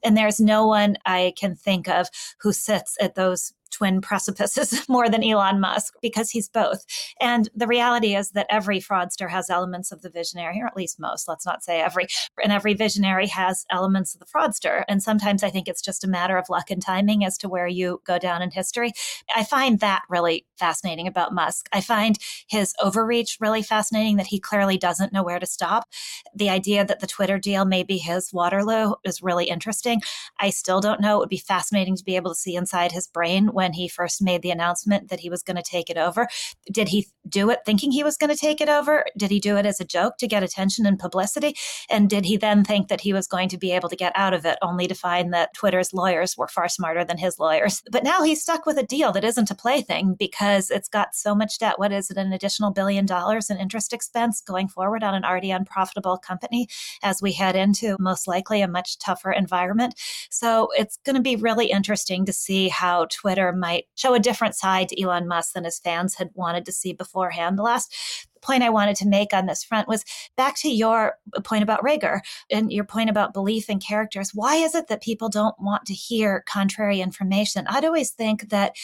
And 0.04 0.18
there's 0.18 0.38
no 0.38 0.66
one 0.66 0.98
I 1.06 1.32
can 1.38 1.56
think 1.56 1.88
of 1.88 2.10
who 2.42 2.52
sits 2.52 2.94
at 3.00 3.14
those 3.14 3.54
twin 3.70 4.00
precipices 4.00 4.86
more 4.88 5.08
than 5.08 5.24
Elon 5.24 5.60
Musk 5.60 5.94
because 6.00 6.30
he's 6.30 6.48
both. 6.48 6.84
And 7.20 7.48
the 7.54 7.66
reality 7.66 8.14
is 8.14 8.30
that 8.30 8.46
every 8.50 8.80
fraudster 8.80 9.30
has 9.30 9.50
elements 9.50 9.92
of 9.92 10.02
the 10.02 10.10
visionary, 10.10 10.60
or 10.60 10.66
at 10.66 10.76
least 10.76 11.00
most, 11.00 11.28
let's 11.28 11.46
not 11.46 11.62
say 11.62 11.80
every. 11.80 12.06
And 12.42 12.52
every 12.52 12.74
visionary 12.74 13.26
has 13.28 13.64
elements 13.70 14.14
of 14.14 14.20
the 14.20 14.26
fraudster. 14.26 14.84
And 14.88 15.02
sometimes 15.02 15.42
I 15.42 15.50
think 15.50 15.68
it's 15.68 15.82
just 15.82 16.04
a 16.04 16.08
matter 16.08 16.36
of 16.36 16.48
luck 16.48 16.70
and 16.70 16.82
timing 16.82 17.24
as 17.24 17.36
to 17.38 17.48
where 17.48 17.66
you 17.66 18.00
go 18.06 18.18
down 18.18 18.42
in 18.42 18.50
history. 18.50 18.92
I 19.34 19.44
find 19.44 19.80
that 19.80 20.02
really 20.08 20.46
fascinating 20.58 21.06
about 21.06 21.34
Musk. 21.34 21.68
I 21.72 21.80
find 21.80 22.18
his 22.48 22.74
overreach 22.82 23.38
really 23.40 23.62
fascinating 23.62 24.16
that 24.16 24.26
he 24.26 24.40
clearly 24.40 24.78
doesn't 24.78 25.12
know 25.12 25.22
where 25.22 25.38
to 25.38 25.46
stop. 25.46 25.88
The 26.34 26.50
idea 26.50 26.84
that 26.84 27.00
the 27.00 27.06
Twitter 27.06 27.38
deal 27.38 27.64
may 27.64 27.82
be 27.82 27.98
his 27.98 28.32
Waterloo 28.32 28.94
is 29.04 29.22
really 29.22 29.46
interesting. 29.46 30.00
I 30.38 30.50
still 30.50 30.80
don't 30.80 31.00
know. 31.00 31.16
It 31.16 31.20
would 31.20 31.28
be 31.28 31.38
fascinating 31.38 31.96
to 31.96 32.04
be 32.04 32.16
able 32.16 32.32
to 32.32 32.40
see 32.40 32.56
inside 32.56 32.92
his 32.92 33.06
brain 33.06 33.50
when 33.56 33.72
he 33.72 33.88
first 33.88 34.20
made 34.20 34.42
the 34.42 34.50
announcement 34.50 35.08
that 35.08 35.20
he 35.20 35.30
was 35.30 35.42
going 35.42 35.56
to 35.56 35.62
take 35.62 35.88
it 35.88 35.96
over. 35.96 36.28
Did 36.70 36.88
he 36.88 37.06
do 37.26 37.48
it 37.48 37.60
thinking 37.64 37.90
he 37.90 38.04
was 38.04 38.18
going 38.18 38.28
to 38.28 38.36
take 38.36 38.60
it 38.60 38.68
over? 38.68 39.06
Did 39.16 39.30
he 39.30 39.40
do 39.40 39.56
it 39.56 39.64
as 39.64 39.80
a 39.80 39.84
joke 39.84 40.18
to 40.18 40.28
get 40.28 40.42
attention 40.42 40.84
and 40.84 40.98
publicity? 40.98 41.54
And 41.88 42.10
did 42.10 42.26
he 42.26 42.36
then 42.36 42.64
think 42.64 42.88
that 42.88 43.00
he 43.00 43.14
was 43.14 43.26
going 43.26 43.48
to 43.48 43.56
be 43.56 43.72
able 43.72 43.88
to 43.88 43.96
get 43.96 44.12
out 44.14 44.34
of 44.34 44.44
it, 44.44 44.58
only 44.60 44.86
to 44.88 44.94
find 44.94 45.32
that 45.32 45.54
Twitter's 45.54 45.94
lawyers 45.94 46.36
were 46.36 46.48
far 46.48 46.68
smarter 46.68 47.02
than 47.02 47.16
his 47.16 47.38
lawyers? 47.38 47.82
But 47.90 48.04
now 48.04 48.22
he's 48.22 48.42
stuck 48.42 48.66
with 48.66 48.76
a 48.76 48.82
deal 48.82 49.10
that 49.12 49.24
isn't 49.24 49.50
a 49.50 49.54
plaything 49.54 50.16
because 50.18 50.70
it's 50.70 50.90
got 50.90 51.14
so 51.14 51.34
much 51.34 51.58
debt. 51.58 51.78
What 51.78 51.92
is 51.92 52.10
it? 52.10 52.18
An 52.18 52.34
additional 52.34 52.72
billion 52.72 53.06
dollars 53.06 53.48
in 53.48 53.56
interest 53.56 53.94
expense 53.94 54.42
going 54.42 54.68
forward 54.68 55.02
on 55.02 55.14
an 55.14 55.24
already 55.24 55.50
unprofitable 55.50 56.18
company 56.18 56.68
as 57.02 57.22
we 57.22 57.32
head 57.32 57.56
into 57.56 57.96
most 57.98 58.28
likely 58.28 58.60
a 58.60 58.68
much 58.68 58.98
tougher 58.98 59.32
environment. 59.32 59.94
So 60.30 60.68
it's 60.76 60.98
going 61.06 61.16
to 61.16 61.22
be 61.22 61.36
really 61.36 61.70
interesting 61.70 62.26
to 62.26 62.34
see 62.34 62.68
how 62.68 63.06
Twitter 63.06 63.45
might 63.52 63.84
show 63.94 64.14
a 64.14 64.20
different 64.20 64.54
side 64.54 64.88
to 64.88 65.00
Elon 65.00 65.28
Musk 65.28 65.52
than 65.54 65.64
his 65.64 65.78
fans 65.78 66.14
had 66.14 66.30
wanted 66.34 66.64
to 66.66 66.72
see 66.72 66.92
beforehand. 66.92 67.58
The 67.58 67.62
last 67.62 67.94
point 68.42 68.62
I 68.62 68.70
wanted 68.70 68.96
to 68.96 69.08
make 69.08 69.32
on 69.32 69.46
this 69.46 69.64
front 69.64 69.88
was 69.88 70.04
back 70.36 70.56
to 70.58 70.68
your 70.68 71.14
point 71.44 71.62
about 71.62 71.82
rigor 71.82 72.22
and 72.50 72.72
your 72.72 72.84
point 72.84 73.10
about 73.10 73.34
belief 73.34 73.68
in 73.68 73.80
characters. 73.80 74.30
Why 74.34 74.56
is 74.56 74.74
it 74.74 74.88
that 74.88 75.02
people 75.02 75.28
don't 75.28 75.56
want 75.58 75.84
to 75.86 75.94
hear 75.94 76.44
contrary 76.46 77.00
information? 77.00 77.66
I'd 77.68 77.84
always 77.84 78.10
think 78.10 78.50
that, 78.50 78.76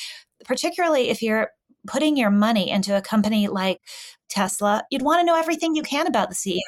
particularly 0.45 1.11
if 1.11 1.23
you're 1.23 1.51
putting 1.87 2.17
your 2.17 2.31
money 2.31 2.71
into 2.71 2.97
a 2.97 3.03
company 3.03 3.49
like 3.49 3.81
Tesla, 4.29 4.85
you'd 4.91 5.03
want 5.03 5.21
to 5.21 5.27
know 5.27 5.39
everything 5.39 5.75
you 5.75 5.83
can 5.83 6.07
about 6.07 6.29
the 6.29 6.35
CEO. 6.35 6.61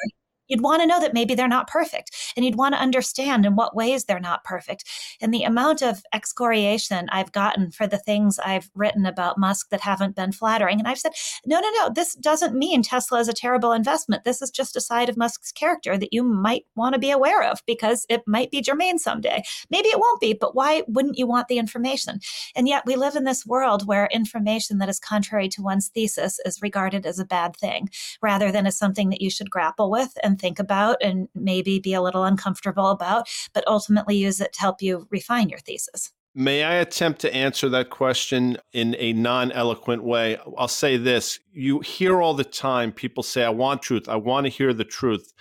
You'd 0.47 0.61
want 0.61 0.81
to 0.81 0.87
know 0.87 0.99
that 0.99 1.13
maybe 1.13 1.35
they're 1.35 1.47
not 1.47 1.67
perfect 1.67 2.11
and 2.35 2.45
you'd 2.45 2.55
want 2.55 2.75
to 2.75 2.81
understand 2.81 3.45
in 3.45 3.55
what 3.55 3.75
ways 3.75 4.05
they're 4.05 4.19
not 4.19 4.43
perfect. 4.43 4.83
And 5.21 5.33
the 5.33 5.43
amount 5.43 5.81
of 5.81 6.03
excoriation 6.13 7.07
I've 7.11 7.31
gotten 7.31 7.71
for 7.71 7.87
the 7.87 7.97
things 7.97 8.39
I've 8.39 8.69
written 8.75 9.05
about 9.05 9.37
Musk 9.37 9.69
that 9.69 9.81
haven't 9.81 10.15
been 10.15 10.31
flattering. 10.31 10.79
And 10.79 10.87
I've 10.87 10.99
said, 10.99 11.13
no, 11.45 11.59
no, 11.59 11.69
no, 11.71 11.89
this 11.93 12.15
doesn't 12.15 12.55
mean 12.55 12.83
Tesla 12.83 13.19
is 13.19 13.27
a 13.27 13.33
terrible 13.33 13.71
investment. 13.71 14.23
This 14.23 14.41
is 14.41 14.51
just 14.51 14.75
a 14.75 14.81
side 14.81 15.09
of 15.09 15.17
Musk's 15.17 15.51
character 15.51 15.97
that 15.97 16.13
you 16.13 16.23
might 16.23 16.65
want 16.75 16.93
to 16.93 16.99
be 16.99 17.11
aware 17.11 17.43
of 17.43 17.61
because 17.65 18.05
it 18.09 18.23
might 18.27 18.51
be 18.51 18.61
germane 18.61 18.99
someday. 18.99 19.43
Maybe 19.69 19.89
it 19.89 19.99
won't 19.99 20.21
be, 20.21 20.33
but 20.33 20.55
why 20.55 20.83
wouldn't 20.87 21.17
you 21.17 21.27
want 21.27 21.47
the 21.47 21.57
information? 21.57 22.19
And 22.55 22.67
yet 22.67 22.85
we 22.85 22.95
live 22.95 23.15
in 23.15 23.23
this 23.23 23.45
world 23.45 23.87
where 23.87 24.07
information 24.11 24.77
that 24.79 24.89
is 24.89 24.99
contrary 24.99 25.49
to 25.49 25.61
one's 25.61 25.89
thesis 25.89 26.39
is 26.45 26.61
regarded 26.61 27.05
as 27.05 27.19
a 27.19 27.25
bad 27.25 27.55
thing 27.55 27.89
rather 28.21 28.51
than 28.51 28.67
as 28.67 28.77
something 28.77 29.09
that 29.09 29.21
you 29.21 29.29
should 29.29 29.49
grapple 29.49 29.89
with 29.89 30.13
and 30.23 30.34
think 30.37 30.59
about 30.59 30.97
and 31.01 31.27
maybe 31.35 31.79
be 31.79 31.93
a 31.93 32.01
little 32.01 32.23
uncomfortable 32.23 32.89
about, 32.89 33.27
but 33.53 33.67
ultimately 33.67 34.15
use 34.15 34.41
it 34.41 34.53
to 34.53 34.59
help 34.59 34.81
you 34.81 35.07
refine 35.11 35.49
your 35.49 35.59
thesis. 35.59 36.11
May 36.37 36.63
I 36.63 36.75
attempt 36.75 37.21
to 37.21 37.33
answer 37.33 37.69
that 37.69 37.89
question 37.89 38.57
in 38.73 38.93
a 38.99 39.13
non 39.13 39.53
eloquent 39.53 40.03
way? 40.03 40.37
I'll 40.57 40.67
say 40.67 40.97
this 40.97 41.39
you 41.53 41.79
hear 41.79 42.21
all 42.21 42.33
the 42.33 42.43
time 42.43 42.91
people 42.91 43.23
say, 43.23 43.45
I 43.45 43.49
want 43.49 43.81
truth, 43.81 44.09
I 44.09 44.17
want 44.17 44.45
to 44.45 44.49
hear 44.49 44.73
the 44.73 44.83
truth. 44.83 45.33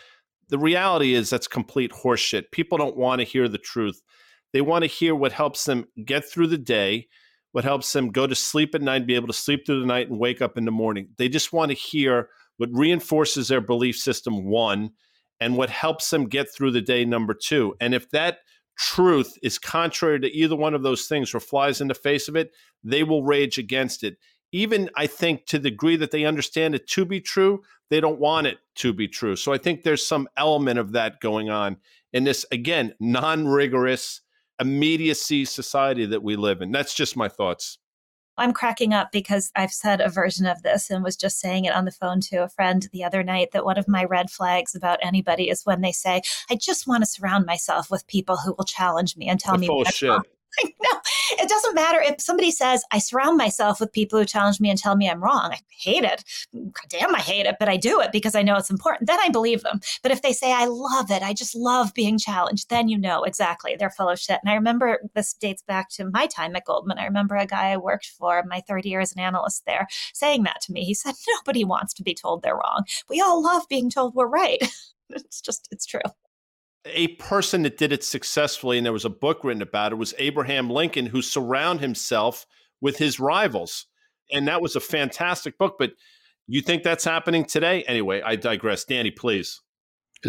The 0.50 0.58
reality 0.58 1.14
is 1.14 1.30
that's 1.30 1.48
complete 1.48 1.90
horseshit. 1.90 2.52
People 2.52 2.78
don't 2.78 2.96
want 2.96 3.18
to 3.18 3.24
hear 3.24 3.48
the 3.48 3.58
truth. 3.58 4.02
They 4.52 4.60
want 4.60 4.84
to 4.84 4.88
hear 4.88 5.16
what 5.16 5.32
helps 5.32 5.64
them 5.64 5.86
get 6.04 6.24
through 6.24 6.46
the 6.46 6.58
day, 6.58 7.08
what 7.50 7.64
helps 7.64 7.92
them 7.92 8.12
go 8.12 8.28
to 8.28 8.36
sleep 8.36 8.72
at 8.76 8.82
night, 8.82 9.04
be 9.04 9.16
able 9.16 9.26
to 9.26 9.32
sleep 9.32 9.66
through 9.66 9.80
the 9.80 9.86
night 9.86 10.08
and 10.08 10.20
wake 10.20 10.40
up 10.40 10.56
in 10.56 10.64
the 10.64 10.70
morning. 10.70 11.08
They 11.18 11.28
just 11.28 11.52
want 11.52 11.70
to 11.70 11.76
hear 11.76 12.28
what 12.56 12.70
reinforces 12.72 13.48
their 13.48 13.60
belief 13.60 13.96
system, 13.96 14.44
one, 14.44 14.90
and 15.40 15.56
what 15.56 15.70
helps 15.70 16.10
them 16.10 16.28
get 16.28 16.52
through 16.52 16.70
the 16.70 16.80
day, 16.80 17.04
number 17.04 17.34
two. 17.34 17.74
And 17.80 17.94
if 17.94 18.10
that 18.10 18.38
truth 18.78 19.36
is 19.42 19.58
contrary 19.58 20.20
to 20.20 20.36
either 20.36 20.56
one 20.56 20.74
of 20.74 20.82
those 20.82 21.06
things 21.06 21.34
or 21.34 21.40
flies 21.40 21.80
in 21.80 21.88
the 21.88 21.94
face 21.94 22.28
of 22.28 22.36
it, 22.36 22.52
they 22.82 23.02
will 23.02 23.24
rage 23.24 23.58
against 23.58 24.04
it. 24.04 24.16
Even 24.52 24.88
I 24.96 25.06
think 25.06 25.46
to 25.46 25.58
the 25.58 25.70
degree 25.70 25.96
that 25.96 26.12
they 26.12 26.24
understand 26.24 26.74
it 26.74 26.86
to 26.88 27.04
be 27.04 27.20
true, 27.20 27.62
they 27.90 28.00
don't 28.00 28.20
want 28.20 28.46
it 28.46 28.58
to 28.76 28.92
be 28.92 29.08
true. 29.08 29.36
So 29.36 29.52
I 29.52 29.58
think 29.58 29.82
there's 29.82 30.06
some 30.06 30.28
element 30.36 30.78
of 30.78 30.92
that 30.92 31.20
going 31.20 31.50
on 31.50 31.76
in 32.12 32.24
this, 32.24 32.46
again, 32.52 32.94
non 33.00 33.48
rigorous, 33.48 34.20
immediacy 34.60 35.44
society 35.44 36.06
that 36.06 36.22
we 36.22 36.36
live 36.36 36.62
in. 36.62 36.70
That's 36.70 36.94
just 36.94 37.16
my 37.16 37.28
thoughts. 37.28 37.78
I'm 38.36 38.52
cracking 38.52 38.92
up 38.92 39.12
because 39.12 39.50
I've 39.54 39.72
said 39.72 40.00
a 40.00 40.08
version 40.08 40.46
of 40.46 40.62
this 40.62 40.90
and 40.90 41.04
was 41.04 41.16
just 41.16 41.38
saying 41.38 41.66
it 41.66 41.74
on 41.74 41.84
the 41.84 41.92
phone 41.92 42.20
to 42.22 42.42
a 42.42 42.48
friend 42.48 42.88
the 42.92 43.04
other 43.04 43.22
night 43.22 43.50
that 43.52 43.64
one 43.64 43.78
of 43.78 43.86
my 43.88 44.04
red 44.04 44.30
flags 44.30 44.74
about 44.74 44.98
anybody 45.02 45.48
is 45.48 45.64
when 45.64 45.80
they 45.80 45.92
say, 45.92 46.22
I 46.50 46.56
just 46.56 46.86
want 46.86 47.02
to 47.02 47.10
surround 47.10 47.46
myself 47.46 47.90
with 47.90 48.06
people 48.06 48.36
who 48.36 48.54
will 48.56 48.64
challenge 48.64 49.16
me 49.16 49.28
and 49.28 49.38
tell 49.38 49.56
me 49.56 49.68
no, 50.64 51.00
it 51.32 51.48
doesn't 51.48 51.74
matter 51.74 52.00
if 52.00 52.20
somebody 52.20 52.50
says, 52.50 52.84
I 52.92 52.98
surround 52.98 53.36
myself 53.36 53.80
with 53.80 53.92
people 53.92 54.18
who 54.18 54.24
challenge 54.24 54.60
me 54.60 54.70
and 54.70 54.78
tell 54.78 54.96
me 54.96 55.08
I'm 55.08 55.22
wrong. 55.22 55.50
I 55.52 55.60
hate 55.68 56.04
it. 56.04 56.24
God 56.52 56.88
damn, 56.88 57.14
I 57.14 57.20
hate 57.20 57.46
it, 57.46 57.56
but 57.58 57.68
I 57.68 57.76
do 57.76 58.00
it 58.00 58.12
because 58.12 58.34
I 58.34 58.42
know 58.42 58.56
it's 58.56 58.70
important. 58.70 59.08
Then 59.08 59.18
I 59.20 59.28
believe 59.28 59.62
them. 59.62 59.80
But 60.02 60.12
if 60.12 60.22
they 60.22 60.32
say, 60.32 60.52
I 60.52 60.66
love 60.66 61.10
it, 61.10 61.22
I 61.22 61.32
just 61.32 61.54
love 61.54 61.94
being 61.94 62.18
challenged, 62.18 62.70
then 62.70 62.88
you 62.88 62.98
know 62.98 63.22
exactly 63.24 63.76
they're 63.76 63.90
full 63.90 64.08
of 64.08 64.18
shit. 64.18 64.40
And 64.42 64.50
I 64.50 64.54
remember 64.54 65.00
this 65.14 65.34
dates 65.34 65.62
back 65.62 65.88
to 65.90 66.10
my 66.10 66.26
time 66.26 66.54
at 66.56 66.64
Goldman. 66.64 66.98
I 66.98 67.04
remember 67.04 67.36
a 67.36 67.46
guy 67.46 67.70
I 67.70 67.76
worked 67.76 68.06
for, 68.06 68.42
my 68.46 68.60
third 68.60 68.84
year 68.84 69.00
as 69.00 69.12
an 69.12 69.20
analyst 69.20 69.64
there, 69.66 69.86
saying 70.12 70.44
that 70.44 70.60
to 70.62 70.72
me. 70.72 70.84
He 70.84 70.94
said, 70.94 71.14
Nobody 71.36 71.64
wants 71.64 71.94
to 71.94 72.02
be 72.02 72.14
told 72.14 72.42
they're 72.42 72.54
wrong. 72.54 72.84
We 73.08 73.20
all 73.20 73.42
love 73.42 73.62
being 73.68 73.90
told 73.90 74.14
we're 74.14 74.26
right. 74.26 74.58
it's 75.10 75.40
just, 75.40 75.68
it's 75.70 75.86
true 75.86 76.00
a 76.86 77.08
person 77.16 77.62
that 77.62 77.78
did 77.78 77.92
it 77.92 78.04
successfully, 78.04 78.76
and 78.76 78.84
there 78.84 78.92
was 78.92 79.04
a 79.04 79.10
book 79.10 79.44
written 79.44 79.62
about 79.62 79.92
it, 79.92 79.96
was 79.96 80.14
Abraham 80.18 80.70
Lincoln, 80.70 81.06
who 81.06 81.22
surround 81.22 81.80
himself 81.80 82.46
with 82.80 82.98
his 82.98 83.18
rivals. 83.18 83.86
And 84.32 84.48
that 84.48 84.62
was 84.62 84.76
a 84.76 84.80
fantastic 84.80 85.58
book. 85.58 85.76
But 85.78 85.92
you 86.46 86.60
think 86.60 86.82
that's 86.82 87.04
happening 87.04 87.44
today? 87.44 87.84
Anyway, 87.84 88.22
I 88.22 88.36
digress. 88.36 88.84
Danny, 88.84 89.10
please. 89.10 89.60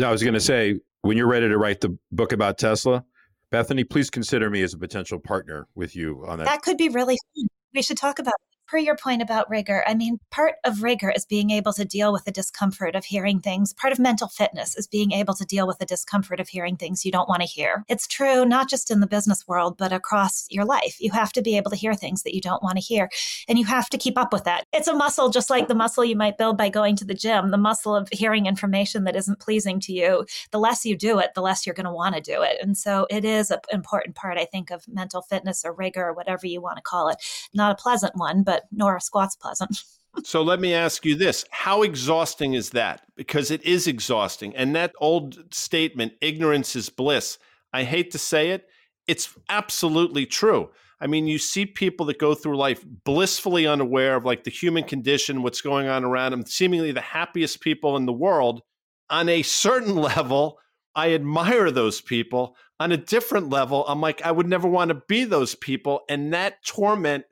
I 0.02 0.12
was 0.12 0.24
going 0.24 0.34
to 0.34 0.40
say, 0.40 0.80
when 1.02 1.18
you're 1.18 1.28
ready 1.28 1.48
to 1.48 1.58
write 1.58 1.82
the 1.82 1.98
book 2.12 2.32
about 2.32 2.58
Tesla, 2.58 3.04
Bethany, 3.52 3.84
please 3.84 4.10
consider 4.10 4.50
me 4.50 4.62
as 4.64 4.74
a 4.74 4.78
potential 4.78 5.20
partner 5.20 5.68
with 5.76 5.96
you 5.96 6.26
on 6.28 6.40
that. 6.40 6.46
That 6.46 6.62
could 6.62 6.78
be 6.78 6.90
really 6.90 7.18
fun. 7.36 7.48
We 7.74 7.82
should 7.82 7.98
talk 7.98 8.20
about 8.20 8.34
per 8.68 8.78
your 8.78 8.96
point 8.96 9.22
about 9.22 9.50
rigor, 9.50 9.84
I 9.88 9.94
mean, 9.94 10.20
part 10.32 10.56
of 10.64 10.84
rigor 10.84 11.12
is 11.12 11.26
being 11.26 11.52
able 11.52 11.74
to 11.74 11.86
deal 11.86 12.12
with 12.12 12.26
the 12.26 12.32
discomfort 12.32 12.96
of 12.96 13.06
hearing 13.06 13.40
things. 13.40 13.74
Part 13.74 13.94
of 13.94 14.00
mental 14.00 14.28
fitness 14.28 14.76
is 14.76 14.88
being 14.88 15.12
able 15.12 15.34
to 15.36 15.46
deal 15.46 15.68
with 15.68 15.80
the 15.80 15.86
discomfort 15.86 16.40
of 16.40 16.50
hearing 16.50 16.76
things 16.76 17.06
you 17.06 17.12
don't 17.12 17.30
want 17.30 17.42
to 17.42 17.48
hear. 17.48 17.84
It's 17.88 18.08
true 18.08 18.46
not 18.46 18.70
just 18.70 18.92
in 18.92 19.00
the 19.00 19.08
business 19.08 19.48
world, 19.48 19.78
but 19.78 19.92
across 19.92 20.48
your 20.50 20.66
life. 20.66 20.98
You 21.00 21.12
have 21.12 21.32
to 21.34 21.42
be 21.42 21.58
able 21.58 21.72
to 21.72 21.78
hear 21.78 21.94
things 21.94 22.24
that 22.24 22.36
you 22.36 22.42
don't 22.42 22.64
want 22.64 22.78
to 22.78 22.84
hear, 22.84 23.10
and 23.48 23.60
you 23.60 23.66
have 23.66 23.90
to 23.90 23.98
keep 23.98 24.18
up 24.18 24.34
with 24.34 24.44
that. 24.46 24.66
It's 24.74 24.88
a 24.88 24.96
muscle, 24.96 25.30
just 25.30 25.50
like 25.50 25.68
the 25.68 25.76
muscle 25.76 26.06
you 26.06 26.16
might 26.16 26.38
build 26.38 26.58
by 26.58 26.70
going 26.70 26.96
to 26.98 27.06
the 27.06 27.14
gym, 27.14 27.52
the 27.52 27.58
muscle 27.58 27.96
of 27.96 28.10
hearing 28.12 28.46
information 28.46 29.04
that 29.04 29.16
isn't 29.16 29.40
pleasing 29.40 29.80
to 29.82 29.94
you. 29.94 30.26
The 30.52 30.60
less 30.60 30.86
you 30.86 30.96
do 30.98 31.20
it, 31.20 31.34
the 31.36 31.42
less 31.42 31.66
you're 31.66 31.76
going 31.76 31.86
to 31.86 31.92
want 31.92 32.16
to 32.16 32.22
do 32.22 32.42
it. 32.42 32.58
And 32.62 32.78
so 32.78 33.08
it 33.10 33.26
is 33.26 33.52
an 33.52 33.60
important 33.72 34.16
part, 34.16 34.38
I 34.38 34.46
think, 34.46 34.72
of 34.72 34.88
mental 34.88 35.22
fitness 35.22 35.64
or 35.66 35.74
rigor 35.74 36.08
or 36.08 36.14
whatever 36.14 36.48
you 36.48 36.62
want 36.62 36.78
to 36.78 36.84
call 36.84 37.10
it. 37.10 37.18
Not 37.54 37.72
a 37.72 37.82
pleasant 37.82 38.16
one, 38.16 38.44
but 38.44 38.55
nor 38.72 38.96
a 38.96 39.02
squat's 39.02 39.36
pleasant. 39.36 39.82
so 40.24 40.42
let 40.42 40.60
me 40.60 40.74
ask 40.74 41.06
you 41.06 41.16
this. 41.16 41.46
How 41.52 41.84
exhausting 41.84 42.54
is 42.54 42.72
that? 42.72 43.02
Because 43.16 43.52
it 43.52 43.64
is 43.64 43.88
exhausting. 43.88 44.56
And 44.56 44.76
that 44.76 44.94
old 45.00 45.54
statement 45.54 46.14
ignorance 46.22 46.76
is 46.76 46.90
bliss 46.90 47.38
i 47.76 47.84
hate 47.84 48.10
to 48.12 48.18
say 48.18 48.52
it 48.52 48.68
it's 49.08 49.38
absolutely 49.50 50.26
true. 50.26 50.70
I 51.00 51.08
mean 51.08 51.28
you 51.28 51.38
see 51.38 51.66
people 51.66 52.06
that 52.08 52.18
go 52.18 52.34
through 52.34 52.58
life 52.58 52.84
blissfully 53.04 53.68
unaware 53.68 54.16
of 54.16 54.26
like 54.26 54.44
the 54.44 54.52
human 54.52 54.84
condition 54.84 55.44
what's 55.44 55.62
going 55.62 55.88
on 55.88 56.04
around 56.04 56.32
them 56.32 56.46
seemingly 56.46 56.92
the 56.92 57.02
happiest 57.02 57.62
people 57.62 57.98
in 57.98 58.06
the 58.06 58.14
world. 58.14 58.62
On 59.10 59.30
a 59.30 59.44
certain 59.44 59.96
level 60.12 60.58
i 60.96 61.14
admire 61.14 61.70
those 61.70 62.02
people. 62.02 62.56
On 62.80 62.92
a 62.92 62.98
different 62.98 63.50
level 63.50 63.86
i'm 63.88 64.02
like 64.02 64.22
i 64.24 64.32
would 64.32 64.48
never 64.48 64.68
want 64.68 64.90
to 64.90 65.02
be 65.08 65.26
those 65.26 65.54
people. 65.54 66.02
And 66.10 66.34
that 66.34 66.66
torment 66.66 67.26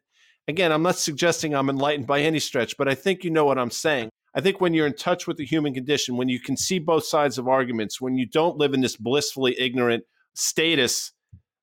again, 0.48 0.72
I'm 0.72 0.84
not 0.84 0.98
suggesting 0.98 1.54
I'm 1.54 1.70
enlightened 1.70 2.08
by 2.08 2.22
any 2.22 2.40
stretch, 2.40 2.78
but 2.78 2.88
I 2.88 2.96
think 2.96 3.24
you 3.24 3.30
know 3.30 3.46
what 3.46 3.58
I'm 3.58 3.72
saying. 3.72 4.10
I 4.36 4.42
think 4.42 4.60
when 4.60 4.74
you're 4.74 4.88
in 4.88 4.96
touch 4.96 5.28
with 5.28 5.38
the 5.38 5.46
human 5.46 5.74
condition, 5.74 6.18
when 6.18 6.30
you 6.30 6.40
can 6.40 6.58
see 6.58 6.80
both 6.80 7.06
sides 7.06 7.38
of 7.38 7.48
arguments, 7.48 8.02
when 8.02 8.18
you 8.18 8.26
don't 8.26 8.58
live 8.58 8.74
in 8.74 8.82
this 8.82 8.96
blissfully 8.98 9.56
ignorant 9.60 10.04
status, 10.34 11.12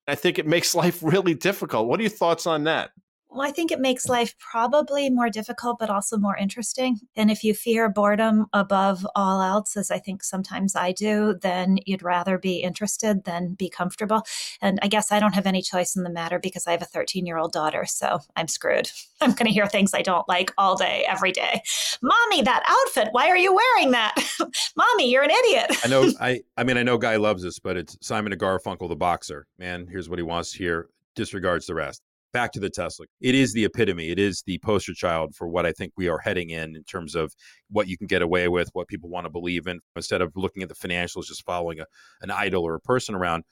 I 0.07 0.15
think 0.15 0.39
it 0.39 0.47
makes 0.47 0.73
life 0.83 1.03
really 1.03 1.33
difficult. 1.33 1.87
What 1.87 1.99
are 1.99 2.03
your 2.03 2.09
thoughts 2.09 2.47
on 2.47 2.63
that? 2.65 2.91
Well, 3.33 3.47
I 3.47 3.51
think 3.51 3.71
it 3.71 3.79
makes 3.79 4.09
life 4.09 4.35
probably 4.39 5.09
more 5.09 5.29
difficult, 5.29 5.79
but 5.79 5.89
also 5.89 6.17
more 6.17 6.35
interesting. 6.35 6.99
And 7.15 7.31
if 7.31 7.45
you 7.45 7.53
fear 7.53 7.87
boredom 7.87 8.47
above 8.51 9.07
all 9.15 9.41
else, 9.41 9.77
as 9.77 9.89
I 9.89 9.99
think 9.99 10.21
sometimes 10.21 10.75
I 10.75 10.91
do, 10.91 11.35
then 11.41 11.77
you'd 11.85 12.03
rather 12.03 12.37
be 12.37 12.57
interested 12.57 13.23
than 13.23 13.53
be 13.53 13.69
comfortable. 13.69 14.23
And 14.61 14.79
I 14.81 14.89
guess 14.89 15.13
I 15.13 15.21
don't 15.21 15.33
have 15.33 15.47
any 15.47 15.61
choice 15.61 15.95
in 15.95 16.03
the 16.03 16.09
matter 16.09 16.39
because 16.39 16.67
I 16.67 16.71
have 16.71 16.81
a 16.81 16.85
13 16.85 17.25
year 17.25 17.37
old 17.37 17.53
daughter. 17.53 17.85
So 17.85 18.19
I'm 18.35 18.49
screwed. 18.49 18.91
I'm 19.21 19.31
going 19.31 19.45
to 19.45 19.53
hear 19.53 19.65
things 19.65 19.93
I 19.93 20.01
don't 20.01 20.27
like 20.27 20.51
all 20.57 20.75
day, 20.75 21.05
every 21.07 21.31
day. 21.31 21.61
Mommy, 22.01 22.41
that 22.41 22.63
outfit, 22.67 23.09
why 23.13 23.29
are 23.29 23.37
you 23.37 23.55
wearing 23.55 23.91
that? 23.91 24.13
Mommy, 24.75 25.09
you're 25.09 25.23
an 25.23 25.31
idiot. 25.31 25.71
I 25.85 25.87
know, 25.87 26.11
I, 26.19 26.41
I 26.57 26.65
mean, 26.65 26.75
I 26.75 26.83
know 26.83 26.97
Guy 26.97 27.15
loves 27.15 27.43
this, 27.43 27.59
but 27.59 27.77
it's 27.77 27.97
Simon 28.01 28.33
Garfunkel, 28.33 28.89
the 28.89 28.95
boxer. 28.97 29.47
Man, 29.57 29.87
hears 29.87 30.09
what 30.09 30.19
he 30.19 30.23
wants 30.23 30.51
to 30.51 30.57
hear, 30.57 30.89
disregards 31.15 31.65
the 31.65 31.75
rest 31.75 32.01
back 32.31 32.51
to 32.53 32.59
the 32.59 32.69
Tesla. 32.69 33.05
It 33.19 33.35
is 33.35 33.53
the 33.53 33.65
epitome. 33.65 34.09
It 34.09 34.19
is 34.19 34.43
the 34.45 34.59
poster 34.59 34.93
child 34.93 35.35
for 35.35 35.47
what 35.47 35.65
I 35.65 35.71
think 35.71 35.93
we 35.97 36.07
are 36.09 36.19
heading 36.19 36.49
in 36.49 36.75
in 36.75 36.83
terms 36.83 37.15
of 37.15 37.33
what 37.69 37.87
you 37.87 37.97
can 37.97 38.07
get 38.07 38.21
away 38.21 38.47
with, 38.47 38.69
what 38.73 38.87
people 38.87 39.09
want 39.09 39.25
to 39.25 39.31
believe 39.31 39.67
in, 39.67 39.79
instead 39.95 40.21
of 40.21 40.31
looking 40.35 40.63
at 40.63 40.69
the 40.69 40.75
financials, 40.75 41.27
just 41.27 41.45
following 41.45 41.79
a, 41.79 41.85
an 42.21 42.31
idol 42.31 42.63
or 42.63 42.75
a 42.75 42.79
person 42.81 43.15
around. 43.15 43.43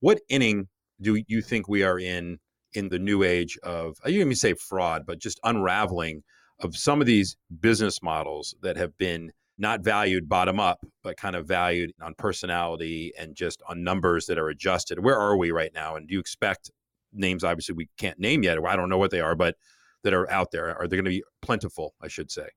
What 0.00 0.20
inning 0.28 0.68
do 1.00 1.22
you 1.26 1.42
think 1.42 1.68
we 1.68 1.82
are 1.82 1.98
in 1.98 2.38
in 2.74 2.88
the 2.88 2.98
new 2.98 3.22
age 3.22 3.56
of, 3.62 3.96
I 4.04 4.08
didn't 4.08 4.20
even 4.20 4.34
say 4.34 4.54
fraud, 4.54 5.04
but 5.06 5.18
just 5.18 5.40
unraveling 5.42 6.22
of 6.60 6.76
some 6.76 7.00
of 7.00 7.06
these 7.06 7.36
business 7.60 8.02
models 8.02 8.54
that 8.62 8.76
have 8.76 8.96
been 8.98 9.32
not 9.58 9.80
valued 9.80 10.28
bottom 10.28 10.60
up, 10.60 10.78
but 11.02 11.16
kind 11.16 11.34
of 11.34 11.46
valued 11.46 11.92
on 12.00 12.14
personality 12.16 13.12
and 13.18 13.34
just 13.34 13.62
on 13.68 13.82
numbers 13.82 14.26
that 14.26 14.38
are 14.38 14.48
adjusted. 14.48 15.02
Where 15.02 15.18
are 15.18 15.36
we 15.36 15.50
right 15.50 15.72
now? 15.74 15.96
And 15.96 16.06
do 16.06 16.14
you 16.14 16.20
expect 16.20 16.70
names 17.18 17.44
obviously 17.44 17.74
we 17.74 17.88
can't 17.98 18.18
name 18.18 18.42
yet, 18.42 18.58
or 18.58 18.68
I 18.68 18.76
don't 18.76 18.88
know 18.88 18.98
what 18.98 19.10
they 19.10 19.20
are, 19.20 19.34
but 19.34 19.56
that 20.04 20.14
are 20.14 20.30
out 20.30 20.50
there? 20.52 20.76
Are 20.78 20.86
they 20.86 20.96
going 20.96 21.04
to 21.04 21.10
be 21.10 21.24
plentiful, 21.42 21.94
I 22.00 22.08
should 22.08 22.30
say? 22.30 22.48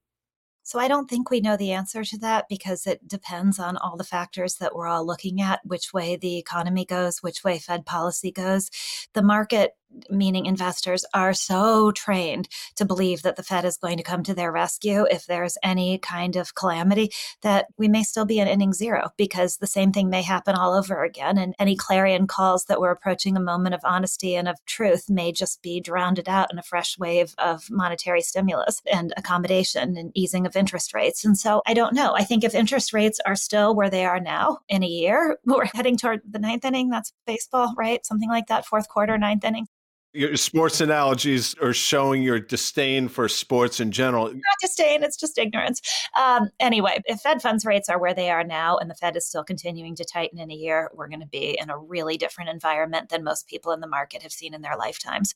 So 0.63 0.79
I 0.79 0.87
don't 0.87 1.09
think 1.09 1.29
we 1.29 1.41
know 1.41 1.57
the 1.57 1.71
answer 1.71 2.03
to 2.03 2.17
that 2.19 2.45
because 2.47 2.85
it 2.85 3.07
depends 3.07 3.57
on 3.57 3.77
all 3.77 3.97
the 3.97 4.03
factors 4.03 4.55
that 4.55 4.75
we're 4.75 4.87
all 4.87 5.05
looking 5.05 5.41
at, 5.41 5.59
which 5.65 5.91
way 5.91 6.15
the 6.15 6.37
economy 6.37 6.85
goes, 6.85 7.17
which 7.19 7.43
way 7.43 7.57
Fed 7.57 7.85
policy 7.85 8.31
goes. 8.31 8.69
The 9.13 9.23
market 9.23 9.71
meaning 10.09 10.45
investors, 10.45 11.05
are 11.13 11.33
so 11.33 11.91
trained 11.91 12.47
to 12.75 12.85
believe 12.85 13.21
that 13.21 13.35
the 13.35 13.43
Fed 13.43 13.65
is 13.65 13.77
going 13.77 13.97
to 13.97 14.03
come 14.03 14.23
to 14.23 14.33
their 14.33 14.51
rescue 14.51 15.05
if 15.09 15.25
there's 15.25 15.57
any 15.63 15.97
kind 15.99 16.35
of 16.35 16.55
calamity, 16.55 17.11
that 17.41 17.67
we 17.77 17.87
may 17.87 18.03
still 18.03 18.25
be 18.25 18.39
in 18.39 18.47
inning 18.47 18.73
zero 18.73 19.09
because 19.17 19.57
the 19.57 19.67
same 19.67 19.91
thing 19.91 20.09
may 20.09 20.21
happen 20.21 20.55
all 20.55 20.73
over 20.73 21.03
again. 21.03 21.37
And 21.37 21.55
any 21.59 21.75
clarion 21.75 22.27
calls 22.27 22.65
that 22.65 22.79
we're 22.79 22.91
approaching 22.91 23.35
a 23.35 23.41
moment 23.41 23.75
of 23.75 23.81
honesty 23.83 24.35
and 24.35 24.47
of 24.47 24.63
truth 24.65 25.09
may 25.09 25.31
just 25.31 25.61
be 25.61 25.79
drowned 25.79 26.21
out 26.27 26.51
in 26.51 26.59
a 26.59 26.63
fresh 26.63 26.97
wave 26.97 27.33
of 27.37 27.69
monetary 27.69 28.21
stimulus 28.21 28.81
and 28.91 29.13
accommodation 29.17 29.97
and 29.97 30.11
easing 30.13 30.45
of 30.45 30.55
interest 30.55 30.93
rates. 30.93 31.25
And 31.25 31.37
so 31.37 31.61
I 31.65 31.73
don't 31.73 31.93
know. 31.93 32.13
I 32.15 32.23
think 32.23 32.43
if 32.43 32.55
interest 32.55 32.93
rates 32.93 33.19
are 33.25 33.35
still 33.35 33.75
where 33.75 33.89
they 33.89 34.05
are 34.05 34.19
now 34.19 34.59
in 34.69 34.83
a 34.83 34.87
year, 34.87 35.37
we're 35.45 35.65
heading 35.73 35.97
toward 35.97 36.21
the 36.29 36.39
ninth 36.39 36.65
inning. 36.65 36.89
That's 36.89 37.13
baseball, 37.25 37.73
right? 37.77 38.05
Something 38.05 38.29
like 38.29 38.47
that, 38.47 38.65
fourth 38.65 38.87
quarter, 38.87 39.17
ninth 39.17 39.43
inning 39.43 39.67
your 40.13 40.35
sports 40.35 40.81
analogies 40.81 41.55
are 41.61 41.73
showing 41.73 42.21
your 42.21 42.39
disdain 42.39 43.07
for 43.07 43.29
sports 43.29 43.79
in 43.79 43.91
general. 43.91 44.25
Not 44.27 44.41
disdain, 44.61 45.03
it's 45.03 45.17
just 45.17 45.37
ignorance. 45.37 45.81
Um, 46.19 46.49
anyway, 46.59 47.01
if 47.05 47.21
Fed 47.21 47.41
funds 47.41 47.65
rates 47.65 47.87
are 47.87 47.99
where 47.99 48.13
they 48.13 48.29
are 48.29 48.43
now 48.43 48.77
and 48.77 48.89
the 48.89 48.95
Fed 48.95 49.15
is 49.15 49.25
still 49.25 49.43
continuing 49.43 49.95
to 49.95 50.05
tighten 50.05 50.39
in 50.39 50.51
a 50.51 50.55
year, 50.55 50.91
we're 50.93 51.07
going 51.07 51.21
to 51.21 51.27
be 51.27 51.57
in 51.61 51.69
a 51.69 51.77
really 51.77 52.17
different 52.17 52.49
environment 52.49 53.09
than 53.09 53.23
most 53.23 53.47
people 53.47 53.71
in 53.71 53.79
the 53.79 53.87
market 53.87 54.21
have 54.23 54.33
seen 54.33 54.53
in 54.53 54.61
their 54.61 54.77
lifetimes. 54.77 55.33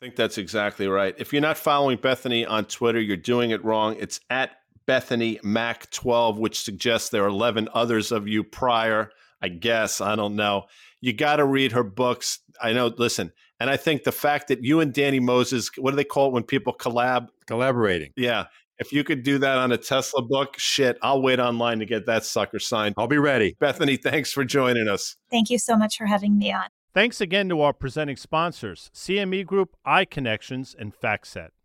I 0.00 0.04
think 0.04 0.16
that's 0.16 0.38
exactly 0.38 0.86
right. 0.86 1.14
If 1.18 1.32
you're 1.32 1.42
not 1.42 1.58
following 1.58 1.98
Bethany 1.98 2.44
on 2.44 2.66
Twitter, 2.66 3.00
you're 3.00 3.16
doing 3.16 3.50
it 3.50 3.64
wrong. 3.64 3.96
It's 3.98 4.20
at 4.30 4.52
Bethany 4.86 5.38
Mac 5.42 5.90
12, 5.90 6.38
which 6.38 6.62
suggests 6.62 7.08
there 7.10 7.24
are 7.24 7.28
11 7.28 7.68
others 7.74 8.12
of 8.12 8.28
you 8.28 8.44
prior. 8.44 9.10
I 9.42 9.48
guess. 9.48 10.00
I 10.00 10.16
don't 10.16 10.36
know. 10.36 10.64
You 11.00 11.12
got 11.12 11.36
to 11.36 11.46
read 11.46 11.72
her 11.72 11.82
books. 11.82 12.40
I 12.60 12.72
know, 12.72 12.92
listen, 12.98 13.32
and 13.60 13.70
I 13.70 13.76
think 13.76 14.04
the 14.04 14.12
fact 14.12 14.48
that 14.48 14.64
you 14.64 14.80
and 14.80 14.92
Danny 14.92 15.20
Moses, 15.20 15.70
what 15.76 15.90
do 15.90 15.96
they 15.96 16.04
call 16.04 16.28
it 16.28 16.32
when 16.32 16.42
people 16.42 16.72
collab? 16.72 17.28
Collaborating. 17.46 18.12
Yeah. 18.16 18.46
If 18.78 18.94
you 18.94 19.04
could 19.04 19.22
do 19.22 19.36
that 19.38 19.58
on 19.58 19.72
a 19.72 19.76
Tesla 19.76 20.22
book, 20.22 20.58
shit, 20.58 20.96
I'll 21.02 21.20
wait 21.20 21.38
online 21.38 21.80
to 21.80 21.86
get 21.86 22.06
that 22.06 22.24
sucker 22.24 22.58
signed. 22.58 22.94
I'll 22.96 23.06
be 23.06 23.18
ready. 23.18 23.54
Bethany, 23.60 23.98
thanks 23.98 24.32
for 24.32 24.42
joining 24.42 24.88
us. 24.88 25.16
Thank 25.30 25.50
you 25.50 25.58
so 25.58 25.76
much 25.76 25.98
for 25.98 26.06
having 26.06 26.38
me 26.38 26.50
on. 26.50 26.68
Thanks 26.94 27.20
again 27.20 27.48
to 27.50 27.60
our 27.60 27.74
presenting 27.74 28.16
sponsors, 28.16 28.90
CME 28.94 29.44
Group, 29.46 29.76
iConnections, 29.86 30.74
and 30.76 30.92
FactSet. 30.92 31.50